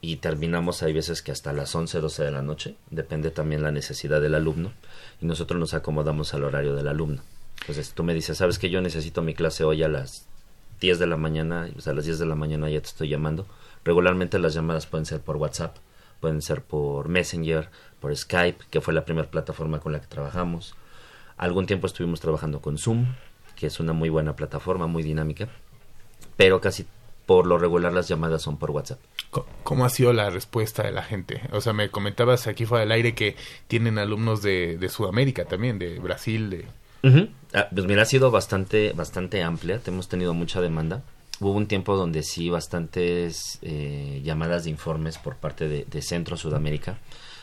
y 0.04 0.18
terminamos, 0.18 0.84
hay 0.84 0.92
veces 0.92 1.22
que 1.22 1.32
hasta 1.32 1.54
las 1.54 1.74
11, 1.74 2.02
12 2.02 2.26
de 2.26 2.32
la 2.32 2.42
noche, 2.42 2.76
depende 2.90 3.32
también 3.32 3.64
la 3.64 3.72
necesidad 3.72 4.20
del 4.20 4.36
alumno 4.36 4.74
y 5.22 5.26
nosotros 5.26 5.58
nos 5.58 5.74
acomodamos 5.74 6.34
al 6.34 6.44
horario 6.44 6.76
del 6.76 6.90
alumno. 6.90 7.22
Entonces 7.62 7.94
tú 7.94 8.04
me 8.04 8.14
dices, 8.14 8.38
sabes 8.38 8.60
que 8.60 8.70
yo 8.70 8.82
necesito 8.82 9.22
mi 9.22 9.34
clase 9.34 9.64
hoy 9.64 9.82
a 9.82 9.88
las 9.88 10.28
10 10.82 11.00
de 11.00 11.08
la 11.08 11.16
mañana, 11.16 11.70
sea, 11.78 11.94
a 11.94 11.96
las 11.96 12.04
10 12.04 12.20
de 12.20 12.26
la 12.26 12.36
mañana 12.36 12.70
ya 12.70 12.82
te 12.82 12.88
estoy 12.88 13.08
llamando. 13.08 13.46
Regularmente 13.86 14.40
las 14.40 14.54
llamadas 14.54 14.88
pueden 14.88 15.06
ser 15.06 15.22
por 15.22 15.38
WhatsApp, 15.38 15.78
pueden 16.20 16.42
ser 16.42 16.64
por 16.64 17.08
Messenger, 17.08 17.70
por 18.02 18.14
Skype, 18.14 18.66
que 18.70 18.82
fue 18.82 18.94
la 18.94 19.06
primera 19.06 19.32
plataforma 19.32 19.80
con 19.80 19.94
la 19.94 20.02
que 20.02 20.08
trabajamos. 20.08 20.76
Algún 21.38 21.66
tiempo 21.66 21.88
estuvimos 21.88 22.20
trabajando 22.20 22.60
con 22.60 22.78
Zoom, 22.78 23.06
que 23.56 23.68
es 23.68 23.80
una 23.80 23.94
muy 23.94 24.10
buena 24.10 24.36
plataforma, 24.36 24.86
muy 24.86 25.02
dinámica, 25.02 25.48
pero 26.36 26.60
casi 26.60 26.86
por 27.26 27.48
lo 27.48 27.58
regular 27.58 27.94
las 27.94 28.08
llamadas 28.08 28.42
son 28.42 28.58
por 28.58 28.72
WhatsApp. 28.72 29.00
¿Cómo 29.64 29.86
ha 29.86 29.90
sido 29.90 30.14
la 30.14 30.30
respuesta 30.30 30.84
de 30.84 30.92
la 30.92 31.04
gente? 31.04 31.42
O 31.52 31.62
sea, 31.62 31.74
me 31.74 31.90
comentabas 31.90 32.48
aquí 32.48 32.66
fuera 32.66 32.82
del 32.82 32.92
aire 32.92 33.16
que 33.16 33.36
tienen 33.68 33.98
alumnos 33.98 34.42
de, 34.42 34.78
de 34.78 34.90
Sudamérica 34.90 35.46
también, 35.46 35.80
de 35.80 36.00
Brasil, 36.00 36.50
de... 36.50 36.66
Ah, 37.54 37.68
pues 37.74 37.86
mira, 37.86 38.04
ha 38.04 38.06
sido 38.06 38.32
bastante, 38.32 38.94
bastante 38.94 39.44
amplia, 39.44 39.82
hemos 39.86 40.08
tenido 40.08 40.34
mucha 40.34 40.62
demanda. 40.62 41.04
Hubo 41.40 41.54
un 41.54 41.68
tiempo 41.68 41.98
donde 41.98 42.24
sí 42.24 42.50
bastantes 42.50 43.60
eh, 43.62 44.22
llamadas 44.24 44.64
de 44.64 44.70
informes 44.70 45.18
por 45.18 45.36
parte 45.36 45.68
de, 45.68 45.86
de 45.86 46.02
Centro 46.02 46.38
Sudamérica. 46.38 46.98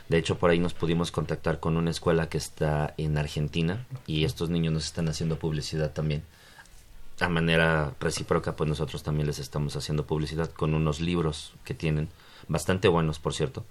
De 0.08 0.18
hecho, 0.18 0.38
por 0.38 0.50
ahí 0.50 0.58
nos 0.58 0.74
pudimos 0.74 1.10
contactar 1.10 1.60
con 1.60 1.76
una 1.76 1.90
escuela 1.90 2.28
que 2.28 2.38
está 2.38 2.94
en 2.96 3.18
Argentina 3.18 3.86
y 4.06 4.24
estos 4.24 4.48
niños 4.48 4.72
nos 4.72 4.84
están 4.86 5.08
haciendo 5.08 5.38
publicidad 5.38 5.92
también. 5.92 6.22
A 7.20 7.28
manera 7.28 7.94
recíproca, 8.00 8.56
pues 8.56 8.68
nosotros 8.68 9.02
también 9.02 9.26
les 9.26 9.38
estamos 9.38 9.76
haciendo 9.76 10.06
publicidad 10.06 10.50
con 10.50 10.74
unos 10.74 11.00
libros 11.00 11.52
que 11.64 11.74
tienen, 11.74 12.08
bastante 12.48 12.88
buenos, 12.88 13.18
por 13.18 13.34
cierto. 13.34 13.64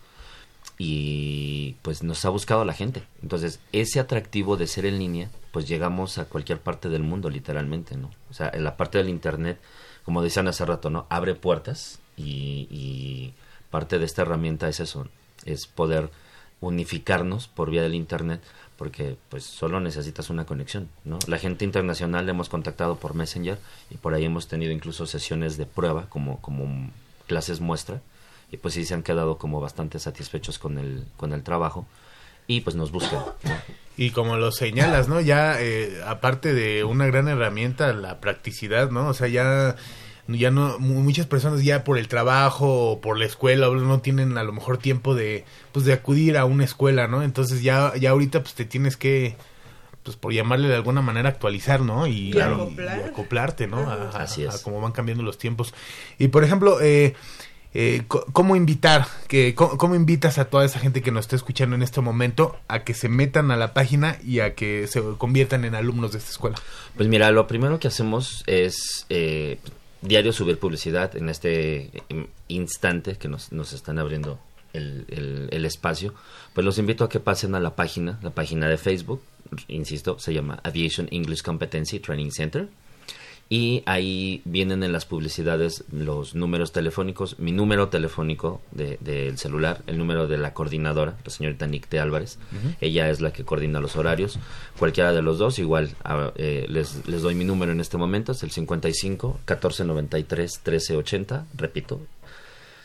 Y 0.78 1.76
pues 1.82 2.04
nos 2.04 2.24
ha 2.26 2.30
buscado 2.30 2.64
la 2.64 2.74
gente. 2.74 3.04
Entonces, 3.22 3.60
ese 3.72 4.00
atractivo 4.00 4.56
de 4.56 4.68
ser 4.68 4.86
en 4.86 5.00
línea, 5.00 5.30
pues 5.52 5.68
llegamos 5.68 6.18
a 6.18 6.26
cualquier 6.26 6.60
parte 6.60 6.90
del 6.90 7.04
mundo, 7.04 7.30
literalmente, 7.30 7.98
¿no? 7.98 8.12
O 8.30 8.34
sea, 8.34 8.50
en 8.54 8.64
la 8.64 8.78
parte 8.78 8.98
del 8.98 9.10
Internet, 9.10 9.60
como 10.06 10.22
decían 10.22 10.48
hace 10.48 10.66
rato, 10.66 10.90
¿no? 10.90 11.08
Abre 11.10 11.36
puertas 11.36 12.00
y, 12.16 12.68
y 12.70 13.34
parte 13.72 14.00
de 14.00 14.06
esta 14.06 14.22
herramienta 14.22 14.70
es 14.70 14.80
eso, 14.80 15.08
es 15.46 15.68
poder 15.68 16.12
unificarnos 16.62 17.48
por 17.48 17.70
vía 17.70 17.82
del 17.82 17.96
internet 17.96 18.42
porque 18.80 19.18
pues 19.28 19.44
solo 19.44 19.82
necesitas 19.82 20.30
una 20.30 20.46
conexión, 20.46 20.88
¿no? 21.04 21.20
La 21.28 21.38
gente 21.38 21.66
internacional 21.66 22.26
la 22.26 22.32
hemos 22.32 22.48
contactado 22.48 22.96
por 22.96 23.14
Messenger 23.14 23.60
y 23.90 23.98
por 23.98 24.14
ahí 24.14 24.24
hemos 24.24 24.48
tenido 24.48 24.72
incluso 24.72 25.06
sesiones 25.06 25.58
de 25.58 25.66
prueba 25.66 26.06
como 26.08 26.40
como 26.40 26.90
clases 27.28 27.60
muestra 27.60 28.00
y 28.54 28.58
pues 28.58 28.76
sí 28.76 28.86
se 28.86 28.94
han 28.94 29.04
quedado 29.04 29.38
como 29.38 29.60
bastante 29.60 30.00
satisfechos 30.00 30.60
con 30.60 30.78
el 30.78 31.04
con 31.18 31.34
el 31.34 31.44
trabajo 31.44 31.86
y 32.48 32.62
pues 32.62 32.78
nos 32.78 32.92
buscan. 32.92 33.20
¿no? 33.20 33.52
Y 33.98 34.12
como 34.12 34.38
lo 34.38 34.54
señalas, 34.54 35.10
¿no? 35.10 35.20
Ya, 35.20 35.62
eh, 35.62 36.02
aparte 36.08 36.54
de 36.54 36.86
una 36.86 37.06
gran 37.06 37.28
herramienta, 37.28 37.92
la 37.92 38.22
practicidad, 38.22 38.92
¿no? 38.92 39.10
O 39.10 39.14
sea, 39.14 39.28
ya, 39.28 39.76
ya 40.38 40.52
no, 40.52 40.78
mu- 40.80 41.02
muchas 41.02 41.26
personas 41.26 41.64
ya 41.64 41.84
por 41.84 41.98
el 41.98 42.08
trabajo 42.08 42.92
o 42.92 43.02
por 43.02 43.18
la 43.18 43.26
escuela 43.26 43.70
o 43.70 43.76
no 43.76 44.00
tienen 44.02 44.38
a 44.38 44.44
lo 44.44 44.52
mejor 44.52 44.78
tiempo 44.78 45.16
de, 45.16 45.46
pues, 45.72 45.86
de 45.86 45.94
acudir 45.94 46.38
a 46.38 46.46
una 46.46 46.64
escuela, 46.66 47.08
¿no? 47.08 47.24
Entonces 47.24 47.62
ya, 47.64 47.94
ya 48.00 48.12
ahorita, 48.12 48.42
pues, 48.44 48.54
te 48.54 48.66
tienes 48.66 48.98
que, 48.98 49.36
pues, 50.04 50.16
por 50.18 50.34
llamarle 50.34 50.68
de 50.68 50.76
alguna 50.76 51.02
manera, 51.02 51.30
actualizar, 51.30 51.82
¿no? 51.82 52.06
Y, 52.08 52.32
Claro. 52.32 52.70
y- 52.72 52.80
y 52.82 53.10
acoplarte, 53.10 53.68
¿no? 53.68 53.78
A, 53.90 53.94
a- 53.94 54.24
Así 54.24 54.44
es. 54.44 54.54
a 54.56 54.64
cómo 54.64 54.82
van 54.82 54.92
cambiando 54.92 55.24
los 55.24 55.38
tiempos. 55.38 55.74
Y, 56.18 56.28
por 56.30 56.44
ejemplo, 56.44 56.80
eh, 56.82 57.16
eh, 57.76 58.02
¿cómo 58.08 58.56
invitar? 58.56 59.06
Que, 59.28 59.54
co- 59.54 59.78
¿Cómo 59.78 59.94
invitas 59.94 60.40
a 60.40 60.46
toda 60.46 60.66
esa 60.66 60.80
gente 60.80 61.04
que 61.04 61.12
nos 61.12 61.26
está 61.26 61.36
escuchando 61.36 61.76
en 61.76 61.84
este 61.84 62.02
momento 62.02 62.58
a 62.68 62.84
que 62.84 62.96
se 62.96 63.10
metan 63.10 63.52
a 63.52 63.58
la 63.58 63.74
página 63.76 64.18
y 64.26 64.40
a 64.40 64.56
que 64.56 64.88
se 64.88 65.02
conviertan 65.20 65.66
en 65.66 65.76
alumnos 65.76 66.12
de 66.14 66.18
esta 66.18 66.32
escuela? 66.32 66.58
Pues 66.98 67.08
mira, 67.08 67.30
lo 67.30 67.46
primero 67.46 67.80
que 67.80 67.88
hacemos 67.88 68.44
es 68.48 69.06
eh, 69.10 69.60
diario 70.02 70.32
subir 70.34 70.58
publicidad 70.60 71.16
en 71.16 71.30
este 71.30 71.92
em, 72.10 72.28
instante 72.48 73.16
que 73.18 73.28
nos, 73.28 73.52
nos 73.52 73.74
están 73.74 74.00
abriendo 74.00 74.40
el, 74.74 75.06
el- 75.10 75.50
el 75.52 75.66
espacio. 75.66 76.14
Pues 76.54 76.66
los 76.66 76.78
invito 76.78 77.04
a 77.04 77.10
que 77.10 77.20
pasen 77.20 77.56
a 77.56 77.60
la 77.60 77.76
página, 77.76 78.20
la 78.22 78.30
página 78.32 78.68
de 78.68 78.78
Facebook, 78.78 79.22
insisto, 79.68 80.20
se 80.20 80.34
llama 80.34 80.60
Aviation 80.64 81.08
English 81.12 81.42
Competency 81.42 82.00
Training 82.00 82.32
Center. 82.32 82.68
Y 83.52 83.82
ahí 83.88 84.44
vienen 84.46 84.84
en 84.84 84.92
las 84.92 85.06
publicidades 85.06 85.84
los 85.92 86.36
números 86.36 86.72
telefónicos, 86.72 87.40
mi 87.40 87.52
número 87.52 87.88
telefónico 87.90 88.62
de- 88.72 88.98
del 89.02 89.40
celular, 89.40 89.82
el 89.88 89.98
número 89.98 90.28
de 90.28 90.38
la 90.38 90.54
coordinadora, 90.54 91.18
la 91.26 91.32
señorita 91.32 91.66
Nicte 91.66 92.00
Álvarez. 92.00 92.38
Ella 92.80 93.10
es 93.10 93.22
la 93.22 93.34
que 93.34 93.44
coordina 93.46 93.80
los 93.80 93.96
horarios. 93.96 94.38
Cualquiera 94.78 95.14
de 95.14 95.24
los 95.24 95.40
dos, 95.40 95.58
igual 95.58 95.90
ah, 96.04 96.32
eh, 96.36 96.68
les, 96.70 97.08
les 97.08 97.24
doy 97.24 97.34
mi 97.34 97.44
número 97.44 97.72
en 97.72 97.80
este 97.80 97.98
momento, 97.98 98.34
es 98.34 98.44
el 98.44 98.52
55 98.52 99.40
1493 99.48 100.62
1380. 100.64 101.46
Repito, 101.58 102.02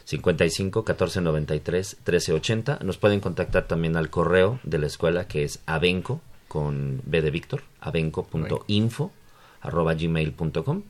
55 0.06 0.80
1493 0.80 1.96
1380. 2.06 2.78
Nos 2.84 2.96
pueden 2.96 3.20
contactar 3.20 3.66
también 3.66 3.96
al 3.96 4.08
correo 4.08 4.60
de 4.62 4.78
la 4.78 4.86
escuela 4.86 5.28
que 5.28 5.44
es 5.44 5.60
abenco 5.66 6.22
con 6.48 7.02
B 7.04 7.20
de 7.20 7.30
Víctor, 7.30 7.62
abenco.info 7.82 9.12
arroba 9.64 9.94
gmail.com. 9.94 10.82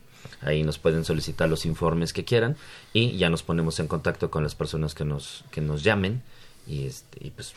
Ahí 0.42 0.62
nos 0.62 0.78
pueden 0.78 1.04
solicitar 1.04 1.48
los 1.48 1.64
informes 1.64 2.12
que 2.12 2.24
quieran 2.24 2.56
y 2.92 3.16
ya 3.16 3.30
nos 3.30 3.42
ponemos 3.42 3.80
en 3.80 3.86
contacto 3.86 4.30
con 4.30 4.42
las 4.42 4.54
personas 4.54 4.94
que 4.94 5.04
nos, 5.04 5.44
que 5.50 5.60
nos 5.60 5.82
llamen 5.82 6.22
y, 6.66 6.86
este, 6.86 7.26
y 7.26 7.30
pues 7.30 7.54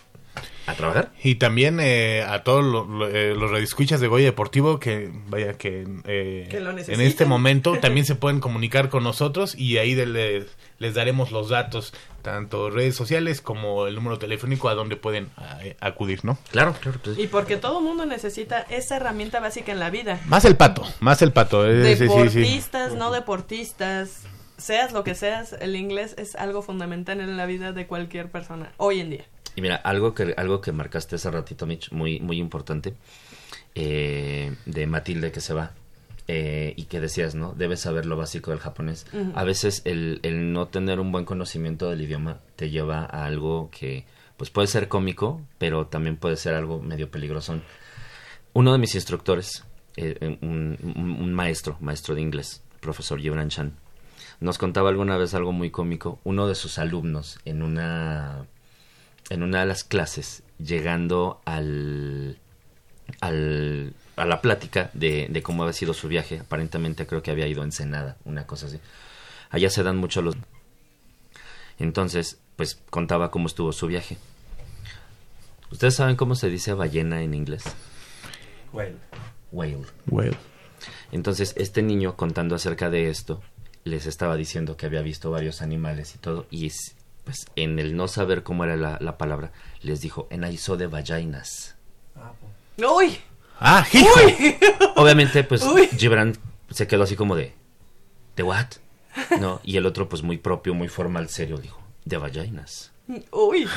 a 0.66 0.74
trabajar. 0.74 1.12
Y 1.24 1.36
también 1.36 1.80
eh, 1.80 2.24
a 2.28 2.44
todos 2.44 2.64
lo- 2.64 2.86
lo- 2.86 3.08
eh, 3.08 3.34
los 3.36 3.50
radioescuchas 3.52 4.00
de 4.02 4.08
Goya 4.08 4.26
Deportivo 4.26 4.80
que 4.80 5.12
vaya 5.28 5.54
que, 5.54 5.88
eh, 6.06 6.48
Que 6.50 6.60
lo 6.60 6.72
en 6.72 7.02
este 7.02 7.26
momento 7.26 7.78
también 7.82 8.06
se 8.06 8.16
pueden 8.16 8.40
comunicar 8.40 8.90
con 8.90 9.04
nosotros 9.04 9.56
y 9.56 9.78
ahí 9.78 9.94
de- 9.96 10.06
les, 10.06 10.46
les 10.80 10.94
daremos 10.94 11.32
los 11.32 11.50
datos, 11.50 11.94
tanto 12.22 12.70
redes 12.70 12.96
sociales 12.96 13.42
como 13.42 13.88
el 13.88 13.96
número 13.96 14.20
telefónico 14.20 14.70
a 14.70 14.76
donde 14.76 14.96
pueden 14.96 15.30
eh, 15.64 15.76
acudir, 15.80 16.24
¿no? 16.26 16.38
Claro, 16.52 16.76
claro. 16.80 17.00
Y 17.18 17.28
porque 17.28 17.58
todo 17.58 17.82
mundo 17.82 18.06
necesita 18.06 18.62
esa 18.70 18.98
herramienta 18.98 19.40
básica 19.40 19.72
en 19.72 19.80
la 19.80 19.90
vida. 19.90 20.20
Más 20.26 20.46
el 20.46 20.56
pato, 20.56 20.84
más 21.00 21.22
el 21.22 21.32
pato. 21.32 21.66
eh, 21.70 21.96
sí, 21.96 22.08
sí, 22.08 22.30
sí. 22.30 22.40
Deportistas, 22.40 22.94
no 22.96 23.12
deportistas, 23.12 24.24
seas 24.58 24.92
lo 24.92 25.04
que 25.04 25.16
seas, 25.16 25.54
el 25.62 25.76
inglés 25.76 26.16
es 26.18 26.36
algo 26.36 26.62
fundamental 26.62 27.20
en 27.22 27.38
la 27.38 27.46
vida 27.46 27.72
de 27.72 27.88
cualquier 27.88 28.30
persona 28.30 28.72
hoy 28.78 29.00
en 29.00 29.10
día. 29.12 29.26
Y 29.58 29.62
mira, 29.62 29.76
algo 29.76 30.14
que, 30.14 30.34
algo 30.38 30.62
que 30.62 30.72
marcaste 30.72 31.16
hace 31.18 31.30
ratito, 31.32 31.66
Mitch, 31.66 31.92
muy, 31.92 32.20
muy 32.22 32.38
importante, 32.40 32.94
eh, 33.76 34.56
de 34.66 34.88
Matilde 34.88 35.32
que 35.32 35.42
se 35.42 35.54
va, 35.54 35.72
eh, 36.28 36.74
y 36.76 36.84
que 36.86 37.00
decías, 37.00 37.36
¿no? 37.36 37.54
Debes 37.54 37.82
saber 37.82 38.06
lo 38.06 38.18
básico 38.18 38.52
del 38.52 38.60
japonés. 38.60 39.06
A 39.36 39.44
veces 39.44 39.82
el, 39.86 40.20
el 40.24 40.54
no 40.54 40.68
tener 40.68 41.00
un 41.00 41.12
buen 41.12 41.26
conocimiento 41.26 41.90
del 41.90 42.02
idioma 42.02 42.40
te 42.56 42.70
lleva 42.70 43.00
a 43.06 43.26
algo 43.26 43.70
que, 43.72 44.06
pues 44.38 44.50
puede 44.50 44.68
ser 44.68 44.88
cómico, 44.88 45.42
pero 45.58 45.88
también 45.88 46.18
puede 46.18 46.36
ser 46.38 46.54
algo 46.54 46.80
medio 46.82 47.10
peligroso. 47.10 47.60
Uno 48.54 48.72
de 48.74 48.78
mis 48.80 48.94
instructores, 48.96 49.64
eh, 49.96 50.38
un, 50.42 50.78
un- 50.84 51.18
un 51.22 51.34
maestro, 51.34 51.78
maestro 51.80 52.14
de 52.16 52.22
inglés, 52.22 52.62
profesor 52.80 53.20
Gibran 53.20 53.50
Chan, 53.50 53.74
nos 54.40 54.58
contaba 54.58 54.90
alguna 54.90 55.18
vez 55.18 55.34
algo 55.34 55.52
muy 55.52 55.72
cómico. 55.72 56.20
Uno 56.24 56.48
de 56.48 56.54
sus 56.56 56.78
alumnos 56.78 57.40
en 57.46 57.64
una 57.64 58.46
en 59.30 59.44
una 59.44 59.60
de 59.62 59.66
las 59.66 59.84
clases, 59.84 60.44
llegando 60.60 61.42
al, 61.46 62.40
al 63.22 63.94
a 64.16 64.26
la 64.26 64.42
plática 64.42 64.90
de, 64.94 65.28
de 65.30 65.44
cómo 65.44 65.62
había 65.64 65.74
sido 65.74 65.94
su 65.94 66.08
viaje, 66.08 66.40
aparentemente 66.40 67.06
creo 67.06 67.22
que 67.22 67.30
había 67.30 67.46
ido 67.48 67.62
a 67.62 67.66
Ensenada, 67.66 68.18
una 68.26 68.48
cosa 68.48 68.66
así. 68.66 68.80
Allá 69.52 69.70
se 69.70 69.84
dan 69.84 69.98
mucho 69.98 70.22
los... 70.24 70.36
Entonces, 71.78 72.40
pues 72.56 72.80
contaba 72.90 73.30
cómo 73.30 73.46
estuvo 73.48 73.72
su 73.72 73.86
viaje. 73.86 74.18
¿Ustedes 75.72 75.96
saben 75.96 76.16
cómo 76.16 76.34
se 76.34 76.50
dice 76.50 76.74
ballena 76.74 77.22
en 77.22 77.36
inglés? 77.36 77.64
Whale. 78.74 78.96
Whale. 79.52 79.86
Whale. 80.08 80.38
Entonces, 81.12 81.54
este 81.56 81.84
niño 81.84 82.16
contando 82.16 82.56
acerca 82.56 82.90
de 82.90 83.10
esto, 83.10 83.42
les 83.84 84.08
estaba 84.08 84.36
diciendo 84.36 84.78
que 84.78 84.88
había 84.88 85.02
visto 85.04 85.30
varios 85.30 85.62
animales 85.62 86.16
y 86.16 86.18
todo, 86.18 86.48
y 86.50 86.66
es- 86.66 86.96
pues 87.28 87.46
en 87.58 87.78
el 87.78 87.98
no 87.98 88.08
saber 88.08 88.42
cómo 88.44 88.64
era 88.64 88.78
la, 88.78 88.98
la 89.02 89.18
palabra, 89.18 89.52
les 89.82 90.00
dijo, 90.00 90.30
en 90.32 90.46
aiso 90.46 90.78
de 90.78 90.88
vaginas. 90.88 91.76
¡Uy! 92.78 93.18
¡Ah, 93.60 93.86
Obviamente, 94.96 95.44
pues 95.44 95.62
Uy. 95.64 95.88
Gibran 95.98 96.38
se 96.72 96.88
quedó 96.88 97.04
así 97.04 97.18
como 97.18 97.36
de, 97.36 97.54
¿de 98.38 98.44
what? 98.44 98.68
¿No? 99.42 99.60
Y 99.66 99.76
el 99.76 99.86
otro, 99.86 100.08
pues 100.08 100.24
muy 100.24 100.38
propio, 100.38 100.74
muy 100.74 100.88
formal, 100.88 101.28
serio, 101.28 101.58
dijo, 101.58 101.82
de 102.06 102.16
vaginas. 102.16 102.92
¡Uy! 103.32 103.68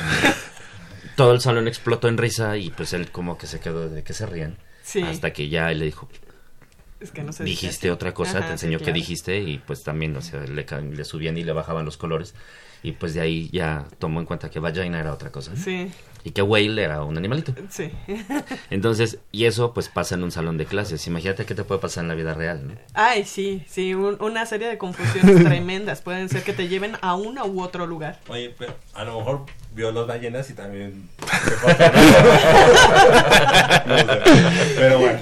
Todo 1.17 1.33
el 1.33 1.41
salón 1.41 1.67
explotó 1.67 2.07
en 2.07 2.17
risa 2.17 2.55
y 2.55 2.69
pues 2.69 2.93
él 2.93 3.11
como 3.11 3.37
que 3.37 3.47
se 3.47 3.59
quedó 3.59 3.89
de 3.89 4.01
que 4.03 4.13
se 4.13 4.25
rían. 4.25 4.57
Sí. 4.81 5.01
Hasta 5.01 5.33
que 5.33 5.49
ya 5.49 5.69
él 5.71 5.79
le 5.79 5.85
dijo, 5.85 6.07
Es 7.01 7.11
que 7.11 7.21
no 7.23 7.33
se 7.33 7.43
dice 7.43 7.65
dijiste 7.65 7.91
otra 7.91 8.13
cosa, 8.13 8.37
Ajá, 8.37 8.41
te 8.41 8.45
sí, 8.47 8.51
enseñó 8.53 8.77
que 8.77 8.85
claro. 8.85 8.95
dijiste 8.95 9.39
y 9.39 9.57
pues 9.57 9.83
también, 9.83 10.15
o 10.15 10.21
sea, 10.21 10.39
le, 10.41 10.63
ca- 10.65 10.79
le 10.79 11.03
subían 11.05 11.37
y 11.37 11.43
le 11.43 11.51
bajaban 11.51 11.83
los 11.85 11.97
colores 11.97 12.33
y 12.83 12.93
pues 12.93 13.13
de 13.13 13.21
ahí 13.21 13.49
ya 13.51 13.85
tomó 13.99 14.19
en 14.19 14.25
cuenta 14.25 14.49
que 14.49 14.59
vagina 14.59 14.99
era 14.99 15.13
otra 15.13 15.31
cosa. 15.31 15.55
Sí. 15.55 15.91
Y 16.23 16.31
que 16.31 16.43
whale 16.43 16.83
era 16.83 17.03
un 17.03 17.17
animalito. 17.17 17.51
Sí. 17.71 17.91
Entonces, 18.69 19.17
y 19.31 19.45
eso 19.45 19.73
pues 19.73 19.89
pasa 19.89 20.13
en 20.13 20.21
un 20.23 20.29
salón 20.31 20.55
de 20.59 20.65
clases. 20.67 21.07
Imagínate 21.07 21.45
qué 21.45 21.55
te 21.55 21.63
puede 21.63 21.81
pasar 21.81 22.03
en 22.03 22.09
la 22.09 22.13
vida 22.15 22.35
real, 22.35 22.67
¿no? 22.67 22.73
Ay, 22.93 23.25
sí, 23.25 23.63
sí, 23.67 23.95
un- 23.95 24.21
una 24.21 24.45
serie 24.45 24.67
de 24.67 24.77
confusiones 24.77 25.43
tremendas. 25.43 26.01
Pueden 26.01 26.29
ser 26.29 26.43
que 26.43 26.53
te 26.53 26.67
lleven 26.67 26.93
a 27.01 27.15
uno 27.15 27.43
u 27.47 27.61
otro 27.63 27.87
lugar. 27.87 28.19
Oye, 28.27 28.53
pero 28.57 28.75
a 28.93 29.03
lo 29.03 29.17
mejor 29.17 29.45
vio 29.73 29.91
las 29.91 30.05
ballenas 30.05 30.47
y 30.51 30.53
también. 30.53 31.09
No 33.87 33.97
sé, 33.97 34.05
pero 34.75 34.99
bueno. 34.99 35.19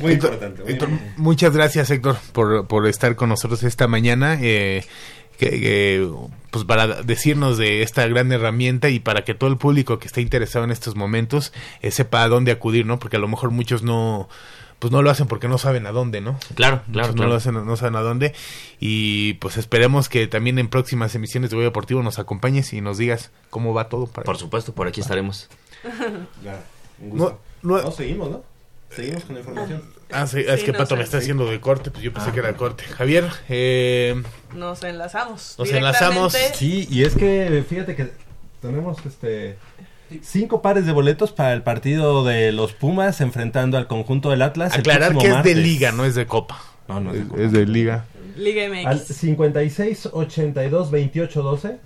Muy 0.00 0.12
Héctor, 0.12 0.32
importante. 0.34 0.62
muy 0.62 0.72
Héctor, 0.72 0.88
muchas 1.16 1.54
gracias 1.54 1.90
Héctor 1.90 2.16
por, 2.32 2.66
por 2.66 2.86
estar 2.86 3.16
con 3.16 3.28
nosotros 3.30 3.62
esta 3.62 3.88
mañana. 3.88 4.38
Eh, 4.40 4.84
que, 5.38 5.50
que, 5.60 6.08
pues 6.50 6.64
para 6.64 7.02
decirnos 7.02 7.58
de 7.58 7.82
esta 7.82 8.06
gran 8.06 8.30
herramienta 8.32 8.88
y 8.90 8.98
para 9.00 9.24
que 9.24 9.34
todo 9.34 9.48
el 9.50 9.56
público 9.56 9.98
que 9.98 10.06
esté 10.08 10.20
interesado 10.20 10.64
en 10.64 10.70
estos 10.70 10.96
momentos 10.96 11.52
eh, 11.82 11.90
sepa 11.90 12.22
a 12.22 12.28
dónde 12.28 12.52
acudir, 12.52 12.84
¿no? 12.86 12.98
Porque 12.98 13.16
a 13.16 13.20
lo 13.20 13.28
mejor 13.28 13.50
muchos 13.50 13.82
no 13.82 14.28
pues 14.78 14.92
no 14.92 15.02
lo 15.02 15.10
hacen 15.10 15.26
porque 15.26 15.48
no 15.48 15.58
saben 15.58 15.86
a 15.86 15.90
dónde, 15.92 16.20
¿no? 16.20 16.38
Claro, 16.54 16.82
claro, 16.92 17.08
Muchos 17.08 17.14
claro. 17.14 17.14
No 17.16 17.26
lo 17.26 17.34
hacen, 17.34 17.66
no 17.66 17.76
saben 17.76 17.96
a 17.96 18.00
dónde. 18.00 18.32
Y 18.78 19.34
pues 19.34 19.56
esperemos 19.56 20.08
que 20.08 20.28
también 20.28 20.58
en 20.60 20.68
próximas 20.68 21.12
emisiones 21.16 21.50
de 21.50 21.56
Goya 21.56 21.68
Deportivo 21.68 22.00
nos 22.04 22.20
acompañes 22.20 22.72
y 22.72 22.80
nos 22.80 22.96
digas 22.96 23.32
cómo 23.50 23.74
va 23.74 23.88
todo. 23.88 24.06
Para 24.06 24.24
Por 24.24 24.38
supuesto, 24.38 24.74
por 24.74 24.86
aquí 24.86 25.00
estaremos. 25.00 25.48
Ya, 26.44 26.62
un 27.00 27.10
gusto. 27.10 27.40
No, 27.62 27.76
no- 27.76 27.82
No, 27.82 27.90
seguimos, 27.90 28.30
¿no? 28.30 28.44
Seguimos 28.90 29.24
con 29.24 29.34
la 29.34 29.40
información. 29.40 29.82
Ah, 30.10 30.26
sí, 30.26 30.40
es 30.46 30.60
Sí, 30.60 30.66
que 30.66 30.72
no 30.72 30.78
Pato 30.78 30.90
sé, 30.94 30.96
me 30.96 31.02
está 31.04 31.18
sí. 31.18 31.22
haciendo 31.24 31.46
de 31.50 31.60
corte, 31.60 31.90
pues 31.90 32.02
yo 32.02 32.12
pensé 32.12 32.30
Ah, 32.30 32.32
que 32.32 32.40
era 32.40 32.54
corte. 32.54 32.84
Javier, 32.84 33.26
eh, 33.48 34.22
Nos 34.54 34.82
enlazamos. 34.82 35.54
Nos 35.58 35.70
enlazamos. 35.70 36.34
Sí, 36.54 36.86
y 36.90 37.02
es 37.04 37.14
que 37.14 37.62
fíjate 37.68 37.94
que 37.94 38.10
tenemos 38.62 39.04
este 39.04 39.58
cinco 40.22 40.62
pares 40.62 40.86
de 40.86 40.92
boletos 40.92 41.32
para 41.32 41.52
el 41.52 41.62
partido 41.62 42.24
de 42.24 42.50
los 42.52 42.72
Pumas 42.72 43.20
enfrentando 43.20 43.76
al 43.76 43.86
conjunto 43.86 44.30
del 44.30 44.40
Atlas. 44.42 44.72
aclarar 44.74 45.16
que 45.16 45.28
es 45.28 45.42
de 45.44 45.54
liga, 45.54 45.92
no 45.92 46.04
es 46.06 46.14
de 46.14 46.26
copa. 46.26 46.58
No, 46.88 47.00
no 47.00 47.12
es 47.12 47.18
de 47.20 47.28
copa. 47.28 47.42
Es 47.42 47.52
de 47.52 47.66
liga. 47.66 48.06
Liga 48.36 48.64
Al 48.88 48.96
MX. 48.98 49.04
56 49.16 50.08
82 50.12 50.90
28 50.90 51.42
12. 51.42 51.78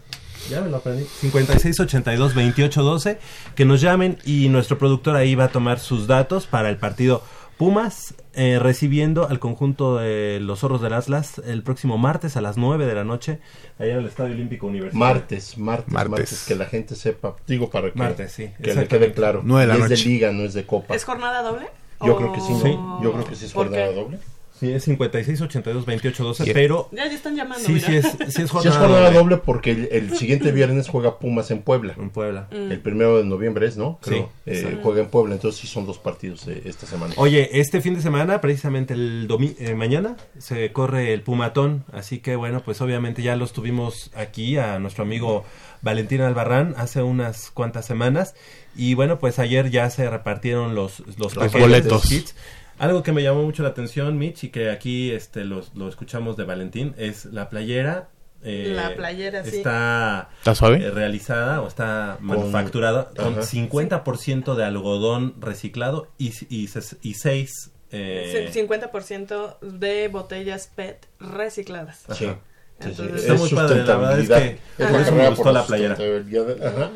Ya 0.51 0.61
me 0.61 0.71
lo 0.71 0.79
aprendí. 0.79 1.05
56 1.05 1.81
82 1.81 2.35
28 2.35 2.83
12. 2.83 3.19
Que 3.55 3.65
nos 3.65 3.81
llamen 3.81 4.19
y 4.25 4.49
nuestro 4.49 4.79
productor 4.79 5.17
ahí 5.17 5.35
va 5.35 5.45
a 5.45 5.49
tomar 5.49 5.79
sus 5.79 6.07
datos 6.07 6.47
para 6.47 6.69
el 6.69 6.77
partido 6.77 7.23
Pumas 7.59 8.15
eh, 8.35 8.59
recibiendo 8.61 9.29
al 9.29 9.39
conjunto 9.39 9.99
de 9.99 10.41
los 10.41 10.61
zorros 10.61 10.81
del 10.81 10.95
Atlas 10.95 11.41
el 11.47 11.63
próximo 11.63 11.97
martes 11.97 12.37
a 12.37 12.41
las 12.41 12.57
9 12.57 12.87
de 12.87 12.95
la 12.95 13.05
noche 13.05 13.39
allá 13.79 13.93
en 13.93 13.99
el 13.99 14.07
Estadio 14.07 14.35
Olímpico 14.35 14.67
Universitario. 14.67 15.15
Martes, 15.15 15.59
martes, 15.59 15.93
Martes. 15.93 16.11
martes, 16.11 16.45
que 16.49 16.55
la 16.57 16.65
gente 16.65 16.97
sepa, 16.97 17.37
digo 17.47 17.71
para 17.71 17.93
que, 17.93 17.99
Martes, 17.99 18.33
sí, 18.33 18.51
que 18.61 18.75
le 18.75 18.89
quede 18.89 19.13
claro. 19.13 19.43
Nueve 19.45 19.63
de 19.63 19.67
la 19.69 19.75
es 19.85 19.91
noche. 19.91 20.03
de 20.03 20.09
liga, 20.11 20.33
no 20.33 20.43
es 20.45 20.55
de 20.55 20.67
copa. 20.67 20.95
¿Es 20.97 21.05
jornada 21.05 21.43
doble? 21.43 21.67
Yo 22.05 22.15
¿O- 22.15 22.17
creo 22.17 22.33
que 22.33 22.41
sí, 22.41 22.53
Sí. 22.63 22.75
¿no? 22.75 23.01
Yo 23.03 23.13
creo 23.13 23.25
que 23.27 23.37
sí 23.37 23.45
es 23.45 23.53
¿Por 23.53 23.67
jornada 23.69 23.91
qué? 23.91 23.95
doble. 23.95 24.19
Sí, 24.63 24.73
es 24.73 24.85
56 24.85 25.41
82 25.41 25.85
28 25.87 26.23
12, 26.25 26.45
Yeah. 26.45 26.55
pero 26.55 26.89
Ya, 26.93 27.07
ya 27.09 27.15
están 27.15 27.35
llamando. 27.35 27.65
sí, 27.67 27.73
mira. 27.73 27.87
sí 27.89 27.97
es, 27.97 28.07
sí 28.07 28.17
es 28.21 28.35
Sí 28.35 28.47
jornada, 28.47 28.71
es 28.71 28.77
jornada 28.81 29.05
doble. 29.07 29.19
doble 29.19 29.37
porque 29.39 29.71
el, 29.73 29.89
el 29.91 30.17
siguiente 30.17 30.53
viernes 30.53 30.89
juega 30.89 31.19
Pumas 31.19 31.51
en 31.51 31.63
Puebla. 31.63 31.95
en 31.99 32.11
Puebla. 32.11 32.47
Mm. 32.53 32.71
El 32.71 32.81
primero 32.81 33.19
de 33.19 33.25
noviembre 33.25 33.67
es, 33.67 33.77
¿no? 33.77 33.99
Creo. 34.01 34.31
Sí, 34.45 34.53
Eh, 34.53 34.79
juega 34.83 35.01
en 35.01 35.09
Puebla, 35.09 35.35
entonces 35.35 35.61
sí 35.61 35.67
son 35.67 35.85
dos 35.85 35.99
partidos 35.99 36.47
eh, 36.47 36.63
esta 36.65 36.87
semana. 36.87 37.13
Oye, 37.17 37.61
este 37.61 37.81
fin 37.81 37.95
de 37.97 38.03
semana, 38.03 38.41
precisamente 38.41 38.95
el 38.95 39.27
domi 39.27 39.57
eh, 39.59 39.75
mañana, 39.75 40.17
se 40.39 40.71
corre 40.73 41.13
el 41.13 41.23
Pumatón, 41.23 41.85
así 41.93 42.21
que 42.21 42.37
bueno, 42.37 42.63
pues 42.65 42.81
obviamente 42.81 43.21
ya 43.23 43.35
los 43.35 43.53
tuvimos 43.53 44.11
aquí 44.15 44.59
a 44.59 44.79
nuestro 44.79 45.03
amigo 45.03 45.45
Valentín 45.81 46.21
Albarrán 46.21 46.75
hace 46.77 47.03
unas 47.03 47.51
cuantas 47.51 47.85
semanas 47.85 48.37
y 48.77 48.95
bueno, 48.95 49.19
pues 49.19 49.41
ayer 49.41 49.71
ya 49.71 49.91
se 49.91 50.09
repartieron 50.09 50.77
los, 50.77 51.01
los, 51.19 51.35
paquetes, 51.35 51.61
boletos. 51.61 51.93
los 51.93 52.03
kits. 52.09 52.35
Algo 52.83 53.03
que 53.03 53.13
me 53.13 53.23
llamó 53.23 53.45
mucho 53.45 53.63
la 53.63 53.69
atención, 53.71 54.19
Mitch, 54.19 54.45
y 54.45 54.49
que 54.51 54.71
aquí 54.71 55.13
este 55.13 55.45
los- 55.45 55.73
lo 55.75 55.89
escuchamos 55.89 56.37
de 56.37 56.45
Valentín, 56.45 56.95
es 56.99 57.25
la 57.27 57.49
playera. 57.49 58.09
eh, 58.45 58.73
La 58.75 58.97
playera, 58.97 59.45
sí. 59.45 59.59
Está, 59.59 60.31
¿Está 60.39 60.55
suave? 60.57 60.85
eh, 60.85 60.91
realizada 60.91 61.61
o 61.63 61.69
está 61.69 62.17
manufacturada 62.21 63.11
con 63.17 63.35
Ajá. 63.35 63.43
50% 63.45 64.57
de 64.57 64.65
algodón 64.65 65.37
reciclado 65.41 66.09
y, 66.19 66.33
y, 66.49 66.69
y 67.03 67.15
6 67.15 67.71
eh, 67.93 68.51
Sí, 68.53 68.61
50% 68.67 69.59
de 69.61 70.09
botellas 70.09 70.67
PET 70.75 71.07
recicladas. 71.21 72.05
Sí. 72.11 72.25
Ajá. 72.25 72.35
Sí, 72.35 72.41
sí, 72.41 72.52
Entonces- 72.87 73.21
Está 73.23 73.35
muy 73.35 73.49
padre, 73.51 73.85
la 73.85 73.97
verdad 73.97 74.21
es 74.21 74.29
que 74.29 74.59
Es 74.83 74.91
por 74.91 75.01
eso 75.01 75.13
me 75.13 75.29
gustó 75.29 75.43
por 75.45 75.53
la 75.53 75.65
playera. 75.67 75.95
Ajá. 75.95 76.91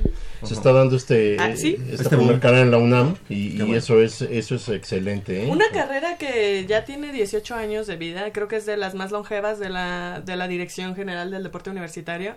Se 0.45 0.55
está 0.55 0.73
dando 0.73 0.97
este, 0.97 1.37
Ah, 1.41 1.57
¿sí? 1.57 1.77
esta 1.91 1.95
Este 2.05 2.09
primera 2.11 2.31
boom. 2.33 2.41
carrera 2.41 2.63
en 2.63 2.71
la 2.71 2.79
UNAM 2.79 3.17
y, 3.29 3.35
y 3.35 3.51
Qué 3.57 3.63
bueno. 3.63 3.77
eso 3.79 4.01
es 4.03 4.21
eso 4.23 4.55
es 4.57 4.69
excelente. 4.69 5.45
¿eh? 5.45 5.49
Una 5.51 5.65
carrera 5.73 6.19
que 6.19 6.67
ya 6.69 6.85
tiene 6.85 7.11
18 7.13 7.55
años 7.55 7.87
de 7.87 7.97
vida, 7.97 8.31
creo 8.33 8.47
que 8.47 8.57
es 8.57 8.67
de 8.67 8.77
las 8.77 8.95
más 8.95 9.11
longevas 9.13 9.59
de 9.59 9.71
la, 9.71 10.23
de 10.25 10.37
la 10.37 10.47
Dirección 10.47 10.95
General 10.95 11.31
del 11.31 11.43
Deporte 11.43 11.71
Universitario 11.71 12.37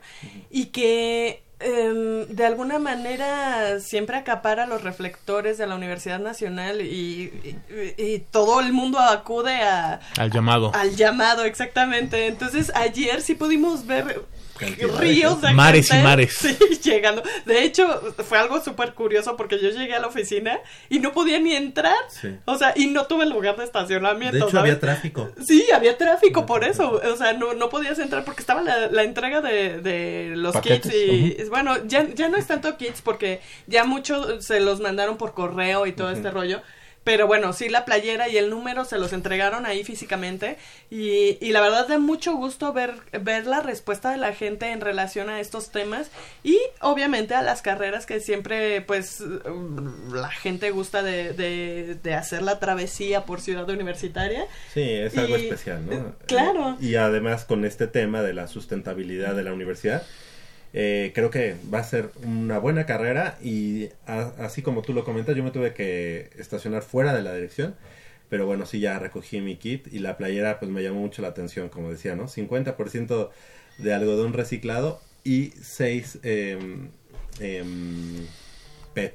y 0.50 0.68
que 0.68 1.44
em, 1.60 2.26
de 2.28 2.46
alguna 2.46 2.80
manera 2.80 3.80
siempre 3.80 4.16
acapara 4.18 4.66
los 4.66 4.84
reflectores 4.84 5.58
de 5.58 5.68
la 5.68 5.76
Universidad 5.76 6.20
Nacional 6.20 6.82
y, 6.82 7.56
y- 7.98 8.02
y 8.02 8.20
todo 8.20 8.60
el 8.62 8.72
mundo 8.74 9.00
acude 9.00 9.56
a, 9.62 10.00
Al 10.18 10.32
llamado. 10.32 10.72
al 10.74 10.96
llamado, 10.96 11.44
exactamente. 11.44 12.28
Entonces 12.28 12.72
ayer 12.76 13.22
sí 13.22 13.36
pudimos 13.36 13.86
ver 13.86 14.22
Cantidad 14.60 15.00
ríos 15.00 15.42
de 15.42 15.54
Mares 15.54 15.90
y 15.92 15.98
mares. 16.04 16.34
sí, 16.40 16.58
llegando. 16.84 17.24
De 17.46 17.64
hecho, 17.64 17.88
fue 18.28 18.38
algo 18.38 18.62
súper 18.62 18.94
curioso 18.94 19.38
porque 19.38 19.60
yo 19.60 19.70
llegué 19.70 19.96
a 19.96 20.00
la 20.00 20.08
oficina 20.08 20.60
y 20.90 21.00
no 21.00 21.14
podía 21.14 21.40
ni 21.40 21.56
entrar. 21.56 21.96
Sí. 22.10 22.36
O 22.46 22.58
sea, 22.58 22.74
y 22.76 22.88
no 22.88 23.06
tuve 23.06 23.26
lugar 23.26 23.56
de 23.56 23.64
estacionamiento. 23.64 24.34
De 24.34 24.40
hecho, 24.40 24.50
¿sabes? 24.50 24.72
había 24.72 24.80
tráfico. 24.80 25.30
Sí, 25.46 25.66
había 25.74 25.98
tráfico 25.98 26.46
por 26.46 26.64
eso. 26.64 27.02
O 27.12 27.16
sea, 27.16 27.34
no, 27.34 27.54
no 27.54 27.70
podías 27.70 27.98
entrar 28.00 28.26
porque 28.26 28.42
estaba 28.42 28.62
la, 28.62 28.88
la 28.88 29.04
entrega 29.04 29.42
de, 29.42 29.80
de 29.82 30.34
los 30.36 30.54
Paquetes, 30.54 30.92
kits. 30.92 31.46
Y 31.46 31.50
bueno, 31.50 31.78
ya, 31.86 32.08
ya 32.14 32.28
no 32.28 32.38
es 32.38 32.46
tanto 32.46 32.78
kits 32.78 33.02
porque 33.02 33.40
ya 33.68 33.86
muchos 33.86 34.46
se 34.46 34.60
los 34.60 34.82
mandaron 34.82 35.18
por 35.18 35.34
correo 35.34 35.86
y 35.86 35.94
todo 35.94 36.12
este 36.12 36.32
rollo. 36.32 36.62
Pero 37.10 37.26
bueno, 37.26 37.54
sí, 37.54 37.70
la 37.70 37.86
playera 37.86 38.30
y 38.30 38.38
el 38.38 38.52
número 38.52 38.86
se 38.86 39.00
los 39.00 39.14
entregaron 39.14 39.66
ahí 39.66 39.84
físicamente. 39.84 40.58
Y, 40.92 41.40
y 41.42 41.52
la 41.54 41.60
verdad 41.62 41.88
da 41.88 41.98
mucho 41.98 42.36
gusto 42.36 42.72
ver, 42.72 42.94
ver 43.20 43.48
la 43.48 43.62
respuesta 43.62 44.12
de 44.12 44.18
la 44.18 44.32
gente 44.34 44.72
en 44.72 44.80
relación 44.80 45.28
a 45.28 45.40
estos 45.40 45.72
temas. 45.72 46.12
Y 46.44 46.60
obviamente 46.82 47.34
a 47.34 47.42
las 47.42 47.64
carreras 47.64 48.06
que 48.06 48.20
siempre, 48.20 48.82
pues, 48.82 49.22
mm, 49.22 50.14
la 50.14 50.30
gente 50.30 50.70
gusta 50.70 51.02
de, 51.02 51.34
de, 51.34 51.96
de 51.96 52.14
hacer 52.14 52.44
la 52.44 52.60
travesía 52.60 53.26
por 53.26 53.42
ciudad 53.42 53.68
universitaria. 53.68 54.46
Sí, 54.72 54.84
es 54.84 55.18
algo 55.18 55.36
Y- 55.36 55.46
especial, 55.48 55.84
¿no? 55.88 56.14
claro. 56.28 56.78
Y 56.80 56.94
además 56.94 57.44
con 57.44 57.66
este 57.66 57.88
tema 57.88 58.22
de 58.22 58.34
la 58.36 58.48
sustentabilidad 58.48 59.34
de 59.34 59.44
la 59.44 59.52
universidad, 59.54 60.04
eh, 60.74 61.12
creo 61.16 61.30
que 61.30 61.56
va 61.74 61.80
a 61.80 61.84
ser 61.84 62.12
una 62.24 62.60
buena 62.60 62.86
carrera 62.86 63.38
y 63.42 63.90
a- 64.06 64.32
así 64.40 64.62
como 64.62 64.82
tú 64.82 64.94
lo 64.94 65.04
comentas, 65.04 65.36
yo 65.36 65.44
me 65.44 65.52
tuve 65.52 65.74
que 65.74 66.30
estacionar 66.38 66.84
fuera 66.84 67.14
de 67.14 67.22
la 67.24 67.34
dirección, 67.34 67.76
pero 68.30 68.46
bueno, 68.46 68.66
sí, 68.66 68.80
ya 68.80 69.00
recogí 69.00 69.42
mi 69.42 69.56
kit 69.56 69.88
y 69.92 70.00
la 70.00 70.18
playera 70.18 70.60
pues 70.60 70.70
me 70.72 70.84
llamó 70.84 71.00
mucho 71.00 71.22
la 71.22 71.30
atención, 71.30 71.70
como 71.70 71.90
decía, 71.92 72.16
¿no? 72.16 72.28
50% 72.28 73.32
de 73.80 73.94
algodón 73.94 74.34
reciclado 74.34 75.02
y 75.24 75.52
6 75.62 76.20
PET, 78.94 79.14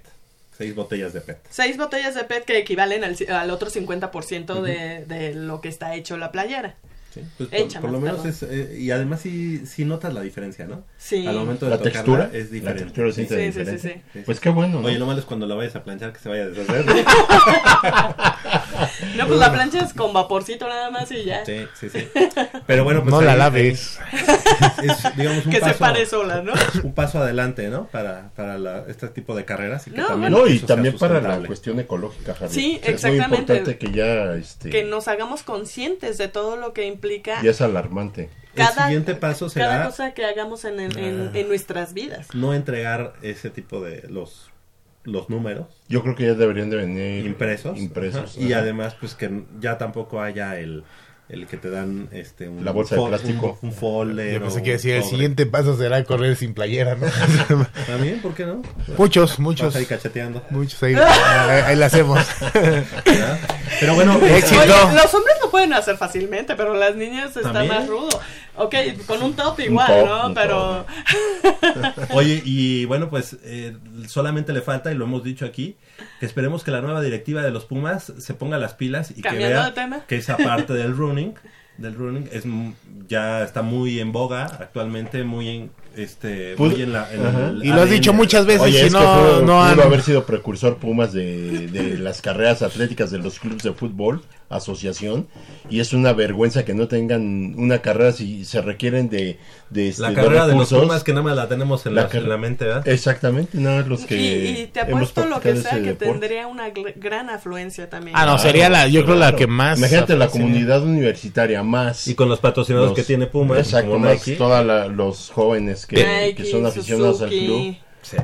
6 0.56 0.74
botellas 0.74 1.12
de 1.12 1.20
PET. 1.20 1.39
Seis 1.51 1.76
botellas 1.76 2.14
de 2.14 2.24
PET 2.24 2.44
que 2.44 2.59
equivalen 2.59 3.05
al, 3.05 3.16
al 3.28 3.51
otro 3.51 3.70
50% 3.70 4.62
de, 4.62 5.05
de 5.06 5.35
lo 5.35 5.60
que 5.60 5.68
está 5.68 5.94
hecho 5.94 6.16
la 6.16 6.32
playera. 6.32 6.76
Sí, 7.15 7.20
pues 7.39 7.49
por, 7.49 7.59
Hecha 7.59 7.81
por 7.81 7.91
lo 7.91 8.01
más, 8.01 8.12
menos 8.19 8.39
perdón. 8.39 8.59
es, 8.59 8.70
eh, 8.73 8.78
y 8.81 8.91
además 8.91 9.20
sí, 9.20 9.65
sí 9.66 9.85
notas 9.85 10.12
la 10.12 10.20
diferencia, 10.23 10.66
¿no? 10.66 10.85
Sí. 10.99 11.24
Al 11.27 11.36
momento 11.36 11.66
de 11.66 11.70
La 11.70 11.78
tocarla 11.78 11.93
textura, 11.93 12.31
es 12.32 12.47
la 12.51 12.55
diferente. 12.55 12.82
textura 12.85 13.12
sí, 13.12 13.23
Sí, 13.23 13.27
sí, 13.28 13.35
sí, 13.35 13.41
diferente. 13.59 14.03
sí. 14.12 14.20
Pues 14.27 14.41
qué 14.41 14.49
bueno, 14.51 14.81
¿no? 14.81 14.86
Oye, 14.89 14.99
lo 14.99 15.07
malo 15.07 15.20
es 15.20 15.24
cuando 15.24 15.47
la 15.47 15.55
vayas 15.55 15.77
a 15.77 15.85
planchar 15.85 16.12
que 16.12 16.19
se 16.19 16.28
vaya 16.28 16.43
a 16.45 16.49
deshacer. 16.49 16.85
No, 19.16 19.27
pues 19.27 19.39
la 19.39 19.53
plancha 19.53 19.81
es 19.81 19.93
con 19.93 20.12
vaporcito 20.12 20.69
nada 20.69 20.91
más 20.91 21.11
y 21.11 21.25
ya. 21.25 21.45
sí, 21.45 21.66
sí, 21.79 21.89
sí. 21.91 22.09
Pero 22.66 22.85
bueno, 22.85 23.03
pues 23.03 23.12
no 23.12 23.21
la 23.21 23.37
laves. 23.37 23.99
Es, 24.83 25.16
digamos, 25.16 25.47
un 25.47 25.53
Que 25.53 25.61
se 25.61 25.75
pare 25.75 26.07
sola, 26.07 26.43
¿no? 26.43 26.53
un 26.83 26.95
paso 26.95 27.19
adelante, 27.19 27.69
¿no? 27.69 27.87
Para, 27.89 28.31
para 28.37 28.57
la- 28.59 28.85
este 28.89 29.09
tipo 29.09 29.35
de 29.35 29.45
carreras. 29.45 29.87
Y 29.87 29.91
que 29.91 29.97
No, 29.97 30.07
también 30.09 30.33
No, 30.33 30.47
y 30.47 30.59
también 30.61 30.97
para 30.97 31.21
la 31.21 31.39
cuestión 31.47 31.81
ecológica, 31.81 32.35
Javier. 32.35 32.51
Sí, 32.53 32.79
O 32.81 32.85
sea, 32.85 32.93
exactamente. 32.95 33.25
Es 33.25 33.29
muy 33.31 33.39
importante 33.39 33.79
que 33.79 33.93
ya 33.93 34.35
este 34.35 34.71
Que 34.71 34.85
nos 34.85 35.09
hagamos 35.09 35.43
conscientes 35.43 36.19
de 36.19 36.29
todo 36.29 36.57
lo 36.57 36.73
que 36.73 36.87
implica 36.87 37.43
ya 37.43 37.51
es 37.51 37.61
alarmante. 37.61 38.31
El 38.55 38.65
cada, 38.66 38.85
siguiente 38.87 39.15
paso 39.16 39.47
cada 39.53 39.71
será 39.79 39.85
cosa 39.87 40.15
que 40.15 40.25
hagamos 40.25 40.65
en, 40.65 40.79
en, 40.79 40.97
en- 40.99 41.31
Ah. 41.35 41.39
en 41.39 41.49
nuestras 41.49 41.93
vidas. 41.95 42.29
no 42.35 42.55
entregar 42.55 43.15
ese 43.23 43.51
tipo 43.51 43.81
de 43.81 44.05
los, 44.09 44.51
los 45.05 45.28
números 45.31 45.66
Yo 45.89 46.02
creo 46.02 46.14
que 46.14 46.24
ya 46.24 46.35
deberían 46.35 46.70
de 46.70 46.76
venir 46.76 47.26
impresos. 47.26 47.78
impresos. 47.78 48.36
y 48.39 48.52
además, 48.52 48.97
pues 48.98 49.14
que 49.14 49.44
ya 49.60 49.78
tampoco 49.78 50.20
haya 50.22 50.59
el, 50.59 50.82
el 51.28 51.47
que 51.47 51.56
te 51.56 51.70
dan 51.70 52.09
este 52.12 52.48
un 52.48 52.64
La 52.64 52.70
bolsa 52.72 52.97
de 52.97 53.06
plástico. 53.06 53.59
Un, 53.62 53.68
un 53.70 53.74
folder. 53.74 54.35
Yo 54.35 54.40
pensé 54.40 54.60
o 54.60 54.62
que 54.62 54.72
decía, 54.72 54.97
el 54.97 55.05
siguiente 55.05 55.47
paso 55.47 55.76
será 55.76 56.02
correr 56.05 56.36
sin 56.36 56.52
playera, 56.55 56.94
¿no? 56.97 57.06
También, 57.86 58.20
¿por 58.20 58.35
qué 58.35 58.44
no? 58.47 58.62
muchos, 58.98 59.39
muchos. 59.39 59.66
Vas 59.68 59.76
ahí 59.76 59.86
cacheteando. 59.86 60.43
Muchos 60.51 60.82
ahí, 60.82 60.94
ahí, 60.94 61.60
ahí 61.66 61.76
la 61.76 61.86
hacemos. 61.86 62.18
Pero 63.81 63.94
bueno, 63.94 64.18
Éxito. 64.26 64.60
Oye, 64.60 64.94
los 64.94 65.14
hombres 65.14 65.36
lo 65.43 65.51
pueden 65.51 65.72
hacer 65.72 65.97
fácilmente, 65.97 66.55
pero 66.56 66.74
las 66.74 66.94
niñas 66.97 67.36
está 67.36 67.52
¿También? 67.52 67.68
más 67.74 67.89
rudo. 67.89 68.20
Ok, 68.56 68.74
con 69.06 69.22
un 69.22 69.35
top 69.35 69.60
igual, 69.60 69.86
top, 69.86 70.06
¿no? 70.06 70.35
Pero 70.35 70.86
Oye, 72.14 72.43
y 72.44 72.85
bueno, 72.85 73.10
pues 73.10 73.36
eh, 73.43 73.76
solamente 74.06 74.52
le 74.52 74.62
falta, 74.62 74.93
y 74.93 74.94
lo 74.94 75.05
hemos 75.05 75.24
dicho 75.24 75.44
aquí, 75.44 75.76
que 76.20 76.26
esperemos 76.26 76.62
que 76.62 76.70
la 76.70 76.81
nueva 76.81 77.01
directiva 77.01 77.43
de 77.43 77.51
los 77.51 77.64
Pumas 77.64 78.12
se 78.18 78.35
ponga 78.35 78.59
las 78.59 78.74
pilas 78.74 79.12
y 79.16 79.22
que 79.22 79.31
vea 79.31 79.74
tema. 79.74 80.05
que 80.06 80.16
esa 80.16 80.36
parte 80.36 80.72
del 80.74 80.97
running 80.97 81.35
del 81.78 81.94
running 81.94 82.28
es 82.31 82.44
ya 83.09 83.43
está 83.43 83.62
muy 83.62 83.98
en 83.98 84.12
boga 84.12 84.44
actualmente, 84.44 85.24
muy 85.24 85.48
en 85.48 85.70
este 85.97 86.57
Pudo- 86.57 86.71
muy 86.73 86.83
en 86.83 86.93
la 86.93 87.09
en 87.12 87.61
Y 87.62 87.69
lo 87.69 87.75
has 87.77 87.81
ADN. 87.83 87.91
dicho 87.91 88.12
muchas 88.12 88.47
veces, 88.47 88.62
Oye, 88.62 88.79
si 88.81 88.87
es 88.87 88.95
que 88.95 88.99
no, 89.01 89.01
fue- 89.01 89.33
no 89.41 89.47
pudo 89.47 89.61
han... 89.62 89.81
haber 89.81 90.03
sido 90.03 90.25
precursor 90.27 90.77
Pumas 90.77 91.12
de, 91.12 91.69
de 91.69 91.99
las 91.99 92.21
carreras 92.23 92.62
atléticas 92.62 93.11
de 93.11 93.19
los 93.19 93.39
clubes 93.39 93.62
de 93.62 93.73
fútbol, 93.73 94.23
asociación, 94.51 95.27
y 95.71 95.81
es 95.81 95.93
una 95.93 96.12
vergüenza 96.12 96.65
que 96.65 96.75
no 96.75 96.87
tengan 96.87 97.55
una 97.57 97.79
carrera 97.79 98.12
si 98.12 98.45
se 98.45 98.61
requieren 98.61 99.09
de, 99.09 99.39
de, 99.71 99.89
este, 99.89 100.03
la 100.03 100.11
de 100.11 100.15
carrera 100.15 100.47
de 100.47 100.53
los 100.55 100.69
recursos. 100.71 100.81
Pumas 100.83 101.03
que 101.05 101.12
nada 101.12 101.23
más 101.25 101.37
la 101.37 101.49
tenemos 101.49 101.85
en 101.87 101.95
la, 101.95 102.09
car- 102.09 102.23
en 102.23 102.29
la 102.29 102.37
mente, 102.37 102.65
¿verdad? 102.66 102.87
Exactamente, 102.87 103.59
nada 103.59 103.79
más 103.81 103.89
los 103.89 104.01
que 104.05 104.16
Y, 104.16 104.49
y 104.62 104.66
te 104.69 104.81
hemos 104.81 105.11
apuesto 105.11 105.27
lo 105.27 105.41
que 105.41 105.57
sea 105.57 105.73
que 105.73 105.81
deporte. 105.81 106.07
tendría 106.07 106.47
una 106.47 106.69
gr- 106.69 106.93
gran 106.97 107.31
afluencia 107.31 107.89
también. 107.91 108.16
Ah, 108.16 108.27
no, 108.27 108.39
sería 108.39 108.69
la, 108.69 108.87
yo 108.87 109.05
creo 109.05 109.16
la 109.16 109.35
que 109.35 109.47
más... 109.47 109.79
Imagínate 109.79 110.16
la 110.16 110.29
comunidad 110.29 110.83
universitaria 110.85 111.62
más. 111.62 112.07
Y 112.07 112.15
con 112.15 112.29
los 112.29 112.39
patrocinadores 112.39 112.93
que 112.95 113.03
tiene 113.03 113.27
Pumas, 113.27 113.59
Exacto, 113.59 113.93
como 113.93 114.07
más 114.07 114.23
todos 114.39 114.93
los 114.93 115.31
jóvenes 115.31 115.84
que, 115.86 115.97
Nike, 115.97 116.43
que 116.43 116.51
son 116.51 116.66
aficionados 116.66 117.19
Suzuki, 117.19 117.39
al 117.40 117.44
club. 117.47 117.77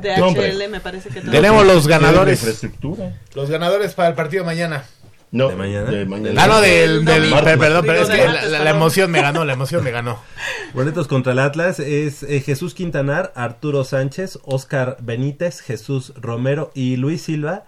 DHL, 0.03 0.23
hombre. 0.23 0.69
me 0.69 0.81
parece 0.81 1.09
que. 1.09 1.21
Tenemos 1.21 1.67
los 1.67 1.87
ganadores. 1.87 2.39
infraestructura. 2.41 3.19
Los 3.35 3.49
ganadores 3.51 3.95
para 3.95 4.09
el 4.11 4.15
partido 4.15 4.43
de 4.43 4.47
mañana. 4.47 4.85
No, 5.33 5.49
¿De 5.49 5.55
mañana? 5.55 5.91
de 5.91 6.05
mañana. 6.07 6.43
Ah, 6.43 6.49
no, 6.49 6.61
del... 6.61 7.05
del 7.05 7.31
perdón, 7.31 7.85
pero 7.87 8.03
es 8.03 8.09
que 8.09 8.27
la, 8.27 8.43
la- 8.47 8.59
la 8.65 8.71
emoción 8.71 9.13
me 9.13 9.23
ganó, 9.23 9.45
la 9.45 9.53
emoción 9.53 9.85
me 9.85 9.93
ganó. 9.93 10.19
Boletos 10.75 11.07
contra 11.07 11.33
el 11.33 11.39
Atlas 11.39 11.79
es 11.79 12.25
eh, 12.25 12.41
Jesús 12.41 12.75
Quintanar, 12.75 13.33
Arturo 13.37 13.85
Sánchez, 13.85 14.41
Oscar 14.43 14.97
Benítez, 15.01 15.61
Jesús 15.61 16.13
Romero 16.17 16.73
y 16.75 16.97
Luis 16.97 17.23
Silva. 17.23 17.65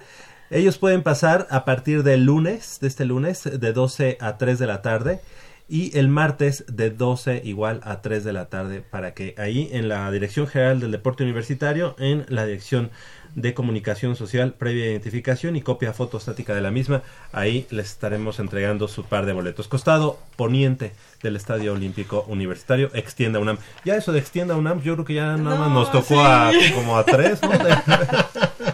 Ellos 0.51 0.77
pueden 0.79 1.03
pasar 1.05 1.47
a 1.51 1.65
partir 1.65 2.03
del 2.03 2.25
lunes, 2.25 2.79
de 2.81 2.89
este 2.89 3.05
lunes, 3.05 3.43
de 3.45 3.73
12 3.73 4.19
a 4.21 4.39
3 4.39 4.59
de 4.59 4.67
la 4.67 4.83
tarde. 4.83 5.21
Y 5.69 5.97
el 5.97 6.09
martes 6.09 6.65
de 6.69 6.91
12 6.91 7.41
igual 7.45 7.81
a 7.85 8.03
3 8.03 8.25
de 8.25 8.33
la 8.33 8.47
tarde 8.47 8.83
para 8.83 9.15
que 9.15 9.35
ahí 9.39 9.71
en 9.73 9.89
la 9.89 10.11
Dirección 10.11 10.47
General 10.47 10.81
del 10.81 10.91
Deporte 10.93 11.23
Universitario, 11.25 11.97
en 11.99 12.27
la 12.29 12.45
Dirección 12.45 12.91
de 13.35 13.55
Comunicación 13.55 14.15
Social, 14.15 14.53
previa 14.53 14.85
identificación 14.87 15.57
y 15.57 15.63
copia 15.63 15.95
fotostática 15.95 16.55
de 16.55 16.61
la 16.61 16.71
misma, 16.71 17.03
ahí 17.33 17.67
les 17.71 17.87
estaremos 17.87 18.39
entregando 18.39 18.89
su 18.89 19.05
par 19.05 19.25
de 19.25 19.33
boletos. 19.33 19.69
Costado 19.69 20.19
poniente 20.37 20.93
del 21.23 21.37
Estadio 21.37 21.73
Olímpico 21.73 22.27
Universitario, 22.29 22.91
Extienda 22.93 23.39
UNAM. 23.39 23.57
Ya 23.85 23.97
eso 23.97 24.13
de 24.13 24.19
Extienda 24.19 24.57
UNAM, 24.57 24.83
yo 24.83 24.95
creo 24.95 25.05
que 25.07 25.15
ya 25.15 25.37
nada 25.39 25.57
más 25.57 25.69
No, 25.71 25.75
nos 25.81 25.91
tocó 25.93 26.15
sí. 26.15 26.21
a 26.21 26.51
como 26.75 26.99
a 26.99 27.05
tres, 27.05 27.41
¿no? 27.43 27.51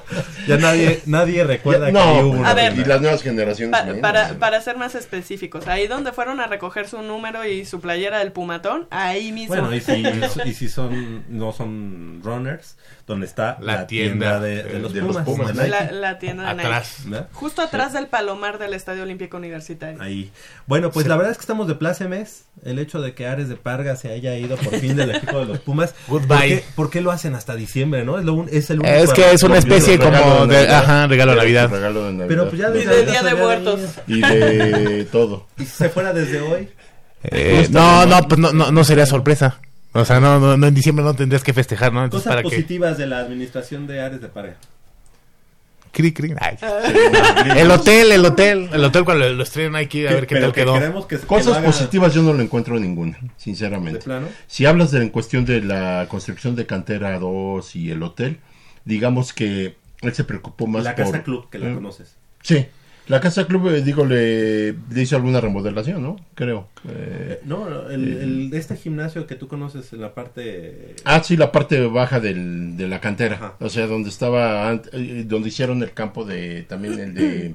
ya 0.57 0.57
nadie, 0.59 1.03
nadie 1.07 1.45
recuerda 1.45 1.91
Ya- 1.91 1.93
que 1.93 2.23
hubo 2.23 2.35
no, 2.35 2.41
una 2.41 2.51
A 2.51 2.55
ver, 2.55 2.73
y 2.79 2.85
las 2.85 3.01
nuevas 3.01 3.23
generaciones. 3.23 3.79
Pa- 3.79 3.85
menos. 3.87 4.01
para, 4.01 4.35
para 4.39 4.61
ser 4.61 4.77
más 4.77 4.95
específicos, 4.95 5.67
ahí 5.69 5.87
donde 5.87 6.13
fueron 6.13 6.41
a 6.41 6.47
recoger 6.47 6.89
su 6.89 7.03
número 7.03 7.45
y 7.47 7.65
su 7.65 7.81
playera 7.81 8.19
del 8.19 8.33
Pumatón, 8.33 8.87
ahí 8.91 9.33
mismo. 9.33 9.55
Bueno, 9.57 9.75
y 9.75 9.81
si, 9.81 10.03
y 10.45 10.53
si 10.55 10.69
son, 10.69 11.25
no 11.29 11.53
son 11.53 12.21
runners, 12.23 12.77
donde 13.07 13.27
está 13.27 13.57
La 13.61 13.75
la, 13.77 13.87
tienda, 13.87 14.39
tienda, 14.39 14.41
de, 14.41 14.63
de 14.65 14.79
los 14.81 14.93
de 14.93 15.01
los 15.01 15.17
Pumas, 15.17 15.25
Pumas, 15.25 15.57
de 15.57 15.63
Nike. 15.65 15.69
la, 15.71 15.93
la 15.93 16.19
tienda 16.19 16.43
de 16.49 16.55
Nike. 16.55 16.67
Atrás. 16.67 16.97
¿verdad? 17.07 17.29
Justo 17.33 17.63
atrás 17.63 17.93
del 17.95 18.07
palomar 18.07 18.59
del 18.59 18.75
Estadio 18.75 19.03
Olímpico 19.03 19.37
Universitario. 19.39 20.01
Ahí. 20.03 20.31
Bueno, 20.67 20.91
pues 20.91 21.07
la 21.07 21.17
verdad 21.17 21.33
es 21.33 21.39
que 21.39 21.43
estamos 21.43 21.69
de 21.69 21.75
plácemes. 21.75 22.45
El 22.65 22.79
hecho 22.81 23.01
de 23.01 23.15
que 23.15 23.27
Ares 23.27 23.49
de 23.49 23.55
Parga 23.57 23.95
se 23.97 24.11
haya 24.13 24.37
ido 24.37 24.57
por 24.57 24.75
fin 24.81 24.97
del 24.97 25.13
equipo 25.15 25.39
de 25.39 25.47
los 25.47 25.59
Pumas. 25.61 25.95
¿Por 26.09 26.27
Goodbye. 26.27 26.49
qué, 26.49 26.65
por 26.75 26.91
qué 26.91 27.01
lo 27.01 27.11
hacen 27.11 27.35
hasta 27.35 27.55
diciembre, 27.55 28.05
no? 28.05 28.19
Es, 28.19 28.25
lo 28.25 28.35
un- 28.35 28.49
es 28.51 28.69
el 28.71 28.81
único 28.81 28.95
Es 28.95 29.13
que 29.13 29.31
es 29.33 29.43
una 29.43 29.59
especie 29.59 29.95
es 29.95 30.01
un 30.01 30.07
regalo 30.47 30.53
de... 30.53 30.57
Navidad. 30.69 30.79
Ajá, 30.85 31.07
regalo 31.07 31.31
de 31.33 31.37
Navidad. 31.39 31.71
regalo 31.71 32.05
de 32.07 32.13
Navidad. 32.13 32.27
Pero 32.29 32.49
pues 32.49 32.61
ya 32.61 32.69
Y 32.69 32.73
desde 32.73 32.91
del 32.97 32.99
ahí 33.07 33.11
Día 33.11 33.23
de 33.23 33.35
Muertos. 33.35 33.81
Y 34.07 34.21
de 34.21 35.05
todo. 35.13 35.47
Y 35.59 35.65
si 35.65 35.71
se 35.71 35.89
fuera 35.89 36.13
desde 36.13 36.41
hoy. 36.41 36.69
Eh, 37.25 37.67
no, 37.71 38.07
no, 38.07 38.29
pues 38.29 38.39
no, 38.39 38.53
no, 38.53 38.71
no 38.71 38.85
sería 38.85 39.07
sorpresa. 39.07 39.61
O 39.93 40.05
sea, 40.05 40.21
no, 40.21 40.39
no, 40.39 40.57
no, 40.57 40.67
en 40.67 40.75
diciembre 40.75 41.05
no 41.05 41.15
tendrías 41.15 41.43
que 41.43 41.53
festejar, 41.53 41.93
¿no? 41.93 42.05
Entonces, 42.05 42.25
Cosas 42.27 42.37
¿para 42.37 42.43
qué? 42.43 42.57
positivas 42.57 42.99
de 42.99 43.07
la 43.07 43.19
administración 43.19 43.87
de 43.87 44.01
Ares 44.03 44.21
de 44.21 44.29
Parga. 44.29 44.57
Cri, 45.91 46.13
cri. 46.13 46.35
Ay. 46.39 46.57
El 47.57 47.71
hotel, 47.71 48.13
el 48.13 48.25
hotel, 48.25 48.69
el 48.73 48.85
hotel 48.85 49.05
cuando 49.05 49.29
lo, 49.31 49.43
estrenan 49.43 49.77
hay 49.77 49.87
que 49.87 49.99
ir 49.99 50.09
a 50.09 50.13
ver 50.13 50.27
qué 50.27 50.35
Pero 50.37 50.53
tal 50.53 50.55
que 50.55 50.61
quedó. 50.91 51.09
que- 51.09 51.19
Cosas 51.19 51.59
positivas 51.59 52.13
yo 52.15 52.23
no 52.23 52.35
le 52.35 52.45
encuentro 52.45 52.79
ninguna, 52.79 53.19
¿De 53.21 53.31
sinceramente. 53.39 54.01
plano? 54.01 54.29
Si 54.47 54.67
hablas 54.67 54.91
de 54.91 55.01
en 55.03 55.09
cuestión 55.09 55.45
de 55.47 55.63
la 55.63 56.07
construcción 56.09 56.55
de 56.55 56.67
cantera 56.67 57.19
2 57.19 57.75
y 57.75 57.91
el 57.91 58.03
hotel, 58.03 58.39
digamos 58.85 59.33
que 59.33 59.77
él 60.03 60.15
se 60.15 60.25
preocupó 60.25 60.67
más 60.67 60.85
La 60.85 60.95
por... 60.95 61.05
Casa 61.07 61.23
Club, 61.23 61.49
que 61.51 61.59
la 61.59 61.71
¿Eh? 61.71 61.75
conoces. 61.75 62.17
Sí, 62.43 62.67
la 63.09 63.21
Casa 63.21 63.47
Club, 63.47 63.69
eh, 63.69 63.83
digo, 63.83 64.05
le, 64.05 64.73
le 64.73 65.03
hizo 65.03 65.17
alguna 65.17 65.41
remodelación, 65.41 66.03
¿no? 66.03 66.17
Creo. 66.35 66.69
Eh, 66.89 67.41
No, 67.45 67.89
el, 67.91 68.07
el- 68.19 68.51
este 68.55 68.77
gimnasio 68.77 69.27
que 69.27 69.35
tú 69.35 69.49
conoces 69.49 69.93
en 69.95 70.01
la 70.03 70.15
parte... 70.15 70.95
Ah, 71.05 71.23
sí, 71.25 71.37
la 71.37 71.51
parte 71.51 71.81
baja 71.87 72.21
del, 72.21 72.77
de 72.77 72.87
la 72.87 73.01
cantera. 73.01 73.37
Ajá. 73.37 73.55
O 73.61 73.69
sea, 73.71 73.87
donde 73.87 74.11
estaba, 74.11 74.73
eh, 74.93 75.25
donde 75.27 75.49
hicieron 75.49 75.83
el 75.83 75.93
campo 75.95 76.25
de, 76.25 76.63
también 76.65 76.99
el 77.01 77.15
de 77.15 77.55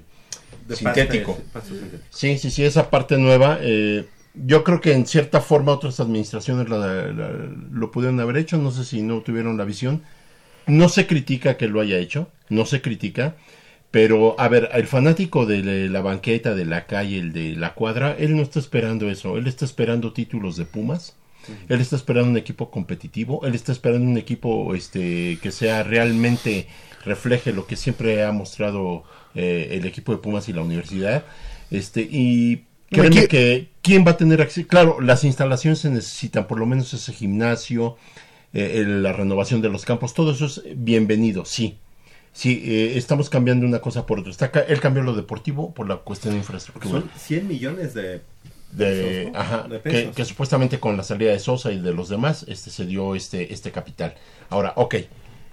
de 0.67 0.75
sintético. 0.75 1.33
pasto- 1.35 1.49
pasto 1.53 1.75
sintético. 1.75 2.03
Sí, 2.09 2.37
sí, 2.39 2.49
sí, 2.49 2.63
esa 2.65 2.89
parte 2.89 3.17
nueva. 3.17 3.59
eh, 3.61 4.05
yo 4.35 4.63
creo 4.63 4.81
que 4.81 4.93
en 4.93 5.05
cierta 5.05 5.39
forma 5.41 5.73
otras 5.73 5.99
administraciones 5.99 6.67
la- 6.67 6.77
la- 7.11 7.31
lo 7.71 7.91
pudieron 7.91 8.19
haber 8.19 8.37
hecho. 8.37 8.57
No 8.57 8.71
sé 8.71 8.83
si 8.85 9.03
no 9.03 9.21
tuvieron 9.21 9.55
la 9.57 9.65
visión. 9.65 10.01
No 10.67 10.89
se 10.89 11.07
critica 11.07 11.57
que 11.57 11.67
lo 11.67 11.81
haya 11.81 11.97
hecho, 11.97 12.29
no 12.49 12.65
se 12.65 12.81
critica. 12.81 13.35
Pero, 13.91 14.35
a 14.39 14.47
ver, 14.47 14.69
el 14.73 14.87
fanático 14.87 15.45
de 15.45 15.87
la- 15.89 16.01
banqueta, 16.01 16.55
de 16.55 16.65
la 16.65 16.87
calle, 16.87 17.19
el 17.19 17.31
de 17.31 17.55
la 17.55 17.75
cuadra, 17.75 18.15
él 18.17 18.35
no 18.35 18.41
está 18.41 18.57
esperando 18.59 19.09
eso. 19.09 19.37
Él 19.37 19.45
está 19.45 19.65
esperando 19.65 20.13
títulos 20.13 20.57
de 20.57 20.65
Pumas. 20.65 21.15
Él 21.69 21.79
está 21.81 21.95
esperando 21.97 22.29
un 22.31 22.37
equipo 22.37 22.71
competitivo. 22.71 23.45
Él 23.45 23.53
está 23.53 23.71
esperando 23.71 24.07
un 24.09 24.17
equipo 24.17 24.73
este, 24.73 25.37
que 25.43 25.51
sea 25.51 25.83
realmente 25.83 26.67
refleje 27.05 27.51
lo 27.53 27.67
que 27.67 27.75
siempre 27.75 28.23
ha 28.23 28.31
mostrado 28.31 29.03
eh, 29.35 29.69
el 29.71 29.85
equipo 29.85 30.11
de 30.11 30.19
Pumas 30.19 30.47
y 30.49 30.53
la 30.53 30.61
universidad. 30.61 31.25
Este, 31.69 32.01
y 32.09 32.63
créeme 32.89 33.09
¿quién- 33.09 33.27
que 33.27 33.67
quién 33.83 34.05
va 34.07 34.11
a 34.11 34.17
tener 34.17 34.41
acceso. 34.41 34.67
Claro, 34.67 35.01
las 35.01 35.23
instalaciones 35.23 35.79
se 35.79 35.89
necesitan, 35.91 36.47
por 36.47 36.57
lo 36.57 36.65
menos 36.65 36.93
ese 36.93 37.11
gimnasio, 37.13 37.97
eh, 38.53 38.79
el- 38.81 39.03
la 39.03 39.13
renovación 39.13 39.61
de 39.61 39.69
los 39.69 39.85
campos, 39.85 40.13
todo 40.13 40.31
eso 40.31 40.45
es 40.45 40.61
bienvenido, 40.75 41.45
sí. 41.45 41.77
Sí, 42.31 42.63
eh, 42.65 42.97
estamos 42.97 43.29
cambiando 43.29 43.65
una 43.65 43.79
cosa 43.79 44.05
por 44.07 44.19
otra. 44.19 44.31
Está 44.31 44.47
él 44.67 44.79
cambió 44.79 45.03
lo 45.03 45.13
deportivo 45.13 45.71
por 45.73 45.87
la 45.87 45.97
cuestión 45.97 46.33
de 46.33 46.39
infraestructura. 46.39 47.01
Son 47.01 47.09
100 47.15 47.47
millones 47.47 47.93
de... 47.93 48.21
De, 48.71 48.85
pesos, 49.25 49.33
¿no? 49.33 49.39
ajá, 49.39 49.67
De 49.67 49.75
que, 49.75 49.89
pesos. 49.91 50.15
que 50.15 50.25
supuestamente 50.25 50.79
con 50.79 50.97
la 50.97 51.03
salida 51.03 51.31
de 51.31 51.37
Sosa 51.37 51.71
y 51.71 51.79
de 51.79 51.93
los 51.93 52.09
demás 52.09 52.43
este 52.47 52.71
se 52.71 52.87
dio 52.87 53.13
este 53.13 53.53
este 53.53 53.71
capital. 53.71 54.15
Ahora, 54.49 54.73
ok, 54.77 54.95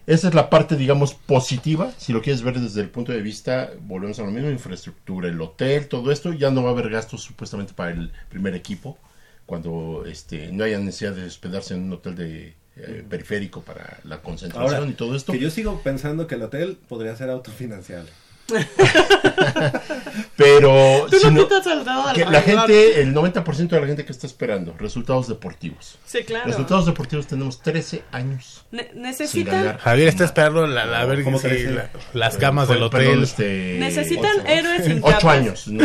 esa 0.07 0.29
es 0.29 0.35
la 0.35 0.49
parte 0.49 0.75
digamos 0.75 1.13
positiva, 1.13 1.93
si 1.99 2.15
lo 2.15 2.23
quieres 2.23 2.41
ver 2.41 2.59
desde 2.59 2.81
el 2.81 2.89
punto 2.89 3.13
de 3.13 3.21
vista, 3.21 3.73
volvemos 3.83 4.19
a 4.21 4.23
lo 4.23 4.31
mismo, 4.31 4.49
infraestructura, 4.51 5.29
el 5.29 5.39
hotel, 5.39 5.87
todo 5.87 6.11
esto, 6.13 6.33
ya 6.33 6.51
no 6.51 6.63
va 6.63 6.71
a 6.71 6.73
haber 6.73 6.89
gastos 6.89 7.21
supuestamente 7.23 7.75
para 7.75 7.91
el 7.91 8.11
primer 8.31 8.55
equipo 8.55 8.97
cuando 9.45 10.05
este 10.07 10.51
no 10.51 10.65
haya 10.65 10.79
necesidad 10.79 11.13
de 11.13 11.27
hospedarse 11.27 11.75
en 11.75 11.83
un 11.83 11.93
hotel 11.93 12.15
de 12.17 12.55
eh, 12.86 13.05
periférico 13.09 13.62
para 13.62 13.98
la 14.05 14.20
concentración 14.23 14.74
Ahora, 14.74 14.90
y 14.90 14.94
todo 14.94 15.15
esto. 15.16 15.32
que 15.32 15.39
yo 15.39 15.51
sigo 15.51 15.82
pensando 15.82 16.27
que 16.27 16.35
el 16.36 16.43
hotel 16.43 16.78
podría 16.89 17.15
ser 17.16 17.31
autofinanciable. 17.31 18.11
Pero 20.37 21.07
Tú 21.11 21.17
no 21.31 21.43
el 21.43 21.47
dedo 21.85 22.07
al 22.09 22.15
que 22.15 22.25
la 22.25 22.43
gente, 22.43 23.01
el 23.03 23.15
90% 23.15 23.69
de 23.69 23.81
la 23.81 23.87
gente 23.87 24.05
que 24.05 24.13
está 24.13 24.27
esperando 24.27 24.75
resultados 24.79 25.29
deportivos. 25.29 25.99
Sí, 26.07 26.21
claro. 26.25 26.47
Resultados 26.47 26.87
deportivos 26.87 27.27
tenemos 27.27 27.61
13 27.61 28.03
años. 28.13 28.65
Ne- 28.71 28.91
necesitan. 28.95 29.77
Javier 29.79 30.09
está 30.09 30.25
esperando 30.25 30.67
la, 30.67 30.87
la, 30.87 31.05
ver 31.05 31.25
¿Cómo 31.25 31.39
si 31.39 31.49
la- 31.65 31.91
las 32.15 32.37
camas 32.39 32.69
del 32.69 32.79
Perdón, 32.89 33.07
hotel. 33.13 33.23
este, 33.23 33.77
Necesitan 33.79 34.31
ocho- 34.39 34.47
héroes 34.49 34.85
sin 34.85 35.01
capas. 35.03 35.25
años. 35.25 35.69
No. 35.69 35.85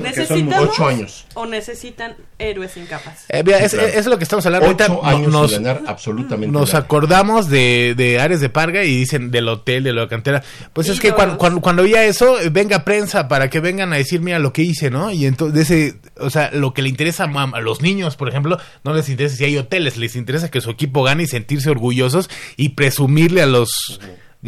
¿Necesitamos 0.00 0.68
Ocho 0.70 0.86
años. 0.86 1.26
o 1.34 1.46
necesitan 1.46 2.16
héroes 2.38 2.72
sin 2.72 2.86
capas? 2.86 3.24
Eh, 3.28 3.42
mira, 3.44 3.58
Sí, 3.58 3.64
es, 3.66 3.74
claro. 3.74 3.88
es 3.88 4.06
lo 4.06 4.18
que 4.18 4.24
estamos 4.24 4.44
hablando 4.46 4.66
ahorita. 4.66 4.86
Años 5.02 5.32
nos, 5.32 5.50
sin 5.52 5.62
ganar 5.62 5.82
absolutamente 5.86 6.52
nos 6.52 6.72
nada. 6.72 6.84
acordamos 6.84 7.48
de, 7.48 7.94
de 7.96 8.18
Ares 8.20 8.40
de 8.40 8.48
Parga 8.48 8.82
y 8.84 8.96
dicen 8.96 9.30
del 9.30 9.48
hotel, 9.48 9.84
de 9.84 9.92
la 9.92 10.08
cantera. 10.08 10.42
Pues 10.72 10.88
es 10.88 10.98
que 10.98 11.12
cuando, 11.12 11.38
cuando, 11.38 11.60
cuando 11.60 11.82
eso, 12.02 12.40
eh, 12.40 12.50
venga 12.50 12.84
prensa 12.84 13.28
para 13.28 13.48
que 13.48 13.60
vengan 13.60 13.92
a 13.92 13.96
decir, 13.96 14.20
mira 14.20 14.38
lo 14.38 14.52
que 14.52 14.62
hice, 14.62 14.90
¿no? 14.90 15.12
Y 15.12 15.26
entonces, 15.26 15.96
o 16.18 16.30
sea, 16.30 16.50
lo 16.52 16.74
que 16.74 16.82
le 16.82 16.88
interesa 16.88 17.24
a, 17.24 17.60
los 17.60 17.80
niños, 17.80 18.16
por 18.16 18.28
ejemplo, 18.28 18.58
no 18.82 18.92
les 18.92 19.08
interesa 19.08 19.36
si 19.36 19.44
hay 19.44 19.56
hoteles, 19.56 19.96
les 19.96 20.16
interesa 20.16 20.50
que 20.50 20.60
su 20.60 20.70
equipo 20.70 21.02
gane 21.02 21.22
y 21.22 21.26
sentirse 21.26 21.70
orgullosos 21.70 22.28
y 22.56 22.70
presumirle 22.70 23.42
a 23.42 23.46
los... 23.46 24.00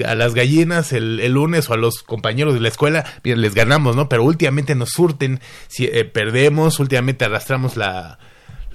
a 0.05 0.15
las 0.15 0.35
gallinas 0.35 0.93
el, 0.93 1.25
lunes 1.33 1.71
o 1.71 1.75
a 1.75 1.77
los 1.77 2.03
compañeros 2.03 2.55
de 2.55 2.61
la 2.61 2.69
escuela, 2.69 3.05
mira, 3.23 3.37
les 3.37 3.55
ganamos, 3.55 3.97
¿no? 3.97 4.09
Pero 4.09 4.25
últimamente 4.25 4.75
nos 4.75 4.91
surten, 4.91 5.41
si 5.69 5.85
eh, 5.85 6.05
perdemos, 6.05 6.81
últimamente 6.81 7.25
arrastramos 7.25 7.77
la, 7.77 8.19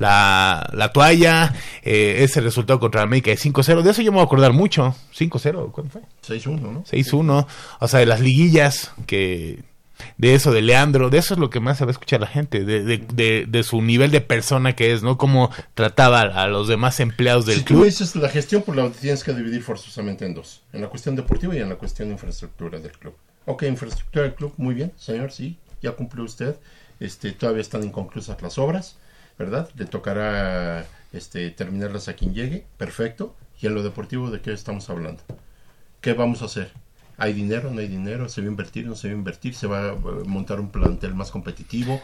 la, 0.02 0.69
la 0.73 0.91
toalla, 0.91 1.53
eh, 1.84 2.18
ese 2.23 2.41
resultado 2.41 2.80
contra 2.80 3.02
América 3.03 3.32
de 3.32 3.38
5-0, 3.38 3.82
de 3.84 3.91
eso 3.91 4.02
yo 4.02 4.11
me 4.11 4.15
voy 4.15 4.23
a 4.23 4.26
acordar 4.26 4.52
mucho, 4.53 4.95
5-0, 5.18 5.72
¿cuándo 5.72 5.91
fue? 5.91 6.02
6-1, 6.28 6.60
¿no? 6.60 6.84
6-1, 6.84 7.48
o 7.80 7.88
sea, 7.88 7.99
de 7.99 8.06
las 8.06 8.19
liguillas 8.19 8.91
que 9.06 9.64
de 10.18 10.34
eso, 10.34 10.52
de 10.52 10.64
Leandro, 10.64 11.11
de 11.11 11.19
eso 11.19 11.36
es 11.36 11.40
lo 11.40 11.52
que 11.52 11.60
más 11.60 11.78
se 11.78 11.86
va 11.86 11.90
a 11.90 11.94
escuchar 11.94 12.19
la 12.22 12.28
gente, 12.28 12.65
de, 12.65 12.84
de, 12.84 12.98
de, 12.98 13.45
de 13.48 13.64
su 13.64 13.82
nivel 13.84 14.10
de 14.10 14.19
persona 14.22 14.76
que 14.76 14.94
es, 14.94 15.03
¿no? 15.03 15.15
Cómo 15.18 15.52
trataba 15.76 16.22
a, 16.22 16.44
a 16.44 16.48
los 16.48 16.68
demás 16.68 16.99
empleados 16.99 17.45
del 17.45 17.57
si 17.57 17.61
tú 17.61 17.76
club. 17.76 17.86
dices 17.86 18.15
la 18.15 18.28
gestión, 18.30 18.64
pues 18.65 18.76
la 18.76 18.90
tienes 18.90 19.23
que 19.23 19.32
dividir 19.34 19.61
forzosamente 19.61 20.26
en 20.26 20.34
dos. 20.34 20.64
En 20.73 20.82
la 20.82 20.88
cuestión 20.88 21.15
deportiva 21.15 21.56
y 21.56 21.60
en 21.60 21.69
la 21.69 21.76
cuestión 21.76 22.07
de 22.07 22.14
infraestructura 22.14 22.80
del 22.80 22.94
club. 22.94 23.14
Ok, 23.45 23.61
infraestructura 23.64 24.23
del 24.23 24.34
club, 24.34 24.53
muy 24.57 24.73
bien, 24.73 24.91
señor, 24.98 25.32
sí, 25.32 25.57
ya 25.84 25.91
cumplió 25.91 26.23
usted. 26.23 26.56
Este, 26.99 27.32
todavía 27.32 27.61
están 27.61 27.84
inconclusas 27.84 28.41
las 28.41 28.57
obras, 28.57 28.98
¿verdad? 29.38 29.70
Le 29.76 29.86
tocará 29.86 30.86
este, 31.14 31.49
terminarlas 31.52 32.08
a 32.08 32.14
quien 32.14 32.34
llegue, 32.34 32.66
perfecto. 32.78 33.36
Y 33.62 33.68
en 33.68 33.76
lo 33.76 33.84
deportivo, 33.84 34.32
¿de 34.32 34.41
qué 34.41 34.53
estamos 34.53 34.90
hablando? 34.90 35.22
¿Qué 36.02 36.14
vamos 36.14 36.41
a 36.41 36.45
hacer? 36.45 36.72
¿Hay 37.18 37.34
dinero? 37.34 37.70
¿No 37.72 37.80
hay 37.82 37.88
dinero? 37.88 38.28
¿Se 38.30 38.41
va 38.41 38.48
a 38.48 38.49
invertir? 38.49 38.86
¿No 38.88 38.95
se 38.95 39.08
va 39.10 39.14
a 39.14 39.18
invertir? 39.18 39.53
¿Se 39.53 39.68
va 39.68 39.90
a 39.90 39.94
eh, 39.94 39.98
montar 40.26 40.60
un 40.60 40.70
plantel 40.70 41.14
más 41.14 41.30
competitivo? 41.30 42.02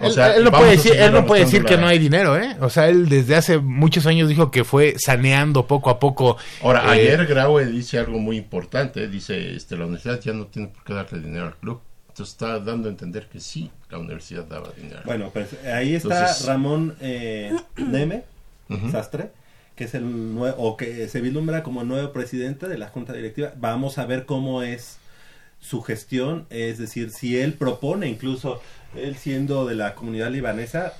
O 0.00 0.06
Él, 0.06 0.12
sea, 0.12 0.36
él 0.36 0.44
no 0.44 0.52
puede 0.52 0.70
decir, 0.70 0.92
él 0.94 1.12
no 1.12 1.26
puede 1.26 1.42
decir 1.44 1.64
que 1.64 1.74
la- 1.74 1.80
no 1.82 1.86
hay 1.88 1.98
dinero, 1.98 2.38
¿eh? 2.38 2.56
O 2.60 2.70
sea, 2.70 2.88
él 2.88 3.08
desde 3.08 3.34
hace 3.34 3.58
muchos 3.58 4.06
años 4.06 4.28
dijo 4.28 4.50
que 4.50 4.64
fue 4.64 4.94
saneando 4.98 5.66
poco 5.66 5.90
a 5.90 5.98
poco. 5.98 6.36
Ahora, 6.62 6.84
eh, 6.96 7.00
ayer 7.00 7.26
Graue 7.26 7.66
dice 7.66 7.98
algo 7.98 8.18
muy 8.18 8.36
importante. 8.38 9.08
Dice, 9.08 9.54
este, 9.56 9.76
la 9.76 9.84
universidad 9.86 10.20
ya 10.20 10.32
no 10.32 10.46
tiene 10.46 10.68
por 10.68 10.84
qué 10.84 10.94
darle 10.94 11.18
dinero 11.20 11.46
al 11.46 11.56
club. 11.56 11.80
Está 12.22 12.58
dando 12.60 12.88
a 12.88 12.90
entender 12.90 13.26
que 13.28 13.40
sí, 13.40 13.70
la 13.90 13.98
universidad 13.98 14.44
daba 14.44 14.70
dinero. 14.76 15.00
Bueno, 15.04 15.30
pues 15.32 15.48
ahí 15.64 15.94
está 15.94 16.20
Entonces, 16.20 16.46
Ramón 16.46 16.96
eh, 17.00 17.54
Neme. 17.76 18.24
Sastre, 18.90 19.30
que 19.76 19.84
es 19.84 19.94
el 19.94 20.34
nuevo, 20.34 20.56
o 20.62 20.76
que 20.78 21.06
se 21.08 21.20
vislumbra 21.20 21.62
como 21.62 21.84
nuevo 21.84 22.12
presidente 22.12 22.68
de 22.68 22.78
la 22.78 22.88
Junta 22.88 23.12
Directiva. 23.12 23.52
Vamos 23.56 23.98
a 23.98 24.06
ver 24.06 24.24
cómo 24.24 24.62
es 24.62 24.96
su 25.60 25.82
gestión, 25.82 26.46
es 26.50 26.78
decir, 26.78 27.10
si 27.10 27.38
él 27.38 27.52
propone, 27.54 28.08
incluso 28.08 28.60
él 28.96 29.16
siendo 29.16 29.66
de 29.66 29.74
la 29.74 29.94
comunidad 29.94 30.30
libanesa, 30.30 30.94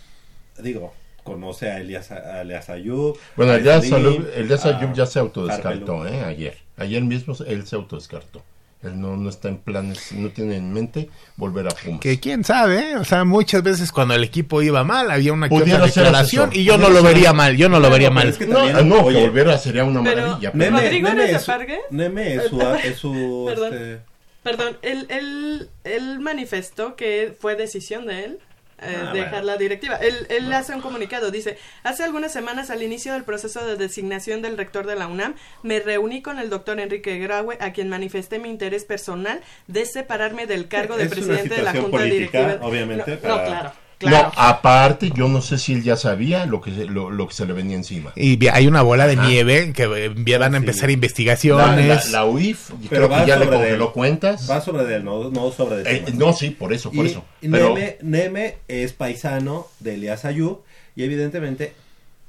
digo, 0.59 0.93
conoce 1.25 1.71
a 1.71 1.81
Elias, 1.81 2.11
a 2.11 2.43
Elias 2.43 2.69
Ayub. 2.69 3.17
Bueno, 3.37 3.53
a 3.53 3.57
el 3.57 3.63
Díaz 3.63 3.85
Slim, 3.85 3.97
Ayub- 3.97 4.27
el 4.35 4.49
Díaz 4.49 4.67
a 4.67 4.77
Ayub 4.77 4.93
ya 4.95 5.07
se 5.07 5.19
autodescartó. 5.19 6.07
¿eh? 6.07 6.23
Ayer. 6.25 6.59
Ayer 6.77 7.03
mismo 7.03 7.35
él 7.47 7.67
se 7.67 7.77
autodescartó. 7.77 8.43
Él 8.83 9.01
no, 9.01 9.17
no 9.17 9.31
está 9.31 9.49
en 9.49 9.59
planes, 9.59 10.11
no 10.13 10.31
tiene 10.31 10.57
en 10.57 10.73
mente 10.73 11.09
volver 11.37 11.69
a 11.69 11.71
Pumas. 11.71 12.01
Que 12.01 12.19
quién 12.19 12.43
sabe, 12.43 12.91
¿eh? 12.93 12.97
O 12.97 13.05
sea, 13.05 13.25
muchas 13.25 13.63
veces 13.63 13.93
cuando 13.93 14.15
el 14.15 14.25
equipo 14.25 14.61
iba 14.61 14.83
mal 14.83 15.09
había 15.11 15.33
una 15.33 15.49
que 15.49 15.55
declaración 15.61 16.15
asesor. 16.15 16.57
y 16.57 16.65
yo 16.65 16.79
no 16.79 16.91
lo 16.91 17.01
vería 17.03 17.33
mal, 17.33 17.57
yo 17.57 17.69
no 17.69 17.79
lo 17.79 17.89
vería 17.91 18.09
pero 18.09 18.15
mal. 18.15 18.29
es 18.29 18.39
que 18.39 18.47
No, 18.47 18.57
también, 18.57 18.89
no, 18.89 18.97
que 18.97 19.03
oye, 19.03 19.27
volviera 19.29 19.57
sería 19.59 19.85
una 19.85 20.03
Pero- 20.03 20.23
maravilla. 20.23 20.51
Neme, 20.53 20.81
¿Rodrigo 20.83 21.09
Neme 21.11 21.25
eres 21.31 21.49
es? 21.49 21.57
Neme 21.91 22.35
es 22.35 22.49
su, 22.49 22.61
es 22.61 22.97
su, 22.99 23.45
Perdón. 23.49 23.73
este, 23.75 24.01
Perdón, 24.43 24.77
él, 24.83 25.07
él, 25.09 25.69
él 25.85 26.19
manifestó 26.19 26.97
que 26.97 27.33
fue 27.39 27.55
decisión 27.55 28.07
de 28.07 28.25
él 28.25 28.39
eh, 28.83 28.97
Ah, 29.09 29.13
dejar 29.13 29.31
bueno. 29.31 29.47
la 29.47 29.57
directiva. 29.57 29.97
Él, 29.97 30.27
él 30.29 30.53
hace 30.53 30.75
un 30.75 30.81
comunicado, 30.81 31.31
dice, 31.31 31.59
hace 31.83 32.05
algunas 32.05 32.33
semanas 32.33 32.71
al 32.71 32.83
inicio 32.83 33.13
del 33.13 33.25
proceso 33.25 33.65
de 33.67 33.77
designación 33.77 34.43
del 34.43 34.57
rector 34.57 34.87
de 34.87 34.97
la 34.97 35.07
UNAM, 35.07 35.35
me 35.63 35.81
reuní 35.81 36.23
con 36.23 36.39
el 36.39 36.51
doctor 36.51 36.81
Enrique 36.81 37.19
Graue, 37.19 37.57
a 37.61 37.73
quien 37.73 37.89
manifesté 37.89 38.39
mi 38.39 38.49
interés 38.49 38.85
personal 38.85 39.41
de 39.67 39.87
separarme 39.87 40.47
del 40.47 40.69
cargo 40.69 40.97
de 40.97 41.07
presidente 41.07 41.55
de 41.57 41.63
la 41.63 41.73
Junta 41.73 41.91
política, 41.91 42.39
Directiva. 42.39 42.67
obviamente, 42.67 43.11
No, 43.15 43.21
para- 43.21 43.37
no, 43.37 43.45
claro. 43.45 43.73
Claro. 44.09 44.29
No, 44.35 44.43
aparte, 44.43 45.11
yo 45.15 45.29
no 45.29 45.41
sé 45.43 45.59
si 45.59 45.73
él 45.75 45.83
ya 45.83 45.97
sabía 45.97 46.47
lo 46.47 46.61
que, 46.61 46.73
se- 46.75 46.85
lo, 46.87 47.11
lo 47.11 47.29
que 47.29 47.35
se 47.35 47.47
le 47.47 47.53
venía 47.53 47.77
encima. 47.77 48.13
Y 48.17 48.47
hay 48.49 48.67
una 48.67 48.83
bola 48.83 49.07
de 49.07 49.15
Ajá. 49.15 49.29
nieve 49.29 49.73
que 49.73 49.85
eh, 49.85 50.39
van 50.39 50.55
a 50.55 50.57
empezar 50.59 50.87
La, 50.89 50.93
investigaciones. 50.93 51.87
la- 52.13 52.21
la 52.21 52.25
UIF, 52.27 52.71
Pero 52.91 53.07
creo 53.07 53.09
va 53.09 53.21
que 53.25 53.29
ya 53.29 53.37
le 53.37 53.45
sobre 53.45 53.57
de 53.59 53.63
congeló 53.65 53.87
él. 53.87 53.93
cuentas. 53.93 54.51
Va 54.51 54.61
sobre 54.61 54.85
de 54.85 54.97
él, 54.97 55.05
no, 55.05 55.31
no 55.31 55.51
sobre 55.53 55.77
de 55.83 55.91
Eh, 55.97 56.05
no, 56.15 56.33
sí, 56.33 56.51
por 56.51 56.73
eso, 56.73 56.91
por 56.91 57.07
Y- 57.07 57.11
eso. 57.11 57.25
Pero- 57.41 57.75
Neme, 57.75 57.97
Neme 58.03 58.55
es 58.69 58.93
paisano 58.93 59.67
de 59.81 59.95
Elias 59.95 60.25
Ayub 60.25 60.61
y 60.97 61.03
evidentemente 61.05 61.73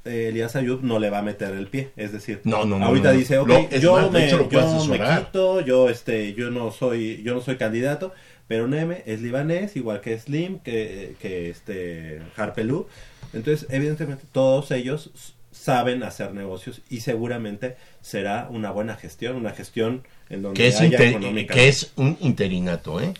eh, 0.06 0.26
Elias 0.28 0.54
Ayub 0.54 0.82
no 0.82 0.98
le 0.98 1.08
va 1.08 1.20
a 1.20 1.22
meter 1.22 1.54
el 1.54 1.66
pie, 1.68 1.88
es 1.96 2.12
decir, 2.12 2.42
No, 2.44 2.66
no, 2.66 2.78
no, 2.78 2.84
ahorita 2.86 3.08
no, 3.08 3.14
no. 3.14 3.18
dice, 3.18 3.38
ok, 3.38 3.48
Lo- 3.48 3.70
yo, 3.78 3.92
más, 3.96 4.10
me, 4.10 4.26
hecho, 4.26 4.48
yo 4.50 4.84
me 4.84 4.98
quito, 5.00 5.60
yo 5.62 5.88
este, 5.88 6.34
yo 6.34 6.50
no 6.50 6.70
soy, 6.72 7.22
yo 7.22 7.32
no 7.32 7.40
soy 7.40 7.56
candidato, 7.56 8.12
pero 8.48 8.68
Neme 8.68 9.02
es 9.06 9.20
libanés, 9.20 9.76
igual 9.76 10.00
que 10.00 10.18
Slim, 10.18 10.58
que, 10.58 11.14
que 11.20 11.50
este 11.50 12.20
Harpelú, 12.36 12.86
entonces 13.32 13.66
evidentemente 13.70 14.24
todos 14.32 14.70
ellos 14.70 15.10
saben 15.50 16.02
hacer 16.02 16.34
negocios 16.34 16.82
y 16.90 17.00
seguramente 17.00 17.76
será 18.02 18.48
una 18.50 18.70
buena 18.70 18.96
gestión, 18.96 19.36
una 19.36 19.52
gestión 19.52 20.02
en 20.28 20.42
donde 20.42 20.56
que 20.60 20.68
es, 20.68 20.80
haya 20.80 20.86
inter- 20.86 21.46
que 21.46 21.68
es 21.68 21.92
un 21.96 22.16
interinato, 22.20 23.00
¿eh? 23.00 23.14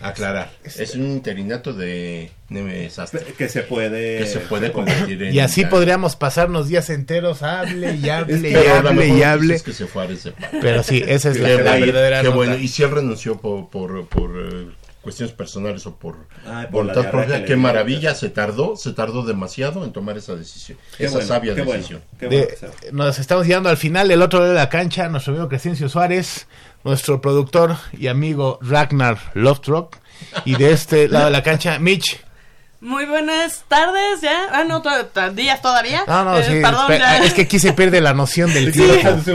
Aclarar. 0.00 0.50
Es 0.64 0.94
un 0.94 1.06
interinato 1.10 1.72
de 1.72 2.30
que 3.36 3.48
se 3.48 3.62
puede 3.62 4.18
que 4.18 4.26
se 4.26 4.40
puede 4.40 4.72
convertir 4.72 5.22
en 5.22 5.34
Y 5.34 5.40
así 5.40 5.62
ya- 5.62 5.70
podríamos 5.70 6.16
pasarnos 6.16 6.68
días 6.68 6.88
enteros, 6.90 7.42
hable 7.42 7.94
y 7.96 8.08
hable 8.10 8.50
y 8.50 8.54
hable 8.56 9.08
y 9.08 9.22
hable. 9.22 9.54
es 9.56 9.62
que 9.62 9.72
se 9.72 9.86
fue 9.86 10.04
a 10.04 10.06
ese 10.06 10.32
paro. 10.32 10.58
Pero 10.60 10.82
sí, 10.82 11.02
esa 11.06 11.30
es 11.30 11.38
la, 11.38 11.48
verdadera 11.50 12.18
qué 12.18 12.24
nota. 12.24 12.36
bueno. 12.36 12.56
Y 12.56 12.68
si 12.68 12.82
él 12.82 12.90
renunció 12.90 13.38
por, 13.38 13.68
por, 13.68 14.06
por 14.08 14.30
eh, 14.36 14.66
cuestiones 15.02 15.34
personales 15.34 15.86
o 15.86 15.94
por 15.96 16.16
Ah, 16.46 16.66
voluntad 16.70 17.10
propia, 17.10 17.44
qué 17.44 17.56
maravilla, 17.56 18.14
se 18.14 18.30
tardó, 18.30 18.76
se 18.76 18.92
tardó 18.92 19.22
demasiado 19.24 19.84
en 19.84 19.92
tomar 19.92 20.16
esa 20.18 20.34
decisión. 20.34 20.78
Qué 20.96 21.04
esa 21.04 21.14
bueno, 21.16 21.28
sabia 21.28 21.54
qué 21.54 21.60
bueno, 21.62 21.76
decisión. 21.78 22.02
qué 22.18 22.26
bueno 22.26 22.46
De- 22.82 22.92
nos 22.92 23.18
estamos 23.18 23.46
llegando 23.46 23.68
al 23.68 23.76
final 23.76 24.08
del 24.08 24.22
otro 24.22 24.40
lado 24.40 24.52
de 24.52 24.58
la 24.58 24.68
cancha. 24.70 25.08
Nuestro 25.08 25.32
amigo 25.34 25.48
Crescencio 25.48 25.88
Suárez, 25.88 26.46
nuestro 26.84 27.20
productor 27.20 27.76
y 27.92 28.08
amigo 28.08 28.58
Ragnar 28.62 29.18
Loftrock. 29.34 29.96
Y 30.44 30.56
de 30.56 30.72
este 30.72 31.08
lado 31.08 31.26
de 31.26 31.30
la 31.30 31.42
cancha, 31.42 31.78
Mitch. 31.78 32.22
Muy 32.82 33.04
buenas 33.04 33.64
tardes, 33.68 34.22
ya. 34.22 34.48
Ah, 34.52 34.64
no, 34.64 34.80
to- 34.80 35.06
to- 35.12 35.30
días 35.32 35.60
todavía. 35.60 36.02
No, 36.06 36.24
no, 36.24 36.38
Eh, 36.38 36.44
sí, 36.44 36.60
perdón, 36.62 36.88
ya. 36.98 37.18
es 37.18 37.34
que 37.34 37.42
aquí 37.42 37.58
se 37.58 37.74
pierde 37.74 38.00
la 38.00 38.14
noción 38.14 38.52
del 38.54 38.72
tiempo. 38.72 39.10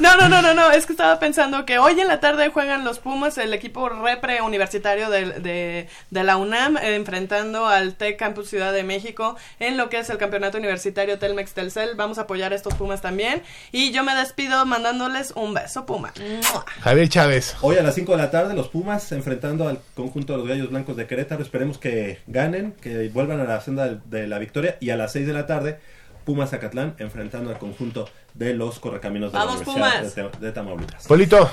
No, 0.00 0.16
no, 0.16 0.28
no, 0.28 0.42
no, 0.42 0.54
no, 0.54 0.70
es 0.72 0.86
que 0.86 0.92
estaba 0.92 1.18
pensando 1.20 1.64
que 1.64 1.78
hoy 1.78 1.98
en 2.00 2.08
la 2.08 2.18
tarde 2.18 2.48
juegan 2.50 2.84
los 2.84 2.98
Pumas, 2.98 3.38
el 3.38 3.54
equipo 3.54 3.88
repre 3.88 4.42
universitario 4.42 5.08
de, 5.08 5.88
de 6.10 6.24
la 6.24 6.36
UNAM, 6.36 6.76
eh, 6.78 6.96
enfrentando 6.96 7.66
al 7.66 7.94
TEC 7.94 8.18
Campus 8.18 8.48
Ciudad 8.48 8.72
de 8.72 8.82
México 8.82 9.36
en 9.60 9.76
lo 9.76 9.88
que 9.88 9.98
es 10.00 10.10
el 10.10 10.18
campeonato 10.18 10.58
universitario 10.58 11.18
Telmex 11.20 11.52
Telcel. 11.52 11.94
Vamos 11.94 12.18
a 12.18 12.22
apoyar 12.22 12.52
a 12.52 12.56
estos 12.56 12.74
Pumas 12.74 13.00
también. 13.02 13.42
Y 13.70 13.92
yo 13.92 14.02
me 14.02 14.14
despido 14.16 14.66
mandándoles 14.66 15.32
un 15.36 15.54
beso, 15.54 15.86
Puma. 15.86 16.12
¡Mua! 16.52 16.64
Javier 16.80 17.08
Chávez. 17.08 17.54
Hoy 17.60 17.76
a 17.78 17.82
las 17.82 17.94
5 17.94 18.12
de 18.12 18.18
la 18.18 18.30
tarde 18.32 18.54
los 18.54 18.68
Pumas 18.68 19.12
enfrentando 19.12 19.68
al 19.68 19.78
conjunto 19.94 20.32
de 20.32 20.38
los 20.40 20.48
Gallos 20.48 20.70
Blancos 20.70 20.96
de 20.96 21.06
Querétaro. 21.06 21.42
Esperemos 21.42 21.78
que 21.78 22.20
ganen, 22.26 22.72
que 22.80 23.08
vuelvan 23.08 23.40
a 23.40 23.44
la 23.44 23.60
senda 23.60 24.00
de, 24.04 24.26
la 24.26 24.38
victoria. 24.38 24.76
Y 24.80 24.90
a 24.90 24.96
las 24.96 25.12
6 25.12 25.26
de 25.26 25.32
la 25.32 25.46
tarde 25.46 25.78
Pumas 26.24 26.50
Zacatlán 26.50 26.94
enfrentando 26.98 27.50
al 27.50 27.58
conjunto 27.58 28.08
de 28.34 28.54
los 28.54 28.78
Correcaminos 28.78 29.32
de 29.32 29.38
Vamos, 29.38 29.66
la 29.66 29.72
Universidad 29.72 30.10
Pumas. 30.30 30.40
de, 30.40 30.46
de 30.46 30.52
Tamaulipas. 30.52 31.06
Polito. 31.06 31.50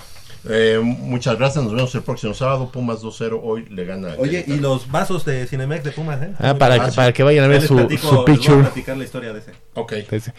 Eh, 0.49 0.80
muchas 0.81 1.38
gracias, 1.38 1.64
nos 1.64 1.73
vemos 1.76 1.93
el 1.93 2.02
próximo 2.02 2.34
sábado. 2.34 2.72
Pumas 2.72 3.02
2-0, 3.03 3.39
hoy 3.43 3.65
le 3.69 3.85
gana. 3.85 4.14
a 4.14 4.15
Oye, 4.18 4.43
y 4.48 4.57
los 4.57 4.89
vasos 4.89 5.23
de 5.23 5.45
Cinemex 5.45 5.84
de 5.84 5.91
Pumas, 5.91 6.19
¿eh? 6.23 6.31
Ah, 6.39 6.56
para 6.56 6.84
que- 6.84 6.91
para 6.93 7.14
que 7.14 7.22
vayan 7.22 7.45
a 7.45 7.48
ver 7.48 7.61
su- 7.61 7.76
platico- 7.76 8.07
su 8.10 8.15
les 8.15 8.15
voy 8.15 8.22
a 8.22 8.26
picture. 8.26 8.61
platicar 8.61 8.98
la 8.98 9.03
historia 9.03 9.34
de 9.34 9.39
ese. 9.39 9.52
Ok. 9.76 9.91
Entonces, 9.93 10.34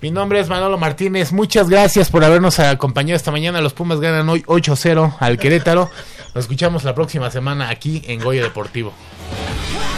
Mi 0.00 0.12
nombre 0.12 0.38
es 0.38 0.48
Manolo 0.48 0.78
Martínez. 0.78 1.32
Muchas 1.32 1.68
gracias 1.68 2.08
por 2.08 2.22
habernos 2.24 2.60
acompañado 2.60 3.16
esta 3.16 3.32
mañana. 3.32 3.60
Los 3.60 3.72
Pumas 3.74 3.98
ganan 3.98 4.28
hoy 4.28 4.44
8-0 4.46 5.16
al 5.18 5.38
Querétaro. 5.38 5.90
Nos 6.36 6.44
escuchamos 6.44 6.84
la 6.84 6.94
próxima 6.94 7.32
semana 7.32 7.68
aquí 7.68 8.02
en 8.06 8.20
Goya 8.22 8.42
Deportivo. 8.44 8.92
Wow. 9.30 9.97